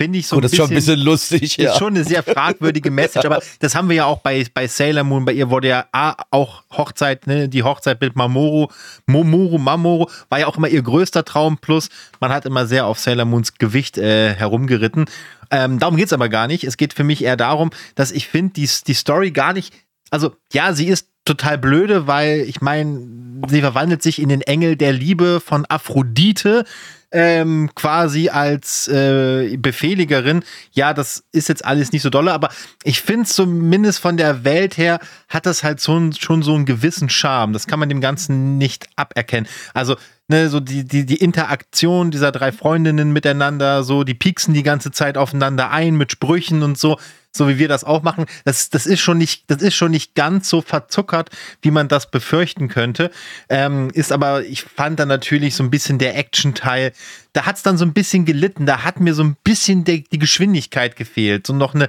finde 0.00 0.18
ich 0.18 0.26
so 0.26 0.36
Gut, 0.36 0.44
das 0.44 0.52
ist 0.52 0.58
schon 0.58 0.70
ein 0.70 0.74
bisschen 0.74 1.00
lustig, 1.00 1.42
ist 1.42 1.56
ja. 1.56 1.74
schon 1.76 1.94
eine 1.94 2.04
sehr 2.04 2.22
fragwürdige 2.22 2.90
Message, 2.90 3.24
aber 3.24 3.40
das 3.60 3.74
haben 3.74 3.88
wir 3.88 3.96
ja 3.96 4.04
auch 4.04 4.18
bei, 4.18 4.44
bei 4.52 4.66
Sailor 4.66 5.04
Moon. 5.04 5.24
Bei 5.24 5.32
ihr 5.32 5.50
wurde 5.50 5.68
ja 5.68 5.86
A, 5.92 6.16
auch 6.30 6.62
Hochzeit, 6.70 7.26
ne, 7.26 7.48
die 7.48 7.62
Hochzeit 7.62 8.00
mit 8.00 8.14
Mamoru, 8.14 8.68
Momoru, 9.06 9.58
Mamoru, 9.58 10.06
war 10.28 10.38
ja 10.38 10.46
auch 10.46 10.56
immer 10.56 10.68
ihr 10.68 10.82
größter 10.82 11.24
Traum. 11.24 11.58
Plus, 11.58 11.88
man 12.20 12.32
hat 12.32 12.44
immer 12.44 12.66
sehr 12.66 12.86
auf 12.86 12.98
Sailor 12.98 13.24
Moons 13.24 13.54
Gewicht 13.54 13.96
äh, 13.98 14.34
herumgeritten. 14.34 15.06
Ähm, 15.50 15.78
darum 15.78 15.96
geht's 15.96 16.12
aber 16.12 16.28
gar 16.28 16.46
nicht. 16.46 16.64
Es 16.64 16.76
geht 16.76 16.92
für 16.92 17.04
mich 17.04 17.24
eher 17.24 17.36
darum, 17.36 17.70
dass 17.94 18.12
ich 18.12 18.28
finde, 18.28 18.54
die, 18.54 18.68
die 18.86 18.94
Story 18.94 19.30
gar 19.30 19.52
nicht. 19.52 19.72
Also, 20.10 20.34
ja, 20.52 20.72
sie 20.72 20.88
ist 20.88 21.08
total 21.24 21.58
blöde, 21.58 22.06
weil 22.06 22.40
ich 22.40 22.60
meine, 22.60 23.00
sie 23.48 23.60
verwandelt 23.60 24.02
sich 24.02 24.20
in 24.20 24.28
den 24.28 24.42
Engel 24.42 24.76
der 24.76 24.92
Liebe 24.92 25.40
von 25.40 25.66
Aphrodite 25.68 26.64
ähm, 27.12 27.70
quasi 27.74 28.28
als 28.28 28.88
äh, 28.88 29.56
Befehligerin. 29.56 30.42
Ja, 30.72 30.94
das 30.94 31.24
ist 31.32 31.48
jetzt 31.48 31.64
alles 31.64 31.92
nicht 31.92 32.02
so 32.02 32.10
dolle, 32.10 32.32
aber 32.32 32.50
ich 32.84 33.00
finde 33.00 33.26
zumindest 33.26 34.00
von 34.00 34.16
der 34.16 34.44
Welt 34.44 34.76
her 34.76 34.98
hat 35.28 35.46
das 35.46 35.62
halt 35.62 35.80
so 35.80 36.10
schon 36.18 36.42
so 36.42 36.54
einen 36.54 36.66
gewissen 36.66 37.08
Charme. 37.08 37.52
Das 37.52 37.66
kann 37.66 37.78
man 37.78 37.88
dem 37.88 38.00
Ganzen 38.00 38.58
nicht 38.58 38.88
aberkennen. 38.96 39.48
Also, 39.74 39.96
ne, 40.28 40.48
so 40.48 40.60
die, 40.60 40.84
die, 40.84 41.06
die 41.06 41.16
Interaktion 41.16 42.10
dieser 42.10 42.32
drei 42.32 42.52
Freundinnen 42.52 43.12
miteinander, 43.12 43.82
so, 43.82 44.04
die 44.04 44.14
pieksen 44.14 44.54
die 44.54 44.62
ganze 44.62 44.90
Zeit 44.90 45.16
aufeinander 45.16 45.70
ein 45.70 45.96
mit 45.96 46.12
Sprüchen 46.12 46.62
und 46.62 46.78
so 46.78 46.98
so 47.36 47.48
wie 47.48 47.58
wir 47.58 47.68
das 47.68 47.84
auch 47.84 48.02
machen, 48.02 48.26
das, 48.44 48.70
das 48.70 48.86
ist 48.86 49.00
schon 49.00 49.18
nicht, 49.18 49.44
das 49.48 49.62
ist 49.62 49.74
schon 49.74 49.90
nicht 49.90 50.14
ganz 50.14 50.48
so 50.48 50.60
verzuckert, 50.60 51.30
wie 51.62 51.70
man 51.70 51.88
das 51.88 52.10
befürchten 52.10 52.68
könnte. 52.68 53.10
Ähm, 53.48 53.90
ist 53.92 54.12
aber, 54.12 54.44
ich 54.44 54.62
fand 54.62 54.98
dann 55.00 55.08
natürlich 55.08 55.54
so 55.54 55.62
ein 55.62 55.70
bisschen 55.70 55.98
der 55.98 56.16
Action-Teil, 56.16 56.92
da 57.32 57.46
hat 57.46 57.56
es 57.56 57.62
dann 57.62 57.76
so 57.76 57.84
ein 57.84 57.92
bisschen 57.92 58.24
gelitten, 58.24 58.66
da 58.66 58.84
hat 58.84 59.00
mir 59.00 59.14
so 59.14 59.22
ein 59.22 59.36
bisschen 59.44 59.84
der, 59.84 59.98
die 59.98 60.18
Geschwindigkeit 60.18 60.96
gefehlt. 60.96 61.46
So 61.46 61.54
noch 61.54 61.74
eine, 61.74 61.88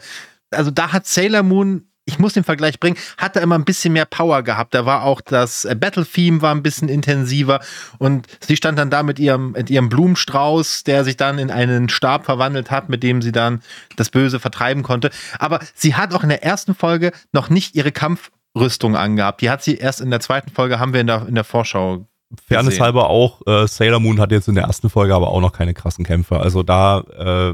also 0.51 0.71
da 0.71 0.91
hat 0.91 1.07
Sailor 1.07 1.43
Moon, 1.43 1.87
ich 2.07 2.19
muss 2.19 2.33
den 2.33 2.43
Vergleich 2.43 2.79
bringen, 2.79 2.97
hat 3.17 3.35
da 3.35 3.41
immer 3.41 3.55
ein 3.55 3.65
bisschen 3.65 3.93
mehr 3.93 4.05
Power 4.05 4.41
gehabt. 4.41 4.73
Da 4.73 4.85
war 4.85 5.03
auch 5.03 5.21
das 5.21 5.65
äh, 5.65 5.75
Battle-Theme 5.75 6.41
war 6.41 6.55
ein 6.55 6.63
bisschen 6.63 6.89
intensiver 6.89 7.59
und 7.99 8.27
sie 8.39 8.55
stand 8.55 8.79
dann 8.79 8.89
da 8.89 9.03
mit 9.03 9.19
ihrem, 9.19 9.51
mit 9.51 9.69
ihrem 9.69 9.89
Blumenstrauß, 9.89 10.83
der 10.85 11.03
sich 11.03 11.17
dann 11.17 11.37
in 11.37 11.51
einen 11.51 11.89
Stab 11.89 12.25
verwandelt 12.25 12.71
hat, 12.71 12.89
mit 12.89 13.03
dem 13.03 13.21
sie 13.21 13.31
dann 13.31 13.61
das 13.97 14.09
Böse 14.09 14.39
vertreiben 14.39 14.83
konnte. 14.83 15.11
Aber 15.37 15.59
sie 15.75 15.95
hat 15.95 16.13
auch 16.13 16.23
in 16.23 16.29
der 16.29 16.43
ersten 16.43 16.73
Folge 16.73 17.11
noch 17.33 17.49
nicht 17.49 17.75
ihre 17.75 17.91
Kampfrüstung 17.91 18.95
angehabt. 18.95 19.41
Die 19.41 19.49
hat 19.49 19.61
sie 19.61 19.75
erst 19.75 20.01
in 20.01 20.09
der 20.09 20.21
zweiten 20.21 20.49
Folge, 20.49 20.79
haben 20.79 20.93
wir 20.93 21.01
in 21.01 21.07
der, 21.07 21.27
in 21.27 21.35
der 21.35 21.43
Vorschau 21.43 22.07
Fairness 22.45 22.79
halber 22.81 23.09
auch, 23.09 23.41
äh, 23.47 23.67
Sailor 23.67 24.01
Moon 24.01 24.19
hat 24.19 24.31
jetzt 24.31 24.49
in 24.49 24.55
der 24.55 24.65
ersten 24.65 24.89
Folge 24.89 25.15
aber 25.15 25.29
auch 25.29 25.39
noch 25.39 25.53
keine 25.53 25.73
krassen 25.73 26.03
Kämpfe. 26.03 26.39
Also 26.39 26.61
da, 26.61 26.99
äh, 26.99 27.53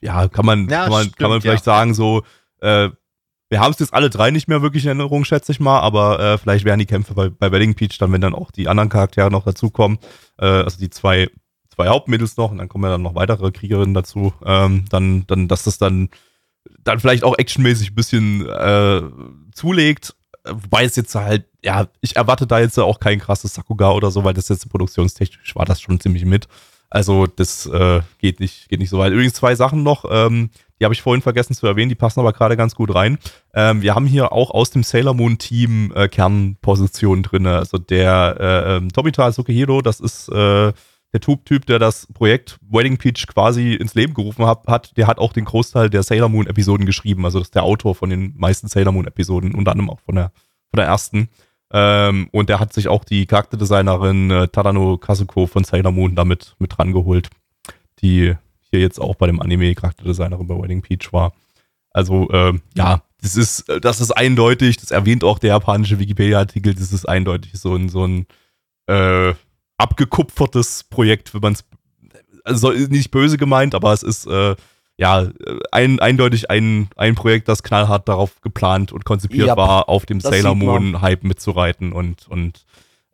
ja, 0.00 0.28
kann 0.28 0.46
man, 0.46 0.68
Ja, 0.68 0.82
kann 0.82 0.90
man, 0.90 1.02
stimmt, 1.02 1.18
kann 1.18 1.30
man 1.30 1.40
vielleicht 1.40 1.66
ja. 1.66 1.72
sagen, 1.72 1.94
so, 1.94 2.22
äh, 2.60 2.90
wir 3.48 3.60
haben 3.60 3.72
es 3.72 3.78
jetzt 3.78 3.94
alle 3.94 4.10
drei 4.10 4.30
nicht 4.30 4.48
mehr 4.48 4.62
wirklich 4.62 4.84
in 4.84 4.88
Erinnerung, 4.88 5.24
schätze 5.24 5.52
ich 5.52 5.60
mal, 5.60 5.80
aber 5.80 6.18
äh, 6.18 6.38
vielleicht 6.38 6.64
wären 6.64 6.78
die 6.78 6.86
Kämpfe 6.86 7.14
bei, 7.14 7.28
bei 7.28 7.52
Wedding 7.52 7.74
Peach 7.74 7.98
dann, 7.98 8.12
wenn 8.12 8.20
dann 8.20 8.34
auch 8.34 8.50
die 8.50 8.68
anderen 8.68 8.88
Charaktere 8.88 9.30
noch 9.30 9.44
dazukommen, 9.44 9.98
äh, 10.38 10.46
also 10.46 10.78
die 10.78 10.90
zwei, 10.90 11.28
zwei 11.74 11.88
Hauptmädels 11.88 12.36
noch 12.36 12.50
und 12.50 12.58
dann 12.58 12.68
kommen 12.68 12.84
ja 12.84 12.90
dann 12.90 13.02
noch 13.02 13.14
weitere 13.14 13.50
Kriegerinnen 13.52 13.94
dazu, 13.94 14.32
ähm, 14.44 14.84
dann, 14.90 15.26
dann, 15.26 15.48
dass 15.48 15.64
das 15.64 15.78
dann, 15.78 16.08
dann 16.80 16.98
vielleicht 16.98 17.22
auch 17.22 17.38
actionmäßig 17.38 17.92
ein 17.92 17.94
bisschen 17.94 18.48
äh, 18.48 19.02
zulegt, 19.52 20.14
Wobei 20.48 20.84
es 20.84 20.96
jetzt 20.96 21.14
halt, 21.14 21.46
ja, 21.62 21.88
ich 22.00 22.16
erwarte 22.16 22.46
da 22.46 22.60
jetzt 22.60 22.78
auch 22.78 23.00
kein 23.00 23.18
krasses 23.18 23.54
Sakuga 23.54 23.90
oder 23.90 24.10
so, 24.10 24.24
weil 24.24 24.34
das 24.34 24.48
jetzt 24.48 24.68
produktionstechnisch 24.68 25.56
war 25.56 25.64
das 25.64 25.80
schon 25.80 25.98
ziemlich 25.98 26.24
mit. 26.24 26.46
Also 26.88 27.26
das 27.26 27.66
äh, 27.66 28.00
geht, 28.18 28.38
nicht, 28.38 28.68
geht 28.68 28.78
nicht 28.78 28.90
so 28.90 28.98
weit. 28.98 29.12
Übrigens 29.12 29.34
zwei 29.34 29.56
Sachen 29.56 29.82
noch, 29.82 30.04
ähm, 30.08 30.50
die 30.78 30.84
habe 30.84 30.94
ich 30.94 31.02
vorhin 31.02 31.22
vergessen 31.22 31.54
zu 31.54 31.66
erwähnen, 31.66 31.88
die 31.88 31.94
passen 31.94 32.20
aber 32.20 32.32
gerade 32.32 32.56
ganz 32.56 32.74
gut 32.74 32.94
rein. 32.94 33.18
Ähm, 33.54 33.82
wir 33.82 33.94
haben 33.94 34.06
hier 34.06 34.32
auch 34.32 34.50
aus 34.50 34.70
dem 34.70 34.82
Sailor 34.82 35.14
Moon 35.14 35.38
Team 35.38 35.92
äh, 35.94 36.08
Kernpositionen 36.08 37.22
drin. 37.22 37.46
Also 37.46 37.78
der 37.78 38.36
äh, 38.38 38.76
ähm, 38.76 38.92
Tomita 38.92 39.32
Sukehiro, 39.32 39.80
das 39.80 40.00
ist 40.00 40.28
äh, 40.28 40.72
der 41.12 41.20
Typ, 41.20 41.46
typ, 41.46 41.66
der 41.66 41.78
das 41.78 42.06
Projekt 42.12 42.58
Wedding 42.68 42.98
Peach 42.98 43.26
quasi 43.26 43.74
ins 43.74 43.94
Leben 43.94 44.12
gerufen 44.12 44.44
hat, 44.46 44.66
hat, 44.66 44.96
der 44.96 45.06
hat 45.06 45.18
auch 45.18 45.32
den 45.32 45.46
Großteil 45.46 45.88
der 45.88 46.02
Sailor 46.02 46.28
Moon 46.28 46.46
Episoden 46.46 46.84
geschrieben. 46.84 47.24
Also 47.24 47.38
das 47.38 47.48
ist 47.48 47.54
der 47.54 47.62
Autor 47.62 47.94
von 47.94 48.10
den 48.10 48.34
meisten 48.36 48.68
Sailor 48.68 48.92
Moon 48.92 49.06
Episoden, 49.06 49.54
unter 49.54 49.72
anderem 49.72 49.90
auch 49.90 50.00
von 50.00 50.16
der, 50.16 50.32
von 50.70 50.76
der 50.76 50.86
ersten. 50.86 51.28
Ähm, 51.72 52.28
und 52.32 52.48
der 52.48 52.60
hat 52.60 52.72
sich 52.72 52.88
auch 52.88 53.04
die 53.04 53.26
Charakterdesignerin 53.26 54.30
äh, 54.30 54.48
Tadano 54.48 54.98
Kazuko 54.98 55.46
von 55.46 55.64
Sailor 55.64 55.92
Moon 55.92 56.14
damit 56.14 56.54
mit 56.58 56.78
rangeholt, 56.78 57.30
die 58.02 58.34
hier 58.76 58.84
jetzt 58.84 59.00
auch 59.00 59.14
bei 59.14 59.26
dem 59.26 59.40
Anime 59.40 59.74
Charakterdesignerin 59.74 60.46
bei 60.46 60.54
Wedding 60.54 60.82
Peach 60.82 61.12
war. 61.12 61.32
Also 61.90 62.30
ähm, 62.32 62.62
ja, 62.76 63.02
das 63.22 63.36
ist, 63.36 63.68
äh, 63.68 63.80
das 63.80 64.00
ist 64.00 64.12
eindeutig, 64.12 64.76
das 64.76 64.90
erwähnt 64.90 65.24
auch 65.24 65.38
der 65.38 65.50
japanische 65.50 65.98
Wikipedia-Artikel, 65.98 66.74
das 66.74 66.92
ist 66.92 67.08
eindeutig 67.08 67.52
so 67.54 67.74
ein, 67.74 67.88
so 67.88 68.06
ein 68.06 68.26
äh, 68.86 69.34
abgekupfertes 69.78 70.84
Projekt, 70.84 71.34
wenn 71.34 71.40
man 71.40 71.52
es, 71.54 71.64
also 72.44 72.70
nicht 72.70 73.10
böse 73.10 73.38
gemeint, 73.38 73.74
aber 73.74 73.92
es 73.92 74.02
ist 74.02 74.26
äh, 74.26 74.54
ja 74.98 75.22
äh, 75.22 75.30
ein, 75.72 75.98
eindeutig 76.00 76.50
ein, 76.50 76.88
ein 76.96 77.14
Projekt, 77.14 77.48
das 77.48 77.62
knallhart 77.62 78.08
darauf 78.08 78.40
geplant 78.40 78.92
und 78.92 79.04
konzipiert 79.04 79.48
Ja, 79.48 79.56
war, 79.56 79.88
auf 79.88 80.06
dem 80.06 80.20
Sailor. 80.20 80.54
Moon-Hype 80.54 81.24
mitzureiten 81.24 81.92
und, 81.92 82.28
und 82.28 82.64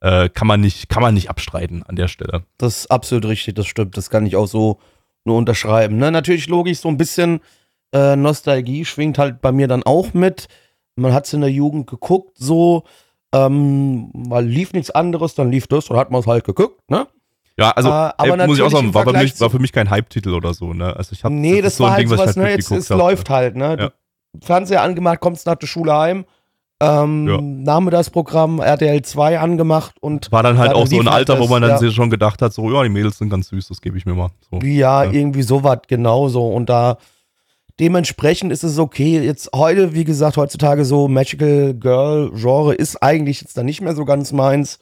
äh, 0.01 0.29
kann 0.29 0.49
man 0.49 0.61
nicht, 0.61 0.89
kann 0.89 1.03
man 1.03 1.15
nicht 1.15 1.31
abstreiten 1.31 1.83
an 1.85 1.97
der 1.97 2.09
Stelle. 2.09 2.43
Das 2.59 2.79
ist 2.81 2.91
absolut 2.91 3.27
richtig, 3.27 3.55
das 3.55 3.67
stimmt. 3.67 3.97
Das 3.97 4.11
kann 4.11 4.27
ich 4.27 4.37
auch 4.37 4.49
so 4.49 4.81
nur 5.25 5.37
unterschreiben. 5.37 5.97
Ne? 5.97 6.11
Natürlich 6.11 6.49
logisch, 6.49 6.81
so 6.81 6.89
ein 6.89 6.97
bisschen 6.97 7.41
äh, 7.95 8.16
Nostalgie 8.16 8.85
schwingt 8.85 9.18
halt 9.18 9.41
bei 9.41 9.53
mir 9.53 9.68
dann 9.68 9.83
auch 9.83 10.14
mit. 10.14 10.49
Man 10.97 11.12
hat 11.12 11.27
es 11.27 11.33
in 11.33 11.41
der 11.41 11.51
Jugend 11.51 11.87
geguckt, 11.87 12.37
so, 12.39 12.85
ähm, 13.35 14.11
weil 14.12 14.45
lief 14.47 14.73
nichts 14.73 14.91
anderes, 14.91 15.35
dann 15.35 15.51
lief 15.51 15.66
das 15.66 15.89
und 15.89 15.97
hat 15.97 16.11
man 16.11 16.20
es 16.20 16.27
halt 16.27 16.45
geguckt, 16.45 16.81
ne? 16.91 17.07
Ja, 17.59 17.70
also 17.70 17.89
Äh, 17.91 17.93
aber 17.93 18.39
ey, 18.39 18.47
muss 18.47 18.59
ich 18.59 18.64
auch 18.64 18.70
sagen, 18.70 18.95
war, 18.95 19.11
mich, 19.12 19.39
war 19.41 19.51
für 19.51 19.59
mich 19.59 19.73
kein 19.73 19.91
Hype-Titel 19.91 20.31
oder 20.35 20.55
so, 20.55 20.73
ne? 20.73 20.95
Also 20.97 21.12
ich 21.12 21.23
hab, 21.23 21.33
nee, 21.33 21.61
das, 21.61 21.77
so 21.77 21.85
war 21.85 21.91
ein 21.91 21.93
halt 21.95 22.03
Ding, 22.03 22.11
was 22.11 22.18
sowas, 22.18 22.31
ich 22.31 22.37
ne? 22.37 22.43
halt 22.45 22.51
Jetzt, 22.57 22.70
mitgeguckt 22.70 22.83
es 22.83 22.91
hab. 22.91 22.99
läuft 22.99 23.31
halt, 23.31 23.57
ne? 23.57 23.77
Ja. 23.79 23.91
Fernseher 24.43 24.83
angemacht, 24.83 25.20
kommst 25.20 25.47
nach 25.47 25.57
der 25.57 25.66
Schule 25.66 25.95
heim, 25.95 26.25
Ähm, 26.83 27.28
Ja. 27.28 27.41
Name 27.41 27.91
das 27.91 28.11
Programm 28.11 28.61
RTL 28.61 29.03
2 29.03 29.39
angemacht 29.39 29.95
und 30.01 30.30
War 30.33 30.43
dann 30.43 30.59
halt 30.59 30.74
auch 30.74 30.87
so 30.87 30.99
ein 30.99 31.09
Alter, 31.09 31.39
wo 31.39 31.47
man 31.47 31.62
dann 31.62 31.72
ja. 31.72 31.78
sich 31.78 31.95
schon 31.95 32.11
gedacht 32.11 32.43
hat, 32.43 32.53
so, 32.53 32.70
ja, 32.72 32.83
die 32.83 32.89
Mädels 32.89 33.18
sind 33.18 33.30
ganz 33.30 33.49
süß, 33.49 33.68
das 33.68 33.80
gebe 33.80 33.97
ich 33.97 34.05
mir 34.07 34.14
mal. 34.14 34.30
So. 34.51 34.59
Ja, 34.61 35.05
Ja. 35.05 35.11
irgendwie 35.12 35.43
sowas 35.43 35.78
genauso. 35.87 36.49
Und 36.49 36.68
da 36.68 36.99
dementsprechend 37.80 38.53
ist 38.53 38.64
es 38.64 38.78
okay. 38.78 39.20
Jetzt 39.20 39.51
heute, 39.55 39.95
wie 39.95 40.05
gesagt, 40.05 40.37
heutzutage 40.37 40.85
so 40.85 41.09
Magical 41.09 41.74
Girl 41.74 42.30
Genre 42.35 42.74
ist 42.74 43.03
eigentlich 43.03 43.41
jetzt 43.41 43.57
dann 43.57 43.66
nicht 43.66 43.80
mehr 43.80 43.95
so 43.95 44.05
ganz 44.05 44.33
meins. 44.33 44.78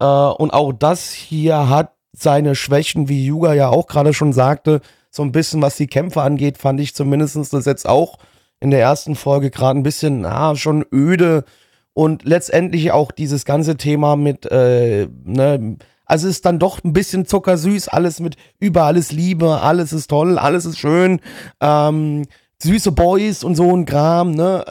Äh, 0.00 0.04
und 0.04 0.52
auch 0.52 0.72
das 0.72 1.10
hier 1.12 1.68
hat 1.68 1.92
seine 2.12 2.54
Schwächen, 2.54 3.08
wie 3.08 3.24
Yuga 3.24 3.54
ja 3.54 3.68
auch 3.68 3.86
gerade 3.86 4.12
schon 4.12 4.32
sagte. 4.32 4.80
So 5.10 5.22
ein 5.22 5.32
bisschen, 5.32 5.62
was 5.62 5.76
die 5.76 5.86
Kämpfe 5.86 6.22
angeht, 6.22 6.58
fand 6.58 6.80
ich 6.80 6.94
zumindest 6.94 7.36
das 7.52 7.64
jetzt 7.64 7.88
auch 7.88 8.18
in 8.60 8.70
der 8.70 8.80
ersten 8.80 9.16
Folge 9.16 9.50
gerade 9.50 9.78
ein 9.78 9.82
bisschen, 9.82 10.20
na, 10.20 10.54
schon 10.54 10.84
öde. 10.92 11.44
Und 11.92 12.24
letztendlich 12.24 12.92
auch 12.92 13.10
dieses 13.10 13.44
ganze 13.44 13.76
Thema 13.76 14.16
mit, 14.16 14.46
äh, 14.46 15.08
ne, 15.24 15.76
also 16.04 16.28
es 16.28 16.36
ist 16.36 16.46
dann 16.46 16.58
doch 16.58 16.82
ein 16.84 16.92
bisschen 16.92 17.26
zuckersüß, 17.26 17.88
alles 17.88 18.20
mit 18.20 18.36
über 18.58 18.84
alles 18.84 19.12
Liebe, 19.12 19.60
alles 19.60 19.92
ist 19.92 20.08
toll, 20.08 20.38
alles 20.38 20.66
ist 20.66 20.78
schön, 20.78 21.20
ähm, 21.60 22.26
süße 22.62 22.92
Boys 22.92 23.44
und 23.44 23.54
so 23.54 23.74
ein 23.74 23.86
Kram, 23.86 24.32
ne? 24.32 24.64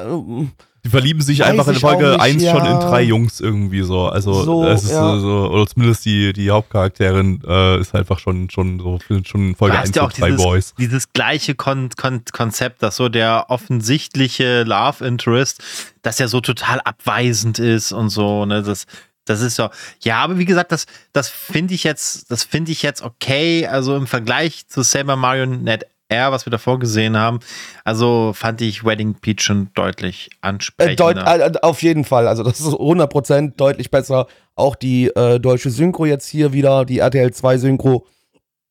Die 0.90 0.92
verlieben 0.92 1.22
sich 1.22 1.40
Weiß 1.42 1.48
einfach 1.50 1.68
in 1.68 1.76
Folge 1.76 2.10
nicht, 2.10 2.20
1 2.20 2.44
schon 2.46 2.66
in 2.66 2.72
ja. 2.72 2.80
drei 2.80 3.04
Jungs 3.04 3.40
irgendwie 3.40 3.84
so. 3.84 4.08
Also 4.08 4.44
So, 4.44 4.66
es 4.66 4.86
ist 4.86 4.92
ja. 4.92 5.20
so, 5.20 5.52
oder 5.52 5.68
zumindest 5.68 6.04
die, 6.04 6.34
die 6.34 6.50
Hauptcharakterin 6.50 7.42
äh, 7.48 7.80
ist 7.80 7.94
einfach 7.94 8.18
schon, 8.18 8.50
schon 8.50 8.80
so 8.80 8.98
schon 9.24 9.50
in 9.50 9.56
Folge 9.56 9.74
Du 9.74 9.80
1 9.80 9.90
hast 9.90 9.96
ja 9.96 10.02
auch 10.02 10.12
drei 10.12 10.32
dieses, 10.32 10.44
Boys. 10.44 10.74
dieses 10.80 11.14
gleiche 11.14 11.54
Kon 11.54 11.90
Kon 11.96 12.24
Konzept, 12.32 12.82
dass 12.82 12.96
so 12.96 13.08
der 13.08 13.46
offensichtliche 13.50 14.64
Love 14.64 15.06
Interest, 15.06 15.62
dass 16.02 16.20
er 16.20 16.28
so 16.28 16.42
total 16.42 16.80
abweisend 16.82 17.60
ist 17.60 17.92
und 17.92 18.10
so, 18.10 18.46
ne, 18.46 18.64
das, 18.64 18.88
das 19.26 19.42
ist 19.42 19.58
so, 19.58 19.70
ja, 20.02 20.24
aber 20.24 20.40
wie 20.40 20.46
gesagt, 20.46 20.72
das, 20.72 20.88
das 21.14 21.30
finde 21.30 21.76
ich 21.76 21.84
jetzt, 21.84 22.32
das 22.32 22.44
finde 22.44 22.72
ich 22.72 22.82
jetzt 22.82 23.04
okay, 23.04 23.68
also 23.68 23.96
im 23.96 24.08
Vergleich 24.08 24.68
zu 24.68 24.82
Saber 24.82 25.16
Marionette 25.16 25.86
Air, 26.10 26.32
was 26.32 26.45
wir 26.45 26.51
davor 26.51 26.80
gesehen 26.80 27.16
haben, 27.16 27.39
also 27.86 28.34
fand 28.34 28.62
ich 28.62 28.84
Wedding 28.84 29.16
Peach 29.16 29.41
schon 29.41 29.70
deutlich 29.76 30.30
äh, 30.32 30.47
ansprechender. 30.47 31.14
deut, 31.14 31.55
äh, 31.55 31.60
auf 31.62 31.82
jeden 31.82 32.03
Fall, 32.03 32.28
also 32.28 32.43
das 32.43 32.60
ist 32.60 32.68
100% 32.68 33.55
deutlich 33.55 33.91
besser. 33.91 34.28
Auch 34.55 34.76
die 34.76 35.07
äh, 35.07 35.39
deutsche 35.39 35.70
Synchro 35.70 36.05
jetzt 36.05 36.28
hier 36.28 36.51
wieder, 36.51 36.84
die 36.84 36.99
RTL 36.99 37.32
2 37.32 37.57
Synchro, 37.60 38.05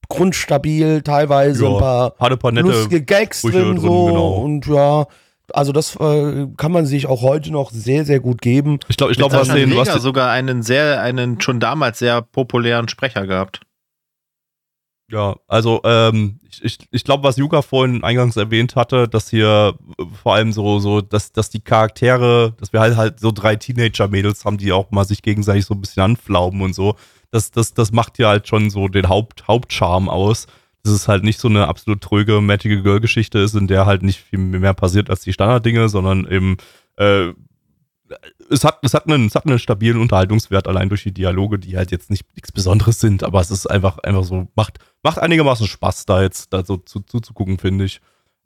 grundstabil, 0.09 1.03
teilweise 1.03 1.64
Ja, 1.64 1.70
ein 1.70 1.78
paar 1.78 2.14
Hatte 2.18 2.34
ein 2.34 2.39
paar 2.39 2.53
nette 2.53 2.66
lustige 2.66 3.03
Gags 3.03 3.39
Sprüche 3.39 3.59
drin, 3.59 3.76
drin, 3.76 3.80
so 3.80 4.07
genau. 4.07 4.34
und 4.34 4.66
ja, 4.66 5.07
also 5.53 5.72
das 5.72 5.97
äh, 5.97 6.47
kann 6.57 6.72
man 6.72 6.86
sich 6.86 7.07
auch 7.07 7.22
heute 7.22 7.53
noch 7.53 7.70
sehr, 7.70 8.05
sehr 8.05 8.20
gut 8.20 8.43
geben. 8.43 8.80
Ich 8.89 8.97
glaube, 8.97 9.12
ich 9.12 9.18
glaube, 9.18 9.36
was 9.36 9.49
den, 9.49 9.74
was 9.76 9.93
sogar 10.03 10.30
einen 10.30 10.62
sehr, 10.62 11.01
einen 11.01 11.41
schon 11.41 11.61
damals 11.61 11.99
sehr 11.99 12.22
populären 12.22 12.89
Sprecher 12.89 13.26
gehabt. 13.26 13.61
Ja, 15.11 15.37
also 15.47 15.81
ähm, 15.85 16.39
ich, 16.51 16.63
ich, 16.63 16.79
ich 16.91 17.05
glaube, 17.05 17.25
was 17.25 17.39
Yuga 17.39 17.63
vorhin 17.63 18.05
eingangs 18.05 18.37
erwähnt 18.37 18.77
hatte, 18.77 19.09
dass 19.09 19.31
hier 19.31 19.75
äh, 19.99 20.05
vor 20.23 20.35
allem 20.35 20.53
so, 20.53 20.81
so, 20.81 21.01
dass, 21.01 21.33
dass 21.33 21.49
die 21.49 21.61
Charaktere, 21.61 22.53
dass 22.59 22.75
wir 22.75 22.81
halt 22.81 22.97
halt 22.97 23.19
so 23.19 23.33
drei 23.33 23.57
Teenager-Mädels 23.57 24.45
haben, 24.45 24.59
die 24.59 24.71
auch 24.71 24.91
mal 24.91 25.07
sich 25.07 25.23
gegenseitig 25.23 25.65
so 25.65 25.75
ein 25.75 25.81
bisschen 25.81 26.03
anflaumen 26.03 26.61
und 26.61 26.75
so. 26.75 26.97
Das, 27.31 27.51
das, 27.51 27.73
das 27.73 27.91
macht 27.91 28.19
ja 28.19 28.29
halt 28.29 28.49
schon 28.49 28.69
so 28.69 28.89
den 28.89 29.09
Haupt, 29.09 29.49
Hauptcharme 29.49 30.11
aus. 30.13 30.47
Dass 30.85 30.93
es 30.93 31.09
halt 31.09 31.25
nicht 31.25 31.41
so 31.41 31.49
eine 31.49 31.69
absolut 31.69 32.03
tröge 32.03 32.41
Magical 32.41 32.83
Girl-Geschichte 32.83 33.39
ist, 33.39 33.55
in 33.55 33.67
der 33.67 33.85
halt 33.87 34.03
nicht 34.03 34.21
viel 34.21 34.39
mehr 34.39 34.75
passiert 34.75 35.11
als 35.11 35.21
die 35.23 35.33
Standarddinge, 35.33 35.89
sondern 35.89 36.27
eben 36.31 36.57
äh, 36.97 37.33
es 38.51 38.65
hat, 38.65 38.79
es, 38.83 38.95
hat 38.95 39.07
einen, 39.07 39.27
es 39.27 39.35
hat 39.35 39.47
einen 39.47 39.59
stabilen 39.59 39.99
Unterhaltungswert, 40.01 40.67
allein 40.69 40.89
durch 40.89 41.03
die 41.03 41.13
Dialoge, 41.13 41.59
die 41.59 41.77
halt 41.77 41.91
jetzt 41.91 42.11
nicht 42.11 42.25
nichts 42.35 42.53
Besonderes 42.53 43.01
sind, 43.01 43.23
aber 43.23 43.41
es 43.41 43.51
ist 43.51 43.67
einfach, 43.67 43.99
einfach 43.99 44.25
so, 44.25 44.49
macht, 44.55 44.79
macht 45.03 45.19
einigermaßen 45.19 45.67
Spaß, 45.67 46.07
da 46.07 46.23
jetzt 46.23 46.53
da 46.53 46.65
so 46.65 46.77
zu, 46.79 47.01
zuzugucken, 47.01 47.59
finde 47.59 47.85
ich. 47.85 48.01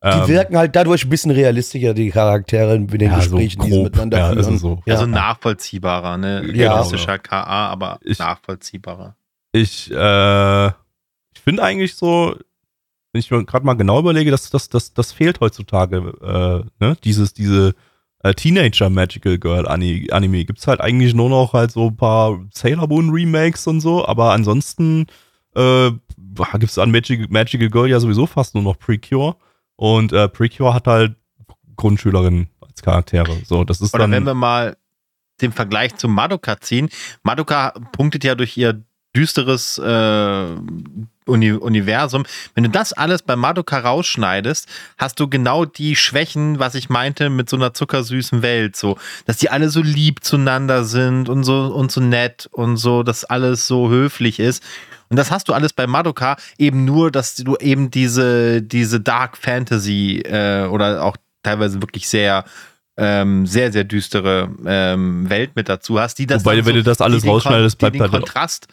Die 0.04 0.08
Ähm, 0.08 0.26
wirken 0.28 0.56
halt 0.56 0.74
dadurch 0.74 1.04
ein 1.04 1.10
bisschen 1.10 1.30
realistischer, 1.30 1.94
die 1.94 2.10
Charaktere 2.10 2.74
in 2.74 2.88
den 2.88 3.00
ja, 3.02 3.20
so 3.20 3.36
Gesprächen, 3.36 3.62
die 3.62 3.68
sie 3.70 3.74
grob, 3.76 3.84
miteinander 3.84 4.18
ja, 4.18 4.26
führen. 4.26 4.38
also 4.38 4.56
so. 4.56 4.82
Ja. 4.84 4.94
Also 4.94 5.06
nachvollziehbarer, 5.06 6.16
ne? 6.18 6.42
Ja. 6.54 6.72
Realistischer 6.72 7.18
KA, 7.20 7.68
aber 7.68 8.00
Ich- 8.02 8.18
nachvollziehbarer. 8.18 9.14
Ich, 9.52 9.90
äh, 9.92 10.66
ich 10.66 11.40
finde 11.44 11.62
eigentlich 11.62 11.94
so, 11.94 12.34
wenn 13.12 13.20
ich 13.20 13.30
mir 13.30 13.44
gerade 13.44 13.64
mal 13.64 13.74
genau 13.74 13.98
überlege, 14.00 14.30
dass 14.32 14.50
das, 14.50 14.68
das, 14.70 14.92
das 14.94 15.12
fehlt 15.12 15.38
heutzutage, 15.40 15.98
äh, 16.78 16.84
ne? 16.84 16.96
Dieses, 17.04 17.32
diese 17.34 17.74
äh, 18.22 18.34
Teenager 18.34 18.90
Magical 18.90 19.38
Girl 19.38 19.66
Ani- 19.66 20.10
Anime. 20.10 20.44
Gibt's 20.44 20.66
halt 20.66 20.80
eigentlich 20.80 21.14
nur 21.14 21.28
noch 21.28 21.52
halt 21.52 21.70
so 21.72 21.88
ein 21.88 21.96
paar 21.96 22.40
Sailor 22.52 22.88
Moon 22.88 23.10
Remakes 23.10 23.66
und 23.66 23.80
so, 23.80 24.06
aber 24.06 24.32
ansonsten 24.32 25.06
äh, 25.54 25.90
gibt's 26.58 26.78
an 26.78 26.90
Magic, 26.90 27.30
Magical 27.30 27.68
Girl 27.68 27.88
ja 27.88 28.00
sowieso 28.00 28.26
fast 28.26 28.54
nur 28.54 28.62
noch 28.64 28.78
Precure. 28.78 29.36
Und 29.76 30.12
äh, 30.12 30.28
Precure 30.28 30.74
hat 30.74 30.86
halt 30.86 31.16
Grundschülerinnen 31.76 32.48
als 32.60 32.82
Charaktere. 32.82 33.36
So, 33.44 33.64
das 33.64 33.80
ist 33.80 33.94
Oder 33.94 34.04
dann. 34.04 34.12
wenn 34.12 34.24
wir 34.24 34.34
mal 34.34 34.76
den 35.40 35.50
Vergleich 35.52 35.96
zu 35.96 36.08
Madoka 36.08 36.60
ziehen. 36.60 36.88
Madoka 37.24 37.70
punktet 37.92 38.22
ja 38.22 38.34
durch 38.34 38.56
ihr 38.56 38.84
düsteres 39.16 39.78
äh, 39.78 40.46
Uni 41.26 41.52
Universum. 41.52 42.24
Wenn 42.54 42.64
du 42.64 42.70
das 42.70 42.92
alles 42.92 43.22
bei 43.22 43.36
Madoka 43.36 43.78
rausschneidest, 43.78 44.68
hast 44.98 45.20
du 45.20 45.28
genau 45.28 45.64
die 45.64 45.96
Schwächen, 45.96 46.58
was 46.58 46.74
ich 46.74 46.88
meinte, 46.88 47.30
mit 47.30 47.48
so 47.48 47.56
einer 47.56 47.74
zuckersüßen 47.74 48.42
Welt. 48.42 48.76
So, 48.76 48.98
dass 49.26 49.36
die 49.36 49.50
alle 49.50 49.68
so 49.68 49.80
lieb 49.82 50.24
zueinander 50.24 50.84
sind 50.84 51.28
und 51.28 51.44
so 51.44 51.66
und 51.66 51.92
so 51.92 52.00
nett 52.00 52.48
und 52.52 52.76
so, 52.76 53.02
dass 53.02 53.24
alles 53.24 53.66
so 53.66 53.90
höflich 53.90 54.38
ist. 54.38 54.62
Und 55.08 55.16
das 55.16 55.30
hast 55.30 55.48
du 55.48 55.52
alles 55.52 55.72
bei 55.72 55.86
Madoka 55.86 56.36
eben 56.58 56.84
nur, 56.84 57.10
dass 57.10 57.36
du 57.36 57.56
eben 57.56 57.90
diese, 57.90 58.62
diese 58.62 58.98
Dark 59.00 59.36
Fantasy 59.36 60.20
äh, 60.24 60.66
oder 60.66 61.02
auch 61.04 61.16
teilweise 61.42 61.82
wirklich 61.82 62.08
sehr 62.08 62.44
ähm, 62.96 63.46
sehr, 63.46 63.72
sehr 63.72 63.84
düstere 63.84 64.50
ähm, 64.66 65.28
Welt 65.30 65.52
mit 65.56 65.68
dazu 65.68 65.98
hast, 65.98 66.18
die 66.18 66.26
das 66.26 66.44
Wobei, 66.44 66.56
dann 66.56 66.66
wenn 66.66 66.74
du 66.76 66.82
das 66.82 67.00
alles 67.00 67.26
rausschneidest, 67.26 67.78
bleibt 67.78 67.94
den 67.94 68.02
halt- 68.02 68.12
Kontrast 68.12 68.68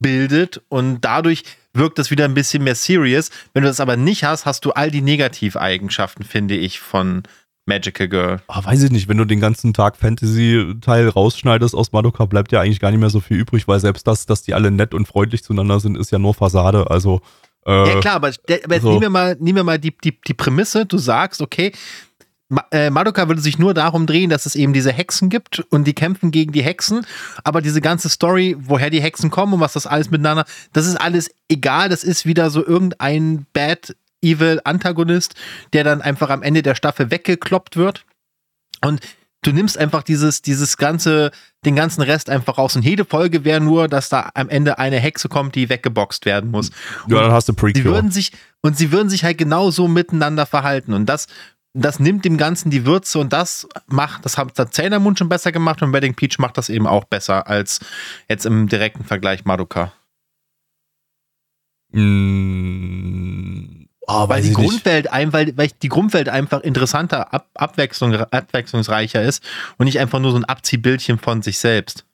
bildet 0.00 0.62
und 0.68 1.00
dadurch 1.00 1.44
wirkt 1.72 1.98
das 1.98 2.10
wieder 2.10 2.24
ein 2.24 2.34
bisschen 2.34 2.64
mehr 2.64 2.74
serious. 2.74 3.30
Wenn 3.52 3.62
du 3.62 3.68
das 3.68 3.80
aber 3.80 3.96
nicht 3.96 4.24
hast, 4.24 4.46
hast 4.46 4.64
du 4.64 4.72
all 4.72 4.90
die 4.90 5.02
Negativeigenschaften, 5.02 6.24
finde 6.24 6.56
ich, 6.56 6.80
von 6.80 7.22
Magical 7.66 8.08
Girl. 8.08 8.40
Ah, 8.48 8.64
weiß 8.64 8.82
ich 8.82 8.90
nicht, 8.90 9.08
wenn 9.08 9.18
du 9.18 9.24
den 9.24 9.40
ganzen 9.40 9.74
Tag 9.74 9.96
Fantasy-Teil 9.96 11.08
rausschneidest 11.08 11.74
aus 11.74 11.92
Madoka, 11.92 12.24
bleibt 12.24 12.50
ja 12.50 12.60
eigentlich 12.60 12.80
gar 12.80 12.90
nicht 12.90 13.00
mehr 13.00 13.10
so 13.10 13.20
viel 13.20 13.36
übrig, 13.36 13.68
weil 13.68 13.78
selbst 13.78 14.06
das, 14.06 14.26
dass 14.26 14.42
die 14.42 14.54
alle 14.54 14.70
nett 14.70 14.94
und 14.94 15.06
freundlich 15.06 15.44
zueinander 15.44 15.78
sind, 15.78 15.96
ist 15.96 16.10
ja 16.10 16.18
nur 16.18 16.34
Fassade. 16.34 16.90
Also, 16.90 17.20
äh, 17.66 17.88
Ja 17.88 18.00
klar, 18.00 18.14
aber, 18.14 18.32
der, 18.48 18.64
aber 18.64 18.74
jetzt 18.74 18.82
so. 18.82 18.88
nehmen 18.88 19.02
wir 19.02 19.10
mal, 19.10 19.36
nehmen 19.38 19.56
wir 19.56 19.64
mal 19.64 19.78
die, 19.78 19.96
die, 19.96 20.18
die 20.26 20.34
Prämisse, 20.34 20.86
du 20.86 20.98
sagst, 20.98 21.42
okay, 21.42 21.72
äh, 22.70 22.90
Madoka 22.90 23.28
würde 23.28 23.40
sich 23.40 23.58
nur 23.58 23.74
darum 23.74 24.06
drehen, 24.06 24.30
dass 24.30 24.46
es 24.46 24.54
eben 24.54 24.72
diese 24.72 24.92
Hexen 24.92 25.28
gibt 25.28 25.60
und 25.70 25.84
die 25.84 25.94
kämpfen 25.94 26.30
gegen 26.30 26.52
die 26.52 26.62
Hexen, 26.62 27.06
aber 27.44 27.60
diese 27.60 27.80
ganze 27.80 28.08
Story, 28.08 28.56
woher 28.58 28.90
die 28.90 29.02
Hexen 29.02 29.30
kommen 29.30 29.54
und 29.54 29.60
was 29.60 29.74
das 29.74 29.86
alles 29.86 30.10
miteinander, 30.10 30.44
das 30.72 30.86
ist 30.86 30.96
alles 30.96 31.30
egal, 31.48 31.88
das 31.88 32.04
ist 32.04 32.24
wieder 32.26 32.50
so 32.50 32.64
irgendein 32.66 33.46
Bad 33.52 33.94
Evil 34.22 34.60
Antagonist, 34.64 35.34
der 35.72 35.84
dann 35.84 36.02
einfach 36.02 36.30
am 36.30 36.42
Ende 36.42 36.62
der 36.62 36.74
Staffel 36.74 37.10
weggekloppt 37.10 37.76
wird 37.76 38.04
und 38.80 39.00
du 39.42 39.52
nimmst 39.52 39.78
einfach 39.78 40.02
dieses, 40.02 40.42
dieses 40.42 40.76
ganze, 40.76 41.30
den 41.64 41.76
ganzen 41.76 42.02
Rest 42.02 42.30
einfach 42.30 42.58
raus. 42.58 42.76
Und 42.76 42.84
jede 42.84 43.04
Folge 43.04 43.44
wäre 43.44 43.60
nur, 43.60 43.88
dass 43.88 44.08
da 44.08 44.30
am 44.34 44.48
Ende 44.48 44.78
eine 44.78 44.98
Hexe 44.98 45.28
kommt, 45.28 45.54
die 45.54 45.68
weggeboxt 45.68 46.24
werden 46.26 46.50
muss. 46.50 46.70
ja, 47.08 47.22
dann 47.22 47.32
hast 47.32 47.48
du 47.48 47.52
Sie 47.52 47.56
Precure. 47.56 47.94
würden 47.94 48.10
sich, 48.10 48.32
und 48.60 48.76
sie 48.76 48.90
würden 48.90 49.08
sich 49.08 49.24
halt 49.24 49.38
genauso 49.38 49.88
miteinander 49.88 50.46
verhalten. 50.46 50.92
Und 50.92 51.06
das, 51.06 51.28
das 51.82 52.00
nimmt 52.00 52.24
dem 52.24 52.36
Ganzen 52.36 52.70
die 52.70 52.84
Würze 52.84 53.18
und 53.18 53.32
das 53.32 53.68
macht, 53.86 54.24
das 54.24 54.36
hat 54.38 54.76
der 54.76 55.00
Moon 55.00 55.16
schon 55.16 55.28
besser 55.28 55.52
gemacht 55.52 55.82
und 55.82 55.92
Wedding 55.92 56.14
Peach 56.14 56.38
macht 56.38 56.58
das 56.58 56.68
eben 56.68 56.86
auch 56.86 57.04
besser 57.04 57.46
als 57.46 57.80
jetzt 58.28 58.46
im 58.46 58.68
direkten 58.68 59.04
Vergleich 59.04 59.44
Madoka. 59.44 59.92
Mm, 61.90 63.86
ah, 64.06 64.28
Weil 64.28 64.40
weiß 64.40 64.46
die. 64.46 64.52
Grundwelt, 64.52 65.12
ein, 65.12 65.32
weil, 65.32 65.56
weil 65.56 65.70
die 65.82 65.88
Grundwelt 65.88 66.28
einfach 66.28 66.60
interessanter, 66.60 67.32
ab, 67.32 67.48
abwechslung, 67.54 68.14
abwechslungsreicher 68.14 69.22
ist 69.22 69.42
und 69.78 69.86
nicht 69.86 69.98
einfach 69.98 70.20
nur 70.20 70.32
so 70.32 70.36
ein 70.36 70.44
Abziehbildchen 70.44 71.18
von 71.18 71.42
sich 71.42 71.58
selbst. 71.58 72.04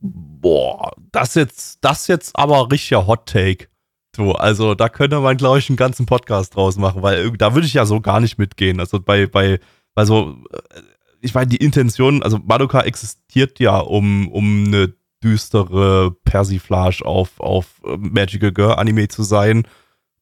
Boah, 0.00 0.94
das 1.12 1.34
jetzt, 1.34 1.78
das 1.80 2.06
jetzt 2.06 2.36
aber 2.36 2.70
richtiger 2.70 3.06
Hot 3.06 3.26
Take. 3.26 3.68
So, 4.16 4.32
also 4.32 4.74
da 4.74 4.88
könnte 4.88 5.20
man, 5.20 5.36
glaube 5.36 5.58
ich, 5.58 5.68
einen 5.68 5.76
ganzen 5.76 6.06
Podcast 6.06 6.56
draus 6.56 6.76
machen, 6.76 7.02
weil 7.02 7.30
da 7.32 7.54
würde 7.54 7.66
ich 7.66 7.74
ja 7.74 7.86
so 7.86 8.00
gar 8.00 8.20
nicht 8.20 8.38
mitgehen. 8.38 8.80
Also 8.80 9.00
bei, 9.00 9.26
bei, 9.26 9.60
bei 9.94 10.04
so, 10.04 10.36
äh, 10.52 10.80
ich 11.20 11.34
meine, 11.34 11.48
die 11.48 11.56
Intention, 11.56 12.22
also 12.22 12.38
Madoka 12.38 12.80
existiert 12.82 13.60
ja, 13.60 13.78
um, 13.78 14.28
um 14.28 14.66
eine 14.66 14.94
düstere 15.22 16.12
Persiflage 16.24 17.04
auf, 17.04 17.38
auf 17.40 17.80
äh, 17.84 17.96
Magical 17.96 18.52
Girl 18.52 18.74
Anime 18.74 19.08
zu 19.08 19.22
sein. 19.22 19.66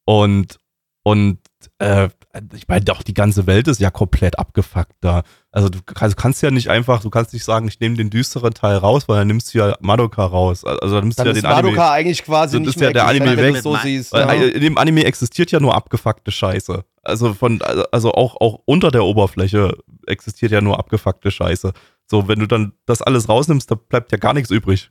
Und, 0.05 0.59
und 1.03 1.39
äh, 1.79 2.09
ich 2.55 2.69
meine, 2.69 2.85
doch 2.85 3.03
die 3.03 3.15
ganze 3.15 3.47
Welt 3.47 3.69
ist 3.69 3.81
ja 3.81 3.91
komplett 3.91 4.39
abgefuckt 4.39 4.97
da. 5.01 5.23
Also 5.53 5.69
du 5.69 5.79
kannst, 5.85 6.17
kannst 6.17 6.43
ja 6.43 6.51
nicht 6.51 6.69
einfach, 6.69 7.01
du 7.01 7.11
kannst 7.11 7.33
nicht 7.33 7.45
sagen, 7.45 7.69
ich 7.69 7.81
nehme 7.81 7.97
den 7.97 8.11
düsteren 8.11 8.53
Teil 8.53 8.77
raus, 8.77 9.09
weil 9.09 9.19
dann 9.19 9.29
nimmst 9.29 9.55
du 9.55 9.59
ja 9.59 9.77
Madoka 9.81 10.25
raus. 10.25 10.65
Also 10.65 10.97
dann 10.97 11.05
nimmst 11.05 11.19
Dann 11.19 11.25
du 11.27 11.31
ja 11.31 11.37
ist 11.37 11.43
den 11.43 11.51
Anime. 11.51 11.73
Madoka 11.73 11.93
eigentlich 11.93 12.25
quasi 12.25 12.57
Dann 12.57 12.63
nicht 12.63 12.77
ist 12.77 12.81
ja 12.81 12.87
mehr 12.89 12.93
der 12.93 13.07
Anime 13.07 13.33
existent, 13.33 13.43
wenn 13.43 13.53
du 13.53 13.55
weg. 13.55 13.63
so 13.63 13.89
siehst. 13.89 14.13
Weil 14.13 14.43
ja. 14.43 14.49
in 14.49 14.61
dem 14.61 14.79
Anime 14.79 15.05
existiert 15.05 15.51
ja 15.51 15.61
nur 15.61 15.75
abgefuckte 15.75 16.31
Scheiße. 16.31 16.85
Also 17.03 17.35
von, 17.35 17.63
also 17.93 18.13
auch, 18.13 18.41
auch 18.41 18.61
unter 18.65 18.91
der 18.91 19.05
Oberfläche 19.05 19.77
existiert 20.07 20.53
ja 20.53 20.61
nur 20.61 20.79
abgefuckte 20.79 21.31
Scheiße. 21.31 21.73
So, 22.11 22.29
wenn 22.29 22.39
du 22.39 22.47
dann 22.47 22.73
das 22.85 23.03
alles 23.03 23.29
rausnimmst, 23.29 23.71
da 23.71 23.75
bleibt 23.75 24.13
ja 24.13 24.19
gar 24.19 24.35
nichts 24.35 24.51
übrig. 24.51 24.91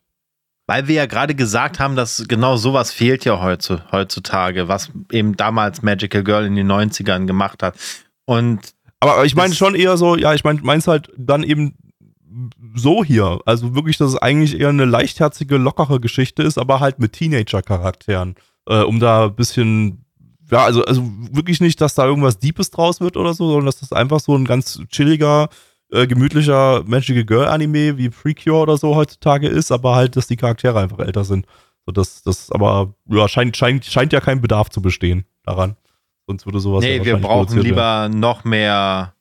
Weil 0.67 0.87
wir 0.87 0.95
ja 0.95 1.05
gerade 1.05 1.35
gesagt 1.35 1.79
haben, 1.79 1.95
dass 1.95 2.25
genau 2.27 2.55
sowas 2.57 2.91
fehlt 2.91 3.23
ja 3.23 3.33
heutzu- 3.43 3.81
heutzutage, 3.91 4.67
was 4.67 4.89
eben 5.11 5.35
damals 5.37 5.83
Magical 5.83 6.23
Girl 6.23 6.45
in 6.45 6.55
den 6.55 6.67
90ern 6.71 7.27
gemacht 7.27 7.61
hat. 7.61 7.75
Und 8.25 8.73
Aber 8.99 9.25
ich 9.25 9.35
meine 9.35 9.53
schon 9.53 9.75
eher 9.75 9.97
so, 9.97 10.15
ja, 10.15 10.33
ich 10.33 10.43
meine, 10.43 10.61
meins 10.61 10.87
halt 10.87 11.11
dann 11.17 11.43
eben 11.43 11.75
so 12.75 13.03
hier. 13.03 13.39
Also 13.45 13.75
wirklich, 13.75 13.97
dass 13.97 14.09
es 14.09 14.17
eigentlich 14.17 14.59
eher 14.59 14.69
eine 14.69 14.85
leichtherzige, 14.85 15.57
lockere 15.57 15.99
Geschichte 15.99 16.41
ist, 16.43 16.57
aber 16.57 16.79
halt 16.79 16.99
mit 16.99 17.13
Teenager-Charakteren. 17.13 18.35
Äh, 18.67 18.81
um 18.81 18.99
da 18.99 19.25
ein 19.25 19.35
bisschen, 19.35 20.03
ja, 20.49 20.63
also, 20.65 20.83
also 20.83 21.03
wirklich 21.31 21.61
nicht, 21.61 21.79
dass 21.79 21.93
da 21.95 22.05
irgendwas 22.05 22.39
Deepes 22.39 22.71
draus 22.71 22.99
wird 22.99 23.15
oder 23.17 23.33
so, 23.35 23.47
sondern 23.47 23.67
dass 23.67 23.79
das 23.79 23.93
einfach 23.93 24.19
so 24.19 24.35
ein 24.35 24.45
ganz 24.45 24.81
chilliger, 24.89 25.49
äh, 25.95 26.07
gemütlicher 26.07 26.83
Magical 26.85 27.23
Girl 27.23 27.47
Anime 27.47 27.97
wie 27.97 28.09
Precure 28.09 28.57
oder 28.57 28.77
so 28.77 28.95
heutzutage 28.95 29.47
ist, 29.47 29.71
aber 29.71 29.95
halt, 29.95 30.15
dass 30.15 30.27
die 30.27 30.35
Charaktere 30.37 30.79
einfach 30.79 30.99
älter 30.99 31.23
sind. 31.23 31.45
So, 31.85 31.91
das, 31.91 32.23
das, 32.23 32.51
aber, 32.51 32.93
ja, 33.09 33.27
scheint, 33.27 33.55
scheint, 33.55 33.85
scheint 33.85 34.11
ja 34.13 34.19
kein 34.19 34.41
Bedarf 34.41 34.69
zu 34.69 34.81
bestehen 34.81 35.25
daran. 35.43 35.75
Sonst 36.27 36.45
würde 36.45 36.59
sowas 36.59 36.83
ja 36.83 36.89
nee, 36.89 36.95
wir 36.95 36.99
wahrscheinlich 37.13 37.21
brauchen 37.27 37.45
produziert 37.47 37.75
werden. 37.75 38.13
lieber 38.13 38.19
noch 38.19 38.43
mehr. 38.43 39.13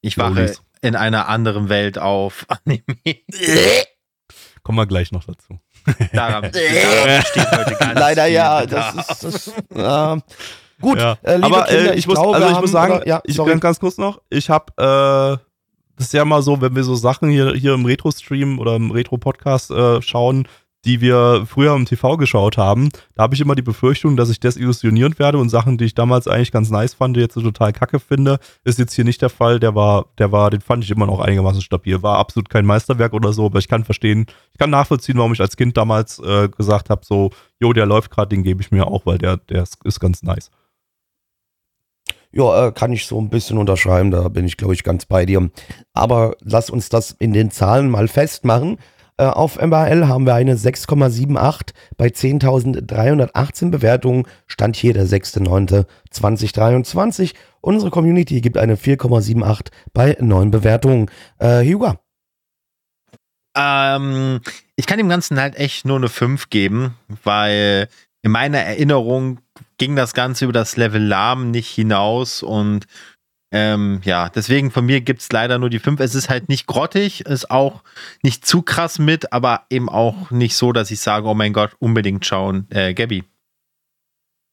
Ich 0.00 0.16
wache 0.16 0.34
Lolis. 0.34 0.62
in 0.80 0.96
einer 0.96 1.28
anderen 1.28 1.68
Welt 1.68 1.98
auf. 1.98 2.46
Anime. 2.64 3.18
Kommen 4.62 4.78
wir 4.78 4.86
gleich 4.86 5.12
noch 5.12 5.24
dazu. 5.24 5.60
Daran, 6.12 6.42
daran 6.52 7.22
steht 7.24 7.50
heute 7.52 7.74
ganz 7.74 7.98
Leider 8.00 8.26
ja, 8.26 8.60
Bedarf. 8.60 8.94
das 8.96 9.24
ist 9.34 9.52
das, 9.70 10.16
äh, 10.18 10.20
gut. 10.80 10.98
Ja. 10.98 11.18
Äh, 11.22 11.36
liebe 11.36 11.46
aber 11.46 11.64
Kinder, 11.64 11.92
äh, 11.92 11.98
ich, 11.98 12.06
muss, 12.06 12.14
glaube, 12.16 12.34
also 12.36 12.48
wir 12.48 12.52
ich 12.54 12.60
muss 12.60 12.70
sagen, 12.72 12.94
oder- 12.94 13.06
ja, 13.06 13.20
ich 13.24 13.36
sorry. 13.36 13.50
ganz, 13.50 13.60
ganz 13.60 13.80
kurz 13.80 13.98
noch, 13.98 14.20
ich 14.30 14.48
habe, 14.48 15.38
äh, 15.42 15.49
das 16.00 16.06
ist 16.06 16.14
ja 16.14 16.24
mal 16.24 16.40
so, 16.40 16.62
wenn 16.62 16.74
wir 16.74 16.82
so 16.82 16.94
Sachen 16.94 17.28
hier, 17.28 17.52
hier 17.52 17.74
im 17.74 17.84
Retro-Stream 17.84 18.58
oder 18.58 18.74
im 18.74 18.90
Retro-Podcast 18.90 19.70
äh, 19.70 20.00
schauen, 20.00 20.48
die 20.86 21.02
wir 21.02 21.44
früher 21.46 21.76
im 21.76 21.84
TV 21.84 22.16
geschaut 22.16 22.56
haben, 22.56 22.88
da 23.14 23.24
habe 23.24 23.34
ich 23.34 23.42
immer 23.42 23.54
die 23.54 23.60
Befürchtung, 23.60 24.16
dass 24.16 24.30
ich 24.30 24.40
desillusioniert 24.40 25.18
werde 25.18 25.36
und 25.36 25.50
Sachen, 25.50 25.76
die 25.76 25.84
ich 25.84 25.94
damals 25.94 26.26
eigentlich 26.26 26.52
ganz 26.52 26.70
nice 26.70 26.94
fand, 26.94 27.18
jetzt 27.18 27.34
total 27.34 27.74
kacke 27.74 28.00
finde, 28.00 28.38
ist 28.64 28.78
jetzt 28.78 28.94
hier 28.94 29.04
nicht 29.04 29.20
der 29.20 29.28
Fall. 29.28 29.60
Der 29.60 29.74
war, 29.74 30.06
der 30.16 30.32
war, 30.32 30.48
den 30.48 30.62
fand 30.62 30.84
ich 30.84 30.90
immer 30.90 31.04
noch 31.04 31.20
einigermaßen 31.20 31.60
stabil. 31.60 32.02
War 32.02 32.16
absolut 32.16 32.48
kein 32.48 32.64
Meisterwerk 32.64 33.12
oder 33.12 33.34
so, 33.34 33.44
aber 33.44 33.58
ich 33.58 33.68
kann 33.68 33.84
verstehen, 33.84 34.24
ich 34.52 34.58
kann 34.58 34.70
nachvollziehen, 34.70 35.18
warum 35.18 35.34
ich 35.34 35.42
als 35.42 35.58
Kind 35.58 35.76
damals 35.76 36.18
äh, 36.20 36.48
gesagt 36.48 36.88
habe, 36.88 37.02
so, 37.04 37.28
jo, 37.58 37.74
der 37.74 37.84
läuft 37.84 38.10
gerade, 38.10 38.30
den 38.30 38.42
gebe 38.42 38.62
ich 38.62 38.70
mir 38.70 38.86
auch, 38.86 39.04
weil 39.04 39.18
der, 39.18 39.36
der 39.36 39.64
ist, 39.64 39.76
ist 39.84 40.00
ganz 40.00 40.22
nice. 40.22 40.50
Ja, 42.32 42.68
äh, 42.68 42.72
kann 42.72 42.92
ich 42.92 43.06
so 43.06 43.20
ein 43.20 43.30
bisschen 43.30 43.58
unterschreiben, 43.58 44.10
da 44.10 44.28
bin 44.28 44.46
ich, 44.46 44.56
glaube 44.56 44.74
ich, 44.74 44.84
ganz 44.84 45.06
bei 45.06 45.26
dir. 45.26 45.50
Aber 45.92 46.36
lass 46.42 46.70
uns 46.70 46.88
das 46.88 47.12
in 47.12 47.32
den 47.32 47.50
Zahlen 47.50 47.90
mal 47.90 48.08
festmachen. 48.08 48.78
Äh, 49.20 49.24
auf 49.24 49.60
MRL 49.60 50.08
haben 50.08 50.24
wir 50.24 50.34
eine 50.34 50.56
6,78 50.56 51.74
bei 51.98 52.06
10.318 52.06 53.70
Bewertungen. 53.70 54.26
Stand 54.46 54.76
hier 54.76 54.94
der 54.94 55.06
6.9.2023. 55.06 57.34
Unsere 57.60 57.90
Community 57.90 58.40
gibt 58.40 58.56
eine 58.56 58.76
4,78 58.76 59.66
bei 59.92 60.16
9 60.18 60.50
Bewertungen. 60.50 61.10
Äh, 61.38 61.70
Hugo, 61.70 61.96
Ähm, 63.54 64.40
ich 64.76 64.86
kann 64.86 64.96
dem 64.96 65.10
Ganzen 65.10 65.38
halt 65.38 65.56
echt 65.56 65.84
nur 65.84 65.98
eine 65.98 66.08
5 66.08 66.48
geben, 66.48 66.96
weil 67.24 67.88
in 68.22 68.30
meiner 68.30 68.60
Erinnerung 68.60 69.40
ging 69.80 69.96
das 69.96 70.12
Ganze 70.12 70.44
über 70.44 70.52
das 70.52 70.76
Level 70.76 71.02
lahm 71.02 71.50
nicht 71.50 71.70
hinaus 71.70 72.42
und 72.42 72.86
ähm, 73.50 74.02
ja, 74.04 74.28
deswegen 74.28 74.70
von 74.70 74.84
mir 74.84 75.00
gibt 75.00 75.22
es 75.22 75.32
leider 75.32 75.58
nur 75.58 75.70
die 75.70 75.78
5. 75.78 75.98
Es 76.00 76.14
ist 76.14 76.28
halt 76.28 76.50
nicht 76.50 76.66
grottig, 76.66 77.22
ist 77.22 77.50
auch 77.50 77.82
nicht 78.22 78.46
zu 78.46 78.60
krass 78.60 78.98
mit, 78.98 79.32
aber 79.32 79.62
eben 79.70 79.88
auch 79.88 80.30
nicht 80.30 80.54
so, 80.54 80.72
dass 80.72 80.90
ich 80.90 81.00
sage, 81.00 81.26
oh 81.26 81.34
mein 81.34 81.54
Gott, 81.54 81.74
unbedingt 81.80 82.26
schauen. 82.26 82.66
Äh, 82.70 82.92
Gabby. 82.92 83.24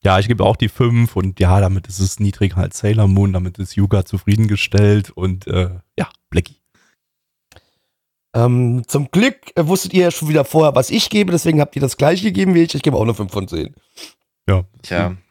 Ja, 0.01 0.17
ich 0.17 0.29
gebe 0.29 0.45
auch 0.45 0.55
die 0.55 0.69
5 0.69 1.15
und 1.17 1.41
ja, 1.41 1.59
damit 1.59 1.87
ist 1.87 1.99
es 1.99 2.21
niedriger 2.21 2.57
als 2.57 2.79
Sailor 2.79 3.09
Moon, 3.09 3.33
damit 3.33 3.59
ist 3.59 3.75
Yuga 3.75 4.05
zufriedengestellt 4.05 5.09
und 5.11 5.45
äh, 5.47 5.71
ja, 5.99 6.09
Blackie. 6.29 6.55
ähm, 8.33 8.83
zum 8.87 9.11
Glück 9.11 9.35
äh, 9.55 9.67
wusstet 9.67 9.93
ihr 9.93 10.03
ja 10.03 10.11
schon 10.11 10.29
wieder 10.29 10.45
vorher, 10.45 10.73
was 10.73 10.89
ich 10.89 11.09
gebe, 11.09 11.33
deswegen 11.33 11.59
habt 11.59 11.75
ihr 11.75 11.81
das 11.81 11.97
gleiche 11.97 12.23
gegeben 12.23 12.55
wie 12.55 12.63
ich. 12.63 12.73
Ich 12.73 12.81
gebe 12.81 12.95
auch 12.95 13.01
eine 13.01 13.13
5 13.13 13.31
von 13.31 13.47
10. 13.49 13.75
Ja. 14.49 14.63
Tja. 14.81 15.15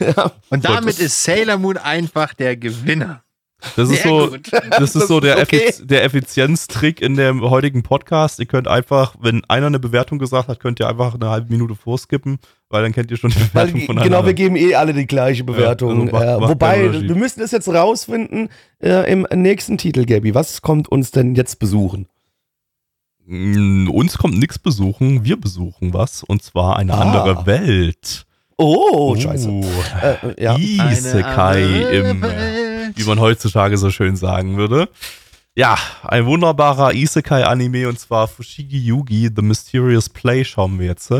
Ja. 0.00 0.30
Und 0.50 0.64
damit 0.64 0.90
das- 0.90 1.00
ist 1.00 1.24
Sailor 1.24 1.56
Moon 1.56 1.76
einfach 1.76 2.32
der 2.34 2.56
Gewinner. 2.56 3.24
Das 3.74 3.88
ist 3.90 4.02
Sehr 4.02 4.10
so, 4.12 4.28
gut. 4.30 4.48
das 4.70 4.94
ist 4.94 5.08
so 5.08 5.18
der, 5.18 5.38
okay. 5.42 5.56
Effiz 5.70 5.82
der 5.84 6.04
Effizienztrick 6.04 7.00
in 7.00 7.16
dem 7.16 7.40
heutigen 7.40 7.82
Podcast. 7.82 8.38
Ihr 8.38 8.46
könnt 8.46 8.68
einfach, 8.68 9.16
wenn 9.18 9.44
einer 9.46 9.66
eine 9.66 9.80
Bewertung 9.80 10.20
gesagt 10.20 10.46
hat, 10.46 10.60
könnt 10.60 10.78
ihr 10.78 10.86
einfach 10.88 11.14
eine 11.14 11.28
halbe 11.30 11.50
Minute 11.50 11.74
vorskippen, 11.74 12.38
weil 12.68 12.82
dann 12.84 12.92
kennt 12.92 13.10
ihr 13.10 13.16
schon 13.16 13.30
die 13.30 13.40
Weil, 13.52 13.66
Bewertung 13.66 13.80
von 13.86 13.96
genau, 14.04 14.24
wir 14.24 14.34
geben 14.34 14.54
eh 14.54 14.76
alle 14.76 14.92
die 14.92 15.08
gleiche 15.08 15.42
Bewertung. 15.42 15.90
also 16.02 16.12
macht- 16.12 16.22
äh, 16.24 16.38
macht 16.38 16.50
wobei, 16.50 16.92
wir 16.92 17.16
müssen 17.16 17.40
es 17.42 17.50
jetzt 17.50 17.66
rausfinden 17.68 18.50
äh, 18.80 19.10
im 19.10 19.26
nächsten 19.34 19.76
Titel, 19.78 20.04
Gabby. 20.04 20.36
Was 20.36 20.62
kommt 20.62 20.86
uns 20.86 21.10
denn 21.10 21.34
jetzt 21.34 21.58
besuchen? 21.58 22.06
Mm, 23.26 23.88
Uns 23.90 24.16
kommt 24.18 24.38
nichts 24.38 24.60
besuchen, 24.60 25.24
wir 25.24 25.40
besuchen 25.40 25.92
was 25.92 26.22
und 26.22 26.42
zwar 26.44 26.76
eine 26.76 26.94
Ah. 26.94 27.00
andere 27.00 27.46
Welt. 27.46 28.26
Oh, 28.58 29.14
scheiße. 29.16 29.48
Uh, 29.48 29.64
Äh, 30.02 30.42
ja. 30.42 30.56
Isekai 30.58 31.62
im, 31.92 32.24
äh, 32.24 32.90
wie 32.94 33.04
man 33.04 33.20
heutzutage 33.20 33.78
so 33.78 33.90
schön 33.90 34.16
sagen 34.16 34.56
würde. 34.56 34.88
Ja, 35.54 35.78
ein 36.02 36.26
wunderbarer 36.26 36.92
Isekai-Anime 36.92 37.88
und 37.88 37.98
zwar 37.98 38.26
Fushigi 38.28 38.78
Yugi, 38.78 39.30
The 39.34 39.42
Mysterious 39.42 40.08
Play 40.08 40.44
schauen 40.44 40.78
wir 40.78 40.86
jetzt. 40.86 41.12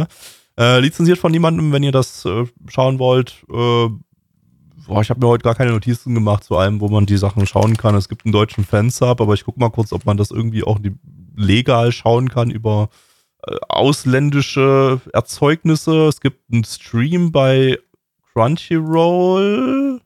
Äh, 0.59 0.81
lizenziert 0.81 1.19
von 1.19 1.31
niemandem, 1.31 1.73
wenn 1.73 1.85
ihr 1.85 1.93
das 1.93 2.25
äh, 2.25 2.45
schauen 2.69 2.99
wollt. 2.99 3.45
Äh, 3.49 3.89
boah, 4.87 5.01
ich 5.01 5.11
habe 5.11 5.21
mir 5.21 5.29
heute 5.29 5.45
gar 5.45 5.55
keine 5.55 5.71
Notizen 5.71 6.15
gemacht 6.15 6.43
zu 6.43 6.57
allem, 6.57 6.81
wo 6.81 6.89
man 6.89 7.07
die 7.07 7.19
Sachen 7.19 7.47
schauen 7.47 7.77
kann. 7.77 7.95
Es 7.95 8.09
gibt 8.09 8.25
einen 8.25 8.33
deutschen 8.33 8.65
Fansub, 8.65 9.21
aber 9.21 9.35
ich 9.35 9.45
gucke 9.45 9.61
mal 9.61 9.71
kurz, 9.71 9.93
ob 9.93 10.07
man 10.07 10.17
das 10.17 10.33
irgendwie 10.33 10.65
auch 10.65 10.81
die, 10.81 10.93
legal 11.37 11.93
schauen 11.93 12.29
kann 12.29 12.51
über 12.51 12.91
äh, 12.93 13.08
ausländische 13.69 15.01
Erzeugnisse. 15.13 16.07
Es 16.09 16.21
gibt 16.21 16.41
einen 16.53 16.65
Stream 16.65 17.33
bei 17.33 17.79
Crunchyroll. 18.33 20.01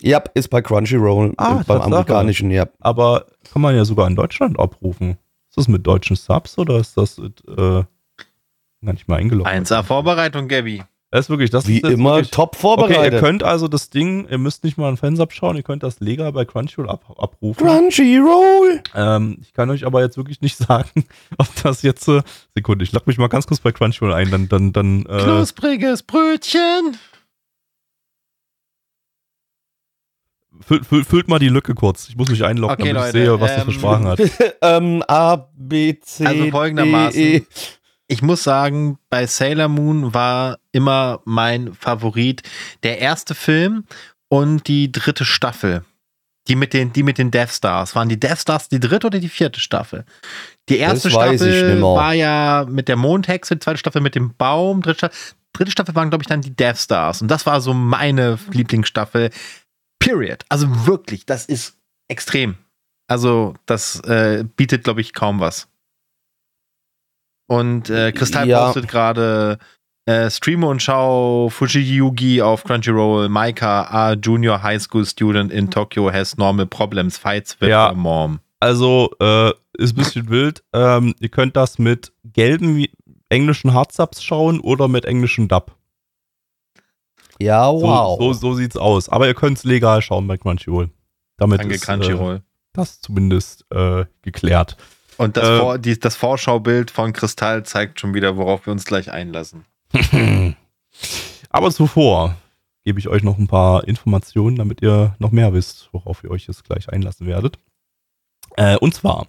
Ja, 0.00 0.22
ist 0.34 0.48
bei 0.48 0.62
Crunchyroll, 0.62 1.34
Ah, 1.38 1.60
äh, 1.60 1.64
beim 1.64 1.80
amerikanischen, 1.82 2.50
ja. 2.50 2.66
aber 2.80 3.26
kann 3.52 3.62
man 3.62 3.74
ja 3.74 3.84
sogar 3.84 4.06
in 4.06 4.14
Deutschland 4.14 4.58
abrufen. 4.58 5.18
Ist 5.48 5.56
das 5.56 5.68
mit 5.68 5.86
deutschen 5.86 6.14
Subs 6.14 6.56
oder 6.58 6.78
ist 6.78 6.96
das 6.96 7.18
mit, 7.18 7.42
äh, 7.48 7.82
gar 8.84 8.92
nicht 8.92 9.08
mal 9.08 9.16
eingeloggt? 9.16 9.48
1A 9.50 9.82
Vorbereitung, 9.82 10.46
Gabby. 10.46 10.84
Das 11.10 11.24
ist 11.24 11.30
wirklich, 11.30 11.48
das 11.48 11.66
Wie 11.66 11.76
ist 11.78 11.84
jetzt 11.84 11.92
immer 11.94 12.16
wirklich, 12.16 12.30
top 12.30 12.50
Okay, 12.50 12.60
vorbereitet. 12.60 13.14
ihr 13.14 13.20
könnt 13.20 13.42
also 13.42 13.66
das 13.66 13.88
Ding, 13.88 14.28
ihr 14.28 14.36
müsst 14.36 14.62
nicht 14.62 14.76
mal 14.76 14.88
einen 14.88 14.98
Fansub 14.98 15.32
schauen, 15.32 15.56
ihr 15.56 15.62
könnt 15.62 15.82
das 15.82 16.00
legal 16.00 16.32
bei 16.32 16.44
Crunchyroll 16.44 16.90
ab, 16.90 17.02
abrufen. 17.16 17.66
Crunchyroll! 17.66 18.82
Ähm, 18.94 19.38
ich 19.40 19.54
kann 19.54 19.70
euch 19.70 19.86
aber 19.86 20.02
jetzt 20.02 20.18
wirklich 20.18 20.42
nicht 20.42 20.56
sagen, 20.58 21.06
ob 21.38 21.48
das 21.62 21.80
jetzt, 21.82 22.08
äh, 22.08 22.20
Sekunde, 22.54 22.84
ich 22.84 22.92
log 22.92 23.06
mich 23.06 23.16
mal 23.16 23.28
ganz 23.28 23.46
kurz 23.46 23.60
bei 23.60 23.72
Crunchyroll 23.72 24.12
ein, 24.12 24.30
dann, 24.30 24.48
dann, 24.50 24.72
dann, 24.74 25.06
äh, 25.06 25.22
Knuspriges 25.22 26.02
Brötchen. 26.02 26.98
füllt, 30.60 30.84
füllt, 30.86 31.06
füllt 31.06 31.28
mal 31.28 31.38
die 31.38 31.48
Lücke 31.48 31.74
kurz. 31.74 32.08
Ich 32.08 32.16
muss 32.16 32.28
mich 32.28 32.44
einloggen, 32.44 32.74
Okay, 32.74 32.92
damit 32.92 33.08
ich 33.08 33.14
Leute, 33.14 33.24
sehe, 33.26 33.40
was 33.40 33.50
das 33.54 33.60
ähm, 33.62 33.66
für 33.66 33.72
Sprachen 33.72 34.06
hat. 34.06 34.20
ähm, 34.62 35.02
A, 35.08 35.36
B, 35.54 35.98
C, 36.00 36.26
Also 36.26 36.50
folgendermaßen. 36.50 37.12
D, 37.20 37.36
E. 37.38 37.46
Ich 38.10 38.22
muss 38.22 38.42
sagen, 38.42 38.98
bei 39.10 39.26
Sailor 39.26 39.68
Moon 39.68 40.14
war 40.14 40.58
immer 40.72 41.20
mein 41.24 41.74
Favorit 41.74 42.42
der 42.82 42.98
erste 42.98 43.34
Film 43.34 43.84
und 44.28 44.66
die 44.66 44.90
dritte 44.90 45.26
Staffel. 45.26 45.84
Die 46.48 46.56
mit 46.56 46.72
den, 46.72 46.94
die 46.94 47.02
mit 47.02 47.18
den 47.18 47.30
Death 47.30 47.50
Stars. 47.50 47.94
Waren 47.94 48.08
die 48.08 48.18
Death 48.18 48.38
Stars 48.38 48.70
die 48.70 48.80
dritte 48.80 49.08
oder 49.08 49.18
die 49.18 49.28
vierte 49.28 49.60
Staffel? 49.60 50.06
Die 50.70 50.78
erste 50.78 51.10
Staffel 51.10 51.82
war 51.82 52.14
ja 52.14 52.64
mit 52.66 52.88
der 52.88 52.96
Mondhexe, 52.96 53.56
die 53.56 53.60
zweite 53.60 53.78
Staffel 53.78 54.00
mit 54.00 54.14
dem 54.14 54.34
Baum, 54.34 54.80
dritte 54.80 54.98
Staffel, 54.98 55.18
dritte 55.52 55.70
Staffel 55.70 55.94
waren, 55.94 56.08
glaube 56.08 56.22
ich, 56.22 56.28
dann 56.28 56.40
die 56.40 56.56
Death 56.56 56.78
Stars. 56.78 57.20
Und 57.20 57.28
das 57.28 57.44
war 57.44 57.60
so 57.60 57.74
meine 57.74 58.38
Lieblingsstaffel. 58.50 59.28
Period. 59.98 60.44
Also 60.48 60.86
wirklich, 60.86 61.26
das 61.26 61.44
ist 61.44 61.76
extrem. 62.08 62.56
Also, 63.08 63.54
das 63.66 64.00
äh, 64.00 64.44
bietet, 64.56 64.84
glaube 64.84 65.02
ich, 65.02 65.12
kaum 65.12 65.40
was. 65.40 65.68
Und 67.48 67.90
äh, 67.90 68.12
Kristall 68.12 68.46
Ja. 68.48 68.66
postet 68.66 68.86
gerade 68.88 69.58
Äh, 70.06 70.30
streame 70.30 70.66
und 70.66 70.80
schau 70.82 71.50
Fujiyugi 71.50 72.40
auf 72.40 72.64
Crunchyroll. 72.64 73.28
Maika, 73.28 73.82
a 73.90 74.14
junior 74.14 74.62
high 74.62 74.80
school 74.80 75.04
student 75.04 75.52
in 75.52 75.70
Tokyo 75.70 76.10
has 76.10 76.38
normal 76.38 76.64
problems, 76.64 77.18
fights 77.18 77.60
with 77.60 77.68
Ja. 77.68 77.88
her 77.88 77.94
mom. 77.94 78.40
Also, 78.58 79.10
äh, 79.20 79.50
ist 79.76 79.92
ein 79.92 79.96
bisschen 79.96 80.30
wild. 80.30 80.64
Ähm, 80.72 81.14
ihr 81.20 81.28
könnt 81.28 81.56
das 81.56 81.78
mit 81.78 82.10
gelben 82.24 82.86
englischen 83.28 83.74
Hardsubs 83.74 84.22
schauen 84.24 84.60
oder 84.60 84.88
mit 84.88 85.04
englischen 85.04 85.46
Dub. 85.46 85.76
Ja, 87.38 87.66
So, 87.66 87.82
wow. 87.82 88.18
so, 88.18 88.32
so 88.32 88.54
sieht's 88.54 88.76
aus. 88.78 89.08
Aber 89.10 89.26
ihr 89.26 89.34
könnt 89.34 89.58
es 89.58 89.64
legal 89.64 90.00
schauen 90.02 90.26
bei 90.26 90.38
Crunchyroll. 90.38 90.88
Damit 91.36 91.60
Danke 91.60 91.74
ist 91.74 91.82
äh, 91.82 91.86
Crunchyroll. 91.86 92.42
das 92.72 93.00
zumindest 93.02 93.66
äh, 93.72 94.06
geklärt. 94.22 94.76
Und 95.18 95.36
das, 95.36 95.48
äh, 95.48 95.58
Vor, 95.58 95.78
die, 95.78 95.98
das 95.98 96.16
Vorschaubild 96.16 96.90
von 96.90 97.12
Kristall 97.12 97.64
zeigt 97.64 98.00
schon 98.00 98.14
wieder, 98.14 98.36
worauf 98.36 98.66
wir 98.66 98.72
uns 98.72 98.84
gleich 98.84 99.10
einlassen. 99.10 99.64
Aber 101.50 101.70
zuvor 101.70 102.36
gebe 102.84 103.00
ich 103.00 103.08
euch 103.08 103.22
noch 103.22 103.36
ein 103.36 103.48
paar 103.48 103.86
Informationen, 103.86 104.56
damit 104.56 104.80
ihr 104.80 105.14
noch 105.18 105.32
mehr 105.32 105.52
wisst, 105.52 105.88
worauf 105.92 106.24
ihr 106.24 106.30
euch 106.30 106.46
jetzt 106.46 106.64
gleich 106.64 106.88
einlassen 106.88 107.26
werdet. 107.26 107.58
Äh, 108.56 108.76
und 108.76 108.94
zwar, 108.94 109.26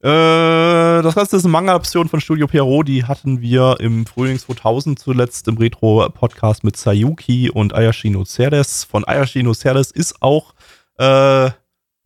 äh, 0.00 1.02
das 1.02 1.14
Ganze 1.14 1.36
ist 1.36 1.44
eine 1.44 1.52
Manga-Option 1.52 2.08
von 2.08 2.20
Studio 2.20 2.48
Pierrot, 2.48 2.88
die 2.88 3.04
hatten 3.04 3.40
wir 3.40 3.76
im 3.78 4.04
Frühling 4.04 4.38
2000 4.38 4.98
zuletzt 4.98 5.46
im 5.46 5.56
Retro-Podcast 5.56 6.64
mit 6.64 6.76
Sayuki 6.76 7.48
und 7.48 7.72
Ayashino 7.74 8.24
Ceres. 8.24 8.82
Von 8.82 9.04
Ayashino 9.04 9.54
Ceres 9.54 9.92
ist 9.92 10.20
auch 10.20 10.54
äh, 10.98 11.50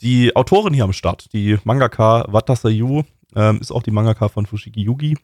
die 0.01 0.35
Autorin 0.37 0.75
hier 0.75 0.85
am 0.85 0.93
Start, 0.93 1.33
die 1.33 1.59
Mangaka 1.65 2.27
Wata 2.29 2.57
Sayu, 2.57 3.03
ähm, 3.35 3.61
ist 3.61 3.71
auch 3.71 3.83
die 3.83 3.91
Mangaka 3.91 4.29
von 4.29 4.47
Fushigi 4.47 4.83
Yugi. 4.83 5.17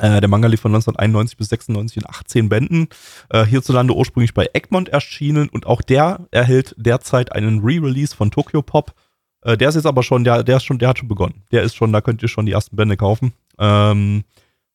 Äh, 0.00 0.20
der 0.20 0.28
Manga 0.28 0.48
lief 0.48 0.60
von 0.60 0.72
1991 0.72 1.36
bis 1.36 1.48
96 1.48 1.96
in 1.98 2.08
18 2.08 2.48
Bänden. 2.48 2.88
Äh, 3.30 3.44
hierzulande 3.44 3.94
ursprünglich 3.94 4.34
bei 4.34 4.48
Egmont 4.52 4.88
erschienen 4.88 5.48
und 5.48 5.66
auch 5.66 5.82
der 5.82 6.26
erhält 6.30 6.74
derzeit 6.78 7.32
einen 7.32 7.60
Re-Release 7.60 8.14
von 8.14 8.30
Tokyo 8.30 8.62
Pop. 8.62 8.94
Äh, 9.42 9.56
der 9.56 9.68
ist 9.70 9.74
jetzt 9.74 9.86
aber 9.86 10.02
schon, 10.02 10.24
der, 10.24 10.44
der 10.44 10.58
ist 10.58 10.64
schon, 10.64 10.78
der 10.78 10.90
hat 10.90 10.98
schon 10.98 11.08
begonnen. 11.08 11.42
Der 11.50 11.62
ist 11.62 11.74
schon, 11.74 11.92
da 11.92 12.00
könnt 12.00 12.22
ihr 12.22 12.28
schon 12.28 12.46
die 12.46 12.52
ersten 12.52 12.76
Bände 12.76 12.96
kaufen. 12.96 13.32
Ähm, 13.58 14.24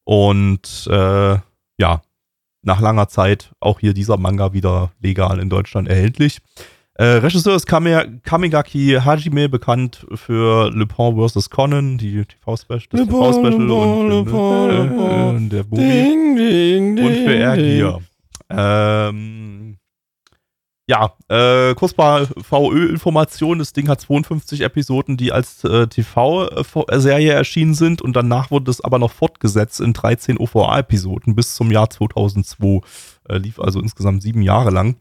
und 0.03 0.87
äh, 0.89 1.37
ja, 1.77 2.01
nach 2.61 2.81
langer 2.81 3.07
Zeit 3.07 3.51
auch 3.59 3.79
hier 3.79 3.93
dieser 3.93 4.17
Manga 4.17 4.53
wieder 4.53 4.91
legal 4.99 5.39
in 5.39 5.49
Deutschland 5.49 5.87
erhältlich. 5.87 6.39
Äh, 6.95 7.05
Regisseur 7.05 7.55
ist 7.55 7.65
Kame, 7.65 8.19
Kamigaki 8.23 8.99
Hajime, 9.03 9.49
bekannt 9.49 10.05
für 10.13 10.69
Le 10.69 10.85
Pont 10.85 11.17
vs. 11.17 11.49
Conan, 11.49 11.97
die 11.97 12.23
TV-Special, 12.23 12.81
das 12.91 13.07
TV-Special 13.07 13.61
Le 13.61 13.67
Pont, 13.67 14.09
Le 14.09 14.19
und, 14.19 14.25
Pont. 14.27 15.45
äh, 15.45 15.49
der 15.49 15.63
Movie 15.65 15.75
Ding, 15.81 16.35
ding, 16.35 16.95
ding. 16.95 17.05
und 17.05 17.13
für 17.15 17.35
Ergier. 17.35 17.99
Ähm, 18.49 19.77
ja, 20.85 21.13
äh, 21.29 21.73
kurz 21.75 21.97
mal 21.97 22.27
VÖ-Information. 22.27 23.57
Das 23.57 23.73
Ding 23.73 23.87
hat 23.87 24.01
52 24.01 24.61
Episoden, 24.61 25.17
die 25.17 25.31
als 25.31 25.63
äh, 25.63 25.87
TV-Serie 25.87 27.31
erschienen 27.31 27.73
sind 27.73 28.01
und 28.01 28.15
danach 28.15 28.51
wurde 28.51 28.69
es 28.69 28.81
aber 28.81 28.99
noch 28.99 29.11
fortgesetzt 29.11 29.81
in 29.81 29.93
13 29.93 30.37
OVA-Episoden 30.37 31.35
bis 31.35 31.55
zum 31.55 31.71
Jahr 31.71 31.89
2002. 31.89 32.81
Äh, 33.29 33.37
lief 33.37 33.59
also 33.59 33.79
insgesamt 33.79 34.21
sieben 34.21 34.43
Jahre 34.43 34.69
lang. 34.69 34.97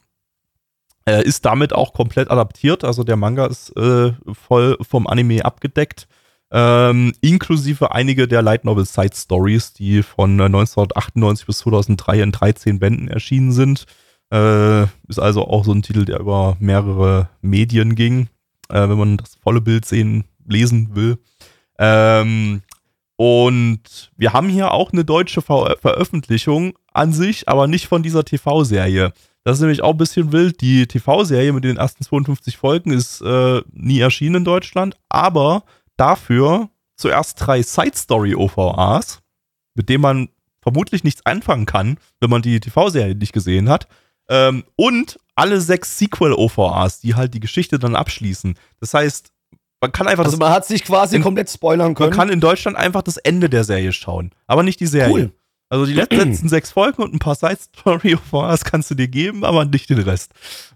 Äh, 1.04 1.24
ist 1.24 1.44
damit 1.44 1.72
auch 1.72 1.94
komplett 1.94 2.30
adaptiert, 2.30 2.84
also 2.84 3.02
der 3.02 3.16
Manga 3.16 3.46
ist 3.46 3.76
äh, 3.76 4.12
voll 4.32 4.76
vom 4.80 5.06
Anime 5.08 5.44
abgedeckt. 5.44 6.06
Ähm, 6.54 7.14
inklusive 7.22 7.92
einige 7.92 8.28
der 8.28 8.42
Light 8.42 8.64
Novel 8.64 8.84
Side 8.84 9.14
Stories, 9.14 9.72
die 9.72 10.02
von 10.02 10.38
äh, 10.38 10.44
1998 10.44 11.46
bis 11.46 11.58
2003 11.58 12.20
in 12.20 12.30
13 12.30 12.78
Bänden 12.78 13.08
erschienen 13.08 13.52
sind. 13.52 13.86
Äh, 14.30 14.82
ist 15.08 15.18
also 15.18 15.46
auch 15.46 15.64
so 15.64 15.72
ein 15.72 15.82
Titel, 15.82 16.04
der 16.04 16.20
über 16.20 16.56
mehrere 16.60 17.30
Medien 17.40 17.94
ging, 17.94 18.28
äh, 18.68 18.88
wenn 18.88 18.98
man 18.98 19.16
das 19.16 19.34
volle 19.42 19.60
Bild 19.62 19.86
sehen, 19.86 20.24
lesen 20.46 20.94
will. 20.94 21.18
Ähm, 21.78 22.62
und 23.16 24.10
wir 24.16 24.32
haben 24.32 24.48
hier 24.48 24.72
auch 24.72 24.92
eine 24.92 25.04
deutsche 25.04 25.42
Ver 25.42 25.76
Veröffentlichung 25.80 26.78
an 26.92 27.12
sich, 27.12 27.48
aber 27.48 27.66
nicht 27.66 27.86
von 27.86 28.02
dieser 28.02 28.24
TV-Serie. 28.24 29.12
Das 29.44 29.56
ist 29.56 29.60
nämlich 29.60 29.82
auch 29.82 29.90
ein 29.92 29.96
bisschen 29.98 30.30
wild. 30.32 30.60
Die 30.60 30.86
TV-Serie 30.86 31.52
mit 31.52 31.64
den 31.64 31.76
ersten 31.76 32.04
52 32.04 32.56
Folgen 32.56 32.92
ist 32.92 33.20
äh, 33.22 33.60
nie 33.72 33.98
erschienen 34.00 34.36
in 34.36 34.44
Deutschland, 34.44 34.96
aber 35.08 35.64
dafür 35.96 36.68
zuerst 36.96 37.44
drei 37.44 37.62
Side-Story-OVAs, 38.26 39.20
mit 39.74 39.88
denen 39.88 40.02
man 40.02 40.28
vermutlich 40.60 41.02
nichts 41.04 41.26
anfangen 41.26 41.66
kann, 41.66 41.98
wenn 42.20 42.30
man 42.30 42.42
die 42.42 42.60
TV-Serie 42.60 43.14
nicht 43.16 43.32
gesehen 43.32 43.68
hat. 43.68 43.88
Ähm, 44.28 44.64
und 44.76 45.18
alle 45.34 45.60
sechs 45.60 45.98
Sequel-OVAs, 45.98 47.00
die 47.00 47.14
halt 47.14 47.34
die 47.34 47.40
Geschichte 47.40 47.78
dann 47.78 47.96
abschließen. 47.96 48.54
Das 48.80 48.94
heißt, 48.94 49.32
man 49.80 49.90
kann 49.90 50.06
einfach 50.06 50.24
Also 50.24 50.36
das, 50.36 50.40
man 50.40 50.52
hat 50.52 50.64
sich 50.66 50.84
quasi 50.84 51.16
in- 51.16 51.22
komplett 51.22 51.50
spoilern 51.50 51.88
man 51.88 51.94
können. 51.96 52.12
kann 52.12 52.28
in 52.28 52.40
Deutschland 52.40 52.76
einfach 52.76 53.02
das 53.02 53.16
Ende 53.16 53.50
der 53.50 53.64
Serie 53.64 53.92
schauen, 53.92 54.30
aber 54.46 54.62
nicht 54.62 54.78
die 54.78 54.86
Serie. 54.86 55.12
Cool. 55.12 55.32
Also 55.72 55.86
die 55.86 55.94
letzten 55.94 56.50
sechs 56.50 56.70
Folgen 56.70 57.02
und 57.02 57.14
ein 57.14 57.18
paar 57.18 57.34
Side-Story-OVAs 57.34 58.64
kannst 58.66 58.90
du 58.90 58.94
dir 58.94 59.08
geben, 59.08 59.42
aber 59.42 59.64
nicht 59.64 59.88
den 59.88 60.00
Rest. 60.00 60.32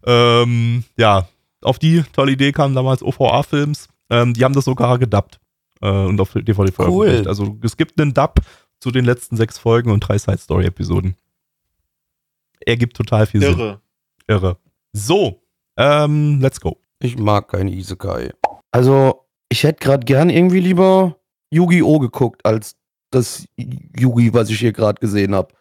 Ähm, 0.07 0.85
ja, 0.97 1.29
auf 1.61 1.79
die 1.79 2.03
tolle 2.15 2.33
Idee 2.33 2.53
kamen 2.53 2.75
damals 2.75 3.03
OVA-Films. 3.03 3.89
Ähm, 4.09 4.33
die 4.33 4.43
haben 4.43 4.55
das 4.55 4.65
sogar 4.65 4.99
gedubbt 4.99 5.39
äh, 5.83 5.91
und 5.91 6.19
auf 6.19 6.33
DVD 6.33 6.73
veröffentlicht. 6.73 7.27
Also 7.27 7.59
es 7.63 7.77
gibt 7.77 8.01
einen 8.01 8.15
Dub 8.15 8.41
zu 8.81 8.91
den 8.91 9.05
letzten 9.05 9.37
sechs 9.37 9.59
Folgen 9.59 9.91
und 9.91 10.01
drei 10.01 10.17
Side-Story-Episoden. 10.17 11.15
Ergibt 12.61 12.97
total 12.97 13.27
viel 13.27 13.43
Sinn. 13.43 13.51
Irre. 13.51 13.81
Irre. 14.27 14.57
So, 14.95 15.43
ähm, 15.77 16.41
let's 16.41 16.59
go. 16.59 16.81
Ich 17.01 17.19
mag 17.19 17.49
kein 17.49 17.69
Isekai. 17.69 18.33
Also, 18.71 19.27
ich 19.51 19.63
hätte 19.63 19.85
gerade 19.85 20.07
gern 20.07 20.31
irgendwie 20.31 20.61
lieber 20.61 21.17
Yu-Gi-Oh! 21.51 21.99
geguckt, 21.99 22.47
als 22.47 22.77
das 23.17 23.47
Yugi, 23.57 24.33
was 24.33 24.51
ich 24.51 24.59
hier 24.59 24.73
gerade 24.73 25.01
gesehen 25.01 25.35
habe. 25.35 25.55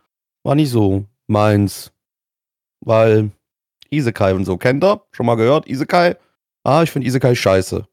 War 0.44 0.56
nicht 0.56 0.70
so 0.70 1.06
meins. 1.28 1.92
Weil 2.82 3.32
Isekai 3.90 4.34
und 4.34 4.46
so, 4.46 4.58
kennt 4.58 4.84
ihr? 4.84 5.02
Schon 5.12 5.26
mal 5.26 5.36
gehört? 5.36 5.68
Isekai? 5.68 6.18
Ah, 6.64 6.84
ich 6.84 6.92
finde 6.92 7.08
Isekai 7.08 7.34
scheiße. 7.36 7.88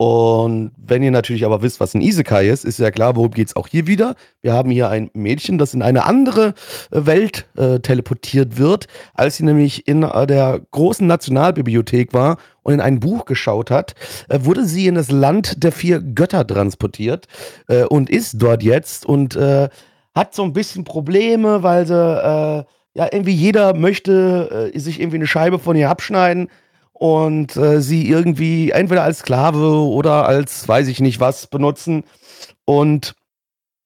Und 0.00 0.70
wenn 0.76 1.02
ihr 1.02 1.10
natürlich 1.10 1.44
aber 1.44 1.60
wisst, 1.60 1.80
was 1.80 1.92
ein 1.92 2.00
Isekai 2.00 2.48
ist, 2.48 2.64
ist 2.64 2.78
ja 2.78 2.92
klar, 2.92 3.16
worum 3.16 3.32
geht's 3.32 3.56
auch 3.56 3.66
hier 3.66 3.88
wieder. 3.88 4.14
Wir 4.42 4.52
haben 4.52 4.70
hier 4.70 4.88
ein 4.88 5.10
Mädchen, 5.12 5.58
das 5.58 5.74
in 5.74 5.82
eine 5.82 6.06
andere 6.06 6.54
äh, 6.92 7.04
Welt 7.04 7.48
äh, 7.56 7.80
teleportiert 7.80 8.58
wird, 8.58 8.86
als 9.14 9.38
sie 9.38 9.42
nämlich 9.42 9.88
in 9.88 10.04
äh, 10.04 10.26
der 10.28 10.60
großen 10.70 11.04
Nationalbibliothek 11.04 12.12
war 12.12 12.36
und 12.62 12.74
in 12.74 12.80
ein 12.80 13.00
Buch 13.00 13.24
geschaut 13.24 13.72
hat, 13.72 13.96
äh, 14.28 14.38
wurde 14.42 14.66
sie 14.66 14.86
in 14.86 14.94
das 14.94 15.10
Land 15.10 15.64
der 15.64 15.72
vier 15.72 16.00
Götter 16.00 16.46
transportiert 16.46 17.26
äh, 17.66 17.82
und 17.82 18.08
ist 18.08 18.40
dort 18.40 18.62
jetzt 18.62 19.04
und 19.04 19.34
äh, 19.34 19.68
hat 20.14 20.32
so 20.32 20.44
ein 20.44 20.52
bisschen 20.52 20.84
Probleme, 20.84 21.64
weil 21.64 21.86
sie, 21.86 21.92
ja, 21.92 23.06
irgendwie 23.12 23.34
jeder 23.34 23.74
möchte 23.74 24.72
sich 24.74 25.00
irgendwie 25.00 25.18
eine 25.18 25.28
Scheibe 25.28 25.60
von 25.60 25.76
ihr 25.76 25.88
abschneiden 25.90 26.48
und 26.98 27.56
äh, 27.56 27.80
sie 27.80 28.08
irgendwie 28.08 28.70
entweder 28.70 29.04
als 29.04 29.20
Sklave 29.20 29.72
oder 29.72 30.26
als 30.26 30.66
weiß 30.66 30.88
ich 30.88 31.00
nicht 31.00 31.20
was 31.20 31.46
benutzen. 31.46 32.04
Und 32.64 33.14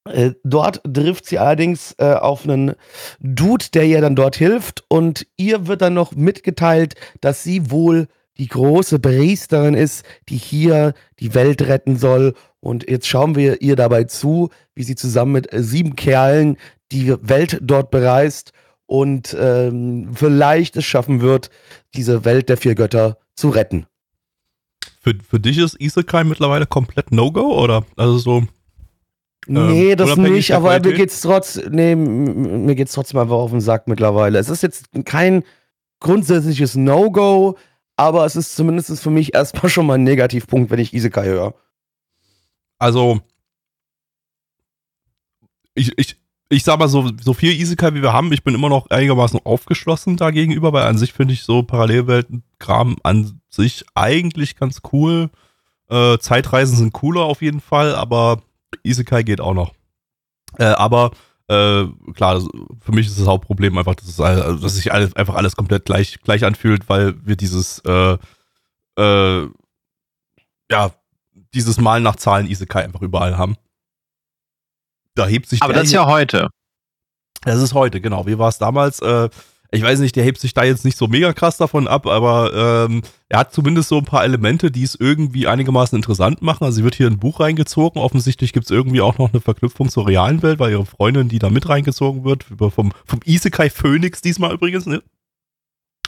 äh, 0.09 0.33
dort 0.45 0.83
trifft 0.93 1.27
sie 1.27 1.39
allerdings 1.39 1.95
äh, 1.99 2.15
auf 2.15 2.45
einen 2.45 2.75
Dude, 3.21 3.67
der 3.75 3.85
ihr 3.85 4.01
dann 4.01 4.17
dort 4.17 4.37
hilft. 4.37 4.85
Und 4.89 5.27
ihr 5.37 5.67
wird 5.67 5.83
dann 5.83 5.95
noch 5.95 6.13
mitgeteilt, 6.13 6.95
dass 7.21 7.43
sie 7.43 7.71
wohl 7.71 8.09
die 8.39 8.49
große 8.49 8.99
Priesterin 8.99 9.75
ist, 9.75 10.05
die 10.31 10.39
hier 10.39 10.95
die 11.21 11.35
Welt 11.35 11.63
retten 11.63 11.97
soll. 11.97 12.35
Und 12.61 12.89
jetzt 12.89 13.07
schauen 13.07 13.35
wir 13.35 13.61
ihr 13.61 13.77
dabei 13.77 14.05
zu, 14.05 14.49
wie 14.75 14.85
sie 14.85 14.97
zusammen 14.97 15.33
mit 15.33 15.53
äh, 15.53 15.63
sieben 15.63 15.97
Kerlen 15.97 16.57
die 16.93 17.15
Welt 17.21 17.59
dort 17.63 17.91
bereist 17.91 18.53
und 18.93 19.35
ähm, 19.41 20.11
vielleicht 20.13 20.77
es 20.77 20.85
schaffen 20.85 21.23
wird, 21.23 21.49
diese 21.95 22.27
Welt 22.27 22.51
der 22.51 22.59
vier 22.59 22.75
Götter 22.75 23.17
zu 23.35 23.49
retten. 23.49 23.87
Für, 25.01 25.15
für 25.27 25.41
dich 25.41 25.57
ist 25.57 25.81
Isekai 25.81 26.25
mittlerweile 26.25 26.67
komplett 26.67 27.11
No-Go 27.11 27.59
oder? 27.59 27.87
Also 27.97 28.19
so, 28.19 28.47
Nee, 29.47 29.97
das 29.97 30.15
nicht, 30.19 30.53
aber 30.53 30.75
mir 30.75 30.81
Qualität? 30.81 30.97
geht's 30.97 31.23
trotz, 31.23 31.59
nee, 31.71 31.97
mir 31.97 32.75
geht's 32.75 32.93
trotzdem 32.93 33.19
einfach 33.19 33.37
auf 33.37 33.51
den 33.51 33.63
Sack 33.63 33.89
mittlerweile. 33.89 34.39
Es 34.39 34.51
ist 34.51 34.63
jetzt 34.63 34.91
kein 35.07 35.43
grundsätzliches 35.99 36.77
No-Go, 36.77 37.57
aber 37.97 38.27
es 38.27 38.37
ist 38.37 38.55
zumindest 38.55 39.01
für 39.01 39.11
mich 39.11 39.33
erstmal 39.35 39.71
schon 39.71 39.87
mal 39.87 39.95
ein 39.95 40.05
Negativpunkt, 40.05 40.71
wenn 40.71 40.81
ich 40.81 40.93
Isekai 40.93 41.29
höre. 41.29 41.55
also 42.79 43.21
ich, 45.75 45.97
ich, 45.97 46.22
ich 46.53 46.65
sag 46.65 46.79
mal 46.79 46.89
so, 46.89 47.11
so 47.21 47.33
viel 47.33 47.59
Isekai 47.59 47.95
wie 47.95 48.03
wir 48.03 48.13
haben, 48.13 48.31
ich 48.31 48.45
bin 48.45 48.55
immer 48.55 48.69
noch 48.69 48.91
einigermaßen 48.91 49.41
aufgeschlossen 49.45 50.19
dagegenüber, 50.19 50.73
weil 50.75 50.85
an 50.85 50.99
sich 50.99 51.15
finde 51.15 51.33
ich 51.33 51.45
so 51.45 51.63
Parallelwelten-Kram 51.63 52.97
an 53.03 53.41
sich 53.49 53.85
eigentlich 53.95 54.57
ganz 54.57 54.83
cool. 54.93 55.31
Äh, 55.89 56.19
Zeitreisen 56.19 56.77
sind 56.77 56.93
cooler 56.93 57.23
auf 57.23 57.41
jeden 57.41 57.63
Fall, 57.63 57.95
aber 57.95 58.43
Isekai 58.83 59.23
geht 59.23 59.41
auch 59.41 59.55
noch. 59.55 59.73
Äh, 60.59 60.65
aber 60.65 61.13
äh, 61.49 61.87
klar, 62.13 62.43
für 62.81 62.93
mich 62.93 63.07
ist 63.07 63.19
das 63.19 63.27
Hauptproblem 63.27 63.79
einfach, 63.79 63.95
dass, 63.95 64.09
es, 64.09 64.17
dass 64.17 64.75
sich 64.75 64.93
alles, 64.93 65.17
einfach 65.17 65.37
alles 65.37 65.57
komplett 65.57 65.87
gleich, 65.87 66.21
gleich 66.21 66.45
anfühlt, 66.45 66.87
weil 66.91 67.15
wir 67.25 67.37
dieses, 67.37 67.79
äh, 67.87 68.19
äh, 68.99 69.49
ja, 70.71 70.91
dieses 71.55 71.81
Malen 71.81 72.03
nach 72.03 72.17
Zahlen 72.17 72.47
Isekai 72.47 72.85
einfach 72.85 73.01
überall 73.01 73.39
haben. 73.39 73.57
Da 75.15 75.27
hebt 75.27 75.49
sich 75.49 75.63
Aber 75.63 75.73
der 75.73 75.83
das 75.83 75.89
ist 75.89 75.95
ja 75.95 76.07
heute. 76.07 76.49
das 77.43 77.61
ist 77.61 77.75
heute, 77.75 78.01
genau. 78.01 78.27
Wie 78.27 78.39
war 78.39 78.49
es 78.49 78.59
damals? 78.59 79.01
Äh, 79.01 79.29
ich 79.75 79.83
weiß 79.83 80.01
nicht, 80.01 80.15
der 80.17 80.25
hebt 80.25 80.39
sich 80.39 80.53
da 80.53 80.65
jetzt 80.65 80.85
nicht 80.85 80.99
so 80.99 81.07
mega 81.07 81.33
krass 81.33 81.57
davon 81.57 81.89
ab, 81.89 82.07
aber 82.07 82.87
ähm, 82.89 83.01
er 83.31 83.39
hat 83.39 83.55
zumindest 83.55 83.89
so 83.89 83.97
ein 83.97 84.05
paar 84.05 84.23
Elemente, 84.23 84.71
die 84.71 84.83
es 84.83 84.95
irgendwie 84.95 85.47
einigermaßen 85.47 85.97
interessant 85.97 86.43
machen. 86.43 86.65
Also 86.65 86.77
sie 86.77 86.85
wird 86.85 86.95
hier 86.95 87.07
in 87.07 87.15
ein 87.15 87.19
Buch 87.19 87.41
reingezogen. 87.41 88.01
Offensichtlich 88.01 88.53
gibt 88.53 88.67
es 88.67 88.71
irgendwie 88.71 89.01
auch 89.01 89.17
noch 89.17 89.33
eine 89.33 89.41
Verknüpfung 89.41 89.89
zur 89.89 90.07
realen 90.07 90.43
Welt, 90.43 90.59
weil 90.59 90.73
ihre 90.73 90.85
Freundin, 90.85 91.31
die 91.31 91.39
da 91.39 91.49
mit 91.49 91.71
reingezogen 91.71 92.23
wird, 92.25 92.51
über 92.51 92.71
vom, 92.71 92.93
vom 93.07 93.21
Isekai 93.25 93.71
Phoenix 93.71 94.21
diesmal 94.21 94.53
übrigens, 94.53 94.85
ne? 94.85 95.03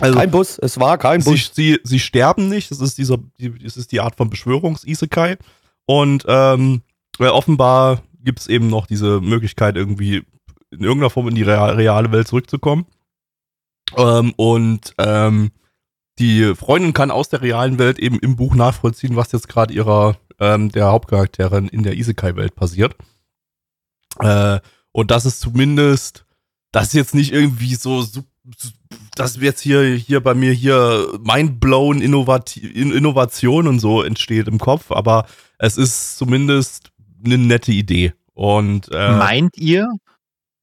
Also 0.01 0.19
Kein 0.19 0.31
Bus, 0.31 0.59
es 0.59 0.79
war 0.79 0.99
kein 0.99 1.21
sie, 1.23 1.31
Bus. 1.31 1.51
sie, 1.55 1.81
sie 1.85 2.01
sterben 2.01 2.49
nicht. 2.49 2.71
Das 2.71 2.81
ist 2.81 2.99
dieser, 2.99 3.17
die, 3.39 3.57
das 3.61 3.77
ist 3.79 3.93
die 3.93 4.01
Art 4.01 4.17
von 4.17 4.29
Beschwörungs-Isekai. 4.29 5.39
Und 5.87 6.25
ähm, 6.29 6.83
äh, 7.19 7.27
offenbar 7.29 8.03
gibt 8.25 8.41
es 8.41 8.47
eben 8.47 8.69
noch 8.69 8.87
diese 8.87 9.21
Möglichkeit, 9.21 9.77
irgendwie 9.77 10.23
in 10.71 10.81
irgendeiner 10.81 11.11
Form 11.11 11.29
in 11.29 11.35
die 11.35 11.43
rea- 11.43 11.71
reale 11.73 12.11
Welt 12.11 12.27
zurückzukommen. 12.27 12.87
Ähm, 13.97 14.33
und 14.37 14.95
ähm, 14.99 15.53
die 16.19 16.55
Freundin 16.55 16.93
kann 16.93 17.11
aus 17.11 17.29
der 17.29 17.43
realen 17.43 17.79
Welt 17.79 17.99
eben 17.99 18.19
im 18.19 18.37
Buch 18.37 18.55
nachvollziehen, 18.55 19.17
was 19.17 19.33
jetzt 19.33 19.49
gerade 19.49 19.75
ihrer 19.75 20.17
ähm, 20.41 20.71
der 20.71 20.87
Hauptcharakterin 20.87 21.69
in 21.69 21.83
der 21.83 21.97
Isekai-Welt 21.97 22.55
passiert. 22.55 22.97
Äh, 24.21 24.61
und 24.93 25.11
das 25.11 25.27
ist 25.27 25.41
zumindest, 25.41 26.25
das 26.73 26.89
ist 26.89 26.95
jetzt 26.95 27.15
nicht 27.15 27.33
irgendwie 27.33 27.75
so, 27.75 28.07
dass 29.15 29.37
jetzt 29.37 29.61
hier, 29.61 29.83
hier 29.95 30.21
bei 30.21 30.35
mir 30.35 30.53
hier 30.53 31.19
mindblown 31.23 32.01
Innovati 32.01 32.61
In- 32.67 32.93
Innovation 32.93 33.69
und 33.69 33.79
so 33.81 34.03
entsteht 34.03 34.49
im 34.49 34.59
Kopf, 34.59 34.91
aber 34.91 35.27
es 35.59 35.77
ist 35.77 36.17
zumindest 36.17 36.91
eine 37.25 37.39
nette 37.39 37.73
Idee. 37.73 38.13
Und 38.35 38.89
äh, 38.93 39.13
Meint 39.13 39.57
ihr, 39.57 39.89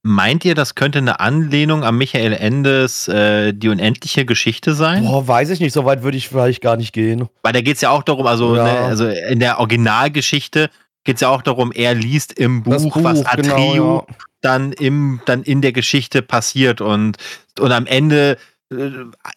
meint 0.03 0.43
ihr, 0.45 0.55
das 0.55 0.75
könnte 0.75 0.99
eine 0.99 1.19
Anlehnung 1.19 1.83
an 1.83 1.95
Michael 1.97 2.33
Endes 2.33 3.07
äh, 3.07 3.53
Die 3.53 3.69
unendliche 3.69 4.25
Geschichte 4.25 4.73
sein? 4.73 5.05
Boah, 5.05 5.27
weiß 5.27 5.49
ich 5.51 5.59
nicht, 5.59 5.73
so 5.73 5.85
weit 5.85 6.03
würde 6.03 6.17
ich 6.17 6.27
vielleicht 6.29 6.61
gar 6.61 6.77
nicht 6.77 6.93
gehen. 6.93 7.29
Weil 7.43 7.53
da 7.53 7.61
geht 7.61 7.75
es 7.75 7.81
ja 7.81 7.89
auch 7.91 8.03
darum, 8.03 8.27
also, 8.27 8.55
Ja. 8.55 8.63
ne, 8.63 8.79
also 8.79 9.07
in 9.07 9.39
der 9.39 9.59
Originalgeschichte 9.59 10.69
geht 11.03 11.15
es 11.15 11.21
ja 11.21 11.29
auch 11.29 11.41
darum, 11.41 11.71
er 11.71 11.95
liest 11.95 12.33
im 12.33 12.63
Buch, 12.63 12.81
Buch, 12.81 13.03
was 13.03 13.25
Atreo 13.25 13.73
genau, 13.73 14.05
ja. 14.09 14.15
dann, 14.41 14.71
im, 14.73 15.21
dann 15.25 15.43
in 15.43 15.61
der 15.61 15.71
Geschichte 15.71 16.21
passiert 16.21 16.81
und, 16.81 17.17
und 17.59 17.71
am 17.71 17.85
Ende 17.87 18.37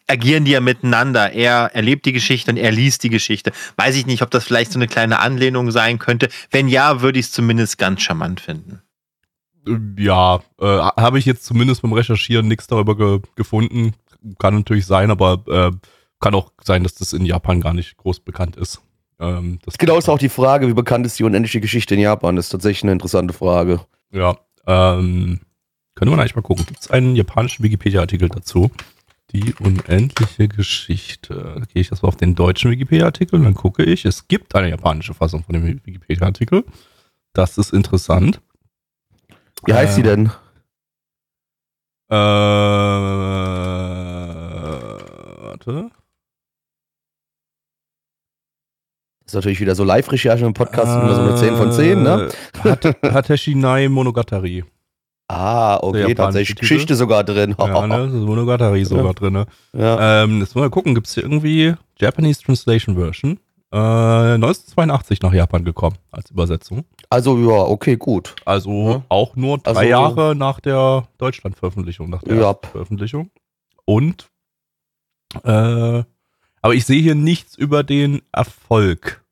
agieren 0.07 0.45
die 0.45 0.51
ja 0.51 0.61
miteinander. 0.61 1.33
Er 1.33 1.75
erlebt 1.75 2.05
die 2.05 2.13
Geschichte 2.13 2.51
und 2.51 2.57
er 2.57 2.71
liest 2.71 3.03
die 3.03 3.09
Geschichte. 3.09 3.51
Weiß 3.75 3.95
ich 3.95 4.05
nicht, 4.05 4.21
ob 4.21 4.31
das 4.31 4.45
vielleicht 4.45 4.71
so 4.71 4.79
eine 4.79 4.87
kleine 4.87 5.19
Anlehnung 5.19 5.71
sein 5.71 5.99
könnte. 5.99 6.29
Wenn 6.51 6.67
ja, 6.67 7.01
würde 7.01 7.19
ich 7.19 7.27
es 7.27 7.31
zumindest 7.31 7.77
ganz 7.77 8.01
charmant 8.01 8.39
finden. 8.39 8.81
ja, 9.97 10.41
äh, 10.59 10.65
habe 10.65 11.19
ich 11.19 11.25
jetzt 11.25 11.45
zumindest 11.45 11.81
beim 11.81 11.93
Recherchieren 11.93 12.47
nichts 12.47 12.67
darüber 12.67 12.95
ge 12.95 13.19
gefunden. 13.35 13.93
Kann 14.39 14.55
natürlich 14.55 14.85
sein, 14.85 15.11
aber 15.11 15.43
äh, 15.47 15.71
kann 16.19 16.35
auch 16.35 16.51
sein, 16.63 16.83
dass 16.83 16.95
das 16.95 17.13
in 17.13 17.25
Japan 17.25 17.61
gar 17.61 17.73
nicht 17.73 17.97
groß 17.97 18.21
bekannt 18.21 18.55
ist. 18.55 18.81
Ähm, 19.19 19.59
das 19.65 19.77
Genau 19.77 19.97
ist 19.97 20.09
auch 20.09 20.17
die 20.17 20.29
Frage, 20.29 20.67
wie 20.67 20.73
bekannt 20.73 21.05
ist 21.05 21.19
die 21.19 21.23
unendliche 21.23 21.61
Geschichte 21.61 21.95
in 21.95 22.01
Japan? 22.01 22.35
Das 22.35 22.45
ist 22.45 22.51
tatsächlich 22.51 22.83
eine 22.83 22.93
interessante 22.93 23.33
Frage. 23.33 23.81
Ja, 24.11 24.37
ähm, 24.65 25.41
können 25.95 26.11
wir 26.11 26.19
eigentlich 26.19 26.35
mal 26.35 26.41
gucken. 26.41 26.65
Gibt 26.65 26.81
es 26.81 26.91
einen 26.91 27.15
japanischen 27.15 27.63
Wikipedia-Artikel 27.63 28.29
dazu? 28.29 28.71
Die 29.31 29.53
unendliche 29.55 30.47
Geschichte. 30.47 31.63
Gehe 31.73 31.81
ich 31.81 31.89
das 31.89 32.01
mal 32.03 32.09
auf 32.09 32.15
den 32.15 32.35
deutschen 32.35 32.71
Wikipedia-Artikel, 32.71 33.41
dann 33.41 33.55
gucke 33.55 33.83
ich. 33.83 34.05
Es 34.05 34.27
gibt 34.27 34.55
eine 34.55 34.69
japanische 34.69 35.13
Fassung 35.13 35.43
von 35.43 35.53
dem 35.53 35.65
Wikipedia-Artikel. 35.65 36.63
Das 37.33 37.57
ist 37.57 37.73
interessant. 37.73 38.39
Wie 39.65 39.73
heißt 39.73 39.93
Äh, 39.93 39.95
sie 39.95 40.03
denn? 40.03 40.31
Äh, 42.09 42.15
warte. 45.41 45.89
Das 49.23 49.31
ist 49.31 49.35
natürlich 49.35 49.59
wieder 49.59 49.73
so 49.75 49.83
Live-Recherche 49.83 50.45
im 50.45 50.53
Podcast, 50.53 50.91
immer 51.01 51.15
so 51.15 51.21
eine 51.21 51.35
10 51.35 51.55
von 51.57 51.71
10, 51.71 52.03
ne? 52.03 52.29
Äh, 52.63 52.69
Hat- 52.69 52.85
Hateshinai 53.03 53.89
Monogatari. 53.89 54.63
Ah, 55.27 55.77
okay, 55.81 56.13
tatsächlich 56.13 56.49
Titel. 56.49 56.59
Geschichte 56.61 56.95
sogar 56.95 57.23
drin. 57.23 57.55
Ja, 57.57 57.87
ne? 57.87 57.97
Das 58.05 58.13
ist 58.13 58.21
Monogatari 58.21 58.85
sogar 58.85 59.13
drin. 59.15 59.33
Ne? 59.33 59.45
Ja. 59.73 60.23
Ähm, 60.23 60.39
jetzt 60.39 60.53
wollen 60.55 60.65
wir 60.65 60.69
gucken, 60.69 60.93
gibt 60.93 61.07
es 61.07 61.13
hier 61.15 61.23
irgendwie 61.23 61.73
Japanese 61.99 62.41
Translation 62.43 62.95
Version? 62.95 63.39
Äh, 63.73 63.77
1982 63.77 65.21
nach 65.23 65.33
Japan 65.33 65.65
gekommen 65.65 65.97
als 66.11 66.29
Übersetzung. 66.29 66.85
Also, 67.09 67.37
ja, 67.39 67.57
okay, 67.63 67.97
gut. 67.97 68.35
Also 68.45 68.89
Ja. 68.91 69.03
auch 69.09 69.35
nur 69.35 69.57
drei 69.57 69.69
Also- 69.71 69.81
Jahre 69.83 70.35
nach 70.35 70.59
der 70.59 71.07
Deutschland-Veröffentlichung, 71.17 72.09
nach 72.09 72.21
der 72.21 72.35
Ja. 72.35 72.55
Veröffentlichung. 72.61 73.31
Und 73.85 74.29
äh, 75.43 76.03
aber 76.61 76.73
ich 76.73 76.85
sehe 76.85 77.01
hier 77.01 77.15
nichts 77.15 77.55
über 77.55 77.83
den 77.83 78.21
Erfolg 78.31 79.23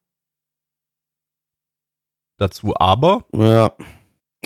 dazu, 2.37 2.73
aber 2.75 3.25
Ja. 3.33 3.71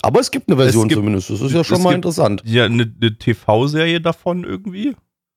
Aber 0.04 0.20
es 0.20 0.32
gibt 0.32 0.48
eine 0.50 0.58
Version 0.58 0.84
Es 0.86 0.90
gibt- 0.90 1.00
zumindest. 1.00 1.30
Das 1.30 1.42
ist 1.42 1.52
ja 1.54 1.64
schon 1.64 1.78
es 1.78 1.84
mal 1.84 1.90
gibt- 1.92 2.06
interessant. 2.06 2.42
ja, 2.46 2.66
eine, 2.66 2.92
eine 3.02 3.18
TV-Serie 3.18 4.00
davon 4.02 4.44
irgendwie. 4.44 4.96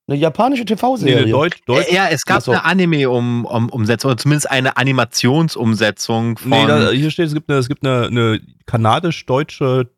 Eine 0.08 0.18
japanische 0.18 0.62
Nee, 0.62 0.66
TV-Serie. 0.74 1.18
eine 1.18 1.30
Deutsch, 1.30 1.60
Deutsch, 1.66 1.92
Ja, 1.92 2.08
es 2.08 2.24
gab 2.24 2.38
Ach 2.38 2.42
so. 2.42 2.50
eine 2.50 2.64
Anime-Umsetzung, 2.64 4.10
oder 4.10 4.18
zumindest 4.18 4.50
eine 4.50 4.76
Animationsumsetzung 4.76 6.36
von. 6.38 6.50
Nee, 6.50 6.66
da, 6.66 6.90
hier 6.90 7.10
steht, 7.12 7.26
es 7.28 7.34
gibt 7.34 7.48
eine, 7.48 7.58
es 7.60 7.68
gibt 7.68 7.86
eine, 7.86 8.06
eine 8.06 8.40
kanadisch-deutsche 8.66 9.88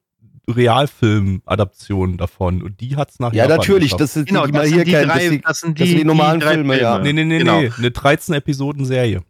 Realfilm-Adaption 0.48 2.16
davon 2.16 2.62
und 2.62 2.80
die 2.80 2.96
hat's 2.96 3.20
nach 3.20 3.32
ja, 3.32 3.44
Japan 3.44 3.56
natürlich. 3.58 3.84
geschafft. 3.84 4.00
Das 4.00 4.16
ist 4.16 4.26
genau, 4.26 4.46
die, 4.46 4.52
das 4.52 4.66
hier 4.68 4.76
sind 4.78 4.86
die 4.88 4.92
drei, 4.92 5.04
das, 5.06 5.22
ist 5.22 5.30
die, 5.32 5.40
das 5.40 5.58
sind 5.60 5.80
das 5.80 5.88
sind 5.88 5.98
die 5.98 6.04
normalen 6.04 6.40
drei 6.40 6.54
Filme, 6.54 6.80
ja. 6.80 6.98
Nee, 6.98 7.12
nee, 7.12 7.24
nee, 7.24 7.38
genau. 7.38 7.60
nee, 7.60 7.70
eine 7.76 7.88
13-Episoden-Serie. 7.88 9.22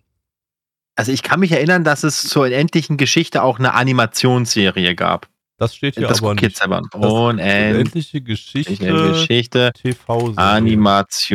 Also 0.95 1.11
ich 1.12 1.22
kann 1.22 1.40
mich 1.40 1.53
erinnern, 1.53 1.84
dass 1.84 2.03
es 2.05 2.22
zur 2.22 2.45
unendlichen 2.45 2.97
Geschichte 2.99 3.43
auch 3.43 3.59
eine 3.59 3.74
Animationsserie 3.74 4.95
gab. 4.95 5.28
Das 5.59 5.74
steht 5.76 5.95
hier 5.95 6.09
das 6.09 6.20
aber 6.22 6.34
nicht. 6.34 6.43
jetzt 6.43 6.62
aber 6.62 6.82
Unendliche 6.93 8.20
Geschichte, 8.20 8.74
Geschichte, 8.76 9.72
TV-Serie. 9.74 10.36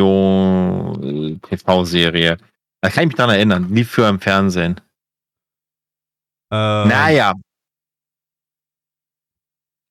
Animation, 0.02 1.40
TV-Serie. 1.42 2.38
Da 2.82 2.90
kann 2.90 3.04
ich 3.04 3.08
mich 3.08 3.16
dran 3.16 3.30
erinnern. 3.30 3.74
Lief 3.74 3.90
für 3.90 4.08
im 4.08 4.20
Fernsehen. 4.20 4.82
Ähm, 6.52 6.88
Naja, 6.90 7.34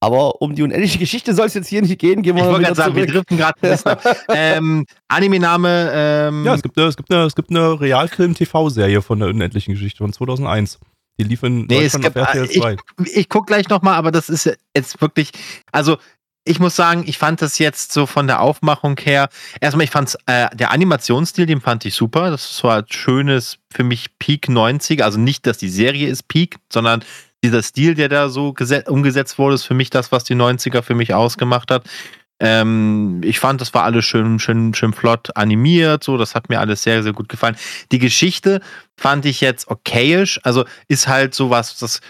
aber 0.06 0.40
um 0.40 0.54
die 0.54 0.62
unendliche 0.62 0.98
Geschichte 0.98 1.34
soll 1.34 1.46
es 1.46 1.54
jetzt 1.54 1.66
hier 1.66 1.82
nicht 1.82 1.98
gehen. 1.98 2.22
Gehen 2.22 2.36
wir 2.36 2.44
ich 2.44 2.48
wollte 2.48 2.62
gerade 2.62 2.76
sagen, 2.76 2.94
wir 2.94 3.06
driften 3.06 3.36
gerade 3.36 3.58
ein 3.60 3.70
bisschen 3.70 3.90
ab. 3.90 4.16
ähm, 4.28 4.86
Anime-Name, 5.08 5.90
ähm, 5.92 6.44
Ja, 6.44 6.54
es 6.54 6.62
gibt, 6.62 6.78
eine, 6.78 6.86
es 6.86 6.96
gibt, 6.96 7.10
eine, 7.12 7.24
es 7.24 7.34
gibt 7.34 7.50
eine 7.50 7.80
Realfilm-TV-Serie 7.80 9.02
von 9.02 9.18
der 9.18 9.28
Unendlichen 9.30 9.74
Geschichte 9.74 9.98
von 9.98 10.12
2001. 10.12 10.78
Die 11.18 11.24
lief 11.24 11.42
in 11.42 11.66
Nee, 11.66 11.86
es 11.86 11.92
Deutschland 11.92 12.14
gibt, 12.14 12.18
auf 12.18 12.34
RTL 12.34 12.44
äh, 12.44 12.60
2. 12.60 12.76
ich 13.14 13.28
guck 13.28 13.48
gleich 13.48 13.68
nochmal, 13.68 13.94
aber 13.94 14.12
das 14.12 14.28
ist 14.28 14.48
jetzt 14.76 15.00
wirklich, 15.00 15.32
also 15.72 15.96
ich 16.44 16.60
muss 16.60 16.76
sagen, 16.76 17.02
ich 17.08 17.18
fand 17.18 17.42
das 17.42 17.58
jetzt 17.58 17.92
so 17.92 18.06
von 18.06 18.28
der 18.28 18.40
Aufmachung 18.40 18.96
her, 19.00 19.28
erstmal, 19.60 19.84
ich 19.84 19.90
fand's, 19.90 20.16
äh, 20.26 20.54
der 20.54 20.70
Animationsstil, 20.70 21.46
den 21.46 21.60
fand 21.60 21.84
ich 21.84 21.94
super. 21.94 22.30
Das 22.30 22.56
so 22.56 22.68
ein 22.68 22.84
schönes, 22.88 23.58
für 23.72 23.82
mich 23.82 24.16
Peak 24.20 24.48
90, 24.48 25.02
also 25.02 25.18
nicht, 25.18 25.46
dass 25.46 25.58
die 25.58 25.68
Serie 25.68 26.08
ist 26.08 26.28
Peak, 26.28 26.58
sondern 26.72 27.02
dieser 27.44 27.62
Stil, 27.62 27.94
der 27.94 28.08
da 28.08 28.28
so 28.28 28.52
geset- 28.52 28.88
umgesetzt 28.88 29.38
wurde, 29.38 29.54
ist 29.54 29.64
für 29.64 29.74
mich 29.74 29.90
das, 29.90 30.12
was 30.12 30.24
die 30.24 30.34
90er 30.34 30.82
für 30.82 30.94
mich 30.94 31.14
ausgemacht 31.14 31.70
hat. 31.70 31.84
Ähm, 32.38 33.22
ich 33.24 33.38
fand, 33.38 33.60
das 33.60 33.72
war 33.72 33.84
alles 33.84 34.04
schön, 34.04 34.38
schön, 34.38 34.74
schön 34.74 34.92
flott 34.92 35.34
animiert, 35.36 36.04
so, 36.04 36.18
das 36.18 36.34
hat 36.34 36.50
mir 36.50 36.60
alles 36.60 36.82
sehr, 36.82 37.02
sehr 37.02 37.12
gut 37.14 37.28
gefallen. 37.30 37.56
Die 37.92 37.98
Geschichte 37.98 38.60
fand 38.98 39.24
ich 39.24 39.40
jetzt 39.40 39.68
okayisch, 39.68 40.38
also 40.42 40.64
ist 40.88 41.08
halt 41.08 41.34
sowas, 41.34 41.78
das, 41.78 42.00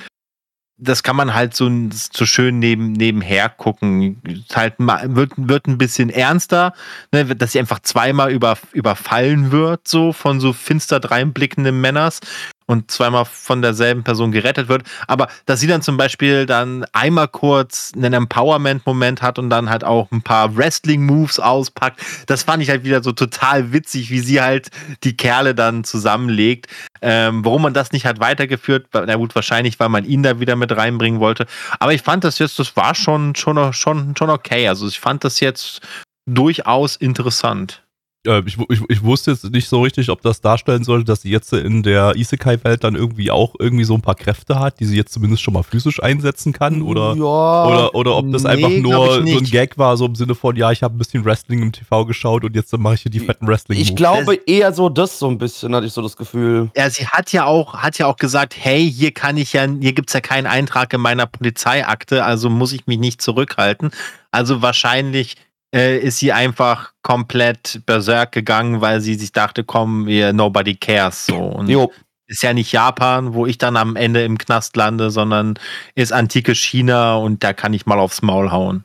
das 0.79 1.03
kann 1.03 1.17
man 1.17 1.33
halt 1.33 1.55
so, 1.55 1.71
so 1.91 2.27
schön 2.27 2.59
neben, 2.59 2.93
nebenher 2.93 3.49
gucken. 3.49 4.21
Ist 4.25 4.57
Halt 4.57 4.75
wird, 4.79 5.33
wird 5.37 5.69
ein 5.69 5.79
bisschen 5.79 6.11
ernster, 6.11 6.75
ne, 7.13 7.25
dass 7.25 7.53
sie 7.53 7.61
einfach 7.61 7.81
zweimal 7.81 8.31
über, 8.33 8.59
überfallen 8.73 9.53
wird, 9.53 9.89
so 9.89 10.13
von 10.13 10.41
so 10.41 10.53
finster 10.53 11.01
dreinblickenden 11.01 11.81
Männers. 11.81 12.21
Und 12.67 12.91
zweimal 12.91 13.25
von 13.25 13.63
derselben 13.63 14.03
Person 14.03 14.33
gerettet 14.33 14.69
wird. 14.69 14.83
Aber 15.07 15.29
dass 15.47 15.61
sie 15.61 15.67
dann 15.67 15.83
zum 15.83 15.97
Beispiel 15.97 16.47
dann 16.47 16.85
einmal 16.93 17.29
kurz 17.29 17.93
einen 17.95 18.13
Empowerment-Moment 18.13 19.23
hat 19.23 19.39
und 19.39 19.51
dann 19.51 19.71
halt 19.71 19.85
auch 19.85 20.11
ein 20.11 20.23
paar 20.23 20.57
Wrestling-Moves 20.57 21.39
auspackt, 21.39 22.01
das 22.27 22.43
fand 22.43 22.63
ich 22.63 22.71
halt 22.71 22.85
wieder 22.85 23.03
so 23.03 23.13
total 23.13 23.73
witzig, 23.73 24.11
wie 24.11 24.21
sie 24.21 24.41
halt 24.41 24.69
die 25.05 25.17
Kerle 25.17 25.55
dann 25.55 25.85
zusammenlegt. 25.85 26.67
Ähm, 27.03 27.45
warum 27.45 27.63
man 27.63 27.75
das 27.75 27.93
nicht 27.93 28.07
hat 28.07 28.21
weitergeführt, 28.21 28.89
na 28.93 29.15
gut, 29.15 29.35
wahrscheinlich, 29.35 29.79
weil 29.79 29.89
man 29.89 30.05
ihn 30.05 30.23
da 30.23 30.41
wieder 30.41 30.57
mit 30.57 30.77
reinbringen 30.77 31.21
wollte. 31.21 31.47
Aber 31.79 31.95
ich 31.95 32.03
fand 32.03 32.25
das 32.25 32.39
jetzt, 32.39 32.59
das 32.59 32.77
war 32.77 32.95
schon, 32.95 33.35
schon, 33.37 33.73
schon, 33.73 34.17
schon 34.17 34.31
okay. 34.31 34.69
Also 34.69 34.89
ich 34.89 34.99
fand 34.99 35.23
das 35.23 35.41
jetzt 35.41 35.81
durchaus 36.27 36.97
interessant. 36.97 37.86
Äh, 38.27 38.43
ich, 38.47 38.59
ich, 38.69 38.81
ich, 38.89 39.03
wusste 39.03 39.31
jetzt 39.33 39.45
nicht 39.51 39.69
so 39.69 39.83
richtig, 39.83 40.11
ob 40.11 40.23
das 40.23 40.41
darstellen 40.41 40.85
sollte, 40.85 41.05
dass 41.05 41.23
sie 41.23 41.31
jetzt 41.31 41.53
in 41.53 41.83
der 41.83 42.15
Isekai-Welt 42.17 42.85
dann 42.85 42.95
irgendwie 42.95 43.31
auch 43.31 43.55
irgendwie 43.59 43.85
so 43.85 43.95
ein 43.95 44.03
paar 44.03 44.15
Kräfte 44.15 44.59
hat, 44.59 44.81
die 44.81 44.85
sie 44.85 44.97
jetzt 44.97 45.13
zumindest 45.13 45.43
schon 45.43 45.55
mal 45.55 45.63
physisch 45.63 46.03
einsetzen 46.03 46.53
kann. 46.53 46.83
Oder, 46.83 47.15
ja, 47.15 47.67
oder, 47.67 47.95
oder 47.95 48.17
ob 48.17 48.31
das 48.33 48.43
nee, 48.43 48.51
einfach 48.51 48.71
nur 48.71 49.27
so 49.27 49.39
ein. 49.39 49.45
Gag 49.45 49.79
war, 49.79 49.97
so 49.97 50.07
im 50.07 50.15
Sinne 50.15 50.35
von, 50.35 50.57
ja, 50.57 50.73
ich 50.73 50.83
habe 50.83 50.95
ein 50.95 50.99
bisschen 50.99 51.25
Wrestling 51.25 51.63
im 51.63 51.73
TV 51.73 52.05
geschaut 52.05 52.45
und 52.45 52.55
jetzt 52.55 52.77
mache 52.77 52.95
ich 52.95 53.03
hier 53.03 53.13
die 53.13 53.21
fetten 53.21 53.47
wrestling 53.47 53.79
Ich 53.79 53.95
glaube 53.95 54.35
eher 54.47 54.73
so 54.73 54.89
das 54.89 55.19
so 55.19 55.29
ein 55.29 55.39
bisschen, 55.39 55.75
hatte 55.75 55.87
ich 55.87 55.93
so 55.93 56.03
das 56.03 56.17
Gefühl. 56.17 56.71
Ja, 56.77 56.91
sie 56.91 57.07
hat 57.07 57.33
ja 57.33 57.47
auch, 57.47 57.75
hat 57.75 57.99
ja 57.99 58.07
auch 58.07 58.17
gesagt, 58.17 58.55
hey, 58.59 58.91
hier 58.91 59.13
kann 59.13 59.37
ich 59.37 59.53
ja, 59.53 59.67
hier 59.81 59.93
gibt's 59.93 60.13
ja 60.13 60.21
keinen 60.21 60.47
Eintrag 60.47 60.93
in 60.93 61.01
meiner 61.01 61.27
Polizeiakte, 61.27 62.25
also 62.25 62.51
muss 62.51 62.73
ich 62.73 62.87
mich 62.87 62.99
nicht 62.99 63.23
zurückhalten. 63.23 63.91
Also 64.33 64.61
wahrscheinlich 64.61 65.37
äh, 65.77 65.99
ist 65.99 66.19
sie 66.19 66.33
einfach 66.33 66.93
komplett 67.03 67.83
berserk 67.85 68.33
gegangen, 68.33 68.81
weil 68.81 69.03
sie 69.03 69.15
sich 69.15 69.33
dachte, 69.33 69.63
komm, 69.63 70.07
wir, 70.07 70.33
nobody 70.33 70.75
cares. 70.75 71.27
So. 71.27 71.37
Und 71.37 71.69
Jo. 71.69 71.93
ist 72.27 72.43
ja 72.43 72.55
nicht 72.55 72.73
Japan, 72.73 73.35
wo 73.35 73.45
ich 73.45 73.59
dann 73.59 73.77
am 73.77 73.95
Ende 73.95 74.25
im 74.25 74.39
Knast 74.39 74.75
lande, 74.77 75.11
sondern 75.11 75.59
ist 75.95 76.13
antikes 76.13 76.59
China 76.59 77.17
und 77.17 77.45
da 77.45 77.53
kann 77.53 77.75
ich 77.75 77.85
mal 77.85 78.01
aufs 78.01 78.23
Maul 78.23 78.51
hauen. 78.51 78.85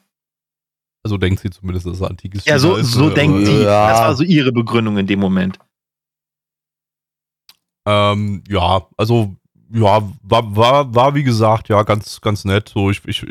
Also 1.04 1.18
denkt 1.18 1.40
sie 1.40 1.50
zumindest, 1.50 1.88
dass 1.88 1.96
es 1.96 2.04
antikes 2.04 2.46
Ja, 2.46 2.60
so, 2.60 2.72
China 2.72 2.82
ist, 2.82 2.92
so 2.92 3.10
äh, 3.10 3.14
denkt 3.14 3.46
sie. 3.46 3.64
Ja. 3.64 3.90
Das 3.90 4.00
war 4.02 4.16
so 4.16 4.24
ihre 4.24 4.52
Begründung 4.52 4.98
in 4.98 5.08
dem 5.08 5.20
Moment. 5.20 5.58
Ähm, 7.88 8.44
ja, 8.50 8.86
also 8.98 9.36
ja, 9.74 10.04
war, 10.22 10.56
war, 10.56 10.94
war 10.94 11.16
wie 11.16 11.24
gesagt, 11.24 11.70
ja, 11.70 11.82
ganz, 11.84 12.20
ganz 12.20 12.44
nett. 12.44 12.70
So, 12.70 12.92
ich, 12.92 13.02
ich, 13.06 13.26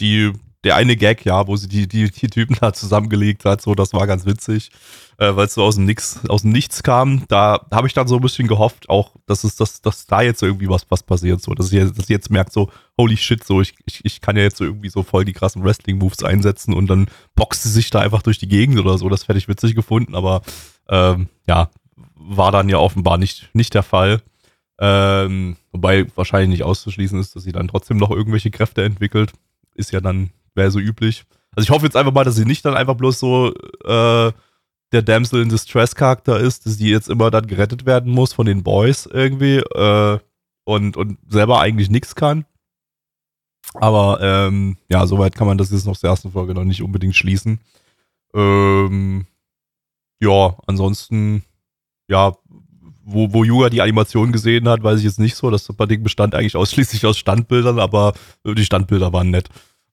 die, 0.00 0.32
der 0.64 0.74
eine 0.76 0.96
Gag, 0.96 1.24
ja, 1.24 1.46
wo 1.46 1.56
sie 1.56 1.68
die, 1.68 1.86
die, 1.86 2.10
die 2.10 2.26
Typen 2.26 2.56
da 2.60 2.72
zusammengelegt 2.72 3.44
hat, 3.44 3.62
so, 3.62 3.74
das 3.74 3.92
war 3.92 4.06
ganz 4.06 4.26
witzig, 4.26 4.70
äh, 5.18 5.36
weil 5.36 5.46
es 5.46 5.54
so 5.54 5.62
aus 5.62 5.76
dem 5.76 5.84
Nix, 5.84 6.20
aus 6.28 6.42
dem 6.42 6.50
Nichts 6.50 6.82
kam. 6.82 7.24
Da 7.28 7.66
habe 7.70 7.86
ich 7.86 7.94
dann 7.94 8.08
so 8.08 8.16
ein 8.16 8.20
bisschen 8.20 8.48
gehofft, 8.48 8.88
auch, 8.88 9.14
dass 9.26 9.44
es, 9.44 9.54
dass, 9.56 9.80
dass 9.80 10.06
da 10.06 10.20
jetzt 10.20 10.42
irgendwie 10.42 10.68
was, 10.68 10.90
was 10.90 11.02
passiert, 11.04 11.40
so, 11.40 11.54
dass 11.54 11.68
sie, 11.68 11.92
dass 11.92 12.08
jetzt 12.08 12.30
merkt, 12.30 12.52
so, 12.52 12.70
holy 12.98 13.16
shit, 13.16 13.44
so, 13.44 13.60
ich, 13.60 13.74
ich, 13.86 14.04
ich 14.04 14.20
kann 14.20 14.36
ja 14.36 14.42
jetzt 14.42 14.56
so 14.56 14.64
irgendwie 14.64 14.88
so 14.88 15.04
voll 15.04 15.24
die 15.24 15.32
krassen 15.32 15.62
Wrestling-Moves 15.62 16.24
einsetzen 16.24 16.74
und 16.74 16.88
dann 16.88 17.06
boxt 17.36 17.62
sie 17.62 17.70
sich 17.70 17.90
da 17.90 18.00
einfach 18.00 18.22
durch 18.22 18.38
die 18.38 18.48
Gegend 18.48 18.80
oder 18.80 18.98
so. 18.98 19.08
Das 19.08 19.28
hätte 19.28 19.38
ich 19.38 19.48
witzig 19.48 19.76
gefunden, 19.76 20.16
aber 20.16 20.42
ähm, 20.88 21.28
ja, 21.46 21.70
war 22.16 22.52
dann 22.52 22.68
ja 22.68 22.78
offenbar 22.78 23.16
nicht, 23.16 23.48
nicht 23.52 23.74
der 23.74 23.82
Fall. 23.82 24.22
Ähm, 24.80 25.56
wobei 25.72 26.06
wahrscheinlich 26.14 26.50
nicht 26.50 26.62
auszuschließen 26.62 27.18
ist, 27.18 27.34
dass 27.34 27.42
sie 27.42 27.52
dann 27.52 27.68
trotzdem 27.68 27.96
noch 27.96 28.10
irgendwelche 28.10 28.50
Kräfte 28.50 28.84
entwickelt. 28.84 29.32
Ist 29.74 29.92
ja 29.92 30.00
dann, 30.00 30.30
wäre 30.58 30.70
so 30.70 30.78
üblich. 30.78 31.24
Also 31.56 31.64
ich 31.66 31.70
hoffe 31.70 31.86
jetzt 31.86 31.96
einfach 31.96 32.12
mal, 32.12 32.24
dass 32.24 32.36
sie 32.36 32.44
nicht 32.44 32.64
dann 32.66 32.74
einfach 32.74 32.94
bloß 32.94 33.18
so 33.18 33.54
äh, 33.84 34.32
der 34.92 35.02
Damsel 35.02 35.42
in 35.42 35.48
Distress 35.48 35.94
Charakter 35.94 36.38
ist, 36.38 36.66
dass 36.66 36.76
die 36.76 36.90
jetzt 36.90 37.08
immer 37.08 37.30
dann 37.30 37.46
gerettet 37.46 37.86
werden 37.86 38.12
muss 38.12 38.34
von 38.34 38.44
den 38.44 38.62
Boys 38.62 39.06
irgendwie 39.06 39.56
äh, 39.56 40.18
und, 40.64 40.96
und 40.96 41.18
selber 41.28 41.60
eigentlich 41.60 41.88
nichts 41.88 42.14
kann. 42.14 42.44
Aber 43.74 44.18
ähm, 44.20 44.76
ja, 44.90 45.06
soweit 45.06 45.34
kann 45.34 45.46
man 45.46 45.58
das 45.58 45.70
jetzt 45.70 45.86
noch 45.86 45.96
der 45.96 46.10
ersten 46.10 46.32
Folge 46.32 46.54
noch 46.54 46.64
nicht 46.64 46.82
unbedingt 46.82 47.16
schließen. 47.16 47.60
Ähm, 48.34 49.26
ja, 50.20 50.56
ansonsten, 50.66 51.44
ja, 52.08 52.34
wo, 53.04 53.32
wo 53.32 53.44
Yuga 53.44 53.70
die 53.70 53.80
Animation 53.80 54.32
gesehen 54.32 54.68
hat, 54.68 54.82
weiß 54.82 54.98
ich 54.98 55.04
jetzt 55.04 55.18
nicht 55.18 55.34
so. 55.34 55.50
Das 55.50 55.66
Ding 55.66 56.02
bestand 56.02 56.34
eigentlich 56.34 56.56
ausschließlich 56.56 57.06
aus 57.06 57.18
Standbildern, 57.18 57.78
aber 57.78 58.12
die 58.44 58.64
Standbilder 58.64 59.12
waren 59.12 59.30
nett. 59.30 59.48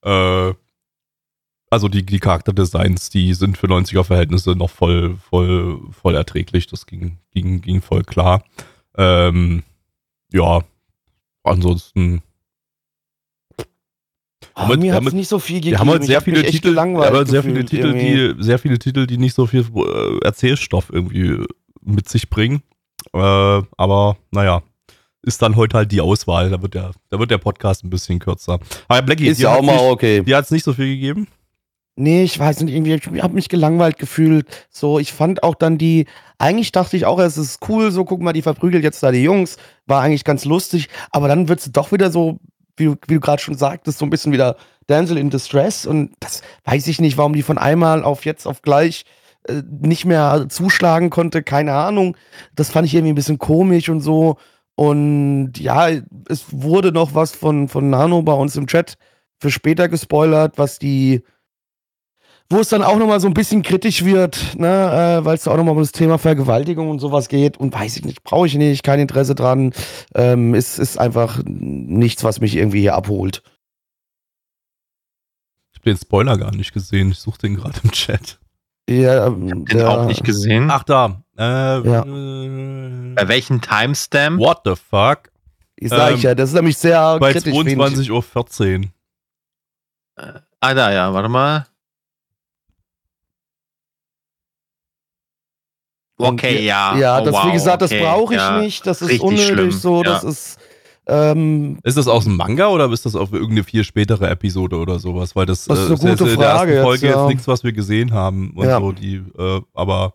Äh, 0.06 0.54
also 1.68 1.88
die, 1.88 2.06
die 2.06 2.20
Charakterdesigns, 2.20 3.10
die 3.10 3.34
sind 3.34 3.58
für 3.58 3.66
90er-Verhältnisse 3.66 4.52
noch 4.52 4.70
voll, 4.70 5.16
voll, 5.16 5.80
voll 5.90 6.14
erträglich. 6.14 6.68
Das 6.68 6.86
ging, 6.86 7.18
ging, 7.32 7.60
ging 7.60 7.82
voll 7.82 8.04
klar. 8.04 8.44
Ähm, 8.96 9.64
ja, 10.32 10.62
ansonsten. 11.42 12.22
Aber 14.54 14.68
Damit- 14.74 14.80
mir 14.80 14.94
hat 14.94 15.04
es 15.06 15.12
nicht 15.12 15.28
so 15.28 15.38
viel 15.38 15.56
gegeben. 15.56 15.72
Wir 15.74 15.78
haben 15.80 15.88
heute 15.90 16.02
Ich 16.02 16.06
sehr 16.08 16.20
viele 16.20 16.42
Titel, 16.44 16.68
gelangweilt 16.68 17.10
aber 17.10 17.26
sehr 17.26 17.42
viele 17.42 17.64
Titel, 17.64 17.88
irgendwie. 17.88 18.34
die, 18.36 18.42
sehr 18.42 18.58
viele 18.58 18.78
Titel, 18.78 19.06
die 19.06 19.18
nicht 19.18 19.34
so 19.34 19.46
viel 19.46 19.66
äh, 19.74 20.18
Erzählstoff 20.24 20.90
irgendwie 20.90 21.44
mit 21.82 22.08
sich 22.08 22.30
bringen. 22.30 22.62
Äh, 23.12 23.18
aber 23.18 24.16
naja, 24.30 24.62
ist 25.26 25.42
dann 25.42 25.56
heute 25.56 25.76
halt 25.76 25.92
die 25.92 26.00
Auswahl. 26.00 26.48
Da 26.50 26.62
wird 26.62 26.74
der, 26.74 26.92
da 27.10 27.18
wird 27.18 27.30
der 27.30 27.38
Podcast 27.38 27.84
ein 27.84 27.90
bisschen 27.90 28.18
kürzer. 28.18 28.58
Aber 28.88 29.02
Blackie, 29.02 29.26
Ist 29.26 29.40
ja 29.40 29.54
auch 29.54 29.62
mal 29.62 29.72
nicht, 29.74 29.82
okay. 29.84 30.22
dir 30.22 30.36
hat's 30.36 30.50
nicht 30.50 30.64
so 30.64 30.72
viel 30.72 30.86
gegeben. 30.86 31.26
Nee, 31.98 32.24
ich 32.24 32.38
weiß 32.38 32.60
nicht, 32.60 32.74
irgendwie, 32.74 32.92
ich 32.94 33.22
habe 33.22 33.34
mich 33.34 33.48
gelangweilt 33.48 33.98
gefühlt. 33.98 34.46
So, 34.70 34.98
ich 34.98 35.12
fand 35.14 35.42
auch 35.42 35.54
dann 35.54 35.78
die, 35.78 36.06
eigentlich 36.38 36.70
dachte 36.72 36.96
ich 36.96 37.06
auch, 37.06 37.18
es 37.18 37.38
ist 37.38 37.60
cool, 37.68 37.90
so 37.90 38.04
guck 38.04 38.20
mal, 38.20 38.34
die 38.34 38.42
verprügelt 38.42 38.84
jetzt 38.84 39.02
da 39.02 39.10
die 39.12 39.22
Jungs, 39.22 39.56
war 39.86 40.02
eigentlich 40.02 40.24
ganz 40.24 40.44
lustig, 40.44 40.88
aber 41.10 41.26
dann 41.26 41.48
wird's 41.48 41.70
doch 41.72 41.92
wieder 41.92 42.10
so, 42.10 42.38
wie, 42.76 42.84
du- 42.84 42.96
wie 43.08 43.14
du 43.14 43.20
gerade 43.20 43.40
schon 43.40 43.56
sagtest, 43.56 43.98
so 43.98 44.04
ein 44.04 44.10
bisschen 44.10 44.32
wieder 44.32 44.56
Damsel 44.88 45.16
in 45.16 45.30
Distress 45.30 45.86
und 45.86 46.10
das 46.20 46.42
weiß 46.64 46.86
ich 46.88 47.00
nicht, 47.00 47.16
warum 47.16 47.32
die 47.32 47.42
von 47.42 47.56
einmal 47.56 48.04
auf 48.04 48.26
jetzt 48.26 48.46
auf 48.46 48.60
gleich 48.60 49.06
äh, 49.48 49.62
nicht 49.80 50.04
mehr 50.04 50.46
zuschlagen 50.50 51.08
konnte, 51.08 51.42
keine 51.42 51.72
Ahnung. 51.72 52.14
Das 52.54 52.70
fand 52.70 52.86
ich 52.86 52.94
irgendwie 52.94 53.12
ein 53.12 53.16
bisschen 53.16 53.38
komisch 53.38 53.88
und 53.88 54.02
so. 54.02 54.36
Und 54.76 55.54
ja, 55.58 55.88
es 56.28 56.44
wurde 56.50 56.92
noch 56.92 57.14
was 57.14 57.32
von, 57.34 57.68
von 57.68 57.90
Nano 57.90 58.22
bei 58.22 58.34
uns 58.34 58.56
im 58.56 58.66
Chat 58.66 58.96
für 59.40 59.50
später 59.50 59.88
gespoilert, 59.88 60.58
was 60.58 60.78
die, 60.78 61.22
wo 62.50 62.58
es 62.58 62.68
dann 62.68 62.82
auch 62.82 62.98
nochmal 62.98 63.18
so 63.20 63.26
ein 63.26 63.34
bisschen 63.34 63.62
kritisch 63.62 64.04
wird, 64.04 64.54
ne, 64.58 65.18
äh, 65.20 65.24
weil 65.24 65.34
es 65.36 65.44
da 65.44 65.50
auch 65.52 65.56
nochmal 65.56 65.74
um 65.74 65.80
das 65.80 65.92
Thema 65.92 66.18
Vergewaltigung 66.18 66.90
und 66.90 66.98
sowas 66.98 67.28
geht 67.28 67.56
und 67.56 67.74
weiß 67.74 67.96
ich 67.96 68.04
nicht, 68.04 68.22
brauche 68.22 68.46
ich 68.46 68.54
nicht, 68.54 68.82
kein 68.82 69.00
Interesse 69.00 69.34
dran. 69.34 69.72
Ähm, 70.14 70.54
ist, 70.54 70.78
ist 70.78 70.98
einfach 70.98 71.42
nichts, 71.44 72.22
was 72.22 72.40
mich 72.40 72.54
irgendwie 72.54 72.80
hier 72.80 72.94
abholt. 72.94 73.42
Ich 75.72 75.78
habe 75.80 75.90
den 75.90 75.96
Spoiler 75.96 76.36
gar 76.36 76.54
nicht 76.54 76.72
gesehen. 76.72 77.10
Ich 77.12 77.18
suche 77.18 77.38
den 77.38 77.56
gerade 77.56 77.80
im 77.82 77.90
Chat. 77.92 78.38
Ja, 78.88 79.26
ähm, 79.26 79.46
Den 79.48 79.64
der- 79.64 79.90
auch 79.90 80.06
nicht 80.06 80.22
gesehen. 80.22 80.70
Ach 80.70 80.84
da. 80.84 81.22
Äh, 81.38 81.42
Ja. 81.88 82.02
äh, 82.04 83.14
Bei 83.14 83.28
welchem 83.28 83.60
Timestamp? 83.60 84.38
What 84.40 84.60
the 84.64 84.74
fuck? 84.76 85.30
Ich 85.76 85.90
sag 85.90 86.12
ähm, 86.14 86.20
ja, 86.20 86.34
das 86.34 86.50
ist 86.50 86.54
nämlich 86.54 86.78
sehr 86.78 87.18
Bei 87.18 87.32
kritisch. 87.32 87.52
wenig. 87.52 87.74
22.14 87.76 88.84
Uhr. 88.84 88.90
Ah, 90.60 90.72
da, 90.74 90.90
ja, 90.92 91.12
warte 91.12 91.28
mal. 91.28 91.66
Okay, 96.18 96.64
ja. 96.64 96.96
Ja, 96.96 97.20
Oh, 97.20 97.24
das, 97.24 97.34
wie 97.34 97.38
wow, 97.48 97.52
gesagt, 97.52 97.82
das 97.82 97.90
okay, 97.92 98.02
brauche 98.02 98.34
ich 98.34 98.40
ja. 98.40 98.58
nicht. 98.58 98.86
Das 98.86 99.02
ist 99.02 99.08
Richtig 99.10 99.22
unnötig 99.22 99.46
schlimm, 99.48 99.70
so. 99.72 99.96
ja. 100.02 100.10
Das 100.10 100.24
ist. 100.24 100.58
Ähm, 101.08 101.78
Ist 101.84 101.96
das 101.96 102.08
aus 102.08 102.24
dem 102.24 102.36
Manga 102.36 102.66
oder 102.68 102.90
ist 102.90 103.06
das 103.06 103.14
auf 103.14 103.32
irgendeine 103.32 103.62
viel 103.62 103.84
spätere 103.84 104.28
Episode 104.28 104.76
oder 104.76 104.98
sowas? 104.98 105.36
Weil 105.36 105.46
das, 105.46 105.66
Das 105.66 105.78
ist 105.78 106.00
eine 106.00 106.08
äh, 106.08 106.12
jetzt 106.14 106.18
gute 106.18 106.32
in 106.32 106.40
der 106.40 106.50
Frage 106.50 106.72
ersten 106.72 106.84
Folge 106.84 107.06
jetzt, 107.06 107.12
jetzt, 107.14 107.20
ja. 107.22 107.26
nichts, 107.28 107.46
was 107.46 107.62
wir 107.64 107.72
gesehen 107.72 108.12
haben 108.12 108.50
und 108.56 108.66
Ja. 108.66 108.80
so. 108.80 108.90
Die, 108.90 109.22
äh, 109.38 109.60
aber 109.72 110.14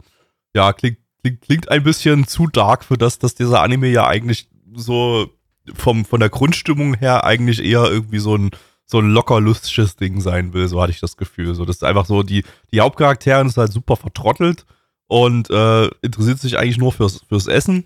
ja, 0.53 0.73
klingt, 0.73 0.97
klingt, 1.21 1.41
klingt 1.41 1.69
ein 1.69 1.83
bisschen 1.83 2.27
zu 2.27 2.47
dark 2.47 2.83
für 2.83 2.97
das, 2.97 3.19
dass 3.19 3.35
dieser 3.35 3.61
Anime 3.61 3.87
ja 3.87 4.07
eigentlich 4.07 4.49
so 4.73 5.29
vom, 5.73 6.05
von 6.05 6.19
der 6.19 6.29
Grundstimmung 6.29 6.95
her 6.95 7.23
eigentlich 7.23 7.63
eher 7.63 7.85
irgendwie 7.85 8.19
so 8.19 8.35
ein, 8.35 8.51
so 8.85 8.99
ein 8.99 9.09
locker 9.09 9.39
lustiges 9.39 9.95
Ding 9.95 10.21
sein 10.21 10.53
will. 10.53 10.67
So 10.67 10.81
hatte 10.81 10.91
ich 10.91 10.99
das 10.99 11.17
Gefühl. 11.17 11.55
So, 11.55 11.65
das 11.65 11.77
ist 11.77 11.83
einfach 11.83 12.05
so, 12.05 12.23
die, 12.23 12.43
die 12.71 12.81
Hauptcharaktere 12.81 13.45
ist 13.45 13.57
halt 13.57 13.71
super 13.71 13.95
vertrottelt 13.95 14.65
und 15.07 15.49
äh, 15.49 15.87
interessiert 16.01 16.39
sich 16.39 16.57
eigentlich 16.57 16.77
nur 16.77 16.91
fürs, 16.91 17.21
fürs 17.27 17.47
Essen. 17.47 17.85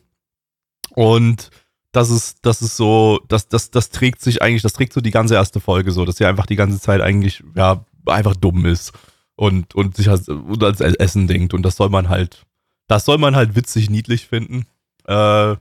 Und 0.92 1.50
das 1.92 2.10
ist, 2.10 2.40
das 2.42 2.62
ist 2.62 2.78
so, 2.78 3.22
das, 3.28 3.48
das, 3.48 3.72
das 3.72 3.90
trägt 3.90 4.22
sich 4.22 4.42
eigentlich, 4.42 4.62
das 4.62 4.74
trägt 4.74 4.94
so 4.94 5.02
die 5.02 5.12
ganze 5.12 5.36
erste 5.36 5.60
Folge 5.60 5.92
so, 5.92 6.06
dass 6.06 6.18
sie 6.18 6.26
einfach 6.26 6.46
die 6.46 6.56
ganze 6.56 6.80
Zeit 6.80 7.02
eigentlich, 7.02 7.44
ja, 7.56 7.86
einfach 8.06 8.36
dumm 8.36 8.66
ist 8.66 8.94
und, 9.36 9.76
und 9.76 9.96
sich 9.96 10.10
als, 10.10 10.28
und 10.28 10.64
als 10.64 10.82
Essen 10.82 11.28
denkt. 11.28 11.54
Und 11.54 11.64
das 11.64 11.76
soll 11.76 11.90
man 11.90 12.10
halt, 12.10 12.46
das 12.88 13.06
soll 13.06 13.18
man 13.18 13.36
halt 13.36 13.56
witzig, 13.56 13.90
niedlich 13.90 14.28
finden. 14.28 14.66
Äh, 15.06 15.56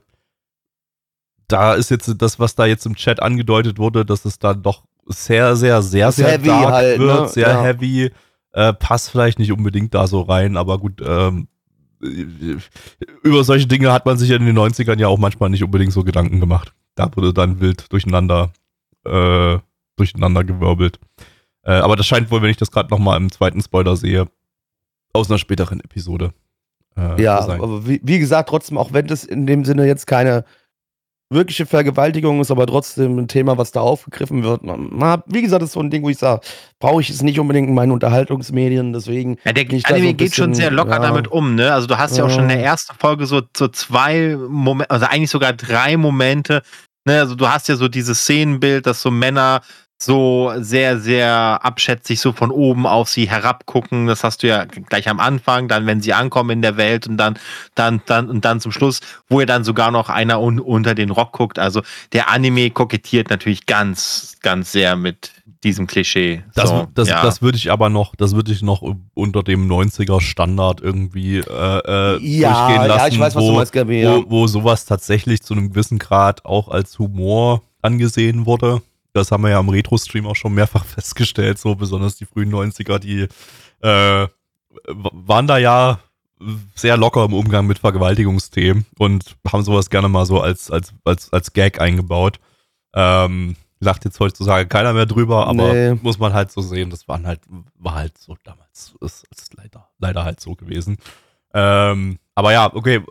da 1.47 1.73
ist 1.75 1.91
jetzt 1.91 2.13
das, 2.21 2.39
was 2.39 2.55
da 2.55 2.65
jetzt 2.65 2.85
im 2.85 2.95
Chat 2.95 3.21
angedeutet 3.21 3.77
wurde, 3.77 4.05
dass 4.05 4.25
es 4.25 4.39
dann 4.39 4.61
doch 4.63 4.83
sehr, 5.05 5.55
sehr, 5.55 5.81
sehr, 5.83 6.11
sehr 6.11 6.29
heavy 6.29 6.47
dark 6.47 6.71
halt, 6.73 6.99
wird, 6.99 7.21
ne? 7.21 7.27
sehr 7.27 7.49
Ja. 7.49 7.61
heavy, 7.63 8.11
äh, 8.53 8.73
passt 8.73 9.11
vielleicht 9.11 9.37
nicht 9.37 9.51
unbedingt 9.51 9.93
da 9.93 10.07
so 10.07 10.21
rein, 10.21 10.57
aber 10.57 10.79
gut, 10.79 11.01
ähm, 11.05 11.47
über 13.23 13.43
solche 13.43 13.67
Dinge 13.67 13.91
hat 13.91 14.05
man 14.05 14.17
sich 14.17 14.29
in 14.31 14.45
den 14.45 14.57
90ern 14.57 14.99
ja 14.99 15.07
auch 15.07 15.17
manchmal 15.17 15.49
nicht 15.49 15.63
unbedingt 15.63 15.93
so 15.93 16.03
Gedanken 16.03 16.39
gemacht. 16.39 16.73
Da 16.95 17.09
wurde 17.15 17.33
dann 17.33 17.59
wild 17.59 17.91
durcheinander, 17.91 18.51
äh, 19.05 19.57
durcheinander 19.95 20.43
gewirbelt. 20.43 20.99
Äh, 21.63 21.73
aber 21.73 21.95
das 21.95 22.05
scheint 22.05 22.31
wohl, 22.31 22.41
wenn 22.41 22.49
ich 22.49 22.57
das 22.57 22.71
gerade 22.71 22.89
nochmal 22.89 23.17
im 23.17 23.31
zweiten 23.31 23.61
Spoiler 23.61 23.95
sehe, 23.95 24.27
aus 25.13 25.29
einer 25.29 25.39
späteren 25.39 25.79
Episode. 25.79 26.33
Äh, 26.97 27.21
ja, 27.21 27.39
aber 27.39 27.87
wie, 27.87 27.99
wie, 28.03 28.19
gesagt, 28.19 28.49
trotzdem, 28.49 28.77
auch 28.77 28.93
wenn 28.93 29.07
das 29.07 29.23
in 29.23 29.45
dem 29.45 29.65
Sinne 29.65 29.85
jetzt 29.85 30.07
keine 30.07 30.45
wirkliche 31.29 31.65
Vergewaltigung 31.65 32.39
ist, 32.39 32.51
aber 32.51 32.67
trotzdem 32.67 33.17
ein 33.17 33.27
Thema, 33.27 33.57
was 33.57 33.71
da 33.71 33.81
aufgegriffen 33.81 34.43
wird. 34.43 34.61
Na, 34.63 35.23
wie 35.25 35.41
gesagt, 35.41 35.61
das 35.61 35.69
ist 35.69 35.73
so 35.73 35.79
ein 35.79 35.89
Ding, 35.89 36.03
wo 36.03 36.09
ich 36.09 36.17
sage, 36.17 36.41
brauche 36.79 37.01
ich 37.01 37.09
es 37.09 37.23
nicht 37.23 37.39
unbedingt 37.39 37.67
in 37.67 37.73
meinen 37.73 37.91
Unterhaltungsmedien, 37.91 38.93
deswegen. 38.93 39.37
Ja, 39.43 39.53
der 39.53 39.63
Anime 39.63 39.81
so 39.83 39.89
geht 39.89 40.17
bisschen, 40.17 40.31
schon 40.31 40.53
sehr 40.53 40.71
locker 40.71 40.91
ja, 40.91 40.99
damit 40.99 41.27
um, 41.27 41.55
ne? 41.55 41.73
Also 41.73 41.87
du 41.87 41.97
hast 41.97 42.11
ja, 42.11 42.19
ja 42.19 42.25
auch 42.25 42.33
schon 42.33 42.43
in 42.43 42.49
der 42.49 42.63
ersten 42.63 42.95
Folge 42.95 43.25
so, 43.25 43.41
so 43.55 43.67
zwei 43.67 44.35
Momente, 44.35 44.91
also 44.91 45.07
eigentlich 45.07 45.31
sogar 45.31 45.53
drei 45.53 45.97
Momente, 45.97 46.61
ne? 47.05 47.19
Also 47.19 47.35
du 47.35 47.47
hast 47.47 47.67
ja 47.69 47.75
so 47.75 47.87
dieses 47.87 48.19
Szenenbild, 48.19 48.85
dass 48.85 49.01
so 49.01 49.09
Männer 49.09 49.61
so 49.97 50.51
sehr, 50.57 50.99
sehr 50.99 51.59
abschätzig 51.63 52.19
so 52.19 52.33
von 52.33 52.51
oben 52.51 52.85
auf 52.85 53.09
sie 53.09 53.29
herabgucken. 53.29 54.07
Das 54.07 54.23
hast 54.23 54.43
du 54.43 54.47
ja 54.47 54.65
gleich 54.65 55.07
am 55.07 55.19
Anfang, 55.19 55.67
dann, 55.67 55.85
wenn 55.85 56.01
sie 56.01 56.13
ankommen 56.13 56.49
in 56.51 56.61
der 56.61 56.77
Welt 56.77 57.07
und 57.07 57.17
dann, 57.17 57.39
dann, 57.75 58.01
dann, 58.05 58.29
und 58.29 58.43
dann 58.43 58.59
zum 58.59 58.71
Schluss, 58.71 58.99
wo 59.29 59.39
ihr 59.39 59.45
dann 59.45 59.63
sogar 59.63 59.91
noch 59.91 60.09
einer 60.09 60.41
un 60.41 60.59
unter 60.59 60.95
den 60.95 61.11
Rock 61.11 61.31
guckt. 61.31 61.59
Also 61.59 61.81
der 62.11 62.29
Anime 62.29 62.69
kokettiert 62.71 63.29
natürlich 63.29 63.65
ganz, 63.65 64.35
ganz 64.41 64.71
sehr 64.71 64.95
mit 64.95 65.31
diesem 65.63 65.87
Klischee. 65.87 66.43
Das, 66.53 66.69
so, 66.69 66.87
das, 66.93 67.09
ja. 67.09 67.21
das 67.23 67.41
würde 67.41 67.57
ich 67.57 67.71
aber 67.71 67.89
noch, 67.89 68.15
das 68.15 68.35
würde 68.35 68.51
ich 68.51 68.61
noch 68.61 68.83
unter 69.13 69.43
dem 69.43 69.69
90er 69.69 70.21
Standard 70.21 70.81
irgendwie 70.81 71.37
äh, 71.37 71.41
äh, 71.41 72.19
ja, 72.21 72.67
durchgehen 72.67 72.87
lassen. 72.87 72.99
Ja, 72.99 73.07
ich 73.07 73.19
weiß, 73.19 73.35
was 73.35 73.43
wo, 73.43 73.49
du 73.49 73.55
meinst, 73.57 73.73
Gabi, 73.73 74.01
ja. 74.01 74.15
wo, 74.17 74.25
wo 74.29 74.47
sowas 74.47 74.85
tatsächlich 74.85 75.41
zu 75.41 75.53
einem 75.53 75.69
gewissen 75.69 75.99
Grad 75.99 76.45
auch 76.45 76.69
als 76.69 76.99
Humor 76.99 77.63
angesehen 77.81 78.45
wurde. 78.45 78.81
Das 79.15 79.31
haben 79.31 79.43
wir 79.43 79.51
ja 79.51 79.59
am 79.59 79.69
Retro-Stream 79.69 80.27
auch 80.27 80.35
schon 80.35 80.53
mehrfach 80.53 80.85
festgestellt, 80.85 81.57
so 81.57 81.75
besonders 81.75 82.17
die 82.17 82.25
frühen 82.25 82.53
90er, 82.53 82.99
die 82.99 83.27
äh, 83.81 84.27
waren 84.87 85.47
da 85.47 85.57
ja 85.57 85.99
sehr 86.75 86.97
locker 86.97 87.23
im 87.23 87.33
Umgang 87.33 87.65
mit 87.65 87.79
Vergewaltigungsthemen 87.79 88.85
und 88.97 89.37
haben 89.47 89.63
sowas 89.63 89.89
gerne 89.89 90.09
mal 90.09 90.25
so 90.25 90.41
als, 90.41 90.69
als, 90.69 90.93
als, 91.05 91.31
als 91.31 91.53
Gag 91.53 91.79
eingebaut. 91.79 92.39
Ähm, 92.93 93.55
lacht 93.79 94.03
jetzt 94.03 94.19
heutzutage 94.19 94.67
keiner 94.67 94.91
mehr 94.91 95.05
drüber, 95.05 95.47
aber 95.47 95.73
nee. 95.73 95.99
muss 96.01 96.19
man 96.19 96.33
halt 96.33 96.51
so 96.51 96.61
sehen, 96.61 96.89
das 96.89 97.07
waren 97.07 97.25
halt, 97.25 97.39
war 97.79 97.95
halt 97.95 98.17
so 98.17 98.35
damals, 98.43 98.95
ist, 98.99 99.25
ist 99.31 99.53
leider, 99.55 99.87
leider 99.97 100.25
halt 100.25 100.41
so 100.41 100.55
gewesen. 100.55 100.97
Ähm, 101.53 102.19
aber 102.35 102.51
ja, 102.51 102.73
okay, 102.73 103.01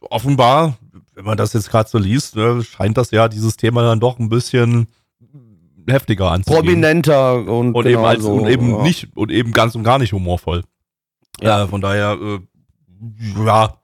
offenbar, 0.00 0.78
wenn 1.14 1.26
man 1.26 1.36
das 1.36 1.52
jetzt 1.52 1.70
gerade 1.70 1.88
so 1.88 1.98
liest, 1.98 2.36
ne, 2.36 2.64
scheint 2.64 2.96
das 2.96 3.10
ja 3.10 3.28
dieses 3.28 3.58
Thema 3.58 3.82
dann 3.82 4.00
doch 4.00 4.18
ein 4.18 4.30
bisschen 4.30 4.88
heftiger 5.90 6.30
anzugehen. 6.30 6.62
Prominenter 6.62 7.34
und, 7.34 7.74
und 7.74 7.84
genau 7.84 8.00
eben, 8.00 8.04
als, 8.04 8.22
so, 8.22 8.32
und 8.32 8.48
eben 8.48 8.70
ja. 8.76 8.82
nicht 8.82 9.08
und 9.14 9.30
eben 9.30 9.52
ganz 9.52 9.74
und 9.74 9.84
gar 9.84 9.98
nicht 9.98 10.12
humorvoll. 10.12 10.64
Ja, 11.40 11.66
von 11.66 11.80
daher, 11.80 12.18
äh, 12.20 12.40
ja, 13.44 13.74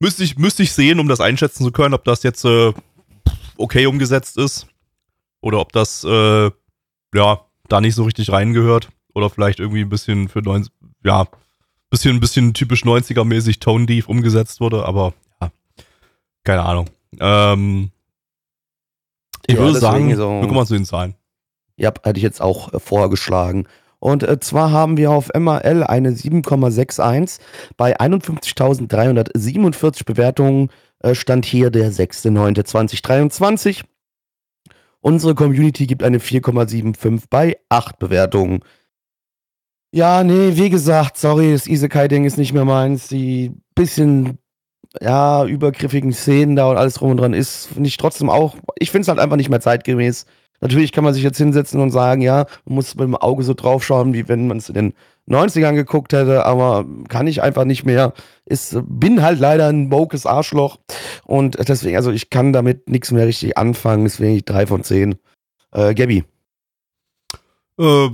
müsste 0.00 0.24
ich, 0.24 0.36
müsste 0.36 0.62
ich 0.62 0.72
sehen, 0.72 1.00
um 1.00 1.08
das 1.08 1.20
einschätzen 1.20 1.64
zu 1.64 1.72
können, 1.72 1.94
ob 1.94 2.04
das 2.04 2.22
jetzt 2.22 2.44
äh, 2.44 2.72
okay 3.56 3.86
umgesetzt 3.86 4.36
ist 4.36 4.66
oder 5.40 5.60
ob 5.60 5.72
das 5.72 6.04
äh, 6.04 6.50
ja 7.14 7.40
da 7.68 7.80
nicht 7.80 7.94
so 7.94 8.04
richtig 8.04 8.30
reingehört 8.30 8.90
oder 9.14 9.30
vielleicht 9.30 9.60
irgendwie 9.60 9.82
ein 9.82 9.88
bisschen 9.88 10.28
für 10.28 10.40
90, 10.40 10.72
ja, 11.04 11.26
bisschen, 11.90 12.20
bisschen 12.20 12.54
typisch 12.54 12.84
90er-mäßig 12.84 13.60
Tone 13.60 13.86
Deep 13.86 14.08
umgesetzt 14.08 14.60
wurde, 14.60 14.84
aber 14.84 15.14
ja, 15.40 15.50
keine 16.42 16.62
Ahnung. 16.62 16.90
Ähm, 17.20 17.90
ich 19.46 19.54
ja, 19.54 19.60
würde 19.60 19.78
sagen, 19.78 20.14
so, 20.16 20.28
wir 20.28 20.40
kommen 20.40 20.54
mal 20.54 20.66
zu 20.66 20.74
den 20.74 20.84
Zahlen. 20.84 21.14
Ja, 21.76 21.92
hätte 22.02 22.18
ich 22.18 22.22
jetzt 22.22 22.40
auch 22.40 22.72
äh, 22.72 22.78
vorgeschlagen. 22.78 23.66
Und 23.98 24.22
äh, 24.22 24.38
zwar 24.38 24.70
haben 24.70 24.96
wir 24.96 25.10
auf 25.10 25.30
MRL 25.34 25.82
eine 25.82 26.10
7,61. 26.10 27.40
Bei 27.76 27.98
51.347 27.98 30.04
Bewertungen 30.04 30.70
äh, 31.00 31.14
stand 31.14 31.46
hier 31.46 31.70
der 31.70 31.90
6.9.2023. 31.90 33.82
Unsere 35.00 35.34
Community 35.34 35.86
gibt 35.86 36.02
eine 36.02 36.18
4,75 36.18 37.24
bei 37.28 37.56
8 37.68 37.98
Bewertungen. 37.98 38.60
Ja, 39.92 40.24
nee, 40.24 40.56
wie 40.56 40.70
gesagt, 40.70 41.18
sorry, 41.18 41.52
das 41.52 41.66
Isekai-Ding 41.66 42.24
ist 42.24 42.36
nicht 42.36 42.52
mehr 42.52 42.64
meins. 42.64 43.08
Die 43.08 43.52
bisschen, 43.74 44.38
ja, 45.00 45.44
übergriffigen 45.46 46.12
Szenen 46.12 46.56
da 46.56 46.68
und 46.68 46.76
alles 46.76 46.94
drum 46.94 47.10
und 47.10 47.18
dran 47.18 47.32
ist, 47.32 47.66
finde 47.66 47.88
ich 47.88 47.96
trotzdem 47.96 48.28
auch, 48.28 48.56
ich 48.78 48.90
finde 48.90 49.02
es 49.02 49.08
halt 49.08 49.18
einfach 49.18 49.36
nicht 49.36 49.50
mehr 49.50 49.60
zeitgemäß. 49.60 50.26
Natürlich 50.64 50.92
kann 50.92 51.04
man 51.04 51.12
sich 51.12 51.22
jetzt 51.22 51.36
hinsetzen 51.36 51.78
und 51.78 51.90
sagen, 51.90 52.22
ja, 52.22 52.46
man 52.64 52.76
muss 52.76 52.94
mit 52.94 53.04
dem 53.04 53.16
Auge 53.16 53.42
so 53.44 53.52
draufschauen, 53.52 54.14
wie 54.14 54.28
wenn 54.28 54.46
man 54.46 54.56
es 54.56 54.70
in 54.70 54.74
den 54.74 54.94
90ern 55.28 55.74
geguckt 55.74 56.14
hätte, 56.14 56.46
aber 56.46 56.86
kann 57.08 57.26
ich 57.26 57.42
einfach 57.42 57.66
nicht 57.66 57.84
mehr. 57.84 58.14
Ist, 58.46 58.78
bin 58.88 59.20
halt 59.20 59.38
leider 59.40 59.68
ein 59.68 59.90
wokes 59.90 60.24
Arschloch 60.24 60.78
und 61.26 61.58
deswegen, 61.68 61.98
also 61.98 62.10
ich 62.10 62.30
kann 62.30 62.54
damit 62.54 62.88
nichts 62.88 63.10
mehr 63.10 63.26
richtig 63.26 63.58
anfangen, 63.58 64.04
deswegen 64.04 64.36
ich 64.36 64.46
drei 64.46 64.66
von 64.66 64.82
zehn. 64.82 65.16
Äh, 65.72 65.92
Gabby. 65.92 66.24
Äh, 67.78 68.08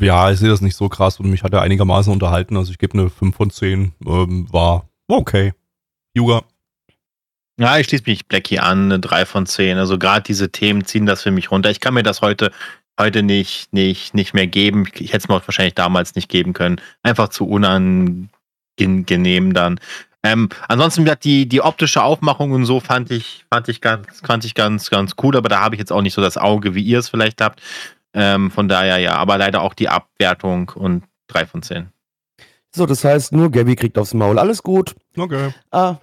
ja, 0.00 0.30
ich 0.30 0.38
sehe 0.38 0.48
das 0.48 0.62
nicht 0.62 0.76
so 0.76 0.88
krass 0.88 1.20
und 1.20 1.28
mich 1.28 1.42
hat 1.42 1.52
er 1.52 1.60
einigermaßen 1.60 2.10
unterhalten, 2.10 2.56
also 2.56 2.70
ich 2.70 2.78
gebe 2.78 2.98
eine 2.98 3.10
5 3.10 3.36
von 3.36 3.50
10, 3.50 3.92
ähm, 4.06 4.50
war 4.50 4.88
okay. 5.06 5.52
Juga. 6.14 6.44
Ja, 7.58 7.78
ich 7.78 7.86
schließe 7.86 8.04
mich 8.06 8.26
Blackie 8.26 8.58
an, 8.58 8.84
eine 8.86 8.98
3 8.98 9.26
von 9.26 9.46
10. 9.46 9.78
Also 9.78 9.98
gerade 9.98 10.22
diese 10.22 10.50
Themen 10.50 10.84
ziehen 10.84 11.06
das 11.06 11.22
für 11.22 11.30
mich 11.30 11.50
runter. 11.50 11.70
Ich 11.70 11.80
kann 11.80 11.94
mir 11.94 12.02
das 12.02 12.20
heute, 12.20 12.50
heute 12.98 13.22
nicht, 13.22 13.72
nicht, 13.72 14.12
nicht 14.14 14.34
mehr 14.34 14.48
geben. 14.48 14.86
Ich, 14.94 15.12
hätte 15.12 15.18
es 15.18 15.28
mir 15.28 15.34
wahrscheinlich 15.34 15.74
damals 15.74 16.16
nicht 16.16 16.28
geben 16.28 16.52
können. 16.52 16.80
Einfach 17.02 17.28
zu 17.28 17.46
unangenehm 17.46 18.28
dann. 19.54 19.78
Ähm, 20.24 20.48
ansonsten 20.68 21.08
die, 21.22 21.46
die 21.48 21.60
optische 21.60 22.02
Aufmachung 22.02 22.52
und 22.52 22.64
so 22.64 22.80
fand 22.80 23.10
ich, 23.10 23.44
fand 23.52 23.68
ich 23.68 23.80
ganz, 23.80 24.20
fand 24.26 24.44
ich 24.44 24.54
ganz, 24.54 24.88
ganz 24.88 25.12
cool, 25.22 25.36
aber 25.36 25.50
da 25.50 25.60
habe 25.60 25.74
ich 25.74 25.78
jetzt 25.78 25.92
auch 25.92 26.00
nicht 26.00 26.14
so 26.14 26.22
das 26.22 26.38
Auge, 26.38 26.74
wie 26.74 26.82
ihr 26.82 26.98
es 26.98 27.10
vielleicht 27.10 27.42
habt. 27.42 27.60
Ähm, 28.14 28.50
von 28.50 28.66
daher 28.66 28.98
ja, 28.98 29.16
aber 29.16 29.36
leider 29.38 29.60
auch 29.60 29.74
die 29.74 29.88
Abwertung 29.88 30.70
und 30.74 31.04
3 31.28 31.46
von 31.46 31.62
10. 31.62 31.88
So, 32.74 32.86
das 32.86 33.04
heißt, 33.04 33.32
nur 33.32 33.50
Gabby 33.50 33.76
kriegt 33.76 33.98
aufs 33.98 34.14
Maul. 34.14 34.38
Alles 34.38 34.62
gut. 34.62 34.96
Okay. 35.16 35.50
Ah, 35.70 35.96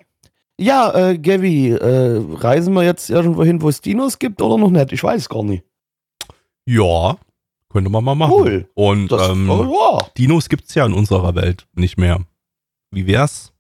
ja, 0.62 0.94
äh, 0.94 1.18
Gavi, 1.18 1.72
äh, 1.72 2.22
reisen 2.36 2.74
wir 2.74 2.84
jetzt 2.84 3.10
irgendwo 3.10 3.44
hin, 3.44 3.62
wo 3.62 3.70
es 3.70 3.82
Dinos 3.82 4.20
gibt 4.20 4.42
oder 4.42 4.58
noch 4.58 4.70
nicht? 4.70 4.92
Ich 4.92 5.04
weiß 5.04 5.28
gar 5.28 5.44
nicht. 5.44 5.64
Ja, 6.66 7.18
könnte 7.70 7.90
man 7.90 8.04
mal 8.04 8.16
machen. 8.16 8.34
Cool. 8.34 8.70
Und 8.76 9.12
das, 9.12 9.30
ähm, 9.30 9.50
oh, 9.50 9.98
ja. 10.00 10.08
Dinos 10.18 10.50
gibt 10.50 10.66
es 10.70 10.76
ja 10.76 10.86
in 10.86 10.94
unserer 10.94 11.36
Welt 11.36 11.68
nicht 11.74 11.98
mehr. 11.98 12.24
Wie 12.92 13.08
wär's 13.08 13.54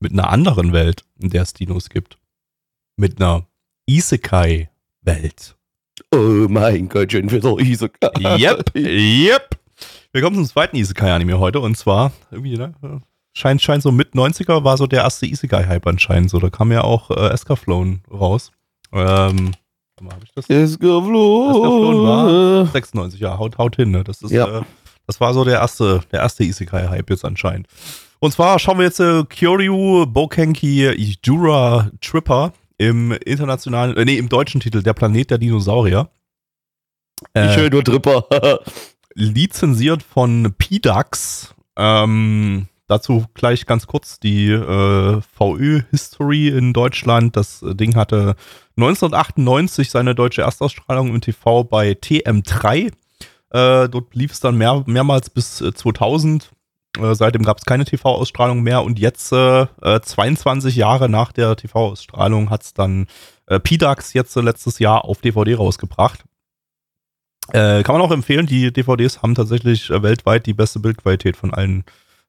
mit 0.00 0.12
einer 0.12 0.28
anderen 0.30 0.72
Welt, 0.72 1.04
in 1.18 1.30
der 1.30 1.42
es 1.42 1.54
Dinos 1.54 1.88
gibt? 1.88 2.18
Mit 2.96 3.20
einer 3.20 3.46
Isekai-Welt. 3.86 5.56
Oh 6.14 6.46
mein 6.48 6.88
Gott, 6.88 7.12
schon 7.12 7.30
wieder 7.30 7.58
Isekai. 7.58 8.38
Yep, 8.38 8.76
yep. 8.76 9.58
Wir 10.12 10.20
kommen 10.20 10.36
zum 10.36 10.46
zweiten 10.46 10.76
Isekai-Anime 10.76 11.38
heute 11.38 11.60
und 11.60 11.76
zwar, 11.76 12.12
irgendwie, 12.30 12.56
ne? 12.58 12.74
Scheint, 13.32 13.62
scheint 13.62 13.82
so 13.82 13.92
mit 13.92 14.14
90er 14.14 14.64
war 14.64 14.76
so 14.76 14.86
der 14.86 15.02
erste 15.02 15.26
Isekai-Hype 15.26 15.86
anscheinend 15.86 16.30
so. 16.30 16.38
Da 16.38 16.50
kam 16.50 16.72
ja 16.72 16.82
auch 16.82 17.10
äh, 17.10 17.28
Escaflown 17.28 18.02
raus. 18.10 18.50
Ähm, 18.92 19.52
hab 20.00 20.22
ich 20.22 20.32
das? 20.34 20.48
Escaflown. 20.48 21.50
Escaflown 21.50 22.02
war 22.04 22.66
96, 22.66 23.20
ja, 23.20 23.38
haut, 23.38 23.58
haut 23.58 23.76
hin, 23.76 23.90
ne? 23.90 24.04
Das 24.04 24.22
ist, 24.22 24.30
ja. 24.30 24.60
äh, 24.60 24.62
das 25.06 25.20
war 25.20 25.34
so 25.34 25.44
der 25.44 25.60
erste, 25.60 26.00
der 26.12 26.20
erste 26.20 26.44
Isekai-Hype 26.44 27.10
jetzt 27.10 27.24
anscheinend. 27.24 27.66
Und 28.20 28.32
zwar 28.32 28.58
schauen 28.58 28.78
wir 28.78 28.84
jetzt 28.84 29.00
äh, 29.00 29.24
Kyoryu 29.24 30.06
Bokenki 30.06 31.18
Jura 31.24 31.90
Tripper 32.00 32.52
im 32.78 33.12
internationalen, 33.12 33.96
äh, 33.96 34.04
nee, 34.04 34.16
im 34.16 34.28
deutschen 34.28 34.60
Titel 34.60 34.82
Der 34.82 34.92
Planet 34.92 35.30
der 35.30 35.38
Dinosaurier. 35.38 36.08
Äh, 37.34 37.50
ich 37.50 37.56
höre 37.56 37.70
nur 37.70 37.84
Tripper. 37.84 38.26
lizenziert 39.14 40.02
von 40.02 40.54
PDAX. 40.56 41.54
Ähm, 41.76 42.68
Dazu 42.92 43.24
gleich 43.32 43.64
ganz 43.64 43.86
kurz 43.86 44.20
die 44.20 44.50
äh, 44.50 45.22
VÖ-History 45.38 46.48
in 46.48 46.74
Deutschland. 46.74 47.34
Das 47.38 47.64
Ding 47.66 47.96
hatte 47.96 48.36
1998 48.76 49.90
seine 49.90 50.14
deutsche 50.14 50.42
Erstausstrahlung 50.42 51.08
im 51.08 51.22
TV 51.22 51.64
bei 51.64 51.92
TM3. 51.92 52.88
Äh, 52.88 53.88
dort 53.88 54.14
lief 54.14 54.32
es 54.32 54.40
dann 54.40 54.58
mehr, 54.58 54.84
mehrmals 54.84 55.30
bis 55.30 55.56
2000. 55.56 56.50
Äh, 56.98 57.14
seitdem 57.14 57.44
gab 57.44 57.56
es 57.56 57.64
keine 57.64 57.86
TV-Ausstrahlung 57.86 58.62
mehr 58.62 58.82
und 58.82 58.98
jetzt, 58.98 59.30
22 59.30 60.76
äh, 60.76 60.78
Jahre 60.78 61.08
nach 61.08 61.32
der 61.32 61.56
TV-Ausstrahlung, 61.56 62.50
hat 62.50 62.64
es 62.64 62.74
dann 62.74 63.06
äh, 63.46 63.58
PDAX 63.58 64.12
jetzt 64.12 64.36
letztes 64.36 64.80
Jahr 64.80 65.06
auf 65.06 65.22
DVD 65.22 65.54
rausgebracht. 65.54 66.24
kann 67.50 67.82
man 67.86 68.02
auch 68.02 68.10
empfehlen, 68.10 68.44
die 68.44 68.70
DVDs 68.70 69.22
haben 69.22 69.34
tatsächlich 69.34 69.88
weltweit 69.88 70.44
die 70.44 70.52
beste 70.52 70.78
Bildqualität 70.78 71.38
von 71.38 71.54
allen 71.54 71.84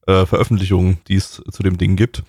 äh, 0.08 0.26
Veröffentlichungen, 0.26 0.98
die 1.08 1.16
es 1.16 1.42
zu 1.52 1.64
dem 1.64 1.78
Ding 1.78 1.96
gibt. 1.96 2.24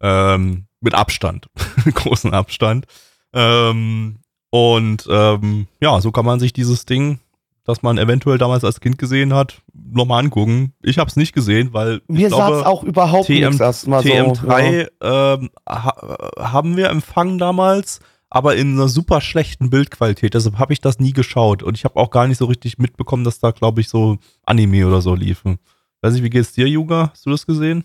Ähm, 0.00 0.66
mit 0.80 0.94
Abstand. 0.94 1.48
Großen 1.94 2.32
Abstand. 2.32 2.86
Ähm, 3.32 4.18
und 4.50 5.06
ähm, 5.10 5.66
ja, 5.80 6.00
so 6.00 6.12
kann 6.12 6.24
man 6.24 6.40
sich 6.40 6.52
dieses 6.52 6.86
Ding, 6.86 7.18
das 7.64 7.82
man 7.82 7.98
eventuell 7.98 8.38
damals 8.38 8.64
als 8.64 8.80
Kind 8.80 8.96
gesehen 8.98 9.34
hat, 9.34 9.62
nochmal 9.74 10.24
angucken. 10.24 10.72
Ich 10.82 10.98
habe 10.98 11.08
es 11.08 11.16
nicht 11.16 11.34
gesehen, 11.34 11.72
weil 11.72 12.00
Mir 12.08 12.28
glaube, 12.28 12.54
sagt's 12.54 12.66
auch 12.66 12.84
überhaupt 12.84 13.26
TM, 13.26 13.48
nichts 13.48 13.60
erstmal 13.60 14.02
so. 14.02 14.08
TM3 14.08 14.88
ähm, 15.02 15.50
ha 15.68 16.30
haben 16.38 16.76
wir 16.76 16.90
empfangen 16.90 17.38
damals, 17.38 18.00
aber 18.30 18.56
in 18.56 18.74
einer 18.74 18.88
super 18.88 19.20
schlechten 19.20 19.70
Bildqualität. 19.70 20.34
Deshalb 20.34 20.58
habe 20.58 20.72
ich 20.72 20.80
das 20.80 21.00
nie 21.00 21.12
geschaut 21.12 21.62
und 21.62 21.76
ich 21.76 21.84
habe 21.84 21.96
auch 21.96 22.10
gar 22.10 22.28
nicht 22.28 22.38
so 22.38 22.46
richtig 22.46 22.78
mitbekommen, 22.78 23.24
dass 23.24 23.40
da, 23.40 23.50
glaube 23.50 23.80
ich, 23.80 23.88
so 23.88 24.18
Anime 24.44 24.86
oder 24.86 25.02
so 25.02 25.14
liefen. 25.14 25.58
Weiß 26.06 26.14
nicht, 26.14 26.22
wie 26.22 26.30
geht's 26.30 26.52
dir, 26.52 26.68
Yuga? 26.68 27.10
Hast 27.10 27.26
du 27.26 27.30
das 27.30 27.46
gesehen? 27.46 27.82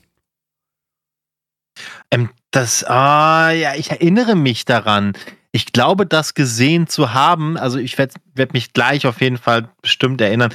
Ähm, 2.11 2.29
das, 2.51 2.83
ah, 2.83 3.49
ja, 3.49 3.73
ich 3.73 3.89
erinnere 3.89 4.35
mich 4.35 4.63
daran. 4.65 5.13
Ich 5.51 5.73
glaube, 5.73 6.05
das 6.05 6.35
gesehen 6.35 6.85
zu 6.85 7.15
haben, 7.15 7.57
also 7.57 7.79
ich 7.79 7.97
werde 7.97 8.13
werd 8.35 8.53
mich 8.53 8.73
gleich 8.73 9.07
auf 9.07 9.21
jeden 9.21 9.39
Fall 9.39 9.69
bestimmt 9.81 10.21
erinnern. 10.21 10.53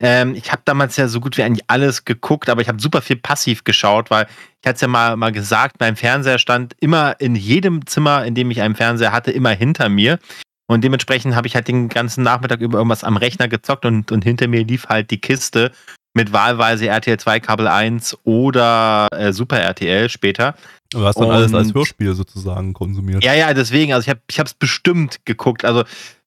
Ähm, 0.00 0.36
ich 0.36 0.52
habe 0.52 0.62
damals 0.64 0.96
ja 0.96 1.08
so 1.08 1.18
gut 1.18 1.36
wie 1.36 1.42
eigentlich 1.42 1.64
alles 1.66 2.04
geguckt, 2.04 2.48
aber 2.48 2.62
ich 2.62 2.68
habe 2.68 2.80
super 2.80 3.02
viel 3.02 3.16
passiv 3.16 3.64
geschaut, 3.64 4.12
weil 4.12 4.28
ich 4.62 4.68
hatte 4.68 4.76
es 4.76 4.80
ja 4.82 4.86
mal, 4.86 5.16
mal 5.16 5.32
gesagt, 5.32 5.80
mein 5.80 5.96
Fernseher 5.96 6.38
stand 6.38 6.76
immer 6.78 7.20
in 7.20 7.34
jedem 7.34 7.84
Zimmer, 7.84 8.24
in 8.26 8.36
dem 8.36 8.52
ich 8.52 8.62
einen 8.62 8.76
Fernseher 8.76 9.10
hatte, 9.10 9.32
immer 9.32 9.50
hinter 9.50 9.88
mir. 9.88 10.20
Und 10.68 10.84
dementsprechend 10.84 11.34
habe 11.34 11.48
ich 11.48 11.56
halt 11.56 11.66
den 11.66 11.88
ganzen 11.88 12.22
Nachmittag 12.22 12.60
über 12.60 12.78
irgendwas 12.78 13.02
am 13.02 13.16
Rechner 13.16 13.48
gezockt 13.48 13.86
und, 13.86 14.12
und 14.12 14.22
hinter 14.22 14.46
mir 14.46 14.62
lief 14.62 14.86
halt 14.86 15.10
die 15.10 15.20
Kiste 15.20 15.72
mit 16.18 16.32
wahlweise 16.32 16.88
RTL 16.88 17.16
2 17.16 17.38
Kabel 17.38 17.68
1 17.68 18.18
oder 18.24 19.06
äh, 19.12 19.32
Super 19.32 19.60
RTL 19.60 20.08
später. 20.08 20.56
Du 20.90 21.04
hast 21.04 21.14
dann 21.16 21.30
alles 21.30 21.54
als 21.54 21.68
Und- 21.68 21.76
Hörspiel 21.76 22.12
sozusagen 22.14 22.72
konsumiert. 22.72 23.22
Ja, 23.22 23.34
ja, 23.34 23.54
deswegen, 23.54 23.92
also 23.92 24.04
ich 24.04 24.10
habe 24.10 24.20
ich 24.28 24.36
es 24.36 24.52
bestimmt 24.54 25.24
geguckt. 25.24 25.64
Also, 25.64 25.84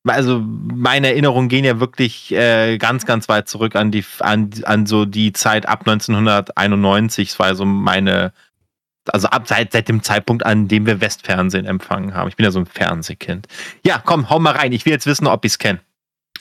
also 0.07 0.41
meine 0.45 1.07
Erinnerungen 1.07 1.49
gehen 1.49 1.65
ja 1.65 1.81
wirklich 1.81 2.31
äh, 2.31 2.77
ganz, 2.77 3.05
ganz 3.05 3.27
weit 3.27 3.49
zurück 3.49 3.75
an 3.75 3.91
die 3.91 4.05
an, 4.19 4.49
an 4.63 4.85
so 4.85 5.03
die 5.03 5.33
Zeit 5.33 5.67
ab 5.67 5.81
1991. 5.81 7.27
Das 7.27 7.39
war 7.39 7.53
so 7.55 7.65
meine, 7.65 8.31
also 9.09 9.27
ab 9.27 9.45
seit, 9.49 9.73
seit 9.73 9.89
dem 9.89 10.03
Zeitpunkt, 10.03 10.45
an 10.45 10.69
dem 10.69 10.85
wir 10.85 11.01
Westfernsehen 11.01 11.65
empfangen 11.65 12.13
haben. 12.13 12.29
Ich 12.29 12.37
bin 12.37 12.45
ja 12.45 12.51
so 12.51 12.59
ein 12.59 12.65
Fernsehkind. 12.65 13.45
Ja, 13.85 14.01
komm, 14.03 14.29
hau 14.29 14.39
mal 14.39 14.55
rein. 14.55 14.71
Ich 14.71 14.85
will 14.85 14.93
jetzt 14.93 15.05
wissen, 15.05 15.27
ob 15.27 15.43
ich 15.43 15.51
es 15.51 15.57
kenne. 15.57 15.81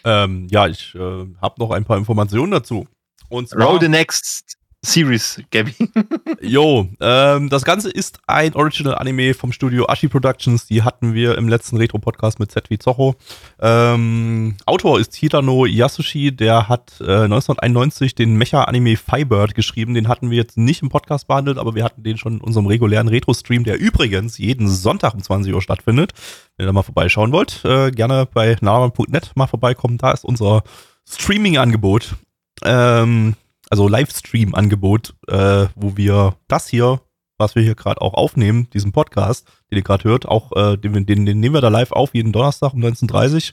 Ähm, 0.05 0.47
ja, 0.53 0.69
ich 0.69 0.95
äh, 0.95 1.27
habe 1.43 1.55
noch 1.59 1.73
ein 1.73 1.85
paar 1.85 1.99
Informationen 1.99 2.53
dazu. 2.53 2.87
Und 3.31 3.49
zwar, 3.49 3.67
Roll 3.67 3.81
the 3.81 3.89
next 3.89 4.59
series, 4.83 5.41
Gabby. 5.51 5.75
Jo, 6.41 6.89
ähm, 7.01 7.51
das 7.51 7.65
Ganze 7.65 7.91
ist 7.91 8.19
ein 8.27 8.55
Original 8.55 8.97
Anime 8.97 9.35
vom 9.35 9.53
Studio 9.53 9.87
Ashi 9.87 10.09
Productions. 10.09 10.67
Die 10.67 10.83
hatten 10.83 11.15
wir 11.15 11.37
im 11.37 11.49
letzten 11.49 11.77
Retro-Podcast 11.77 12.41
mit 12.41 12.51
Z 12.51 12.71
wie 12.71 12.79
Zocho. 12.79 13.15
Ähm, 13.61 14.57
Autor 14.65 14.99
ist 14.99 15.15
Hirano 15.15 15.67
Yasushi. 15.67 16.35
Der 16.35 16.69
hat 16.69 16.95
äh, 17.01 17.25
1991 17.25 18.15
den 18.15 18.37
Mecha-Anime 18.37 18.97
Firebird 18.97 19.55
geschrieben. 19.55 19.95
Den 19.95 20.09
hatten 20.09 20.31
wir 20.31 20.39
jetzt 20.39 20.57
nicht 20.57 20.83
im 20.83 20.89
Podcast 20.89 21.29
behandelt, 21.29 21.59
aber 21.59 21.75
wir 21.75 21.85
hatten 21.85 22.03
den 22.03 22.17
schon 22.17 22.35
in 22.35 22.41
unserem 22.41 22.67
regulären 22.67 23.09
Retro-Stream, 23.09 23.65
der 23.65 23.79
übrigens 23.79 24.39
jeden 24.39 24.69
Sonntag 24.69 25.15
um 25.15 25.23
20 25.23 25.53
Uhr 25.53 25.63
stattfindet. 25.63 26.13
Wenn 26.57 26.65
ihr 26.65 26.69
da 26.69 26.73
mal 26.73 26.83
vorbeischauen 26.83 27.33
wollt, 27.33 27.65
äh, 27.65 27.91
gerne 27.91 28.27
bei 28.33 28.57
naraman.net 28.61 29.33
mal 29.35 29.47
vorbeikommen. 29.47 29.99
Da 29.99 30.13
ist 30.13 30.25
unser 30.25 30.63
Streaming-Angebot. 31.07 32.17
Ähm, 32.65 33.35
also 33.71 33.89
Livestream-Angebot, 33.89 35.15
äh, 35.29 35.67
wo 35.77 35.97
wir 35.97 36.37
das 36.49 36.69
hier, 36.69 37.01
was 37.39 37.55
wir 37.55 37.63
hier 37.63 37.75
gerade 37.75 38.01
auch 38.01 38.15
aufnehmen, 38.15 38.69
diesen 38.73 38.93
Podcast, 38.93 39.47
den 39.71 39.79
ihr 39.79 39.85
gerade 39.85 40.05
hört, 40.05 40.27
auch 40.27 40.53
äh, 40.57 40.77
den, 40.77 41.07
den, 41.07 41.27
den 41.27 41.41
nehmen 41.41 41.55
wir 41.55 41.61
da 41.61 41.69
live 41.69 41.93
auf, 41.93 42.15
jeden 42.15 42.33
Donnerstag 42.33 42.75
um 42.75 42.81
19.30 42.81 43.53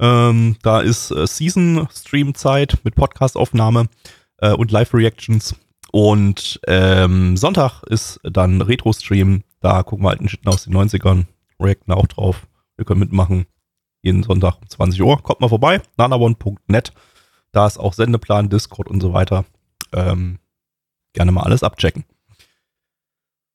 ähm, 0.00 0.56
Da 0.62 0.80
ist 0.80 1.10
äh, 1.10 1.26
Season-Stream-Zeit 1.26 2.78
mit 2.84 2.94
Podcast-Aufnahme 2.94 3.86
äh, 4.38 4.52
und 4.52 4.70
Live-Reactions. 4.70 5.54
Und 5.92 6.60
ähm, 6.66 7.36
Sonntag 7.36 7.82
ist 7.84 8.20
dann 8.24 8.60
Retro-Stream. 8.60 9.44
Da 9.60 9.82
gucken 9.82 10.04
wir 10.04 10.10
alten 10.10 10.28
Shit 10.28 10.46
aus 10.46 10.64
den 10.64 10.74
90ern, 10.74 11.26
reacten 11.60 11.92
auch 11.92 12.06
drauf. 12.06 12.46
Wir 12.76 12.84
können 12.84 13.00
mitmachen. 13.00 13.46
Jeden 14.02 14.22
Sonntag 14.22 14.60
um 14.60 14.68
20 14.68 15.00
Uhr. 15.00 15.22
Kommt 15.22 15.40
mal 15.40 15.48
vorbei. 15.48 15.80
nanawon.net. 15.96 16.92
Da 17.54 17.68
ist 17.68 17.78
auch 17.78 17.92
Sendeplan, 17.92 18.50
Discord 18.50 18.88
und 18.88 19.00
so 19.00 19.12
weiter. 19.12 19.44
Ähm, 19.92 20.40
gerne 21.12 21.30
mal 21.30 21.44
alles 21.44 21.62
abchecken. 21.62 22.04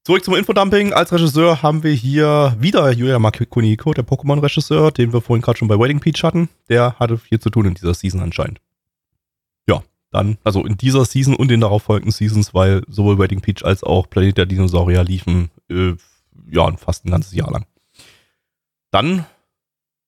Zurück 0.06 0.24
zum 0.24 0.36
Infodumping. 0.36 0.94
Als 0.94 1.12
Regisseur 1.12 1.62
haben 1.62 1.84
wir 1.84 1.92
hier 1.92 2.56
wieder 2.58 2.90
Yuya 2.92 3.20
Makuniko, 3.20 3.94
der 3.94 4.06
Pokémon-Regisseur, 4.06 4.92
den 4.92 5.12
wir 5.12 5.20
vorhin 5.20 5.42
gerade 5.42 5.58
schon 5.58 5.68
bei 5.68 5.78
Wedding 5.78 6.00
Peach 6.00 6.24
hatten. 6.24 6.48
Der 6.70 6.98
hatte 6.98 7.18
viel 7.18 7.42
zu 7.42 7.50
tun 7.50 7.66
in 7.66 7.74
dieser 7.74 7.94
Season 7.94 8.22
anscheinend. 8.22 8.62
Ja, 9.68 9.84
dann, 10.12 10.38
also 10.46 10.66
in 10.66 10.78
dieser 10.78 11.04
Season 11.04 11.36
und 11.36 11.50
den 11.50 11.60
darauffolgenden 11.60 12.14
Seasons, 12.14 12.54
weil 12.54 12.84
sowohl 12.88 13.20
Wedding 13.20 13.42
Peach 13.42 13.66
als 13.66 13.84
auch 13.84 14.10
Planet 14.10 14.38
der 14.38 14.46
Dinosaurier 14.46 15.04
liefen, 15.04 15.52
äh, 15.70 15.96
ja, 16.50 16.72
fast 16.78 17.06
ein 17.06 17.12
ganzes 17.12 17.34
Jahr 17.34 17.52
lang. 17.52 17.66
Dann 18.92 19.08
können 19.08 19.26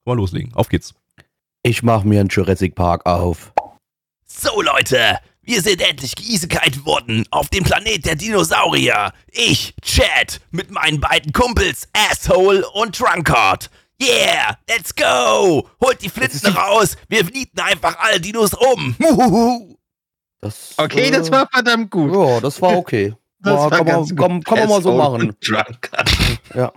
wir 0.06 0.16
loslegen. 0.16 0.54
Auf 0.54 0.70
geht's. 0.70 0.96
Ich 1.62 1.84
mach 1.84 2.06
mir 2.06 2.22
einen 2.22 2.30
Jurassic 2.30 2.74
Park 2.74 3.06
auf. 3.06 3.54
So 4.40 4.62
Leute, 4.62 5.18
wir 5.44 5.62
sind 5.62 5.82
endlich 5.82 6.16
geisekalt 6.16 6.86
worden 6.86 7.26
auf 7.32 7.50
dem 7.50 7.64
Planet 7.64 8.06
der 8.06 8.16
Dinosaurier. 8.16 9.12
Ich, 9.32 9.74
Chad, 9.82 10.40
mit 10.52 10.72
meinen 10.72 11.00
beiden 11.00 11.34
Kumpels 11.34 11.88
Asshole 11.94 12.68
und 12.72 13.00
Drunkard. 13.00 13.70
Yeah, 14.02 14.58
let's 14.68 14.96
go! 14.96 15.68
Holt 15.84 16.02
die 16.02 16.10
Flinten 16.10 16.48
raus, 16.54 16.98
wir 17.08 17.24
nieten 17.26 17.60
einfach 17.60 17.98
alle 18.00 18.20
Dinos 18.20 18.54
um. 18.54 18.96
Muhuhu. 18.98 19.76
Das, 20.40 20.74
Okay, 20.78 21.10
äh, 21.10 21.12
das 21.12 21.30
war 21.32 21.48
verdammt 21.52 21.92
gut. 21.92 22.12
Ja, 22.14 22.40
das 22.40 22.62
war 22.62 22.78
okay. 22.78 23.14
Das 23.44 23.56
War- 23.56 23.72
war 23.72 23.78
kann, 23.80 23.86
ganz 23.88 24.10
man, 24.12 24.18
gut. 24.18 24.28
kann, 24.28 24.44
kann 24.44 24.60
man 24.60 24.70
mal 24.70 24.82
so 24.84 25.02
Asshole 25.02 25.26
machen. 25.26 25.36
Ja. 26.56 26.72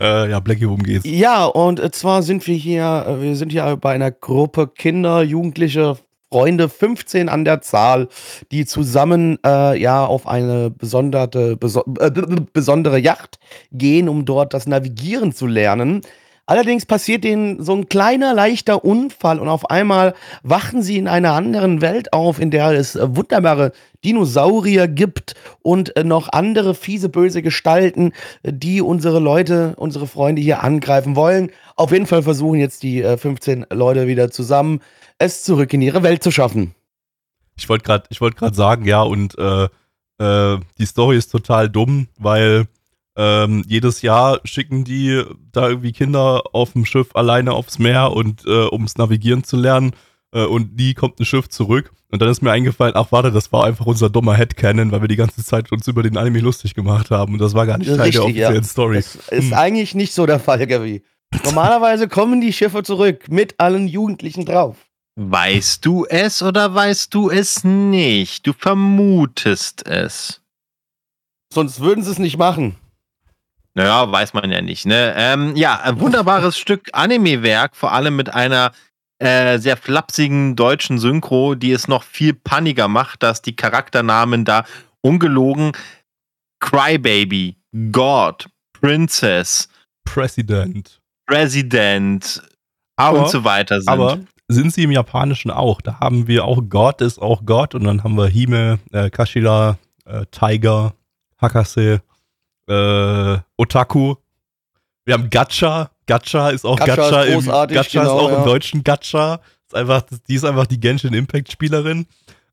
Äh, 0.00 0.30
ja, 0.30 0.40
Blackie, 0.40 0.66
worum 0.66 0.82
geht's? 0.82 1.04
Ja, 1.06 1.44
und 1.44 1.94
zwar 1.94 2.22
sind 2.22 2.44
wir 2.48 2.56
hier, 2.56 3.04
äh, 3.08 3.20
wir 3.22 3.36
sind 3.36 3.50
hier 3.52 3.76
bei 3.76 3.94
einer 3.94 4.10
Gruppe 4.10 4.66
Kinder, 4.68 5.22
Jugendliche, 5.22 5.98
Freunde, 6.34 6.68
15 6.68 7.28
an 7.28 7.44
der 7.44 7.60
Zahl, 7.60 8.08
die 8.50 8.66
zusammen 8.66 9.38
äh, 9.46 9.80
ja 9.80 10.04
auf 10.04 10.26
eine 10.26 10.68
besondere, 10.68 11.56
beso 11.56 11.84
äh, 12.00 12.10
besondere 12.52 12.98
Yacht 12.98 13.38
gehen, 13.70 14.08
um 14.08 14.24
dort 14.24 14.52
das 14.52 14.66
Navigieren 14.66 15.30
zu 15.30 15.46
lernen. 15.46 16.00
Allerdings 16.46 16.86
passiert 16.86 17.22
denen 17.22 17.62
so 17.62 17.72
ein 17.72 17.88
kleiner, 17.88 18.34
leichter 18.34 18.84
Unfall 18.84 19.38
und 19.38 19.48
auf 19.48 19.70
einmal 19.70 20.14
wachen 20.42 20.82
sie 20.82 20.98
in 20.98 21.06
einer 21.06 21.34
anderen 21.34 21.80
Welt 21.80 22.12
auf, 22.12 22.40
in 22.40 22.50
der 22.50 22.72
es 22.72 22.96
äh, 22.96 23.16
wunderbare 23.16 23.70
Dinosaurier 24.04 24.88
gibt 24.88 25.36
und 25.62 25.96
äh, 25.96 26.02
noch 26.02 26.28
andere 26.32 26.74
fiese, 26.74 27.10
böse 27.10 27.42
Gestalten, 27.42 28.12
äh, 28.42 28.52
die 28.52 28.82
unsere 28.82 29.20
Leute, 29.20 29.74
unsere 29.76 30.08
Freunde 30.08 30.42
hier 30.42 30.64
angreifen 30.64 31.14
wollen. 31.14 31.52
Auf 31.76 31.92
jeden 31.92 32.06
Fall 32.06 32.24
versuchen 32.24 32.58
jetzt 32.58 32.82
die 32.82 33.02
äh, 33.02 33.16
15 33.16 33.66
Leute 33.70 34.08
wieder 34.08 34.32
zusammen, 34.32 34.80
es 35.18 35.42
zurück 35.44 35.72
in 35.72 35.82
ihre 35.82 36.02
Welt 36.02 36.22
zu 36.22 36.30
schaffen. 36.30 36.74
Ich 37.56 37.68
wollte 37.68 37.84
gerade 37.84 38.06
ich 38.10 38.18
gerade 38.18 38.54
sagen, 38.54 38.84
ja, 38.84 39.02
und 39.02 39.38
äh, 39.38 39.68
äh, 40.18 40.58
die 40.78 40.86
Story 40.86 41.16
ist 41.16 41.28
total 41.28 41.68
dumm, 41.68 42.08
weil 42.18 42.66
ähm, 43.16 43.62
jedes 43.68 44.02
Jahr 44.02 44.40
schicken 44.44 44.84
die 44.84 45.22
da 45.52 45.68
irgendwie 45.68 45.92
Kinder 45.92 46.42
auf 46.52 46.72
dem 46.72 46.84
Schiff 46.84 47.14
alleine 47.14 47.52
aufs 47.52 47.78
Meer 47.78 48.12
und 48.12 48.44
äh, 48.44 48.66
ums 48.72 48.96
Navigieren 48.96 49.44
zu 49.44 49.56
lernen 49.56 49.92
äh, 50.32 50.44
und 50.44 50.76
nie 50.76 50.94
kommt 50.94 51.20
ein 51.20 51.24
Schiff 51.24 51.48
zurück. 51.48 51.92
Und 52.10 52.22
dann 52.22 52.28
ist 52.28 52.42
mir 52.42 52.50
eingefallen, 52.52 52.94
ach 52.96 53.10
warte, 53.10 53.30
das 53.32 53.52
war 53.52 53.64
einfach 53.64 53.86
unser 53.86 54.08
dummer 54.10 54.34
Headcanon, 54.34 54.90
weil 54.92 55.00
wir 55.00 55.08
die 55.08 55.16
ganze 55.16 55.44
Zeit 55.44 55.70
uns 55.72 55.86
über 55.88 56.02
den 56.02 56.16
Anime 56.16 56.40
lustig 56.40 56.74
gemacht 56.74 57.10
haben 57.10 57.34
und 57.34 57.40
das 57.40 57.54
war 57.54 57.66
gar 57.66 57.78
nicht 57.78 57.88
Teil 57.88 57.96
der 57.96 58.06
Richtig, 58.06 58.20
offiziellen 58.22 58.54
ja. 58.54 58.62
Story. 58.62 58.96
Das 58.96 59.14
ist 59.16 59.50
Hm. 59.50 59.54
eigentlich 59.54 59.94
nicht 59.94 60.12
so 60.12 60.26
der 60.26 60.40
Fall, 60.40 60.66
Gavi. 60.66 61.02
Normalerweise 61.44 62.08
kommen 62.08 62.40
die 62.40 62.52
Schiffe 62.52 62.82
zurück 62.82 63.28
mit 63.28 63.58
allen 63.58 63.88
Jugendlichen 63.88 64.44
drauf. 64.44 64.76
Weißt 65.16 65.86
du 65.86 66.06
es 66.06 66.42
oder 66.42 66.74
weißt 66.74 67.14
du 67.14 67.30
es 67.30 67.62
nicht? 67.62 68.46
Du 68.46 68.52
vermutest 68.52 69.86
es. 69.86 70.40
Sonst 71.52 71.80
würden 71.80 72.02
sie 72.02 72.10
es 72.10 72.18
nicht 72.18 72.36
machen. 72.36 72.76
Naja, 73.74 74.10
weiß 74.10 74.34
man 74.34 74.50
ja 74.50 74.60
nicht, 74.60 74.86
ne? 74.86 75.14
Ähm, 75.16 75.54
ja, 75.56 75.80
ein 75.80 76.00
wunderbares 76.00 76.58
Stück 76.58 76.90
Anime-Werk, 76.92 77.76
vor 77.76 77.92
allem 77.92 78.16
mit 78.16 78.32
einer 78.32 78.72
äh, 79.18 79.58
sehr 79.58 79.76
flapsigen 79.76 80.56
deutschen 80.56 80.98
Synchro, 80.98 81.54
die 81.54 81.72
es 81.72 81.86
noch 81.86 82.02
viel 82.02 82.34
panniger 82.34 82.88
macht, 82.88 83.22
dass 83.22 83.42
die 83.42 83.54
Charakternamen 83.54 84.44
da 84.44 84.64
ungelogen 85.00 85.72
Crybaby, 86.60 87.56
God, 87.92 88.48
Princess, 88.72 89.68
President. 90.04 91.00
President 91.26 92.42
Aber, 92.96 93.20
und 93.24 93.30
so 93.30 93.44
weiter 93.44 93.80
sind. 93.80 93.88
aber 93.88 94.18
sind 94.48 94.72
sie 94.72 94.82
im 94.84 94.90
Japanischen 94.90 95.50
auch. 95.50 95.80
Da 95.80 96.00
haben 96.00 96.26
wir 96.26 96.44
auch 96.44 96.62
Gott 96.68 97.00
ist 97.00 97.20
auch 97.20 97.44
Gott 97.44 97.74
und 97.74 97.84
dann 97.84 98.04
haben 98.04 98.16
wir 98.16 98.26
Hime, 98.26 98.78
äh, 98.92 99.10
Kashira, 99.10 99.78
äh, 100.04 100.26
Tiger, 100.30 100.94
Hakase 101.40 102.02
äh, 102.68 103.38
Otaku. 103.56 104.16
Wir 105.04 105.14
haben 105.14 105.30
Gacha. 105.30 105.90
Gacha 106.06 106.50
ist 106.50 106.64
auch 106.64 106.78
Gacha 106.78 106.96
Gacha, 106.96 107.22
ist 107.22 107.28
im, 107.28 107.34
großartig, 107.40 107.74
Gacha 107.76 108.02
ist 108.02 108.08
genau, 108.08 108.18
auch 108.18 108.30
ja. 108.30 108.38
im 108.38 108.44
deutschen 108.44 108.84
Gacha. 108.84 109.40
Ist 109.66 109.74
einfach, 109.74 110.02
die 110.28 110.34
ist 110.34 110.44
einfach 110.44 110.66
die 110.66 110.80
Genshin 110.80 111.14
Impact 111.14 111.50
Spielerin. 111.50 112.06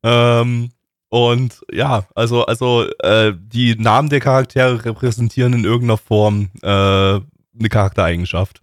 Ähm, 0.04 0.70
und 1.10 1.62
ja, 1.72 2.06
also, 2.16 2.46
also 2.46 2.86
äh, 3.00 3.34
die 3.38 3.76
Namen 3.76 4.10
der 4.10 4.22
Charaktere 4.22 4.84
repräsentieren 4.86 5.54
in 5.54 5.66
irgendeiner 5.66 5.98
Form 5.98 6.50
äh, 6.62 6.68
eine 6.68 7.70
Charaktereigenschaft. 7.70 8.62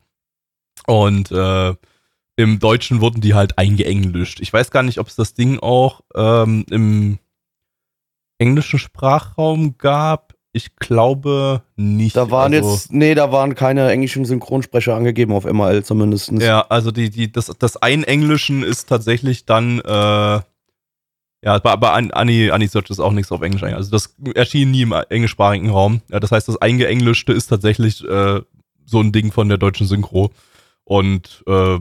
Und 0.86 1.30
äh, 1.30 1.74
im 2.38 2.60
Deutschen 2.60 3.00
wurden 3.00 3.20
die 3.20 3.34
halt 3.34 3.58
eingeenglischt. 3.58 4.38
Ich 4.38 4.52
weiß 4.52 4.70
gar 4.70 4.84
nicht, 4.84 5.00
ob 5.00 5.08
es 5.08 5.16
das 5.16 5.34
Ding 5.34 5.58
auch 5.58 6.02
ähm, 6.14 6.64
im 6.70 7.18
englischen 8.38 8.78
Sprachraum 8.78 9.76
gab. 9.76 10.34
Ich 10.52 10.76
glaube 10.76 11.62
nicht. 11.74 12.16
Da 12.16 12.30
waren 12.30 12.54
also, 12.54 12.70
jetzt, 12.70 12.92
nee, 12.92 13.16
da 13.16 13.32
waren 13.32 13.56
keine 13.56 13.90
englischen 13.90 14.24
Synchronsprecher 14.24 14.94
angegeben 14.94 15.32
auf 15.32 15.46
MRL 15.46 15.82
zumindest. 15.82 16.30
Ja, 16.30 16.60
also 16.68 16.92
die, 16.92 17.10
die, 17.10 17.30
das, 17.30 17.46
das 17.58 17.76
Einenglischen 17.76 18.62
ist 18.62 18.88
tatsächlich 18.88 19.44
dann, 19.44 19.80
äh, 19.80 20.40
ja, 21.42 21.58
bei 21.58 21.90
An- 21.90 22.12
Annie, 22.12 22.52
Annie 22.52 22.68
Search 22.68 22.88
ist 22.90 23.00
auch 23.00 23.12
nichts 23.12 23.32
auf 23.32 23.42
Englisch. 23.42 23.64
Also 23.64 23.90
das 23.90 24.14
erschien 24.36 24.70
nie 24.70 24.82
im 24.82 24.92
englischsprachigen 24.92 25.70
Raum. 25.70 26.02
Ja, 26.08 26.20
das 26.20 26.30
heißt, 26.30 26.46
das 26.46 26.62
Eingeenglischte 26.62 27.32
ist 27.32 27.48
tatsächlich 27.48 28.04
äh, 28.04 28.42
so 28.86 29.00
ein 29.00 29.10
Ding 29.10 29.32
von 29.32 29.48
der 29.48 29.58
deutschen 29.58 29.88
Synchro. 29.88 30.30
Und 30.84 31.42
äh, 31.48 31.80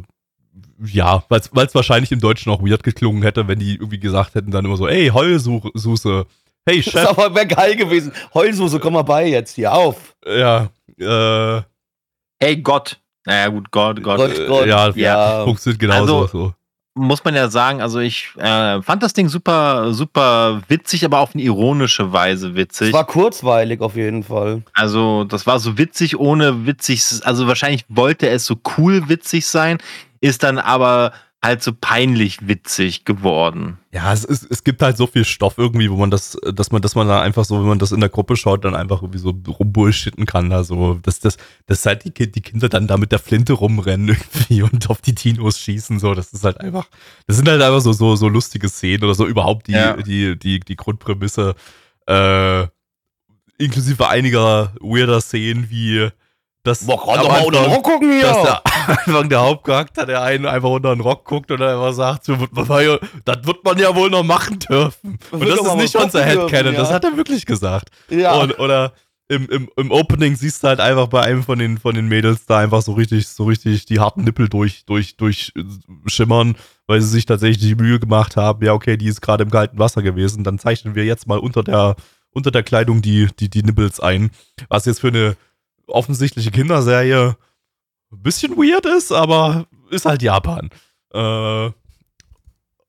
ja, 0.85 1.23
weil 1.29 1.39
es 1.39 1.75
wahrscheinlich 1.75 2.11
im 2.11 2.19
Deutschen 2.19 2.51
auch 2.51 2.61
weird 2.61 2.83
geklungen 2.83 3.23
hätte, 3.23 3.47
wenn 3.47 3.59
die 3.59 3.75
irgendwie 3.75 3.99
gesagt 3.99 4.35
hätten 4.35 4.51
dann 4.51 4.65
immer 4.65 4.77
so, 4.77 4.87
ey, 4.87 5.09
Heulsuse, 5.09 6.25
hey 6.65 6.77
Das 6.77 6.87
ist 6.87 6.91
Chef, 6.91 7.07
aber 7.09 7.33
wär 7.35 7.45
geil 7.45 7.75
gewesen. 7.75 8.11
Heulsuse, 8.33 8.79
komm 8.79 8.93
mal 8.93 9.03
bei 9.03 9.27
jetzt 9.27 9.55
hier 9.55 9.73
auf. 9.73 10.15
ja, 10.25 10.69
äh, 10.99 11.61
Hey 12.39 12.57
Gott. 12.57 12.99
Naja, 13.25 13.49
gut, 13.49 13.71
Gott, 13.71 14.01
Gott. 14.03 14.17
Gott, 14.17 14.37
äh, 14.37 14.47
Gott, 14.47 14.67
ja, 14.67 14.89
ja. 14.91 15.43
funktioniert 15.43 15.79
genauso. 15.79 16.21
Also, 16.21 16.27
so. 16.27 16.53
Muss 16.95 17.23
man 17.23 17.35
ja 17.35 17.49
sagen, 17.49 17.79
also 17.79 17.99
ich 17.99 18.29
äh, 18.37 18.81
fand 18.81 19.03
das 19.03 19.13
Ding 19.13 19.27
super, 19.27 19.93
super 19.93 20.61
witzig, 20.67 21.05
aber 21.05 21.19
auf 21.19 21.35
eine 21.35 21.43
ironische 21.43 22.11
Weise 22.11 22.55
witzig. 22.55 22.87
Es 22.87 22.93
war 22.93 23.05
kurzweilig 23.05 23.81
auf 23.81 23.95
jeden 23.95 24.23
Fall. 24.23 24.63
Also, 24.73 25.23
das 25.23 25.45
war 25.45 25.59
so 25.59 25.77
witzig, 25.77 26.17
ohne 26.17 26.65
witzig. 26.65 27.03
Also, 27.23 27.47
wahrscheinlich 27.47 27.85
wollte 27.89 28.29
es 28.29 28.45
so 28.45 28.55
cool 28.77 29.09
witzig 29.09 29.45
sein, 29.45 29.77
ist 30.21 30.43
dann 30.43 30.57
aber 30.57 31.13
halt 31.43 31.61
so 31.61 31.71
peinlich 31.79 32.47
witzig 32.47 33.05
geworden. 33.05 33.77
Ja, 33.91 34.11
es, 34.11 34.23
ist, 34.25 34.49
es 34.49 34.63
gibt 34.63 34.81
halt 34.81 34.97
so 34.97 35.05
viel 35.05 35.23
Stoff 35.23 35.59
irgendwie, 35.59 35.91
wo 35.91 35.95
man 35.95 36.09
das, 36.09 36.35
dass 36.53 36.71
man, 36.71 36.81
dass 36.81 36.95
man 36.95 37.07
da 37.07 37.21
einfach 37.21 37.45
so, 37.45 37.59
wenn 37.59 37.67
man 37.67 37.79
das 37.79 37.91
in 37.91 37.99
der 37.99 38.09
Gruppe 38.09 38.35
schaut, 38.35 38.65
dann 38.65 38.75
einfach 38.75 39.03
irgendwie 39.03 39.19
so 39.19 39.29
rumbullshitten 39.47 40.25
kann. 40.25 40.51
Also, 40.51 40.95
dass 41.03 41.19
das, 41.19 41.37
das 41.67 41.85
halt 41.85 42.05
die, 42.05 42.31
die 42.31 42.41
Kinder 42.41 42.69
dann 42.69 42.87
da 42.87 42.97
mit 42.97 43.11
der 43.11 43.19
Flinte 43.19 43.53
rumrennen 43.53 44.09
irgendwie 44.33 44.63
und 44.63 44.89
auf 44.89 45.01
die 45.01 45.13
Dinos 45.13 45.59
schießen, 45.59 45.99
so, 45.99 46.15
das 46.15 46.33
ist 46.33 46.43
halt 46.43 46.59
einfach, 46.59 46.87
das 47.27 47.37
sind 47.37 47.47
halt 47.47 47.61
einfach 47.61 47.81
so, 47.81 47.93
so, 47.93 48.15
so 48.15 48.27
lustige 48.27 48.67
Szenen 48.67 49.03
oder 49.03 49.13
so 49.13 49.27
überhaupt 49.27 49.67
die, 49.67 49.73
Ja. 49.73 49.93
die, 49.95 50.37
die, 50.39 50.59
die 50.59 50.75
Grundprämisse, 50.75 51.53
äh, 52.07 52.65
inklusive 53.59 54.07
einiger 54.09 54.73
weirder 54.81 55.21
Szenen 55.21 55.69
wie, 55.69 56.09
das 56.67 56.85
Boah, 56.85 57.03
kann 57.03 57.21
doch 57.23 57.29
mal 57.29 57.43
unter 57.43 57.63
den 57.63 57.71
Rock 57.71 57.83
gucken 57.83 58.11
hier. 58.11 58.23
dass 58.27 58.43
der 58.43 58.61
Anfang 58.87 59.29
der 59.29 59.41
Hauptcharakter, 59.41 60.05
der 60.05 60.21
einen 60.21 60.45
einfach 60.45 60.69
unter 60.69 60.95
den 60.95 61.01
Rock 61.01 61.25
guckt 61.25 61.49
und 61.51 61.59
dann 61.59 61.69
einfach 61.69 61.93
sagt, 61.93 62.25
so, 62.25 62.33
ja- 62.33 62.99
das 63.25 63.37
wird 63.45 63.63
man 63.63 63.77
ja 63.77 63.95
wohl 63.95 64.09
noch 64.09 64.23
machen 64.23 64.59
dürfen. 64.59 65.17
Und 65.31 65.47
das 65.47 65.57
doch 65.57 65.75
ist 65.75 65.81
nicht 65.81 65.95
unser 65.95 66.23
Headcanon, 66.23 66.49
dürfen, 66.49 66.75
das 66.75 66.89
ja. 66.89 66.95
hat 66.95 67.03
er 67.03 67.17
wirklich 67.17 67.45
gesagt. 67.45 67.89
ja. 68.09 68.33
Und, 68.35 68.59
oder 68.59 68.93
im, 69.29 69.49
im, 69.49 69.69
im 69.75 69.91
Opening 69.91 70.35
siehst 70.35 70.63
du 70.63 70.69
halt 70.69 70.79
einfach 70.79 71.07
bei 71.07 71.21
einem 71.21 71.43
von 71.43 71.59
den, 71.59 71.77
von 71.77 71.93
den 71.95 72.07
Mädels 72.07 72.45
da 72.45 72.59
einfach 72.59 72.81
so 72.81 72.93
richtig, 72.93 73.27
so 73.27 73.43
richtig 73.45 73.85
die 73.85 73.99
harten 73.99 74.23
Nippel 74.23 74.47
durch, 74.47 74.85
durch, 74.85 75.17
durch 75.17 75.51
äh, 75.57 75.63
schimmern, 76.09 76.55
weil 76.87 77.01
sie 77.01 77.09
sich 77.09 77.25
tatsächlich 77.25 77.59
die 77.59 77.75
Mühe 77.75 77.99
gemacht 77.99 78.37
haben, 78.37 78.63
ja, 78.63 78.73
okay, 78.73 78.95
die 78.95 79.07
ist 79.07 79.21
gerade 79.21 79.43
im 79.43 79.51
kalten 79.51 79.79
Wasser 79.79 80.01
gewesen, 80.01 80.43
dann 80.45 80.59
zeichnen 80.59 80.95
wir 80.95 81.03
jetzt 81.03 81.27
mal 81.27 81.39
unter 81.39 81.63
der, 81.63 81.97
unter 82.31 82.51
der 82.51 82.63
Kleidung 82.63 83.01
die, 83.01 83.27
die, 83.39 83.49
die 83.49 83.63
Nippels 83.63 83.99
ein. 83.99 84.31
Was 84.69 84.85
jetzt 84.85 85.01
für 85.01 85.09
eine 85.09 85.35
offensichtliche 85.87 86.51
Kinderserie 86.51 87.35
ein 88.11 88.21
bisschen 88.23 88.55
weird 88.57 88.85
ist, 88.85 89.11
aber 89.11 89.65
ist 89.89 90.05
halt 90.05 90.21
Japan. 90.21 90.69
Äh, 91.13 91.69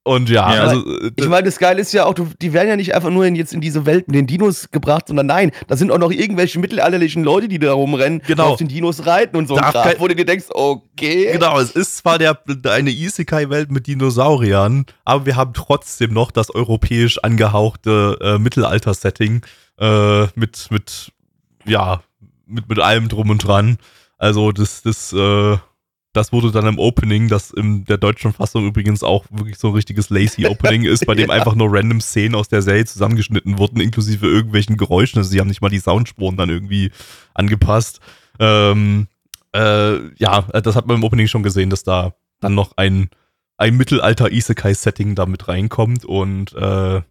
und 0.04 0.30
ja, 0.30 0.54
Ja. 0.54 0.62
also 0.62 0.82
Ich 1.16 1.28
meine, 1.28 1.42
das 1.44 1.58
Geile 1.58 1.82
ist 1.82 1.92
ja 1.92 2.06
auch, 2.06 2.14
die 2.14 2.52
werden 2.54 2.68
ja 2.68 2.76
nicht 2.76 2.94
einfach 2.94 3.10
nur 3.10 3.26
in, 3.26 3.34
jetzt 3.36 3.52
in 3.52 3.60
diese 3.60 3.84
Welt 3.84 4.06
mit 4.08 4.14
den 4.16 4.26
Dinos 4.26 4.70
gebracht, 4.70 5.08
sondern 5.08 5.26
nein, 5.26 5.50
da 5.66 5.76
sind 5.76 5.90
auch 5.92 5.98
noch 5.98 6.10
irgendwelche 6.10 6.58
mittelalterlichen 6.58 7.22
Leute, 7.24 7.46
die 7.46 7.58
da 7.58 7.72
rumrennen 7.74 8.22
Genau. 8.26 8.46
auf 8.52 8.56
den 8.58 8.68
Dinos 8.68 9.04
reiten 9.04 9.36
und 9.36 9.48
so 9.48 9.56
kein- 9.56 9.98
wo 10.00 10.08
du 10.08 10.14
dir 10.16 10.24
denkst, 10.24 10.46
okay. 10.50 11.30
Genau, 11.32 11.58
es 11.60 11.72
ist 11.72 11.98
zwar 11.98 12.18
der, 12.18 12.40
eine 12.70 12.88
Isekai-Welt 12.90 13.70
mit 13.70 13.86
Dinosauriern, 13.86 14.86
aber 15.04 15.26
wir 15.26 15.36
haben 15.36 15.52
trotzdem 15.52 16.14
noch 16.14 16.30
das 16.30 16.54
europäisch 16.54 17.18
angehauchte 17.22 18.16
äh, 18.22 18.38
Mittelalter-Setting 18.38 19.42
äh, 19.78 20.22
mit, 20.36 20.68
mit, 20.70 21.12
ja, 21.66 22.00
mit, 22.48 22.68
mit 22.68 22.78
allem 22.78 23.08
drum 23.08 23.30
und 23.30 23.38
dran. 23.46 23.78
Also 24.16 24.52
das, 24.52 24.82
das, 24.82 25.12
äh, 25.12 25.56
das 26.12 26.32
wurde 26.32 26.50
dann 26.50 26.66
im 26.66 26.78
Opening, 26.78 27.28
das 27.28 27.50
in 27.50 27.84
der 27.84 27.98
deutschen 27.98 28.32
Fassung 28.32 28.66
übrigens 28.66 29.02
auch 29.02 29.24
wirklich 29.30 29.58
so 29.58 29.68
ein 29.68 29.74
richtiges 29.74 30.10
Lazy-Opening 30.10 30.84
ist, 30.84 31.06
bei 31.06 31.14
dem 31.16 31.28
Ja. 31.28 31.36
einfach 31.36 31.54
nur 31.54 31.68
random 31.70 32.00
Szenen 32.00 32.34
aus 32.34 32.48
der 32.48 32.62
Serie 32.62 32.86
zusammengeschnitten 32.86 33.58
wurden, 33.58 33.80
inklusive 33.80 34.26
irgendwelchen 34.26 34.76
Geräuschen. 34.76 35.18
Also 35.18 35.30
sie 35.30 35.38
haben 35.40 35.48
nicht 35.48 35.60
mal 35.60 35.68
die 35.68 35.78
Soundspuren 35.78 36.36
dann 36.36 36.50
irgendwie 36.50 36.90
angepasst. 37.34 38.00
Ähm, 38.40 39.06
äh, 39.54 40.14
ja, 40.16 40.42
das 40.42 40.74
hat 40.74 40.86
man 40.86 40.96
im 40.96 41.04
Opening 41.04 41.28
schon 41.28 41.42
gesehen, 41.42 41.70
dass 41.70 41.84
da 41.84 42.14
dann 42.40 42.54
noch 42.54 42.72
ein, 42.76 43.10
ein 43.56 43.76
Mittelalter-Isekai-Setting 43.76 45.14
da 45.14 45.26
mit 45.26 45.48
reinkommt 45.48 46.04
und 46.04 46.54
äh, 46.54 47.02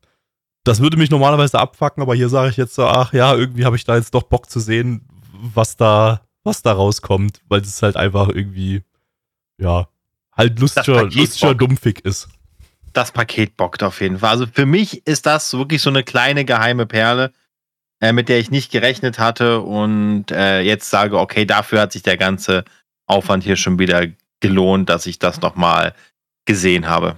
das 0.63 0.81
würde 0.81 0.97
mich 0.97 1.09
normalerweise 1.09 1.59
abfacken, 1.59 2.03
aber 2.03 2.13
hier 2.15 2.27
sage 2.27 2.49
ich 2.49 2.57
jetzt 2.57 2.75
so, 2.75 2.85
ach 2.85 3.13
ja, 3.13 3.33
irgendwie 3.33 3.63
habe 3.63 3.77
ich 3.77 3.85
da 3.85 3.95
jetzt 3.95 4.13
doch 4.13 4.23
Bock 4.23 4.49
zu 4.49 4.59
sehen, 4.59 5.07
was 5.39 5.77
da, 5.77 6.21
was 6.43 6.61
da 6.61 6.73
rauskommt, 6.73 7.41
weil 7.47 7.61
es 7.61 7.81
halt 7.81 7.95
einfach 7.95 8.29
irgendwie, 8.29 8.83
ja, 9.57 9.87
halt 10.31 10.59
lustiger, 10.59 11.03
lustiger. 11.03 11.55
Dumpfig 11.55 12.05
ist. 12.05 12.29
Das 12.93 13.11
Paket 13.11 13.57
bockt 13.57 13.83
auf 13.83 14.01
jeden 14.01 14.19
Fall. 14.19 14.31
Also 14.31 14.45
für 14.51 14.65
mich 14.65 15.05
ist 15.05 15.25
das 15.25 15.53
wirklich 15.53 15.81
so 15.81 15.89
eine 15.89 16.03
kleine 16.03 16.45
geheime 16.45 16.85
Perle, 16.85 17.31
äh, 17.99 18.13
mit 18.13 18.29
der 18.29 18.39
ich 18.39 18.51
nicht 18.51 18.71
gerechnet 18.71 19.19
hatte 19.19 19.61
und 19.61 20.31
äh, 20.31 20.61
jetzt 20.61 20.89
sage, 20.89 21.19
okay, 21.19 21.45
dafür 21.45 21.81
hat 21.81 21.91
sich 21.91 22.03
der 22.03 22.17
ganze 22.17 22.63
Aufwand 23.07 23.43
hier 23.43 23.55
schon 23.55 23.79
wieder 23.79 24.05
gelohnt, 24.39 24.89
dass 24.89 25.05
ich 25.05 25.19
das 25.19 25.41
nochmal 25.41 25.93
gesehen 26.45 26.87
habe. 26.87 27.17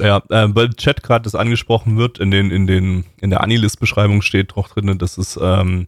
Ja, 0.00 0.22
äh, 0.28 0.48
weil 0.54 0.70
Chat 0.74 1.02
gerade 1.02 1.22
das 1.22 1.34
angesprochen 1.34 1.96
wird, 1.96 2.18
in 2.18 2.30
den, 2.30 2.50
in 2.50 2.66
den, 2.66 3.04
in 3.20 3.30
der 3.30 3.42
Anilist-Beschreibung 3.42 4.22
steht 4.22 4.56
auch 4.56 4.68
drin, 4.68 4.98
dass 4.98 5.18
es 5.18 5.38
ähm, 5.40 5.86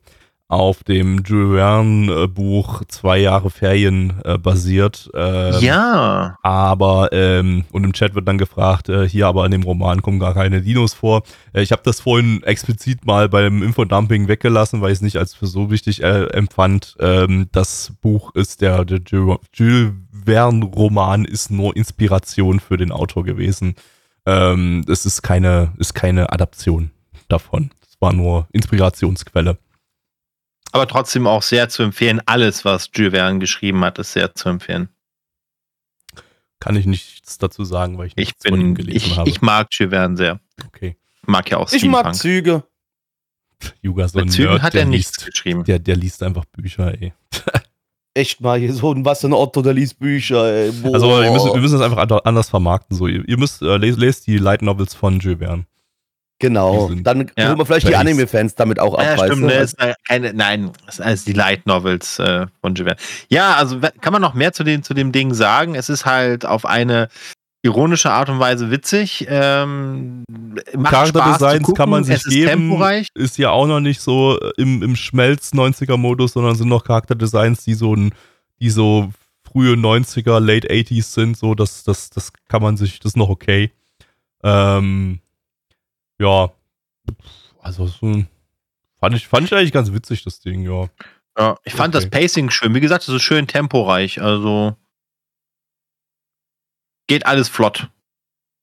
auf 0.48 0.84
dem 0.84 1.24
Jules 1.24 1.56
Verne-Buch 1.58 2.84
zwei 2.86 3.18
Jahre 3.18 3.50
Ferien 3.50 4.14
äh, 4.24 4.38
basiert. 4.38 5.10
Ähm, 5.12 5.54
ja. 5.60 6.38
Aber, 6.42 7.08
ähm, 7.12 7.64
und 7.72 7.82
im 7.82 7.92
Chat 7.92 8.14
wird 8.14 8.28
dann 8.28 8.38
gefragt, 8.38 8.88
äh, 8.88 9.08
hier 9.08 9.26
aber 9.26 9.44
in 9.44 9.50
dem 9.50 9.64
Roman 9.64 10.02
kommen 10.02 10.20
gar 10.20 10.34
keine 10.34 10.62
Dinos 10.62 10.94
vor. 10.94 11.24
Äh, 11.52 11.62
ich 11.62 11.72
habe 11.72 11.82
das 11.84 12.00
vorhin 12.00 12.44
explizit 12.44 13.04
mal 13.06 13.28
beim 13.28 13.62
Infodumping 13.62 14.28
weggelassen, 14.28 14.80
weil 14.80 14.92
ich 14.92 14.98
es 14.98 15.02
nicht 15.02 15.16
als 15.16 15.34
für 15.34 15.48
so 15.48 15.70
wichtig 15.70 16.02
äh, 16.02 16.26
empfand. 16.26 16.96
Ähm, 17.00 17.48
das 17.50 17.92
Buch 18.00 18.32
ist 18.34 18.60
der, 18.60 18.84
der 18.84 19.00
Jules 19.04 19.38
Jules 19.52 19.92
Verne-Roman 20.24 21.24
ist 21.24 21.50
nur 21.50 21.76
Inspiration 21.76 22.60
für 22.60 22.76
den 22.76 22.92
Autor 22.92 23.24
gewesen. 23.24 23.74
Ähm, 24.26 24.84
es 24.88 25.06
ist 25.06 25.22
keine, 25.22 25.72
ist 25.78 25.94
keine 25.94 26.32
Adaption 26.32 26.90
davon. 27.28 27.70
Es 27.82 27.96
war 28.00 28.12
nur 28.12 28.46
Inspirationsquelle. 28.52 29.58
Aber 30.76 30.88
trotzdem 30.88 31.26
auch 31.26 31.42
sehr 31.42 31.68
zu 31.68 31.82
empfehlen. 31.82 32.20
Alles, 32.26 32.64
was 32.64 32.90
Jules 32.94 33.12
Verne 33.12 33.38
geschrieben 33.38 33.84
hat, 33.84 33.98
ist 33.98 34.12
sehr 34.12 34.34
zu 34.34 34.48
empfehlen. 34.48 34.88
Kann 36.60 36.76
ich 36.76 36.86
nichts 36.86 37.38
dazu 37.38 37.64
sagen, 37.64 37.98
weil 37.98 38.06
ich 38.06 38.12
Ich 38.12 38.26
nichts 38.28 38.46
von 38.48 38.60
ihm 38.60 38.74
bin, 38.74 38.86
gelesen 38.86 38.96
ich, 38.96 39.18
habe. 39.18 39.28
ich 39.28 39.42
mag 39.42 39.68
Jules 39.72 39.90
Verne 39.90 40.16
sehr. 40.16 40.40
okay. 40.66 40.96
Mag 41.26 41.50
ja 41.50 41.58
auch 41.58 41.72
Ich 41.72 41.84
mag. 41.84 42.14
Züge. 42.14 42.62
Juga, 43.80 44.06
so 44.06 44.18
Bei 44.18 44.24
ein 44.24 44.28
Zügen 44.28 44.50
Nerd, 44.50 44.62
hat 44.62 44.74
der 44.74 44.82
er 44.82 44.86
nichts 44.86 45.16
liest, 45.16 45.26
geschrieben. 45.32 45.64
Der, 45.64 45.78
der 45.78 45.96
liest 45.96 46.22
einfach 46.22 46.44
Bücher, 46.44 46.92
ey. 47.00 47.12
Echt 48.14 48.40
mal, 48.40 48.58
hier 48.58 48.72
so 48.72 48.92
ein 48.92 49.04
was 49.04 49.24
ein 49.24 49.32
Otto, 49.32 49.60
der 49.62 49.74
liest 49.74 49.98
Bücher, 49.98 50.44
ey. 50.46 50.72
Boah. 50.72 50.94
Also 50.94 51.08
wir 51.08 51.32
müssen, 51.32 51.52
wir 51.52 51.60
müssen 51.60 51.78
das 51.78 51.90
einfach 51.90 52.22
anders 52.24 52.48
vermarkten. 52.48 52.96
So, 52.96 53.06
ihr, 53.06 53.26
ihr 53.28 53.38
müsst 53.38 53.60
äh, 53.62 53.76
lest, 53.76 53.98
lest 53.98 54.26
die 54.26 54.38
Light 54.38 54.62
Novels 54.62 54.94
von 54.94 55.18
Jules 55.20 55.38
Verne. 55.38 55.66
Genau. 56.38 56.88
Sind- 56.88 57.06
Dann 57.06 57.30
Ja. 57.38 57.48
holen 57.48 57.58
wir 57.58 57.64
vielleicht 57.66 57.88
die. 57.88 57.96
Anime-Fans 57.96 58.54
damit 58.56 58.78
auch 58.78 58.94
ab, 58.94 59.04
Ja, 59.04 59.24
stimmt, 59.24 59.42
ne, 59.44 59.54
ist 59.54 59.76
keine, 60.06 60.34
nein, 60.34 60.70
das 60.84 60.96
ist 60.96 61.00
alles 61.00 61.24
die 61.24 61.32
Light 61.32 61.66
Novels 61.66 62.18
äh, 62.18 62.46
von 62.60 62.76
Verne. 62.76 62.96
Ja, 63.28 63.54
also 63.54 63.78
kann 64.00 64.12
man 64.12 64.20
noch 64.20 64.34
mehr 64.34 64.52
zu, 64.52 64.62
den, 64.62 64.82
zu 64.82 64.92
dem 64.92 65.12
Ding 65.12 65.32
sagen? 65.32 65.74
Es 65.74 65.88
ist 65.88 66.04
halt 66.04 66.44
auf 66.44 66.66
eine 66.66 67.08
ironische 67.62 68.10
Art 68.10 68.28
und 68.28 68.38
Weise 68.38 68.70
witzig. 68.70 69.26
Ähm, 69.28 70.24
macht 70.76 71.14
kann 71.74 71.88
man 71.90 72.04
sich 72.04 72.16
es 72.16 72.26
ist 72.26 72.32
geben. 72.32 72.48
temporeich. 72.50 73.08
Ist 73.14 73.38
ja 73.38 73.50
auch 73.50 73.66
noch 73.66 73.80
nicht 73.80 74.00
so 74.00 74.38
äh, 74.38 74.52
im, 74.58 74.82
im 74.82 74.94
Schmelz 74.94 75.52
90er-Modus, 75.52 76.34
sondern 76.34 76.54
sind 76.54 76.68
noch 76.68 76.84
Charakterdesigns, 76.84 77.64
die 77.64 77.74
so 77.74 77.94
ein, 77.96 78.12
die 78.60 78.70
so 78.70 79.10
frühe 79.42 79.72
90er, 79.74 80.38
late 80.38 80.68
80s 80.68 81.12
sind. 81.14 81.36
So, 81.36 81.54
das, 81.54 81.82
das, 81.82 82.10
das 82.10 82.30
kann 82.48 82.62
man 82.62 82.76
sich, 82.76 83.00
das 83.00 83.12
ist 83.12 83.16
noch 83.16 83.30
okay. 83.30 83.72
Ähm, 84.44 85.20
ja. 86.18 86.50
Also 87.60 87.86
so, 87.86 88.24
fand 89.00 89.14
ich, 89.16 89.26
fand 89.26 89.46
ich 89.46 89.54
eigentlich 89.54 89.72
ganz 89.72 89.92
witzig, 89.92 90.24
das 90.24 90.40
Ding, 90.40 90.62
ja. 90.62 90.88
Ja, 91.38 91.56
ich 91.64 91.74
fand 91.74 91.94
Okay. 91.94 92.04
das 92.04 92.10
Pacing 92.10 92.50
schön. 92.50 92.74
Wie 92.74 92.80
gesagt, 92.80 93.02
es 93.02 93.08
ist 93.14 93.22
schön 93.22 93.46
temporeich. 93.46 94.22
Also 94.22 94.74
geht 97.06 97.26
alles 97.26 97.48
flott. 97.48 97.88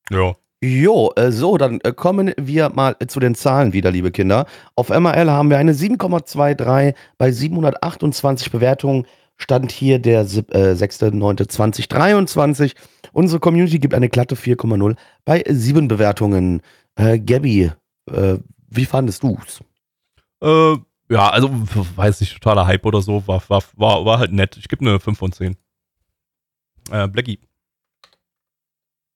Ja. 0.10 0.36
Jo, 0.62 1.12
äh, 1.18 1.32
so, 1.32 1.58
dann 1.58 1.82
äh, 1.82 1.92
kommen 1.92 2.34
wir 2.38 2.70
mal 2.70 2.96
äh, 3.00 3.08
zu 3.08 3.20
den 3.20 3.36
Zahlen 3.36 3.74
wieder, 3.74 3.92
liebe 3.92 4.12
Kinder. 4.12 4.46
Auf 4.76 4.90
MRL 4.90 5.30
haben 5.30 5.50
wir 5.50 5.58
eine 5.58 5.74
7,23 5.74 6.96
bei 7.18 7.32
728 7.32 8.50
Bewertungen. 8.52 9.06
Stand 9.38 9.72
hier 9.72 10.00
der 10.00 10.22
äh, 10.22 10.74
6.9.2023. 10.74 12.76
Unsere 13.12 13.40
Community 13.40 13.80
gibt 13.80 13.94
eine 13.94 14.10
glatte 14.10 14.36
4,0 14.36 14.96
bei 15.26 15.44
7 15.48 15.88
Bewertungen. 15.88 16.62
Äh, 16.96 17.20
Gabby, 17.20 17.72
äh, 18.12 18.38
wie 18.70 18.86
fandest 18.86 19.24
du's? 19.24 19.62
Äh, 20.42 20.78
ja, 21.10 21.30
also 21.30 21.50
weiß 21.52 22.22
nicht, 22.22 22.34
totaler 22.34 22.66
Hype 22.66 22.86
oder 22.86 23.02
so, 23.02 23.28
war, 23.28 23.44
war, 23.48 23.64
war, 23.76 24.06
war 24.06 24.20
halt 24.20 24.32
nett. 24.32 24.58
Ich 24.58 24.68
gebe 24.68 24.86
eine 24.86 25.00
5 25.00 25.18
von 25.18 25.32
10. 25.32 25.56
Äh, 26.92 27.08
Blackie. 27.08 27.40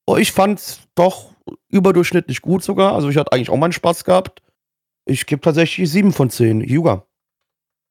Oh, 0.06 0.16
ich 0.16 0.32
fand's 0.32 0.82
doch 0.96 1.34
überdurchschnittlich 1.70 2.42
gut 2.42 2.64
sogar. 2.64 2.94
Also 2.94 3.10
ich 3.10 3.18
hatte 3.18 3.32
eigentlich 3.32 3.50
auch 3.50 3.58
meinen 3.58 3.74
Spaß 3.74 4.04
gehabt. 4.04 4.42
Ich 5.06 5.26
gebe 5.26 5.42
tatsächlich 5.42 5.90
7 5.90 6.14
von 6.14 6.30
10. 6.30 6.62
Juga. 6.62 7.07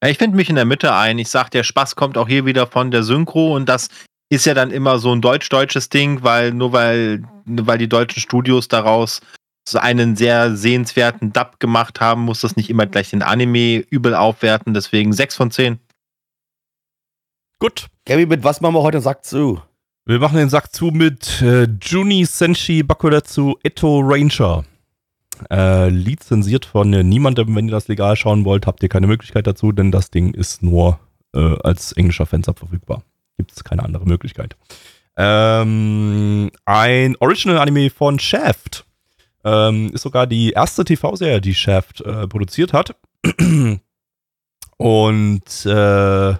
Ja, 0.06 0.10
ich 0.10 0.18
finde 0.18 0.36
mich 0.36 0.48
in 0.48 0.54
der 0.54 0.66
Mitte 0.66 0.94
ein. 0.94 1.18
Ich 1.18 1.30
sag, 1.30 1.50
der 1.50 1.64
Spaß 1.64 1.96
kommt 1.96 2.16
auch 2.16 2.28
hier 2.28 2.46
wieder 2.46 2.68
von 2.68 2.92
der 2.92 3.02
Synchro 3.02 3.56
und 3.56 3.68
das 3.68 3.88
ist 4.28 4.46
ja 4.46 4.54
dann 4.54 4.70
immer 4.70 5.00
so 5.00 5.12
ein 5.12 5.20
deutsch-deutsches 5.20 5.88
Ding, 5.88 6.22
weil 6.22 6.52
nur 6.52 6.72
weil, 6.72 7.24
weil 7.44 7.78
die 7.78 7.88
deutschen 7.88 8.20
Studios 8.20 8.68
daraus 8.68 9.20
so 9.68 9.80
einen 9.80 10.14
sehr 10.14 10.54
sehenswerten 10.54 11.32
Dub 11.32 11.58
gemacht 11.58 12.00
haben, 12.00 12.20
muss 12.20 12.42
das 12.42 12.54
nicht 12.54 12.70
immer 12.70 12.86
gleich 12.86 13.10
den 13.10 13.24
Anime 13.24 13.78
übel 13.90 14.14
aufwerten. 14.14 14.74
Deswegen 14.74 15.12
6 15.12 15.34
von 15.34 15.50
10. 15.50 15.80
Gut. 17.58 17.88
Gabby, 18.04 18.26
mit 18.26 18.44
was 18.44 18.60
machen 18.60 18.76
wir 18.76 18.82
heute? 18.82 19.00
Sagt 19.00 19.24
zu. 19.24 19.60
Wir 20.04 20.20
machen 20.20 20.36
den 20.36 20.50
Sack 20.50 20.72
zu 20.72 20.92
mit 20.92 21.42
äh, 21.42 21.66
Juni 21.82 22.26
Senshi 22.26 22.84
Bakuretsu 22.84 23.56
Eto 23.64 24.02
Ranger. 24.04 24.64
Äh, 25.50 25.88
lizenziert 25.88 26.64
von 26.64 26.92
äh, 26.92 27.02
niemandem. 27.02 27.54
Wenn 27.54 27.68
ihr 27.68 27.72
das 27.72 27.88
legal 27.88 28.16
schauen 28.16 28.44
wollt, 28.44 28.66
habt 28.66 28.82
ihr 28.82 28.88
keine 28.88 29.06
Möglichkeit 29.06 29.46
dazu, 29.46 29.72
denn 29.72 29.92
das 29.92 30.10
Ding 30.10 30.34
ist 30.34 30.62
nur 30.62 30.98
äh, 31.34 31.56
als 31.62 31.92
englischer 31.92 32.26
Fansub 32.26 32.58
verfügbar. 32.58 33.02
Gibt 33.36 33.52
es 33.52 33.64
keine 33.64 33.84
andere 33.84 34.06
Möglichkeit. 34.06 34.56
Ähm, 35.16 36.50
ein 36.64 37.16
Original-Anime 37.20 37.90
von 37.90 38.18
Shaft. 38.18 38.84
Ähm, 39.44 39.92
ist 39.92 40.02
sogar 40.02 40.26
die 40.26 40.50
erste 40.50 40.84
TV-Serie, 40.84 41.40
die 41.40 41.54
Shaft 41.54 42.00
äh, 42.00 42.26
produziert 42.26 42.72
hat. 42.72 42.96
Und 44.78 45.66
äh, 45.66 46.34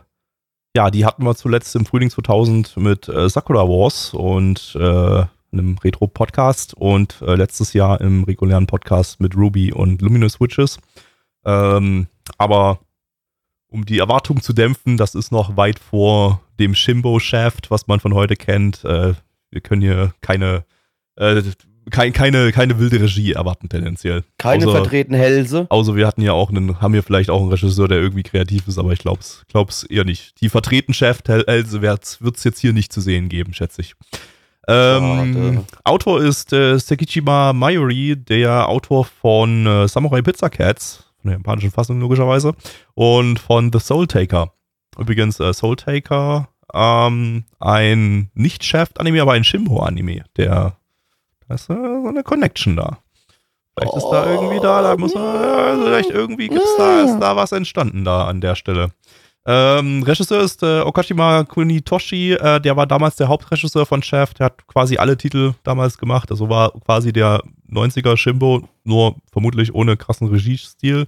ja, 0.77 0.90
die 0.90 1.06
hatten 1.06 1.24
wir 1.24 1.35
zuletzt 1.35 1.74
im 1.74 1.86
Frühling 1.86 2.10
2000 2.10 2.77
mit 2.77 3.09
äh, 3.09 3.28
Sakura 3.28 3.66
Wars 3.66 4.12
und 4.12 4.77
äh, 4.78 5.24
einem 5.59 5.78
Retro-Podcast 5.78 6.74
und 6.74 7.23
äh, 7.23 7.35
letztes 7.35 7.73
Jahr 7.73 8.01
im 8.01 8.24
regulären 8.24 8.66
Podcast 8.66 9.20
mit 9.20 9.37
Ruby 9.37 9.73
und 9.73 10.03
Luminous 10.03 10.41
Witches. 10.41 10.78
Ähm, 11.45 12.07
aber 12.39 12.81
um 13.69 13.85
die 13.85 13.99
Erwartung 13.99 14.41
zu 14.43 14.53
dämpfen, 14.53 14.97
das 14.97 15.15
ist 15.15 15.33
noch 15.33 15.57
weit 15.57 15.78
vor 15.78 16.41
dem 16.59 16.74
Shimbo-Shaft, 16.74 17.70
was 17.70 17.87
man 17.87 18.01
von 18.01 18.15
heute 18.15 18.37
kennt. 18.37 18.85
Äh, 18.85 19.15
wir 19.51 19.61
können 19.61 19.83
hier 19.83 20.15
keine, 20.20 20.65
äh, 21.16 21.43
kein, 21.91 22.12
keine, 22.12 22.53
keine 22.53 22.78
wilde 22.78 23.01
Regie 23.01 23.33
erwarten, 23.33 23.69
tendenziell. 23.69 24.24
Keine 24.39 24.66
Außer- 24.66 24.73
vertreten 24.73 25.15
Hälse. 25.15 25.66
Außer 25.69 25.95
wir 25.95 26.07
hatten 26.07 26.23
ja 26.23 26.33
auch 26.33 26.51
einen, 26.51 26.81
haben 26.81 26.95
wir 26.95 27.03
vielleicht 27.03 27.31
auch 27.31 27.41
einen 27.41 27.51
Regisseur, 27.51 27.89
der 27.89 27.99
irgendwie 27.99 28.23
kreativ 28.23 28.66
ist, 28.69 28.78
aber 28.78 28.93
ich 28.93 28.99
glaub's, 28.99 29.45
glaub's 29.49 29.85
eher 29.85 30.05
nicht. 30.05 30.41
Die 30.41 30.49
vertreten 30.49 30.95
Chef 30.95 31.20
Else 31.27 31.83
wird's 31.83 32.20
wird's 32.23 32.45
jetzt 32.45 32.61
hier 32.61 32.73
nicht 32.73 32.93
zu 32.93 33.01
sehen 33.01 33.28
geben, 33.28 33.55
schätze 33.55 33.83
ich. 33.83 33.95
Ähm. 34.69 35.65
Autor 35.85 36.23
ist 36.23 36.53
äh, 36.53 36.79
Sekichima 36.79 37.53
Mayuri, 37.53 38.17
der 38.17 38.69
Autor 38.69 39.05
von 39.05 39.67
äh, 39.67 39.89
Samurai 39.89 40.23
Pizza 40.23 40.51
Cats, 40.51 41.05
von 41.21 41.31
der 41.31 41.39
japanischen 41.39 41.71
Fassung 41.71 42.01
logischerweise, 42.01 42.55
und 42.95 43.39
von 43.39 43.73
The 43.73 43.79
Soul 43.79 44.07
Taker. 44.07 44.53
Übrigens, 44.99 45.39
äh, 45.41 45.53
Soul 45.53 45.77
Taker, 45.77 46.49
ähm, 46.75 47.45
ein 47.61 48.31
nicht 48.35 48.65
Shaft-Anime, 48.65 49.23
aber 49.23 49.33
ein 49.33 49.45
Shimbo-Anime. 49.45 50.25
Der, 50.37 50.77
da 51.47 51.55
ist 51.55 51.71
äh, 51.71 51.75
so 51.75 52.09
eine 52.09 52.23
Connection 52.23 52.77
da. 52.77 52.99
Vielleicht 53.79 53.97
ist 53.97 54.09
da 54.11 54.27
irgendwie 54.27 54.61
da, 54.61 54.83
da 54.83 54.97
muss 54.97 55.15
man, 55.15 55.23
äh, 55.23 55.85
vielleicht 55.85 56.11
irgendwie 56.11 56.49
gibt's 56.49 56.77
da, 56.79 57.03
ist 57.03 57.19
da 57.19 57.37
was 57.37 57.53
entstanden 57.53 58.05
da 58.05 58.25
an 58.27 58.41
der 58.41 58.55
Stelle. 58.55 58.91
Ähm, 59.48 60.02
Regisseur 60.02 60.40
ist 60.43 60.62
äh, 60.64 60.81
Okashima 60.81 61.44
Kunitoshi, 61.44 62.32
äh, 62.32 62.60
der 62.60 62.77
war 62.77 62.86
damals 62.86 63.14
der 63.14 63.28
Hauptregisseur 63.28 63.86
von 63.86 64.02
Shaft, 64.02 64.40
der 64.40 64.47
hat 64.47 64.66
quasi 64.66 64.97
alle 64.97 65.16
Titel 65.16 65.52
damals 65.62 65.98
gemacht, 65.98 66.32
also 66.32 66.48
war 66.48 66.73
quasi 66.85 67.12
der 67.12 67.43
90er 67.70 68.16
Shimbo, 68.16 68.68
nur 68.82 69.14
vermutlich 69.31 69.73
ohne 69.73 69.97
krassen 69.97 70.27
Regiestil. 70.28 71.06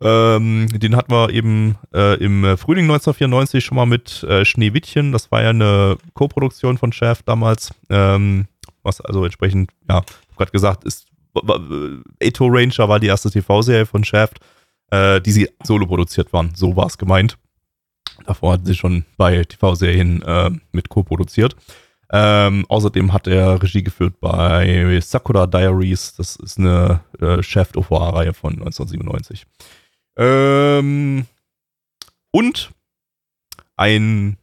Ähm, 0.00 0.68
den 0.72 0.94
hatten 0.96 1.10
wir 1.12 1.30
eben 1.30 1.76
äh, 1.92 2.14
im 2.22 2.56
Frühling 2.56 2.84
1994 2.84 3.64
schon 3.64 3.76
mal 3.76 3.86
mit 3.86 4.22
äh, 4.24 4.44
Schneewittchen, 4.44 5.10
das 5.10 5.32
war 5.32 5.42
ja 5.42 5.50
eine 5.50 5.96
Co-Produktion 6.14 6.78
von 6.78 6.92
Shaft 6.92 7.26
damals, 7.28 7.70
ähm, 7.90 8.46
was 8.84 9.00
also 9.00 9.24
entsprechend, 9.24 9.70
ja, 9.88 10.02
gerade 10.36 10.52
gesagt, 10.52 10.84
ist 10.84 11.06
war- 11.34 11.60
Eto 12.20 12.46
Ranger 12.48 12.88
war 12.88 13.00
die 13.00 13.06
erste 13.08 13.30
TV-Serie 13.30 13.86
von 13.86 14.04
Shaft, 14.04 14.38
äh, 14.90 15.20
die 15.20 15.32
sie 15.32 15.48
solo 15.64 15.86
produziert 15.86 16.32
waren, 16.32 16.52
so 16.54 16.76
war 16.76 16.86
es 16.86 16.96
gemeint. 16.98 17.38
Davor 18.26 18.54
hatten 18.54 18.66
sie 18.66 18.74
schon 18.74 19.04
bei 19.16 19.44
TV-Serien 19.44 20.22
äh, 20.22 20.50
mit 20.72 20.88
co-produziert. 20.88 21.56
Ähm, 22.14 22.66
außerdem 22.68 23.12
hat 23.12 23.26
er 23.26 23.62
Regie 23.62 23.82
geführt 23.82 24.20
bei 24.20 25.00
Sakura 25.00 25.46
Diaries. 25.46 26.14
Das 26.16 26.36
ist 26.36 26.58
eine 26.58 27.00
äh, 27.20 27.42
Shaft-OVA-Reihe 27.42 28.34
von 28.34 28.52
1997. 28.52 29.46
Ähm, 30.16 31.26
und 32.30 32.70
ein 33.76 34.36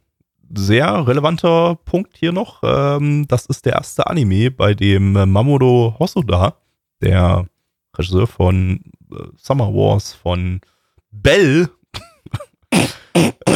sehr 0.52 1.06
relevanter 1.06 1.76
Punkt 1.84 2.16
hier 2.16 2.32
noch. 2.32 2.60
Ähm, 2.64 3.28
das 3.28 3.46
ist 3.46 3.66
der 3.66 3.74
erste 3.74 4.08
Anime, 4.08 4.50
bei 4.50 4.74
dem 4.74 5.12
Mamoru 5.12 5.94
Hosoda, 5.98 6.56
der 7.00 7.46
Regisseur 7.96 8.26
von 8.26 8.80
äh, 9.12 9.24
Summer 9.36 9.72
Wars, 9.72 10.12
von 10.12 10.60
Bell, 11.12 11.68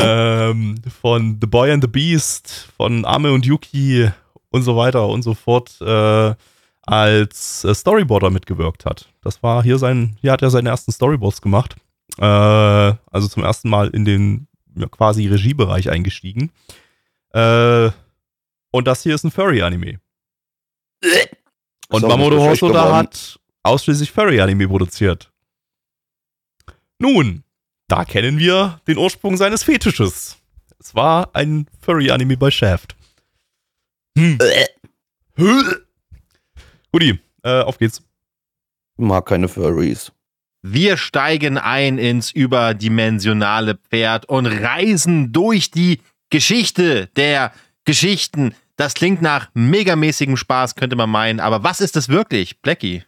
ähm, 0.05 0.77
von 1.01 1.39
The 1.41 1.47
Boy 1.47 1.73
and 1.73 1.83
the 1.83 1.89
Beast, 1.89 2.69
von 2.77 3.05
Ame 3.05 3.33
und 3.33 3.47
Yuki 3.47 4.11
und 4.51 4.63
so 4.63 4.77
weiter 4.77 5.09
und 5.09 5.23
so 5.23 5.35
fort 5.35 5.81
äh, 5.81 6.35
als 6.83 7.65
äh, 7.65 7.75
Storyboarder 7.75 8.31
mitgewirkt 8.31 8.85
hat. 8.85 9.09
Das 9.23 9.43
war 9.43 9.63
hier 9.63 9.79
sein, 9.79 10.17
hier 10.21 10.33
hat 10.33 10.43
er 10.43 10.51
seine 10.51 10.69
ersten 10.69 10.93
Storyboards 10.93 11.41
gemacht. 11.41 11.77
Äh, 12.19 12.25
also 12.25 13.29
zum 13.29 13.43
ersten 13.43 13.69
Mal 13.69 13.89
in 13.89 14.05
den 14.05 14.47
ja, 14.77 14.87
quasi 14.89 15.27
Regiebereich 15.27 15.91
eingestiegen. 15.91 16.51
Äh, 17.33 17.91
und 18.71 18.87
das 18.87 19.03
hier 19.03 19.15
ist 19.15 19.25
ein 19.25 19.31
Furry-Anime. 19.31 20.01
Und 21.89 22.03
Mamoru 22.03 22.39
Hosoda 22.39 22.97
hat 22.97 23.39
ausschließlich 23.63 24.11
Furry-Anime 24.11 24.69
produziert. 24.69 25.31
Nun, 26.99 27.45
da 27.89 28.05
kennen 28.05 28.39
wir 28.39 28.81
den 28.86 28.98
Ursprung 28.98 29.36
seines 29.36 29.62
Fetisches. 29.62 30.36
Es 30.78 30.94
war 30.94 31.31
ein 31.35 31.66
Furry-Anime 31.81 32.36
bei 32.36 32.51
Shaft. 32.51 32.97
Hm. 34.16 34.39
Guti, 36.93 37.19
äh, 37.43 37.61
auf 37.62 37.78
geht's. 37.78 38.02
Ich 38.97 39.05
mag 39.05 39.27
keine 39.27 39.48
Furries. 39.48 40.12
Wir 40.62 40.97
steigen 40.97 41.59
ein 41.59 41.98
ins 41.98 42.31
überdimensionale 42.31 43.74
Pferd 43.74 44.27
und 44.27 44.47
reisen 44.47 45.32
durch 45.32 45.70
die 45.70 46.01
Geschichte 46.31 47.09
der 47.16 47.52
Geschichten. 47.85 48.55
Das 48.77 48.94
klingt 48.94 49.20
nach 49.20 49.51
megamäßigem 49.55 50.36
Spaß, 50.36 50.74
könnte 50.74 50.97
man 50.97 51.11
meinen. 51.11 51.40
Aber 51.40 51.62
was 51.65 51.81
ist 51.81 51.97
es 51.97 52.09
wirklich, 52.09 52.62
Blackie? 52.62 53.05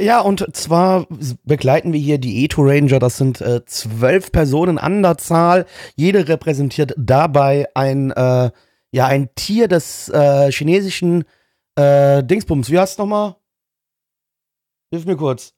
Ja, 0.00 0.20
und 0.20 0.44
zwar 0.56 1.06
begleiten 1.44 1.92
wir 1.92 2.00
hier 2.00 2.18
die 2.18 2.44
Eto 2.44 2.62
Ranger. 2.62 2.98
Das 2.98 3.18
sind 3.18 3.40
äh, 3.40 3.64
zwölf 3.66 4.32
Personen 4.32 4.78
an 4.78 5.02
der 5.02 5.18
Zahl. 5.18 5.66
Jede 5.94 6.26
repräsentiert 6.28 6.94
dabei 6.96 7.66
ein, 7.74 8.10
äh, 8.12 8.50
ja, 8.92 9.06
ein 9.06 9.28
Tier 9.34 9.68
des 9.68 10.08
äh, 10.08 10.50
chinesischen 10.50 11.24
Äh, 11.76 12.22
Dingsbums, 12.22 12.70
wie 12.70 12.78
heißt 12.78 12.92
es 12.92 12.98
nochmal? 12.98 13.34
Hilf 14.92 15.06
mir 15.06 15.16
kurz. 15.16 15.54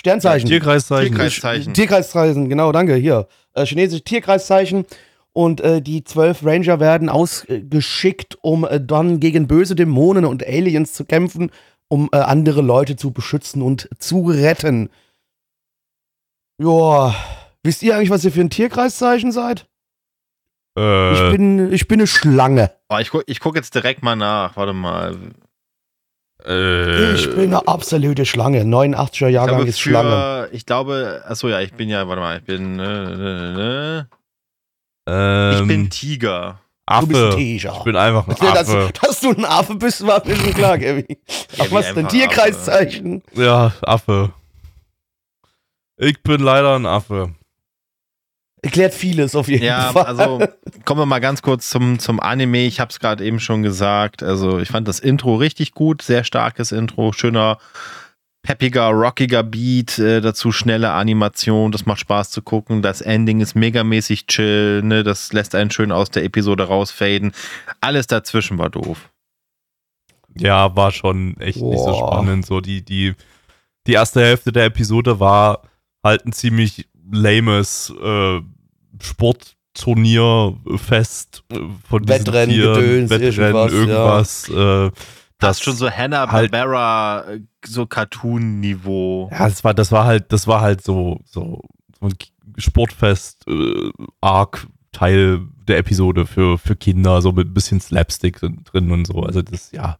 Sternzeichen. 0.00 0.48
Tierkreiszeichen. 0.48 1.14
Tierkreiszeichen. 1.14 1.74
Tierkreiszeichen, 1.74 2.48
genau, 2.48 2.72
danke. 2.72 2.96
Hier. 2.96 3.28
Äh, 3.54 3.66
chinesische 3.66 4.02
Tierkreiszeichen. 4.02 4.84
Und 5.32 5.60
äh, 5.60 5.80
die 5.80 6.02
zwölf 6.02 6.44
Ranger 6.44 6.80
werden 6.80 7.08
ausgeschickt, 7.08 8.36
um 8.42 8.64
äh, 8.64 8.80
dann 8.80 9.20
gegen 9.20 9.46
böse 9.46 9.76
Dämonen 9.76 10.24
und 10.24 10.44
Aliens 10.44 10.92
zu 10.92 11.04
kämpfen, 11.04 11.52
um 11.90 12.08
äh, 12.12 12.16
andere 12.18 12.62
Leute 12.62 12.96
zu 12.96 13.10
beschützen 13.10 13.60
und 13.62 13.88
zu 13.98 14.22
retten. 14.28 14.88
Joa. 16.58 17.14
Wisst 17.62 17.82
ihr 17.82 17.94
eigentlich, 17.94 18.10
was 18.10 18.24
ihr 18.24 18.32
für 18.32 18.40
ein 18.40 18.48
Tierkreiszeichen 18.50 19.32
seid? 19.32 19.66
Äh, 20.78 21.12
Ich, 21.12 21.30
bin, 21.36 21.72
ich 21.72 21.88
bin 21.88 22.00
eine 22.00 22.06
Schlange. 22.06 22.70
Oh, 22.88 22.96
ich 22.98 23.10
gucke 23.10 23.24
ich 23.26 23.40
guck 23.40 23.56
jetzt 23.56 23.74
direkt 23.74 24.02
mal 24.02 24.16
nach. 24.16 24.56
Warte 24.56 24.72
mal. 24.72 25.16
äh, 26.46 27.14
Ich 27.14 27.28
bin 27.28 27.54
eine 27.54 27.66
absolute 27.68 28.24
Schlange. 28.24 28.62
89er 28.62 29.26
Ich 29.28 29.34
Jahrgang 29.34 29.56
glaube, 29.56 29.68
ist 29.68 29.80
Schlange. 29.80 30.10
für, 30.48 30.54
ich 30.54 30.64
glaube, 30.64 31.22
achso, 31.26 31.48
ja, 31.48 31.60
ich 31.60 31.72
bin 31.74 31.88
ja, 31.90 32.06
warte 32.08 32.20
mal, 32.20 32.38
ich 32.38 32.44
bin, 32.44 32.78
äh, 32.78 33.98
äh, 33.98 33.98
äh, 33.98 34.04
ähm, 35.08 35.60
ich 35.62 35.68
bin 35.68 35.90
Tiger. 35.90 36.60
Affe. 36.90 37.06
Du 37.06 37.12
bist 37.12 37.22
ein 37.24 37.36
Tiger. 37.38 37.74
Ich 37.78 37.84
bin 37.84 37.96
einfach 37.96 38.28
ein 38.28 38.36
Ja, 38.46 38.52
dass, 38.54 38.68
Affe. 38.68 38.92
dass 39.00 39.20
du 39.20 39.30
ein 39.30 39.44
Affe 39.44 39.74
bist, 39.76 40.06
war 40.06 40.24
mir 40.26 40.36
schon 40.36 40.54
klar, 40.54 40.78
Gabby. 40.78 41.18
Ja, 41.56 41.64
Ach, 41.66 41.70
was 41.72 41.86
denn? 41.86 41.98
einfach 41.98 42.10
Tierkreiszeichen? 42.10 43.22
Ja, 43.34 43.72
Affe. 43.82 44.32
Ich 45.96 46.22
bin 46.22 46.40
leider 46.40 46.76
ein 46.76 46.86
Affe. 46.86 47.34
Erklärt 48.62 48.92
vieles 48.92 49.34
auf 49.34 49.48
jeden 49.48 49.64
Ja, 49.64 49.90
Fall. 49.92 50.04
also 50.04 50.38
kommen 50.84 51.00
wir 51.00 51.06
mal 51.06 51.18
ganz 51.20 51.40
kurz 51.40 51.70
zum, 51.70 51.98
zum 51.98 52.20
Anime. 52.20 52.66
Ich 52.66 52.78
habe 52.78 52.90
es 52.90 53.00
gerade 53.00 53.24
eben 53.24 53.40
schon 53.40 53.62
gesagt. 53.62 54.22
Also 54.22 54.58
ich 54.58 54.68
fand 54.68 54.86
das 54.86 55.00
Intro 55.00 55.36
richtig 55.36 55.72
gut, 55.72 56.02
sehr 56.02 56.24
starkes 56.24 56.70
Intro, 56.70 57.12
schöner, 57.12 57.56
peppiger, 58.42 58.88
rockiger 58.88 59.42
Beat, 59.42 59.98
äh, 59.98 60.20
dazu 60.20 60.52
schnelle 60.52 60.92
Animation, 60.92 61.72
das 61.72 61.86
macht 61.86 62.00
Spaß 62.00 62.30
zu 62.30 62.42
gucken. 62.42 62.82
Das 62.82 63.00
Ending 63.00 63.40
ist 63.40 63.54
megamäßig 63.54 64.26
chill, 64.26 64.82
ne? 64.82 65.02
das 65.02 65.32
lässt 65.32 65.54
einen 65.54 65.70
schön 65.70 65.92
aus 65.92 66.10
der 66.10 66.24
Episode 66.24 66.64
rausfaden. 66.64 67.32
Alles 67.80 68.06
dazwischen 68.06 68.58
war 68.58 68.70
doof. 68.70 69.10
Ja, 70.36 70.74
war 70.76 70.92
schon 70.92 71.36
echt 71.38 71.60
nicht 71.60 71.78
so 71.78 71.86
Boah. 71.86 72.12
spannend. 72.12 72.46
So 72.46 72.60
die, 72.60 72.84
die, 72.84 73.14
die 73.86 73.92
erste 73.92 74.20
Hälfte 74.20 74.52
der 74.52 74.66
Episode 74.66 75.20
war 75.20 75.62
halt 76.02 76.24
ein 76.24 76.32
ziemlich 76.32 76.88
lames 77.10 77.92
äh, 78.00 78.40
Sportturnierfest 79.02 81.42
äh, 81.50 81.58
von 81.88 82.04
diesen 82.04 82.26
Wettrennen, 82.26 82.54
Tieren, 82.54 82.74
Gedöns, 82.74 83.10
Wettrennen, 83.10 83.68
irgendwas, 83.68 84.48
irgendwas. 84.48 84.48
Äh, 84.48 84.90
Das 85.40 85.56
ist 85.56 85.64
schon 85.64 85.76
so 85.76 85.90
Hanna-Barbera, 85.90 87.24
äh, 87.28 87.40
so 87.64 87.86
Cartoon-Niveau. 87.86 89.30
Ja, 89.32 89.48
das 89.48 89.64
war, 89.64 89.74
das 89.74 89.90
war 89.90 90.04
halt, 90.04 90.32
das 90.32 90.46
war 90.46 90.60
halt 90.60 90.82
so, 90.82 91.20
so, 91.24 91.62
so 91.98 92.06
ein 92.06 92.14
Sportfest, 92.58 93.46
äh, 93.48 93.90
Arc 94.20 94.66
Teil 94.92 95.40
der 95.66 95.78
Episode 95.78 96.26
für, 96.26 96.58
für 96.58 96.76
Kinder, 96.76 97.22
so 97.22 97.32
mit 97.32 97.48
ein 97.48 97.54
bisschen 97.54 97.80
Slapstick 97.80 98.40
drin 98.40 98.90
und 98.90 99.06
so. 99.06 99.22
Also 99.22 99.40
das, 99.40 99.70
ja, 99.72 99.96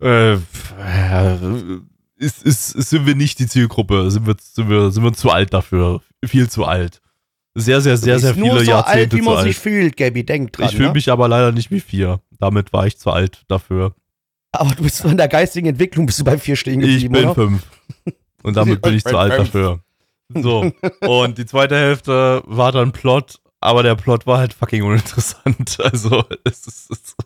äh, 0.00 0.34
ja, 0.34 1.38
ist, 2.16 2.42
ist, 2.42 2.70
sind 2.70 3.06
wir 3.06 3.14
nicht 3.14 3.38
die 3.38 3.46
Zielgruppe, 3.46 4.10
sind 4.10 4.26
wir, 4.26 4.36
sind 4.38 4.68
wir, 4.68 4.90
sind 4.90 5.04
wir 5.04 5.12
zu 5.12 5.30
alt 5.30 5.54
dafür, 5.54 6.00
viel 6.24 6.48
zu 6.50 6.64
alt. 6.64 7.00
Sehr, 7.54 7.80
sehr, 7.80 7.96
sehr, 7.96 8.18
sehr 8.18 8.34
viele 8.34 8.48
nur 8.48 8.58
so 8.58 8.70
Jahrzehnte 8.70 8.98
alt, 8.98 9.12
wie 9.14 9.18
zu 9.18 9.24
man 9.24 9.36
alt. 9.36 9.46
sich 9.46 9.56
fühlt, 9.56 9.96
Gabby. 9.96 10.24
Denk 10.24 10.52
dran. 10.52 10.66
ich 10.66 10.76
fühle 10.76 10.88
ne? 10.88 10.94
mich 10.94 11.10
aber 11.10 11.26
leider 11.26 11.52
nicht 11.52 11.70
wie 11.70 11.80
vier. 11.80 12.20
Damit 12.38 12.74
war 12.74 12.86
ich 12.86 12.98
zu 12.98 13.10
alt 13.10 13.44
dafür. 13.48 13.94
Aber 14.60 14.74
du 14.74 14.82
bist 14.82 15.04
in 15.04 15.16
der 15.16 15.28
geistigen 15.28 15.68
Entwicklung, 15.68 16.06
bist 16.06 16.20
du 16.20 16.24
bei 16.24 16.38
vier 16.38 16.56
stehen 16.56 16.80
Ich 16.80 17.02
geblieben, 17.02 17.12
bin 17.12 17.24
oder? 17.24 17.34
fünf. 17.34 17.62
Und 18.42 18.56
damit 18.56 18.80
bin 18.82 18.94
ich 18.94 19.04
zu 19.04 19.16
alt 19.16 19.32
dafür. 19.32 19.80
So. 20.32 20.70
Und 21.00 21.38
die 21.38 21.46
zweite 21.46 21.76
Hälfte 21.76 22.42
war 22.46 22.72
dann 22.72 22.92
Plot, 22.92 23.40
aber 23.60 23.82
der 23.82 23.94
Plot 23.94 24.26
war 24.26 24.38
halt 24.38 24.52
fucking 24.52 24.82
uninteressant. 24.82 25.78
Also, 25.82 26.24
es 26.44 26.66
ist, 26.66 26.90
es, 26.90 27.16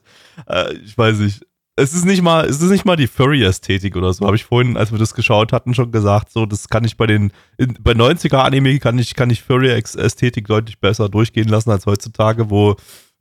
äh, 0.47 0.75
ich 0.85 0.97
weiß 0.97 1.19
nicht. 1.19 1.47
Es 1.77 1.95
ist 1.95 2.05
nicht 2.05 2.21
mal, 2.21 2.45
es 2.45 2.61
ist 2.61 2.71
nicht 2.71 2.85
mal 2.85 2.97
die 2.97 3.07
Furry-Ästhetik 3.07 3.97
oder 3.97 4.13
so. 4.13 4.27
Habe 4.27 4.37
ich 4.37 4.45
vorhin, 4.45 4.77
als 4.77 4.93
wir 4.93 4.99
das 4.99 5.15
geschaut 5.15 5.53
hatten, 5.53 5.73
schon 5.73 5.93
gesagt. 5.93 6.31
So, 6.31 6.45
das 6.45 6.69
kann 6.69 6.85
ich 6.85 6.99
bei 6.99 7.07
den, 7.07 7.33
in, 7.57 7.75
bei 7.81 7.93
90er-Anime 7.93 8.79
kann 8.81 8.99
ich, 8.99 9.15
kann 9.15 9.31
ich 9.31 9.43
Furry-Ästhetik 9.43 10.47
deutlich 10.47 10.79
besser 10.79 11.09
durchgehen 11.09 11.49
lassen 11.49 11.71
als 11.71 11.87
heutzutage, 11.87 12.51
wo 12.51 12.77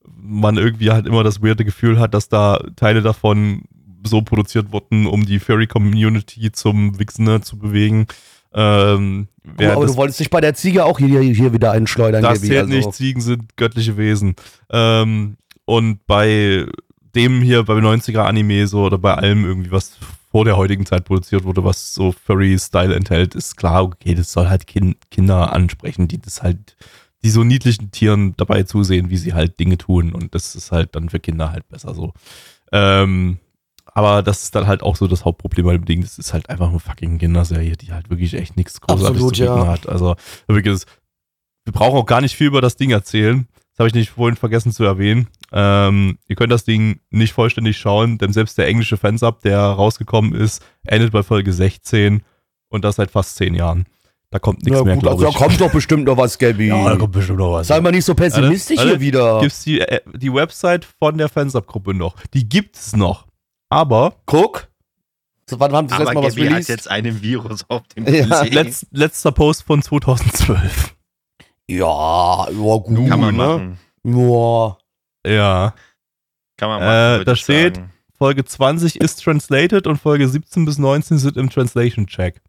man 0.06 0.58
irgendwie 0.58 0.92
halt 0.92 1.06
immer 1.06 1.24
das 1.24 1.42
weirde 1.42 1.64
Gefühl 1.64 2.00
hat, 2.00 2.14
dass 2.14 2.28
da 2.28 2.62
Teile 2.76 3.02
davon 3.02 3.64
so 4.04 4.22
produziert 4.22 4.72
wurden, 4.72 5.06
um 5.06 5.26
die 5.26 5.40
Furry-Community 5.40 6.52
zum 6.52 7.00
Wichsen 7.00 7.26
ne, 7.26 7.42
zu 7.42 7.58
bewegen. 7.58 8.08
Ähm, 8.54 9.28
Oh, 9.58 9.64
aber 9.64 9.86
du 9.86 9.96
wolltest 9.96 10.20
dich 10.20 10.30
bei 10.30 10.42
der 10.42 10.54
Ziege 10.54 10.86
auch 10.86 11.00
hier, 11.00 11.22
hier 11.22 11.54
wieder 11.54 11.72
einschleudern, 11.72 12.22
das 12.22 12.42
zählt 12.42 12.66
also. 12.66 12.74
nicht, 12.74 12.94
Ziegen 12.94 13.22
sind 13.22 13.56
göttliche 13.58 13.98
Wesen. 13.98 14.36
Ähm, 14.70 15.38
und 15.66 16.06
bei 16.08 16.66
dem 17.16 17.42
hier, 17.42 17.64
bei 17.64 17.74
90er-Anime 17.74 18.68
so 18.68 18.84
oder 18.84 18.98
bei 18.98 19.16
allem 19.16 19.46
irgendwie, 19.46 19.72
was 19.72 19.98
vor 20.32 20.46
der 20.46 20.58
heutigen 20.58 20.86
Zeit 20.86 21.06
produziert 21.06 21.44
wurde, 21.44 21.64
was 21.64 21.94
so 21.94 22.12
Furry-Style 22.12 22.96
enthält, 22.96 23.36
ist 23.36 23.58
klar, 23.58 23.84
okay, 23.84 24.14
das 24.14 24.32
soll 24.32 24.48
halt 24.48 24.68
kind, 24.68 24.98
Kinder 25.10 25.54
ansprechen, 25.54 26.08
die 26.08 26.20
das 26.20 26.44
halt, 26.44 26.76
die 27.24 27.30
so 27.30 27.44
niedlichen 27.44 27.92
Tieren 27.92 28.36
dabei 28.38 28.64
zusehen, 28.64 29.10
wie 29.10 29.18
sie 29.18 29.34
halt 29.34 29.60
Dinge 29.60 29.78
tun. 29.78 30.14
Und 30.14 30.36
das 30.36 30.56
ist 30.56 30.72
halt 30.72 30.96
dann 30.96 31.10
für 31.10 31.20
Kinder 31.20 31.52
halt 31.52 31.68
besser 31.70 31.96
so. 31.96 32.14
Ähm, 32.72 33.40
aber 33.94 34.24
das 34.24 34.44
ist 34.44 34.56
dann 34.56 34.68
halt 34.68 34.84
auch 34.84 34.96
so 34.96 35.08
das 35.08 35.26
Hauptproblem 35.26 35.66
bei 35.66 35.74
dem 35.74 35.86
Ding. 35.86 36.02
Das 36.02 36.18
ist 36.18 36.34
halt 36.34 36.50
einfach 36.50 36.70
eine 36.70 36.80
fucking 36.80 37.18
Kinderserie, 37.18 37.76
die 37.78 37.92
halt 37.94 38.10
wirklich 38.10 38.34
echt 38.34 38.58
nichts 38.58 38.80
Großartiges 38.82 39.10
Absolut, 39.10 39.36
zu 39.36 39.44
bieten 39.44 39.58
ja. 39.58 39.68
hat. 39.68 39.88
Also 39.88 40.16
wirklich, 40.48 40.82
wir 41.66 41.74
brauchen 41.74 41.98
auch 41.98 42.06
gar 42.06 42.22
nicht 42.22 42.36
viel 42.36 42.48
über 42.48 42.62
das 42.62 42.76
Ding 42.76 42.92
erzählen. 42.92 43.48
Das 43.72 43.80
habe 43.80 43.88
ich 43.88 43.94
nicht 43.94 44.10
vorhin 44.12 44.36
vergessen 44.36 44.72
zu 44.72 44.84
erwähnen. 44.84 45.28
Ähm, 45.54 46.18
ihr 46.28 46.36
könnt 46.36 46.52
das 46.52 46.66
Ding 46.66 47.00
nicht 47.12 47.34
vollständig 47.34 47.78
schauen, 47.78 48.18
denn 48.18 48.34
selbst 48.34 48.58
der 48.58 48.68
englische 48.68 48.98
Fansub, 48.98 49.40
der 49.42 49.60
rausgekommen 49.60 50.34
ist, 50.36 50.64
endet 50.86 51.12
bei 51.12 51.24
Folge 51.24 51.54
16 51.54 52.22
und 52.70 52.84
das 52.84 52.98
seit 52.98 53.12
fast 53.12 53.36
zehn 53.38 53.56
Jahren. 53.56 53.86
Da 54.32 54.38
kommt 54.38 54.64
nichts 54.64 54.78
Ja, 54.78 54.84
mehr, 54.86 54.96
gut, 54.96 55.08
also 55.08 55.18
glaube 55.18 55.24
da 55.24 55.30
ich. 55.30 55.36
kommt 55.44 55.62
doch 55.62 55.72
bestimmt 55.72 56.04
noch 56.06 56.18
was, 56.18 56.38
Gabby. 56.38 56.68
ja, 56.68 56.90
da 56.90 56.98
kommt 56.98 57.14
bestimmt 57.14 57.40
noch 57.40 57.54
was. 57.54 57.68
Sei 57.68 57.82
mal 57.82 57.92
nicht 57.92 58.06
so 58.06 58.14
pessimistisch 58.14 58.78
Alle- 58.78 58.92
hier 58.92 59.00
wieder. 59.00 59.40
Gibt's 59.42 59.64
die, 59.64 59.80
äh, 59.80 60.02
die 60.14 60.32
Website 60.32 60.86
von 60.86 61.18
der 61.18 61.30
Fansub-Gruppe 61.30 61.96
noch. 61.96 62.16
Die 62.36 62.48
gibt 62.48 62.76
es 62.76 62.96
noch. 62.96 63.26
Aber 63.70 64.16
Guck. 64.26 64.68
So, 65.50 65.60
wann 65.60 65.72
haben 65.72 65.90
sie 65.90 65.96
das 65.96 66.00
letzte 66.06 66.14
Mal 66.16 66.24
was 66.24 66.36
Gabby 66.36 66.46
hat 66.48 66.52
released? 66.54 66.70
jetzt 66.70 66.90
einen 66.92 67.22
Virus 67.22 67.66
auf 67.70 67.82
dem 67.90 68.06
Ja. 68.14 68.26
PC. 68.44 68.54
letzt, 68.54 68.86
letzter 68.92 69.32
Post 69.32 69.64
von 69.64 69.82
2012. 69.82 70.96
Ja, 71.68 72.48
ja, 72.50 72.78
gut. 72.78 73.10
Kann 73.10 73.20
man 73.20 73.36
ne? 73.36 73.44
machen. 73.48 73.80
Ja. 74.04 74.78
Ja. 75.26 75.74
Kann 76.58 76.70
man 76.70 76.82
Äh, 76.82 76.86
machen, 76.86 77.12
würde 77.20 77.26
da 77.26 77.36
steht- 77.36 77.76
sagen. 77.78 77.92
Folge 78.18 78.44
20 78.44 79.00
ist 79.00 79.24
translated 79.24 79.88
und 79.88 79.98
Folge 79.98 80.28
17 80.28 80.66
bis 80.66 80.78
19 80.78 81.18
sind 81.20 81.38
im 81.38 81.50
Translation 81.50 82.06
Check. 82.06 82.42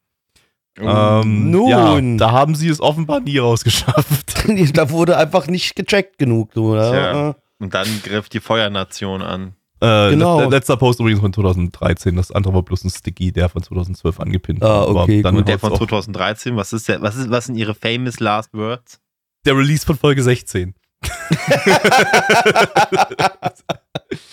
Ähm, 0.79 1.51
Nun. 1.51 1.69
Ja, 1.69 2.01
da 2.27 2.33
haben 2.33 2.55
sie 2.55 2.69
es 2.69 2.81
offenbar 2.81 3.21
nie 3.21 3.39
rausgeschafft. 3.39 4.49
da 4.77 4.91
wurde 4.91 5.17
einfach 5.17 5.47
nicht 5.47 5.77
gecheckt 5.77 6.19
genug, 6.19 6.53
du. 6.53 6.73
Tja. 6.75 6.95
Ja. 7.29 7.37
Und 7.61 7.75
dann 7.75 7.87
griff 8.03 8.29
die 8.29 8.41
Feuernation 8.41 9.23
an. 9.23 9.55
Äh, 9.81 10.11
Genau. 10.11 10.41
let- 10.41 10.51
Letzter 10.51 10.77
Post 10.77 11.01
übrigens 11.01 11.21
von 11.21 11.33
2013. 11.33 12.15
Das 12.17 12.31
andere 12.33 12.53
war 12.55 12.63
bloß 12.63 12.85
ein 12.85 12.91
Sticky, 12.91 13.33
der 13.33 13.49
von 13.49 13.63
2012 13.63 14.21
angepinnt 14.21 14.63
Ah, 14.63 14.87
war. 14.95 15.05
okay, 15.05 15.23
dann 15.23 15.37
gut. 15.37 15.49
Der 15.49 15.59
von 15.59 15.73
auch- 15.73 15.79
2013, 15.79 16.55
was 16.57 16.73
ist 16.73 16.89
der, 16.89 17.01
was 17.03 17.17
ist, 17.17 17.31
was 17.31 17.47
sind 17.47 17.57
ihre 17.57 17.75
famous 17.75 18.21
last 18.21 18.53
words? 18.55 18.99
der 19.47 19.57
Release 19.57 19.87
von 19.87 19.97
Folge 19.97 20.23
16. 20.23 20.75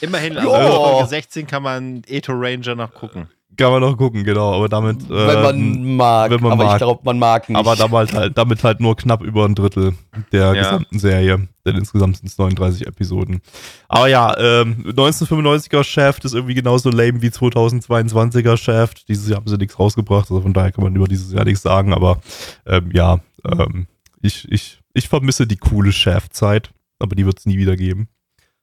Immerhin, 0.02 0.38
also. 0.38 0.52
Folge 0.52 1.08
16 1.10 1.48
kann 1.48 1.64
man 1.64 2.02
Eto 2.08 2.34
Ranger 2.34 2.76
noch 2.76 2.94
gucken. 2.94 3.30
Kann 3.58 3.72
man 3.72 3.82
noch 3.82 3.98
gucken, 3.98 4.24
genau. 4.24 4.54
Aber 4.54 4.70
damit. 4.70 5.10
Wenn 5.10 5.42
man 5.42 5.56
ähm, 5.58 5.96
mag. 5.96 6.30
wenn 6.30 6.42
man 6.42 6.52
aber 6.52 6.64
ich 6.64 6.70
mag. 6.70 6.78
glaube, 6.78 7.02
man 7.04 7.18
mag 7.20 7.50
nicht. 7.50 7.58
aber 7.58 7.76
damit 7.76 8.14
halt, 8.14 8.38
damit 8.38 8.64
halt 8.64 8.80
nur 8.80 8.96
knapp 8.96 9.24
über 9.24 9.46
ein 9.46 9.56
Drittel 9.56 9.96
der 10.32 10.54
Ja. 10.54 10.62
gesamten 10.62 11.00
Serie. 11.00 11.48
Denn 11.66 11.76
insgesamt 11.76 12.18
sind 12.18 12.28
es 12.28 12.38
39 12.38 12.86
Episoden. 12.88 13.42
Aber 13.90 14.08
ja, 14.08 14.38
ähm, 14.38 14.86
1995er 14.88 15.84
Shaft 15.84 16.24
ist 16.24 16.34
irgendwie 16.34 16.54
genauso 16.54 16.90
lame 16.92 17.22
wie 17.22 17.30
2022er 17.30 18.56
Shaft. 18.58 19.08
Dieses 19.10 19.28
Jahr 19.28 19.38
haben 19.40 19.48
sie 19.48 19.58
nichts 19.58 19.78
rausgebracht, 19.80 20.30
also 20.30 20.42
von 20.42 20.54
daher 20.54 20.72
kann 20.72 20.84
man 20.84 20.96
über 20.96 21.08
dieses 21.08 21.34
Jahr 21.34 21.44
nichts 21.44 21.64
sagen. 21.64 21.94
Aber 21.94 22.22
ähm, 22.66 22.90
ja, 22.94 23.20
ähm, 23.44 23.88
ich, 24.22 24.50
ich, 24.52 24.80
ich 24.94 25.10
vermisse 25.10 25.46
die 25.48 25.58
coole 25.58 25.92
Shaft-Zeit, 25.92 26.70
aber 27.00 27.16
die 27.16 27.26
wird 27.26 27.40
es 27.40 27.46
nie 27.46 27.58
wieder 27.58 27.76
geben. 27.76 28.08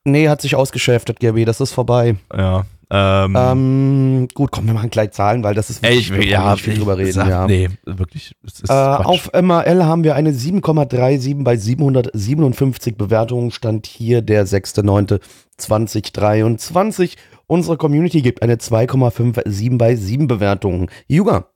nee, 0.04 0.28
hat 0.28 0.40
sich 0.40 0.54
ausgeschäftet, 0.56 1.20
Gabby. 1.20 1.44
Das 1.44 1.60
ist 1.60 1.72
vorbei. 1.72 2.16
Ja. 2.34 2.64
Ähm, 2.96 3.34
ähm, 3.36 4.28
gut, 4.34 4.52
komm, 4.52 4.66
wir 4.66 4.74
machen 4.74 4.88
gleich 4.88 5.10
Zahlen, 5.10 5.42
weil 5.42 5.56
das 5.56 5.68
ist 5.68 5.82
wirklich, 5.82 6.12
ich, 6.12 6.26
ja, 6.26 6.52
nicht 6.52 6.62
viel 6.62 6.78
drüber 6.78 6.96
reden. 6.96 7.10
Sag, 7.10 7.28
ja. 7.28 7.44
Nee, 7.48 7.68
wirklich. 7.82 8.36
Äh, 8.68 8.72
auf 8.72 9.32
MAL 9.32 9.84
haben 9.84 10.04
wir 10.04 10.14
eine 10.14 10.30
7,37 10.30 11.42
bei 11.42 11.56
757 11.56 12.96
Bewertungen. 12.96 13.50
Stand 13.50 13.88
hier 13.88 14.22
der 14.22 14.46
6.9.2023. 14.46 17.16
Unsere 17.48 17.76
Community 17.78 18.22
gibt 18.22 18.42
eine 18.42 18.58
2,57 18.58 19.76
bei 19.76 19.96
7 19.96 20.28
Bewertungen. 20.28 20.88
Juga. 21.08 21.48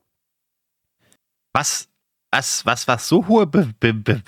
Was, 1.55 1.87
was, 2.33 2.67
was, 2.67 2.89
was, 2.89 3.09
so 3.09 3.29
hohe 3.29 3.47
Be 3.47 3.69
Be 3.79 3.95
Be 3.95 4.21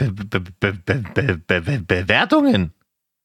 Bewertungen? 1.89 2.73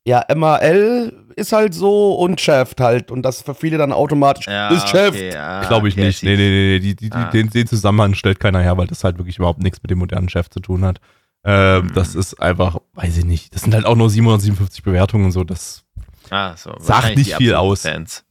Ja, 0.07 0.23
MAL 0.35 1.11
ist 1.35 1.51
halt 1.51 1.73
so 1.73 2.13
und 2.13 2.39
Chef 2.39 2.73
halt. 2.79 3.11
Und 3.11 3.23
das 3.23 3.41
für 3.41 3.55
viele 3.55 3.77
dann 3.77 3.91
automatisch 3.91 4.47
ist 4.47 4.87
Chef. 4.89 5.19
ja, 5.19 5.63
Glaube 5.67 5.87
ich 5.89 5.95
okay, 5.95 6.05
nicht. 6.05 6.23
Nee, 6.23 6.37
nee, 6.37 6.49
nee, 6.49 6.67
nee. 6.73 6.79
Die, 6.79 6.95
die, 6.95 7.09
die, 7.09 7.15
Ah. 7.15 7.29
den, 7.31 7.49
den 7.49 7.67
Zusammenhang 7.67 8.13
stellt 8.13 8.39
keiner 8.39 8.61
her, 8.61 8.77
weil 8.77 8.87
das 8.87 9.03
halt 9.03 9.17
wirklich 9.17 9.37
überhaupt 9.37 9.61
nichts 9.61 9.81
mit 9.81 9.89
dem 9.91 9.97
modernen 9.99 10.29
Chef 10.29 10.49
zu 10.49 10.59
tun 10.59 10.85
hat. 10.85 10.99
Ähm, 11.43 11.85
Mhm. 11.87 11.93
Das 11.93 12.15
ist 12.15 12.41
einfach, 12.41 12.77
weiß 12.93 13.17
ich 13.17 13.25
nicht. 13.25 13.53
Das 13.53 13.61
sind 13.63 13.73
halt 13.73 13.85
auch 13.85 13.95
nur 13.95 14.09
757 14.09 14.83
Bewertungen 14.83 15.25
und 15.25 15.31
so. 15.31 15.43
Das 15.43 15.83
Ah, 16.31 16.55
so, 16.57 16.73
Sagt 16.79 17.15
nicht 17.17 17.35
viel 17.35 17.53
aus. 17.53 17.81
Fans. 17.83 18.23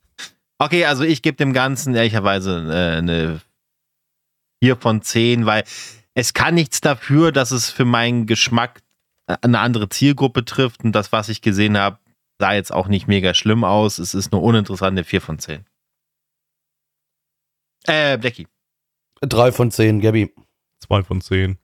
Okay, 0.59 0.85
also 0.87 1.05
ich 1.05 1.23
gebe 1.23 1.37
dem 1.37 1.53
Ganzen 1.53 1.95
ehrlicherweise 1.95 2.67
äh, 2.73 2.99
eine 2.99 3.41
4 4.63 4.77
von 4.77 5.03
10, 5.03 5.47
weil 5.47 5.63
es 6.15 6.33
kann 6.33 6.55
nichts 6.55 6.81
dafür, 6.81 7.31
dass 7.33 7.51
es 7.51 7.71
für 7.71 7.85
meinen 7.85 8.27
Geschmack 8.27 8.81
eine 9.27 9.61
andere 9.61 9.89
Zielgruppe 9.89 10.45
trifft 10.45 10.85
und 10.85 10.93
das, 10.93 11.13
was 11.13 11.29
ich 11.29 11.41
gesehen 11.43 11.79
habe, 11.79 11.99
sah 12.41 12.53
jetzt 12.53 12.73
auch 12.73 12.89
nicht 12.89 13.07
mega 13.07 13.33
schlimm 13.35 13.65
aus. 13.65 13.99
Es 13.99 14.15
ist 14.15 14.33
eine 14.33 14.43
uninteressante 14.43 15.05
4 15.05 15.21
von 15.21 15.39
10. 15.39 15.65
Äh, 17.87 18.19
Becky. 18.19 18.47
3 19.21 19.53
von 19.53 19.71
10, 19.71 20.01
Gabby. 20.01 20.35
zwei 20.81 21.03
von 21.03 21.21
zehn. 21.21 21.59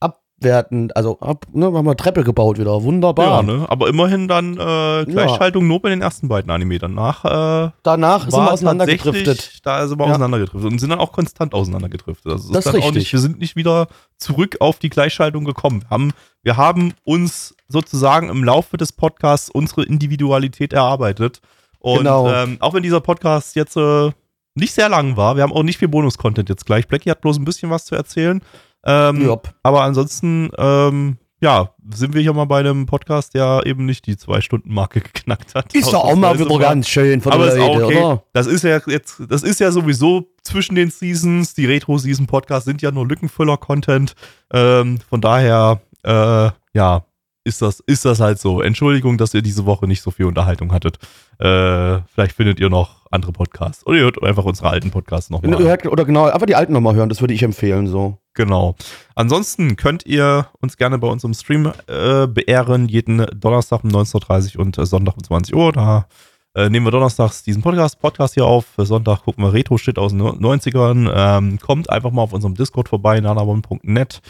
Abwertend, 0.00 0.96
also 0.96 1.18
ab, 1.20 1.46
ne, 1.52 1.66
haben 1.66 1.86
wir 1.86 1.96
Treppe 1.96 2.24
gebaut 2.24 2.58
wieder. 2.58 2.82
Wunderbar. 2.82 3.26
Ja, 3.26 3.42
ne? 3.42 3.66
Aber 3.70 3.88
immerhin 3.88 4.26
dann 4.28 4.54
äh, 4.58 5.04
Gleichschaltung 5.06 5.66
nur 5.68 5.80
bei 5.80 5.88
den 5.90 6.02
ersten 6.02 6.28
beiden 6.28 6.50
Anime. 6.50 6.78
Danach 6.78 7.24
äh, 7.24 7.70
Danach 7.84 8.22
sind 8.28 8.32
wir 8.40 8.52
auseinandergedriftet. 8.52 9.64
Da 9.64 9.86
sind 9.86 9.98
wir 9.98 10.04
Ja. 10.06 10.10
auseinandergedriftet 10.12 10.70
und 10.72 10.78
sind 10.78 10.90
dann 10.90 10.98
auch 11.00 11.12
konstant 11.12 11.54
auseinandergedriftet. 11.54 12.30
Also 12.32 12.52
Das 12.52 12.66
ist 12.66 12.72
dann 12.72 12.80
auch 12.82 12.86
richtig. 12.86 13.02
nicht, 13.04 13.12
wir 13.12 13.20
sind 13.20 13.38
nicht 13.38 13.54
wieder 13.56 13.86
zurück 14.18 14.56
auf 14.60 14.78
die 14.78 14.90
Gleichschaltung 14.90 15.44
gekommen. 15.44 15.82
Wir 15.82 15.90
haben, 15.90 16.12
wir 16.42 16.56
haben 16.56 16.94
uns 17.04 17.54
sozusagen 17.68 18.28
im 18.28 18.44
Laufe 18.44 18.76
des 18.76 18.92
Podcasts 18.92 19.50
unsere 19.50 19.84
Individualität 19.84 20.72
erarbeitet. 20.72 21.40
Und 21.78 21.98
Genau. 21.98 22.30
ähm, 22.32 22.56
auch 22.60 22.74
wenn 22.74 22.82
dieser 22.82 23.00
Podcast 23.00 23.56
jetzt 23.56 23.76
äh, 23.76 24.10
nicht 24.54 24.74
sehr 24.74 24.88
lang 24.88 25.16
war, 25.16 25.36
wir 25.36 25.42
haben 25.42 25.52
auch 25.52 25.62
nicht 25.62 25.78
viel 25.78 25.88
Bonus-Content 25.88 26.48
jetzt 26.48 26.66
gleich. 26.66 26.86
Blackie 26.86 27.10
hat 27.10 27.20
bloß 27.20 27.38
ein 27.38 27.44
bisschen 27.44 27.70
was 27.70 27.84
zu 27.86 27.94
erzählen. 27.94 28.42
Ähm, 28.84 29.36
aber 29.62 29.82
ansonsten, 29.82 30.50
ähm, 30.58 31.16
ja, 31.40 31.70
sind 31.92 32.14
wir 32.14 32.20
hier 32.22 32.32
mal 32.32 32.44
bei 32.44 32.60
einem 32.60 32.86
Podcast, 32.86 33.34
der 33.34 33.62
eben 33.64 33.84
nicht 33.84 34.06
die 34.06 34.16
Zwei-Stunden-Marke 34.16 35.00
geknackt 35.12 35.54
hat. 35.54 35.74
Ist 35.74 35.92
doch 35.92 36.04
auch 36.04 36.16
mal 36.16 36.38
wieder 36.38 36.58
ganz 36.58 36.88
schön 36.88 37.20
von 37.20 37.32
aber 37.32 37.46
der 37.46 37.56
Leute, 37.56 37.84
okay. 37.86 37.98
oder? 37.98 38.22
Das 38.32 38.46
ist 38.46 38.62
ja 38.62 38.80
jetzt, 38.86 39.22
das 39.28 39.42
ist 39.42 39.58
ja 39.60 39.70
sowieso 39.72 40.28
zwischen 40.42 40.74
den 40.74 40.90
Seasons. 40.90 41.54
Die 41.54 41.66
Retro-Season-Podcasts 41.66 42.64
sind 42.64 42.82
ja 42.82 42.90
nur 42.92 43.06
Lückenfüller-Content. 43.06 44.14
Ähm, 44.52 44.98
von 45.08 45.20
daher, 45.20 45.80
äh, 46.02 46.50
ja, 46.74 47.04
ist 47.44 47.60
das, 47.60 47.80
ist 47.80 48.04
das 48.04 48.20
halt 48.20 48.38
so. 48.38 48.62
Entschuldigung, 48.62 49.18
dass 49.18 49.34
ihr 49.34 49.42
diese 49.42 49.66
Woche 49.66 49.88
nicht 49.88 50.00
so 50.02 50.12
viel 50.12 50.26
Unterhaltung 50.26 50.72
hattet. 50.72 50.98
Äh, 51.40 51.98
vielleicht 52.14 52.36
findet 52.36 52.60
ihr 52.60 52.70
noch 52.70 53.06
andere 53.10 53.32
Podcasts. 53.32 53.84
Oder 53.84 53.96
ihr 53.98 54.04
hört 54.04 54.22
einfach 54.22 54.44
unsere 54.44 54.70
alten 54.70 54.90
Podcasts 54.92 55.28
nochmal. 55.28 55.58
hört- 55.58 55.86
Oder 55.86 56.04
genau, 56.04 56.26
einfach 56.26 56.46
die 56.46 56.54
alten 56.54 56.72
nochmal 56.72 56.94
hören, 56.94 57.08
das 57.08 57.20
würde 57.20 57.34
ich 57.34 57.42
empfehlen, 57.42 57.88
so. 57.88 58.18
Genau. 58.34 58.76
Ansonsten 59.16 59.74
könnt 59.76 60.06
ihr 60.06 60.46
uns 60.60 60.76
gerne 60.76 60.98
bei 60.98 61.08
unserem 61.08 61.34
Stream 61.34 61.72
äh, 61.88 62.26
beehren, 62.28 62.88
jeden 62.88 63.26
Donnerstag 63.34 63.82
um 63.84 63.90
19.30 63.90 64.56
Uhr 64.56 64.62
und 64.64 64.78
äh, 64.78 64.86
Sonntag 64.86 65.16
um 65.16 65.24
20 65.24 65.54
Uhr. 65.54 65.72
Da 65.72 66.06
äh, 66.54 66.68
nehmen 66.70 66.86
wir 66.86 66.90
donnerstags 66.92 67.42
diesen 67.42 67.60
Podcast, 67.62 67.98
Podcast 68.00 68.34
hier 68.34 68.46
auf. 68.46 68.66
Für 68.66 68.86
Sonntag 68.86 69.24
gucken 69.24 69.42
wir 69.44 69.52
Retro-Shit 69.52 69.98
aus 69.98 70.12
den 70.12 70.22
90ern. 70.22 71.10
Ähm, 71.12 71.58
kommt 71.58 71.90
einfach 71.90 72.12
mal 72.12 72.22
auf 72.22 72.32
unserem 72.32 72.54
Discord 72.54 72.88
vorbei, 72.88 73.18
nanabon.net. 73.20 74.20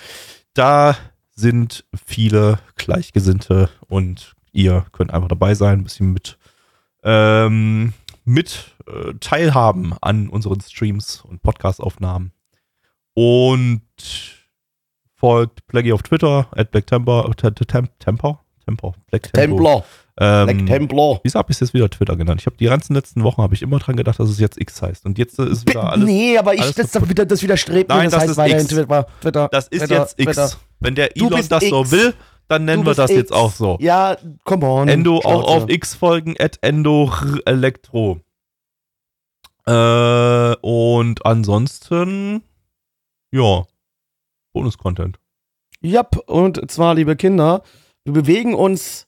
Da 0.55 0.97
sind 1.35 1.85
viele 2.07 2.59
Gleichgesinnte 2.77 3.71
und 3.89 4.35
ihr 4.53 4.85
könnt 4.93 5.13
einfach 5.13 5.29
dabei 5.29 5.55
sein, 5.55 5.81
ein 5.81 5.85
bisschen 5.85 6.13
mit, 6.13 6.39
ähm, 7.05 7.93
mit 8.25 8.75
äh, 8.87 9.15
teilhaben 9.21 9.95
an 10.01 10.29
unseren 10.29 10.61
Streams 10.61 11.23
und 11.23 11.43
Podcastaufnahmen. 11.43 12.33
Und 13.15 13.83
folgt 15.15 15.67
Blackie 15.67 15.93
auf 15.93 16.03
Twitter, 16.03 16.49
at 16.53 16.71
Black 16.71 16.87
Temper, 16.87 17.27
äh, 17.29 17.35
Tem- 17.35 17.55
Tem- 17.55 17.89
Temper? 17.99 18.41
Temper, 18.65 18.93
Black. 19.11 19.33
Templar, 19.33 19.85
Ähm, 20.21 20.47
Black 20.47 20.67
Templar. 20.67 21.21
Wieso 21.25 21.39
habe 21.39 21.51
ich 21.51 21.57
es 21.57 21.61
jetzt 21.61 21.75
wieder 21.75 21.91
Twitter 21.91 22.15
genannt? 22.17 22.41
Ich 22.41 22.47
habe 22.47 22.57
die 22.57 22.67
ganzen 22.67 22.95
letzten 22.95 23.25
Wochen 23.25 23.43
habe 23.43 23.55
ich 23.55 23.63
immer 23.63 23.79
dran 23.81 23.97
gedacht, 23.97 24.21
dass 24.21 24.29
es 24.29 24.39
jetzt 24.39 24.61
X 24.61 24.81
heißt. 24.83 25.05
Und 25.05 25.19
jetzt 25.19 25.39
ist 25.39 25.69
wieder 25.69 25.91
alles. 25.91 26.07
nee, 26.07 26.39
aber 26.39 26.55
ich, 26.55 26.73
das, 26.75 27.09
wieder, 27.09 27.27
das 27.27 27.43
widerstrebt 27.43 27.89
Nein, 27.89 28.05
das, 28.05 28.13
das 28.13 28.21
heißt 28.21 28.31
ist 28.31 28.37
weiterhin. 28.37 28.69
Twitter. 28.69 29.07
Twitter 29.21 29.49
Das 29.51 29.67
ist 29.69 29.81
Twitter, 29.81 30.01
jetzt 30.01 30.21
X. 30.21 30.59
Wenn 30.83 30.95
der 30.95 31.09
Du 31.09 31.27
Elon 31.27 31.49
das 31.49 31.65
so 31.65 31.81
X. 31.83 31.91
will, 31.93 32.15
dann 32.49 32.65
nennen 32.65 32.85
wir 32.85 32.95
das 32.95 33.11
jetzt 33.11 33.31
X. 33.31 33.33
auch 33.33 33.53
so. 33.53 33.79
Ja, 33.81 34.17
come 34.45 34.67
on. 34.67 34.89
Endo 34.89 35.19
auch 35.19 35.45
auf 35.45 35.69
X 35.69 35.95
folgen, 35.95 36.35
at 36.39 36.59
Endo 36.61 37.11
Elektro. 37.47 38.21
Äh, 39.67 40.57
und 40.61 41.25
ansonsten, 41.25 42.43
ja, 43.31 43.65
Bonus-Content. 44.53 45.19
Yep, 45.85 46.29
und 46.29 46.71
zwar, 46.71 46.95
liebe 46.95 47.17
Kinder, 47.17 47.63
wir 48.05 48.13
bewegen 48.13 48.55
uns 48.55 49.07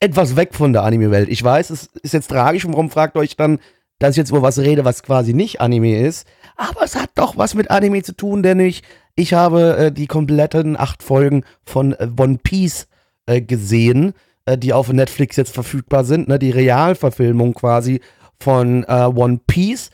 etwas 0.00 0.36
weg 0.36 0.54
von 0.54 0.72
der 0.72 0.82
Anime-Welt. 0.82 1.28
Ich 1.28 1.42
weiß, 1.42 1.70
es 1.70 1.86
ist 2.02 2.12
jetzt 2.12 2.28
tragisch, 2.28 2.66
warum 2.66 2.90
fragt 2.90 3.16
euch 3.16 3.36
dann, 3.36 3.58
dass 3.98 4.10
ich 4.12 4.16
jetzt 4.18 4.30
über 4.30 4.42
was 4.42 4.58
rede, 4.58 4.84
was 4.84 5.02
quasi 5.02 5.32
nicht 5.32 5.60
Anime 5.60 6.00
ist. 6.00 6.26
Aber 6.56 6.82
es 6.82 6.96
hat 6.96 7.10
doch 7.14 7.36
was 7.36 7.54
mit 7.54 7.70
Anime 7.70 8.02
zu 8.02 8.14
tun, 8.16 8.42
denn 8.42 8.60
ich, 8.60 8.82
ich 9.16 9.34
habe 9.34 9.76
äh, 9.76 9.92
die 9.92 10.06
kompletten 10.06 10.76
acht 10.76 11.02
Folgen 11.02 11.44
von 11.64 11.92
äh, 11.92 12.08
One 12.18 12.38
Piece 12.42 12.88
äh, 13.26 13.40
gesehen, 13.40 14.12
äh, 14.44 14.58
die 14.58 14.72
auf 14.72 14.92
Netflix 14.92 15.36
jetzt 15.36 15.54
verfügbar 15.54 16.04
sind, 16.04 16.28
ne? 16.28 16.38
die 16.38 16.50
Realverfilmung 16.50 17.54
quasi 17.54 18.00
von 18.40 18.84
äh, 18.84 19.04
One 19.04 19.40
Piece. 19.46 19.90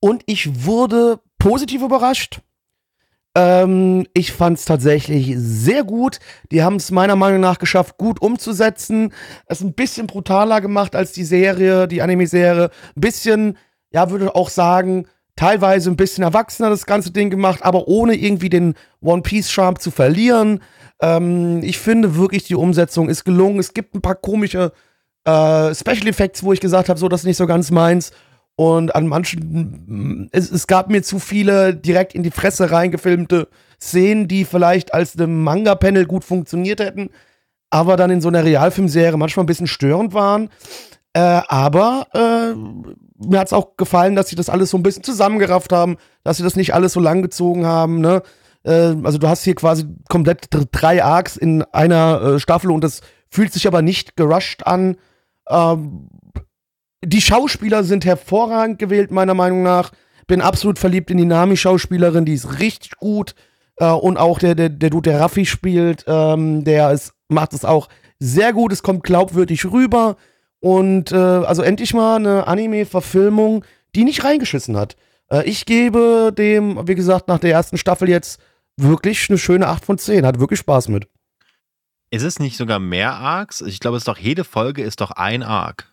Und 0.00 0.22
ich 0.26 0.64
wurde 0.64 1.20
positiv 1.38 1.82
überrascht. 1.82 2.40
Ähm, 3.36 4.06
ich 4.14 4.32
fand 4.32 4.58
es 4.58 4.64
tatsächlich 4.64 5.34
sehr 5.36 5.84
gut. 5.84 6.18
Die 6.50 6.62
haben 6.62 6.76
es 6.76 6.90
meiner 6.90 7.16
Meinung 7.16 7.40
nach 7.40 7.58
geschafft, 7.58 7.98
gut 7.98 8.20
umzusetzen. 8.20 9.12
Es 9.46 9.60
ein 9.60 9.74
bisschen 9.74 10.06
brutaler 10.06 10.60
gemacht 10.60 10.96
als 10.96 11.12
die 11.12 11.24
Serie, 11.24 11.86
die 11.86 12.02
Anime-Serie. 12.02 12.70
Ein 12.96 13.00
bisschen, 13.00 13.58
ja, 13.90 14.10
würde 14.10 14.34
auch 14.34 14.48
sagen, 14.48 15.06
teilweise 15.36 15.90
ein 15.90 15.96
bisschen 15.96 16.24
erwachsener 16.24 16.70
das 16.70 16.86
ganze 16.86 17.12
Ding 17.12 17.30
gemacht, 17.30 17.60
aber 17.62 17.86
ohne 17.88 18.14
irgendwie 18.14 18.48
den 18.48 18.74
One 19.02 19.22
Piece-Charme 19.22 19.78
zu 19.78 19.90
verlieren. 19.90 20.60
Ähm, 21.00 21.62
ich 21.62 21.78
finde 21.78 22.16
wirklich, 22.16 22.44
die 22.44 22.54
Umsetzung 22.54 23.08
ist 23.08 23.24
gelungen. 23.24 23.58
Es 23.58 23.74
gibt 23.74 23.94
ein 23.94 24.00
paar 24.00 24.14
komische 24.14 24.72
äh, 25.24 25.74
Special 25.74 26.08
Effects, 26.08 26.42
wo 26.42 26.52
ich 26.52 26.60
gesagt 26.60 26.88
habe, 26.88 26.98
so, 26.98 27.08
das 27.08 27.20
ist 27.20 27.26
nicht 27.26 27.36
so 27.36 27.46
ganz 27.46 27.70
meins. 27.70 28.12
Und 28.56 28.94
an 28.94 29.06
manchen, 29.06 30.30
es, 30.32 30.50
es 30.50 30.66
gab 30.66 30.88
mir 30.88 31.02
zu 31.02 31.18
viele 31.18 31.76
direkt 31.76 32.14
in 32.14 32.22
die 32.22 32.30
Fresse 32.30 32.70
reingefilmte 32.70 33.48
Szenen, 33.78 34.28
die 34.28 34.46
vielleicht 34.46 34.94
als 34.94 35.18
einem 35.18 35.44
Manga-Panel 35.44 36.06
gut 36.06 36.24
funktioniert 36.24 36.80
hätten, 36.80 37.10
aber 37.68 37.98
dann 37.98 38.10
in 38.10 38.22
so 38.22 38.28
einer 38.28 38.44
Realfilmserie 38.44 39.18
manchmal 39.18 39.44
ein 39.44 39.48
bisschen 39.48 39.66
störend 39.66 40.14
waren. 40.14 40.48
Äh, 41.16 41.40
aber 41.48 42.08
äh, 42.12 42.54
mir 43.26 43.38
hat 43.38 43.46
es 43.46 43.54
auch 43.54 43.78
gefallen, 43.78 44.16
dass 44.16 44.28
sie 44.28 44.36
das 44.36 44.50
alles 44.50 44.68
so 44.68 44.76
ein 44.76 44.82
bisschen 44.82 45.02
zusammengerafft 45.02 45.72
haben, 45.72 45.96
dass 46.24 46.36
sie 46.36 46.42
das 46.42 46.56
nicht 46.56 46.74
alles 46.74 46.92
so 46.92 47.00
lang 47.00 47.22
gezogen 47.22 47.64
haben. 47.64 48.02
Ne? 48.02 48.22
Äh, 48.64 48.94
also 49.02 49.16
du 49.16 49.26
hast 49.26 49.42
hier 49.42 49.54
quasi 49.54 49.86
komplett 50.10 50.52
dr- 50.52 50.66
drei 50.70 51.02
Arcs 51.02 51.38
in 51.38 51.62
einer 51.72 52.20
äh, 52.20 52.38
Staffel 52.38 52.70
und 52.70 52.84
das 52.84 53.00
fühlt 53.30 53.50
sich 53.54 53.66
aber 53.66 53.80
nicht 53.80 54.16
gerusht 54.16 54.64
an. 54.64 54.96
Ähm, 55.48 56.10
die 57.02 57.22
Schauspieler 57.22 57.82
sind 57.82 58.04
hervorragend 58.04 58.78
gewählt, 58.78 59.10
meiner 59.10 59.34
Meinung 59.34 59.62
nach. 59.62 59.92
Bin 60.26 60.42
absolut 60.42 60.78
verliebt 60.78 61.10
in 61.10 61.16
die 61.16 61.24
Nami-Schauspielerin, 61.24 62.26
die 62.26 62.34
ist 62.34 62.58
richtig 62.60 62.98
gut. 62.98 63.34
Äh, 63.78 63.90
und 63.90 64.18
auch 64.18 64.38
der, 64.38 64.54
der, 64.54 64.68
der 64.68 64.90
Dude, 64.90 65.12
der 65.12 65.20
Raffi 65.20 65.46
spielt, 65.46 66.04
ähm, 66.06 66.62
der 66.64 66.90
ist, 66.90 67.14
macht 67.28 67.54
es 67.54 67.64
auch 67.64 67.88
sehr 68.18 68.52
gut. 68.52 68.70
Es 68.70 68.82
kommt 68.82 69.02
glaubwürdig 69.02 69.64
rüber. 69.72 70.16
Und 70.66 71.12
äh, 71.12 71.14
also 71.14 71.62
endlich 71.62 71.94
mal 71.94 72.16
eine 72.16 72.48
Anime-Verfilmung, 72.48 73.64
die 73.94 74.02
nicht 74.02 74.24
reingeschissen 74.24 74.76
hat. 74.76 74.96
Äh, 75.30 75.48
ich 75.48 75.64
gebe 75.64 76.32
dem, 76.36 76.88
wie 76.88 76.96
gesagt, 76.96 77.28
nach 77.28 77.38
der 77.38 77.52
ersten 77.52 77.78
Staffel 77.78 78.08
jetzt 78.08 78.40
wirklich 78.76 79.30
eine 79.30 79.38
schöne 79.38 79.68
8 79.68 79.84
von 79.84 79.96
10. 79.96 80.26
Hat 80.26 80.40
wirklich 80.40 80.58
Spaß 80.58 80.88
mit. 80.88 81.06
Ist 82.10 82.24
es 82.24 82.40
nicht 82.40 82.56
sogar 82.56 82.80
mehr 82.80 83.12
Arcs? 83.12 83.60
Ich 83.60 83.78
glaube, 83.78 83.96
es 83.96 84.00
ist 84.00 84.08
doch 84.08 84.18
jede 84.18 84.42
Folge 84.42 84.82
ist 84.82 85.00
doch 85.00 85.12
ein 85.12 85.44
Arc. 85.44 85.86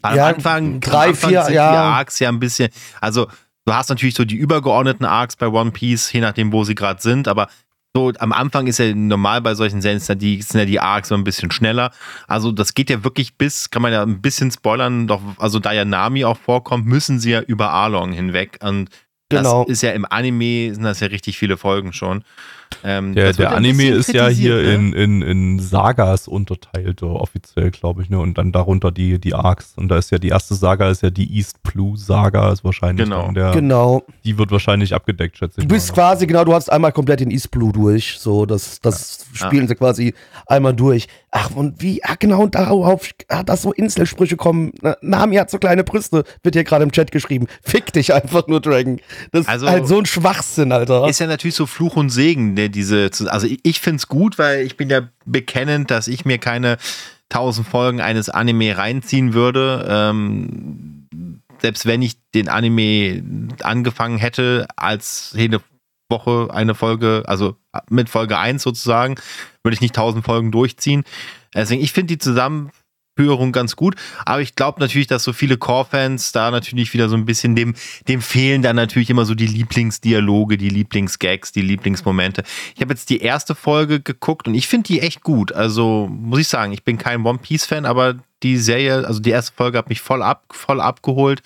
Am 0.00 0.14
Ja, 0.14 0.28
Anfang, 0.28 0.78
drei, 0.78 1.06
am 1.06 1.08
Anfang 1.10 1.30
vier, 1.30 1.42
sind 1.42 1.54
ja. 1.54 1.72
die 1.72 1.76
Arcs 1.76 2.20
ja 2.20 2.28
ein 2.28 2.38
bisschen, 2.38 2.68
also 3.00 3.26
du 3.64 3.72
hast 3.72 3.88
natürlich 3.88 4.14
so 4.14 4.24
die 4.24 4.36
übergeordneten 4.36 5.06
Arcs 5.06 5.34
bei 5.34 5.48
One 5.48 5.72
Piece, 5.72 6.12
je 6.12 6.20
nachdem, 6.20 6.52
wo 6.52 6.62
sie 6.62 6.76
gerade 6.76 7.02
sind, 7.02 7.26
aber 7.26 7.48
so 7.96 8.12
am 8.18 8.32
Anfang 8.32 8.66
ist 8.66 8.76
ja 8.76 8.94
normal 8.94 9.40
bei 9.40 9.54
solchen 9.54 9.80
Serien, 9.80 10.02
die 10.18 10.42
sind 10.42 10.60
ja 10.60 10.66
die 10.66 10.80
Arcs 10.80 11.08
so 11.08 11.14
ein 11.14 11.24
bisschen 11.24 11.50
schneller. 11.50 11.92
Also 12.28 12.52
das 12.52 12.74
geht 12.74 12.90
ja 12.90 13.02
wirklich 13.04 13.38
bis, 13.38 13.70
kann 13.70 13.80
man 13.80 13.90
ja 13.90 14.02
ein 14.02 14.20
bisschen 14.20 14.50
spoilern, 14.50 15.06
doch, 15.06 15.22
also 15.38 15.58
da 15.60 15.72
ja 15.72 15.86
Nami 15.86 16.26
auch 16.26 16.36
vorkommt, 16.36 16.84
müssen 16.84 17.20
sie 17.20 17.30
ja 17.30 17.40
über 17.40 17.70
Arlong 17.70 18.12
hinweg. 18.12 18.58
Und 18.62 18.90
Genau. 19.28 19.64
das 19.64 19.72
ist 19.72 19.82
ja 19.82 19.90
im 19.90 20.04
Anime, 20.04 20.72
sind 20.74 20.84
das 20.84 21.00
ja 21.00 21.08
richtig 21.08 21.36
viele 21.38 21.56
Folgen 21.56 21.92
schon. 21.92 22.22
Ähm, 22.84 23.14
Der, 23.14 23.28
das 23.28 23.36
der 23.36 23.52
Anime 23.52 23.88
ist 23.88 24.12
ja 24.12 24.28
hier 24.28 24.56
ne? 24.56 24.74
in, 24.74 24.92
in, 24.92 25.22
in 25.22 25.58
Sagas 25.60 26.28
unterteilt, 26.28 27.00
so 27.00 27.10
offiziell, 27.18 27.70
glaube 27.70 28.02
ich, 28.02 28.10
ne? 28.10 28.18
Und 28.18 28.38
dann 28.38 28.52
darunter 28.52 28.90
die, 28.92 29.18
die 29.18 29.34
Arcs. 29.34 29.72
Und 29.76 29.88
da 29.88 29.96
ist 29.98 30.10
ja 30.10 30.18
die 30.18 30.28
erste 30.28 30.54
Saga 30.54 30.90
ist 30.90 31.02
ja 31.02 31.10
die 31.10 31.36
East 31.36 31.62
Blue 31.62 31.96
Saga, 31.96 32.52
ist 32.52 32.64
wahrscheinlich 32.64 33.04
Genau. 33.08 33.30
der, 33.32 33.52
Genau. 33.52 34.02
die 34.24 34.36
wird 34.38 34.50
wahrscheinlich 34.50 34.94
abgedeckt, 34.94 35.38
schätze 35.38 35.60
ich 35.60 35.66
Du 35.66 35.74
bist 35.74 35.92
quasi, 35.94 36.26
genau, 36.26 36.44
du 36.44 36.52
hast 36.54 36.70
einmal 36.70 36.92
komplett 36.92 37.20
den 37.20 37.30
East 37.30 37.50
Blue 37.50 37.72
durch. 37.72 38.16
So, 38.18 38.46
das, 38.46 38.80
das 38.80 39.26
spielen 39.32 39.68
sie 39.68 39.74
quasi 39.74 40.14
einmal 40.46 40.74
durch. 40.74 41.08
Ach, 41.30 41.50
und 41.54 41.82
wie, 41.82 42.02
ah, 42.04 42.14
genau, 42.18 42.42
und 42.42 42.54
darauf, 42.54 43.10
ah, 43.28 43.42
dass 43.42 43.62
so 43.62 43.72
Inselsprüche 43.72 44.36
kommen. 44.36 44.72
Na, 44.80 44.96
Nami 45.02 45.36
hat 45.36 45.50
so 45.50 45.58
kleine 45.58 45.84
Brüste, 45.84 46.24
wird 46.42 46.54
hier 46.54 46.64
gerade 46.64 46.82
im 46.84 46.92
Chat 46.92 47.10
geschrieben. 47.10 47.46
Fick 47.62 47.92
dich 47.92 48.12
einfach 48.14 48.46
nur, 48.48 48.60
Dragon. 48.60 49.00
Das 49.32 49.46
Also- 49.46 49.66
ist 49.66 49.72
halt 49.72 49.86
so 49.88 49.98
ein 49.98 50.06
Schwachsinn, 50.06 50.72
Alter. 50.72 51.06
Ist 51.08 51.20
ja 51.20 51.26
natürlich 51.26 51.54
so 51.54 51.66
Fluch 51.66 51.96
und 51.96 52.08
Segen, 52.10 52.55
der 52.56 52.68
diese, 52.68 53.10
also 53.26 53.46
ich, 53.46 53.60
ich 53.62 53.80
finde 53.80 53.96
es 53.96 54.08
gut, 54.08 54.38
weil 54.38 54.64
ich 54.64 54.76
bin 54.76 54.90
ja 54.90 55.08
bekennend, 55.24 55.90
dass 55.90 56.08
ich 56.08 56.24
mir 56.24 56.38
keine 56.38 56.78
tausend 57.28 57.66
Folgen 57.68 58.00
eines 58.00 58.28
Anime 58.28 58.76
reinziehen 58.76 59.34
würde. 59.34 59.86
Ähm, 59.88 61.08
selbst 61.58 61.86
wenn 61.86 62.02
ich 62.02 62.16
den 62.34 62.48
Anime 62.48 63.22
angefangen 63.62 64.18
hätte, 64.18 64.66
als 64.76 65.32
jede 65.36 65.60
Woche 66.08 66.48
eine 66.52 66.74
Folge, 66.74 67.24
also 67.26 67.56
mit 67.90 68.08
Folge 68.08 68.38
1 68.38 68.62
sozusagen, 68.62 69.16
würde 69.62 69.74
ich 69.74 69.80
nicht 69.80 69.94
tausend 69.94 70.24
Folgen 70.24 70.52
durchziehen. 70.52 71.04
Deswegen, 71.54 71.82
ich 71.82 71.92
finde 71.92 72.16
die 72.16 72.18
Zusammenführung 73.16 73.52
ganz 73.52 73.76
gut, 73.76 73.96
aber 74.24 74.40
ich 74.40 74.54
glaube 74.54 74.80
natürlich, 74.80 75.06
dass 75.06 75.24
so 75.24 75.32
viele 75.32 75.56
Core-Fans 75.56 76.32
da 76.32 76.50
natürlich 76.50 76.92
wieder 76.92 77.08
so 77.08 77.16
ein 77.16 77.24
bisschen 77.24 77.56
dem, 77.56 77.74
dem 78.08 78.20
fehlen 78.20 78.62
dann 78.62 78.76
natürlich 78.76 79.10
immer 79.10 79.24
so 79.24 79.34
die 79.34 79.46
Lieblingsdialoge, 79.46 80.56
die 80.56 80.68
Lieblingsgags, 80.68 81.52
die 81.52 81.62
Lieblingsmomente. 81.62 82.42
Ich 82.74 82.80
habe 82.80 82.92
jetzt 82.92 83.10
die 83.10 83.20
erste 83.20 83.54
Folge 83.54 84.00
geguckt 84.00 84.46
und 84.46 84.54
ich 84.54 84.68
finde 84.68 84.88
die 84.88 85.00
echt 85.00 85.22
gut. 85.22 85.52
Also 85.52 86.08
muss 86.10 86.40
ich 86.40 86.48
sagen, 86.48 86.72
ich 86.72 86.84
bin 86.84 86.98
kein 86.98 87.24
One 87.24 87.38
Piece-Fan, 87.38 87.86
aber 87.86 88.16
die 88.42 88.58
Serie, 88.58 89.06
also 89.06 89.20
die 89.20 89.30
erste 89.30 89.54
Folge 89.54 89.78
hat 89.78 89.88
mich 89.88 90.02
voll, 90.02 90.22
ab, 90.22 90.44
voll 90.50 90.80
abgeholt. 90.80 91.42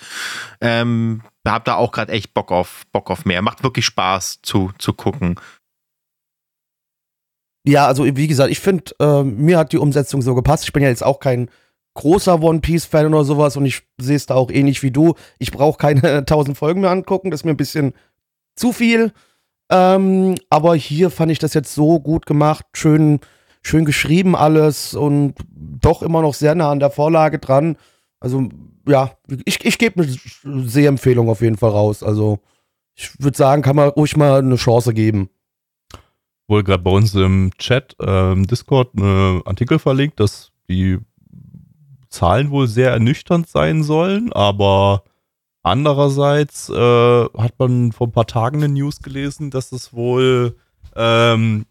Ähm, 0.61 1.23
hab 1.47 1.65
da 1.65 1.77
auch 1.77 1.93
gerade 1.93 2.13
echt 2.13 2.35
Bock 2.35 2.51
auf, 2.51 2.83
Bock 2.93 3.11
auf 3.11 3.25
mehr. 3.25 3.43
Macht 3.43 3.63
wirklich 3.63 3.87
Spaß 3.87 4.41
zu, 4.43 4.73
zu 4.79 4.93
gucken. 4.93 5.37
Ja, 7.65 7.87
also 7.87 8.05
wie 8.05 8.27
gesagt, 8.27 8.51
ich 8.51 8.61
finde, 8.61 8.85
äh, 9.01 9.23
mir 9.23 9.59
hat 9.59 9.73
die 9.73 9.79
Umsetzung 9.79 10.23
so 10.23 10.35
gepasst. 10.35 10.65
Ich 10.65 10.73
bin 10.73 10.83
ja 10.83 10.89
jetzt 10.89 11.05
auch 11.05 11.21
kein 11.21 11.51
großer 11.95 12.43
One 12.43 12.61
Piece 12.61 12.87
Fan 12.87 13.13
oder 13.13 13.25
sowas 13.25 13.57
und 13.57 13.67
ich 13.67 13.83
sehe 14.01 14.17
es 14.17 14.27
da 14.27 14.35
auch 14.35 14.51
ähnlich 14.51 14.83
wie 14.83 14.91
du. 14.91 15.15
Ich 15.39 15.51
brauche 15.51 15.79
keine 15.79 16.25
tausend 16.27 16.57
Folgen 16.57 16.81
mehr 16.81 16.91
angucken, 16.91 17.31
das 17.31 17.41
ist 17.41 17.45
mir 17.45 17.51
ein 17.51 17.59
bisschen 17.59 17.93
zu 18.57 18.73
viel. 18.73 19.13
Ähm, 19.71 20.35
aber 20.49 20.75
hier 20.75 21.11
fand 21.11 21.31
ich 21.31 21.39
das 21.39 21.55
jetzt 21.55 21.75
so 21.75 22.01
gut 22.01 22.27
gemacht, 22.27 22.65
schön, 22.75 23.21
schön 23.63 23.85
geschrieben 23.85 24.35
alles 24.35 24.95
und 24.95 25.35
doch 25.53 26.03
immer 26.03 26.23
noch 26.23 26.35
sehr 26.35 26.55
nah 26.55 26.71
an 26.71 26.81
der 26.81 26.91
Vorlage 26.91 27.39
dran. 27.39 27.77
Also 28.21 28.49
ja, 28.87 29.13
ich, 29.45 29.65
ich 29.65 29.79
gebe 29.79 30.03
eine 30.03 30.69
Sehempfehlung 30.69 31.29
auf 31.29 31.43
jeden 31.43 31.57
Fall 31.57 31.71
raus. 31.71 32.03
Also 32.03 32.41
ich 32.95 33.11
würde 33.21 33.37
sagen, 33.37 33.63
kann 33.63 33.77
man 33.77 33.91
ruhig 33.91 34.17
mal 34.17 34.39
eine 34.39 34.57
Chance 34.57 34.93
geben. 34.93 35.31
Wohl 36.51 36.65
gerade 36.65 36.83
bei 36.83 36.91
uns 36.91 37.15
im 37.15 37.53
Chat, 37.59 37.97
ähm, 38.01 38.47
Discord, 38.47 38.91
einen 38.97 39.41
Artikel 39.47 39.79
verlinkt, 39.79 40.21
dass 40.21 40.51
die 40.69 40.99
Zahlen 42.11 42.51
wohl 42.51 42.67
sehr 42.67 42.91
ernüchternd 42.91 43.49
sein 43.49 43.83
sollen, 43.85 44.33
aber 44.33 45.05
andererseits 45.63 46.69
äh, 46.69 46.75
hat 46.75 47.55
man 47.59 47.93
vor 47.93 48.09
ein 48.09 48.13
paar 48.13 48.27
Tagen 48.27 48.63
eine 48.63 48.73
News 48.75 49.01
gelesen, 49.01 49.51
dass 49.51 49.73
es 49.73 49.93
wohl 49.93 50.57
ähm, 50.97 51.67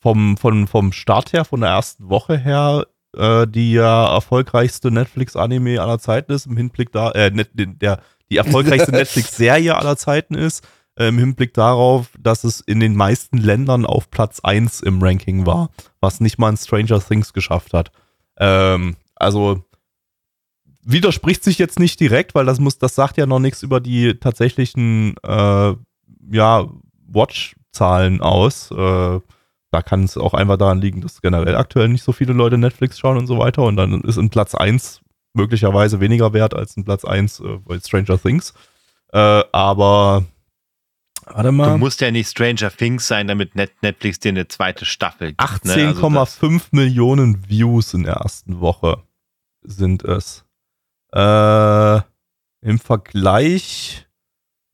vom, 0.00 0.36
vom, 0.38 0.66
vom 0.66 0.92
Start 0.92 1.32
her, 1.32 1.44
von 1.44 1.60
der 1.60 1.70
ersten 1.70 2.08
Woche 2.08 2.38
her, 2.38 2.86
äh, 3.16 3.46
die 3.46 3.72
ja 3.72 4.14
erfolgreichste 4.14 4.90
Netflix-Anime 4.90 5.80
aller 5.80 5.98
Zeiten 5.98 6.32
ist, 6.32 6.46
im 6.46 6.56
Hinblick 6.56 6.90
da, 6.92 7.10
äh, 7.12 7.30
der, 7.54 8.00
die 8.30 8.36
erfolgreichste 8.36 8.92
Netflix-Serie 8.92 9.76
aller 9.76 9.96
Zeiten 9.96 10.34
ist, 10.34 10.64
äh, 10.64 10.68
im 10.98 11.18
Hinblick 11.18 11.54
darauf, 11.54 12.08
dass 12.18 12.44
es 12.44 12.60
in 12.60 12.80
den 12.80 12.96
meisten 12.96 13.38
Ländern 13.38 13.86
auf 13.86 14.10
Platz 14.10 14.40
1 14.40 14.80
im 14.80 15.02
Ranking 15.02 15.46
war, 15.46 15.70
was 16.00 16.20
nicht 16.20 16.38
mal 16.38 16.48
ein 16.48 16.56
Stranger 16.56 17.00
Things 17.00 17.32
geschafft 17.32 17.72
hat. 17.72 17.92
Ähm, 18.38 18.96
also 19.14 19.62
widerspricht 20.82 21.44
sich 21.44 21.58
jetzt 21.58 21.78
nicht 21.78 22.00
direkt, 22.00 22.34
weil 22.34 22.46
das 22.46 22.60
muss, 22.60 22.78
das 22.78 22.94
sagt 22.94 23.16
ja 23.16 23.26
noch 23.26 23.40
nichts 23.40 23.62
über 23.62 23.80
die 23.80 24.14
tatsächlichen 24.14 25.16
äh, 25.22 25.74
ja, 26.30 26.68
Watch-Zahlen 27.06 28.20
aus. 28.20 28.70
Äh, 28.70 29.20
da 29.70 29.82
kann 29.82 30.04
es 30.04 30.16
auch 30.16 30.32
einfach 30.32 30.56
daran 30.56 30.80
liegen, 30.80 31.02
dass 31.02 31.20
generell 31.20 31.56
aktuell 31.56 31.88
nicht 31.88 32.02
so 32.02 32.12
viele 32.12 32.32
Leute 32.32 32.56
Netflix 32.56 32.98
schauen 32.98 33.18
und 33.18 33.26
so 33.26 33.38
weiter. 33.38 33.62
Und 33.62 33.76
dann 33.76 34.00
ist 34.00 34.16
in 34.16 34.30
Platz 34.30 34.54
1 34.54 35.02
möglicherweise 35.34 36.00
weniger 36.00 36.32
wert 36.32 36.54
als 36.54 36.76
in 36.76 36.84
Platz 36.84 37.04
1 37.04 37.40
äh, 37.40 37.58
bei 37.64 37.78
Stranger 37.78 38.20
Things. 38.20 38.54
Äh, 39.12 39.44
aber 39.52 40.24
warte 41.34 41.48
Du 41.48 41.52
mal. 41.52 41.78
musst 41.78 42.00
ja 42.00 42.10
nicht 42.10 42.28
Stranger 42.30 42.70
Things 42.70 43.06
sein, 43.08 43.26
damit 43.28 43.54
Net 43.54 43.72
Netflix 43.82 44.18
dir 44.20 44.30
eine 44.30 44.48
zweite 44.48 44.84
Staffel 44.84 45.28
gibt. 45.34 45.64
ne? 45.64 45.72
Also 45.88 46.06
18,5 46.06 46.62
Millionen 46.72 47.48
Views 47.48 47.94
in 47.94 48.04
der 48.04 48.14
ersten 48.14 48.60
Woche 48.60 49.02
sind 49.62 50.04
es. 50.04 50.44
Äh, 51.12 51.96
Im 52.60 52.78
Vergleich, 52.78 54.06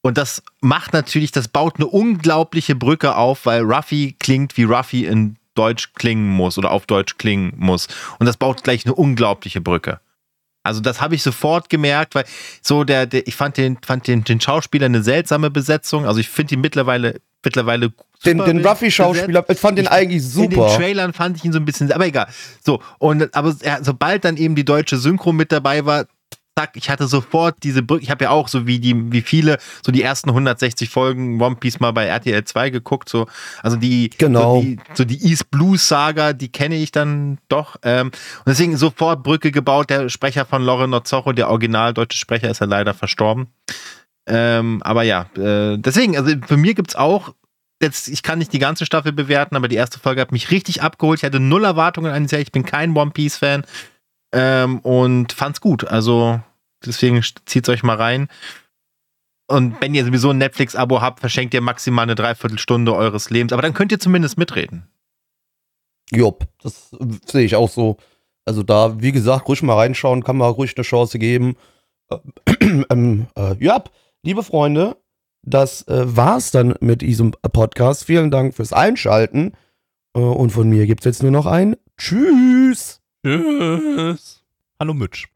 Und 0.02 0.18
das 0.18 0.40
macht 0.60 0.92
natürlich, 0.92 1.32
das 1.32 1.48
baut 1.48 1.78
eine 1.78 1.88
unglaubliche 1.88 2.76
Brücke 2.76 3.16
auf, 3.16 3.44
weil 3.44 3.62
Ruffy 3.62 4.14
klingt, 4.20 4.56
wie 4.56 4.62
Ruffy 4.62 5.04
in 5.04 5.36
Deutsch 5.56 5.94
klingen 5.94 6.28
muss 6.28 6.58
oder 6.58 6.70
auf 6.70 6.86
Deutsch 6.86 7.18
klingen 7.18 7.54
muss. 7.56 7.88
Und 8.20 8.26
das 8.26 8.36
baut 8.36 8.62
gleich 8.62 8.86
eine 8.86 8.94
unglaubliche 8.94 9.60
Brücke. 9.60 9.98
Also 10.64 10.80
das 10.80 11.00
habe 11.00 11.14
ich 11.14 11.22
sofort 11.22 11.68
gemerkt, 11.68 12.14
weil 12.14 12.24
so 12.62 12.82
der, 12.84 13.06
der 13.06 13.26
ich 13.28 13.36
fand 13.36 13.56
den, 13.56 13.78
fand 13.86 14.08
den, 14.08 14.24
den 14.24 14.40
Schauspieler 14.40 14.86
eine 14.86 15.02
seltsame 15.02 15.50
Besetzung. 15.50 16.06
Also 16.06 16.18
ich 16.18 16.28
finde 16.28 16.54
ihn 16.54 16.60
mittlerweile 16.60 17.20
mittlerweile 17.44 17.92
Den, 18.24 18.38
super 18.38 18.44
den 18.52 18.66
Ruffy-Schauspieler, 18.66 19.44
ich 19.48 19.58
fand 19.58 19.78
den 19.78 19.86
eigentlich 19.86 20.22
In 20.36 20.48
den 20.48 20.58
super. 20.58 20.76
Trailern 20.76 21.12
fand 21.12 21.36
ich 21.36 21.44
ihn 21.44 21.52
so 21.52 21.58
ein 21.58 21.64
bisschen, 21.66 21.92
aber 21.92 22.06
egal. 22.06 22.26
So, 22.64 22.80
und 22.98 23.34
aber 23.34 23.54
ja, 23.62 23.78
sobald 23.82 24.24
dann 24.24 24.38
eben 24.38 24.54
die 24.54 24.64
deutsche 24.64 24.96
Synchro 24.96 25.32
mit 25.32 25.52
dabei 25.52 25.84
war, 25.84 26.06
zack, 26.58 26.76
ich 26.76 26.88
hatte 26.88 27.06
sofort 27.08 27.56
diese 27.62 27.82
Brücke. 27.82 28.02
Ich 28.04 28.10
habe 28.10 28.24
ja 28.24 28.30
auch 28.30 28.48
so 28.48 28.66
wie 28.66 28.78
die, 28.78 29.12
wie 29.12 29.22
viele, 29.22 29.58
so 29.84 29.90
die 29.90 30.02
ersten 30.02 30.30
160 30.30 30.88
Folgen 30.88 31.40
One 31.40 31.56
Piece 31.56 31.80
mal 31.80 31.92
bei 31.92 32.06
RTL 32.06 32.44
2 32.44 32.70
geguckt. 32.70 33.08
So, 33.08 33.26
also 33.62 33.76
die, 33.76 34.10
Genau. 34.18 34.56
so 34.56 34.62
die, 34.62 34.78
so 34.94 35.04
die 35.04 35.26
East 35.28 35.50
Blues 35.50 35.88
Saga, 35.88 36.32
die 36.32 36.50
kenne 36.50 36.76
ich 36.76 36.92
dann 36.92 37.38
doch. 37.48 37.76
Ähm, 37.82 38.06
und 38.08 38.46
deswegen 38.46 38.76
sofort 38.76 39.22
Brücke 39.22 39.50
gebaut. 39.50 39.90
Der 39.90 40.08
Sprecher 40.08 40.44
von 40.44 40.62
Loren 40.62 40.94
Ozzorro, 40.94 41.32
der 41.32 41.50
original 41.50 41.92
deutsche 41.92 42.18
Sprecher, 42.18 42.50
ist 42.50 42.60
ja 42.60 42.66
leider 42.66 42.94
verstorben. 42.94 43.48
Ähm, 44.26 44.80
aber 44.84 45.02
ja, 45.02 45.26
äh, 45.36 45.76
deswegen, 45.78 46.16
also 46.16 46.34
für 46.46 46.56
mir 46.56 46.74
gibt's 46.74 46.96
auch 46.96 47.34
jetzt, 47.82 48.08
ich 48.08 48.22
kann 48.22 48.38
nicht 48.38 48.52
die 48.52 48.58
ganze 48.60 48.86
Staffel 48.86 49.12
bewerten, 49.12 49.56
aber 49.56 49.68
die 49.68 49.76
erste 49.76 49.98
Folge 49.98 50.20
hat 50.20 50.32
mich 50.32 50.50
richtig 50.50 50.82
abgeholt. 50.82 51.18
Ich 51.18 51.24
hatte 51.24 51.40
null 51.40 51.64
Erwartungen 51.64 52.12
an 52.12 52.22
die 52.22 52.28
Serie. 52.28 52.44
Ich 52.44 52.52
bin 52.52 52.64
kein 52.64 52.96
One 52.96 53.10
Piece 53.10 53.36
Fan 53.36 53.64
ähm, 54.34 54.80
und 54.80 55.32
fand's 55.32 55.60
gut. 55.60 55.84
Also 55.84 56.40
deswegen 56.84 57.22
zieht's 57.46 57.68
euch 57.68 57.82
mal 57.82 57.96
rein. 57.96 58.28
Und 59.46 59.80
wenn 59.80 59.94
ihr 59.94 60.04
sowieso 60.04 60.30
ein 60.30 60.38
Netflix-Abo 60.38 61.00
habt, 61.00 61.20
verschenkt 61.20 61.54
ihr 61.54 61.60
maximal 61.60 62.04
eine 62.04 62.14
Dreiviertelstunde 62.14 62.94
eures 62.94 63.30
Lebens. 63.30 63.52
Aber 63.52 63.62
dann 63.62 63.74
könnt 63.74 63.92
ihr 63.92 64.00
zumindest 64.00 64.38
mitreden. 64.38 64.88
Jupp, 66.10 66.46
das 66.62 66.90
sehe 67.26 67.44
ich 67.44 67.56
auch 67.56 67.70
so. 67.70 67.98
Also 68.46 68.62
da, 68.62 69.00
wie 69.00 69.12
gesagt, 69.12 69.48
ruhig 69.48 69.62
mal 69.62 69.74
reinschauen, 69.74 70.24
kann 70.24 70.36
man 70.36 70.50
ruhig 70.50 70.76
eine 70.76 70.84
Chance 70.84 71.18
geben. 71.18 71.56
Äh, 72.10 72.16
ähm, 72.90 73.26
äh, 73.36 73.54
ja, 73.58 73.82
liebe 74.22 74.42
Freunde, 74.42 74.96
das 75.42 75.86
äh, 75.88 76.16
war's 76.16 76.50
dann 76.50 76.74
mit 76.80 77.02
diesem 77.02 77.32
Podcast. 77.32 78.04
Vielen 78.04 78.30
Dank 78.30 78.54
fürs 78.54 78.72
Einschalten. 78.72 79.52
Äh, 80.14 80.20
und 80.20 80.50
von 80.50 80.68
mir 80.68 80.86
gibt's 80.86 81.04
jetzt 81.04 81.22
nur 81.22 81.32
noch 81.32 81.46
ein 81.46 81.76
Tschüss. 81.96 83.03
Tschüss. 83.24 84.42
Hallo 84.78 84.92
Mitch. 84.92 85.28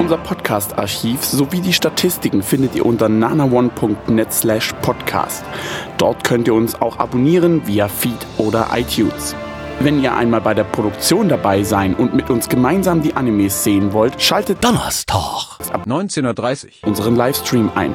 Unser 0.00 0.16
Podcast-Archiv 0.16 1.22
sowie 1.22 1.60
die 1.60 1.74
Statistiken 1.74 2.42
findet 2.42 2.74
ihr 2.76 2.86
unter 2.86 3.10
nanaone.net 3.10 4.32
slash 4.32 4.72
podcast. 4.80 5.44
Dort 5.98 6.24
könnt 6.24 6.46
ihr 6.48 6.54
uns 6.54 6.80
auch 6.80 6.98
abonnieren 6.98 7.66
via 7.66 7.88
Feed 7.88 8.26
oder 8.38 8.68
iTunes. 8.72 9.36
Wenn 9.80 10.02
ihr 10.02 10.16
einmal 10.16 10.40
bei 10.40 10.54
der 10.54 10.64
Produktion 10.64 11.28
dabei 11.28 11.62
sein 11.62 11.94
und 11.94 12.14
mit 12.14 12.30
uns 12.30 12.48
gemeinsam 12.48 13.02
die 13.02 13.12
Animes 13.16 13.64
sehen 13.64 13.92
wollt, 13.92 14.22
schaltet 14.22 14.64
Donnerstag. 14.64 15.58
ab 15.70 15.86
19.30 15.86 16.86
unseren 16.86 17.16
Livestream 17.16 17.70
ein. 17.74 17.94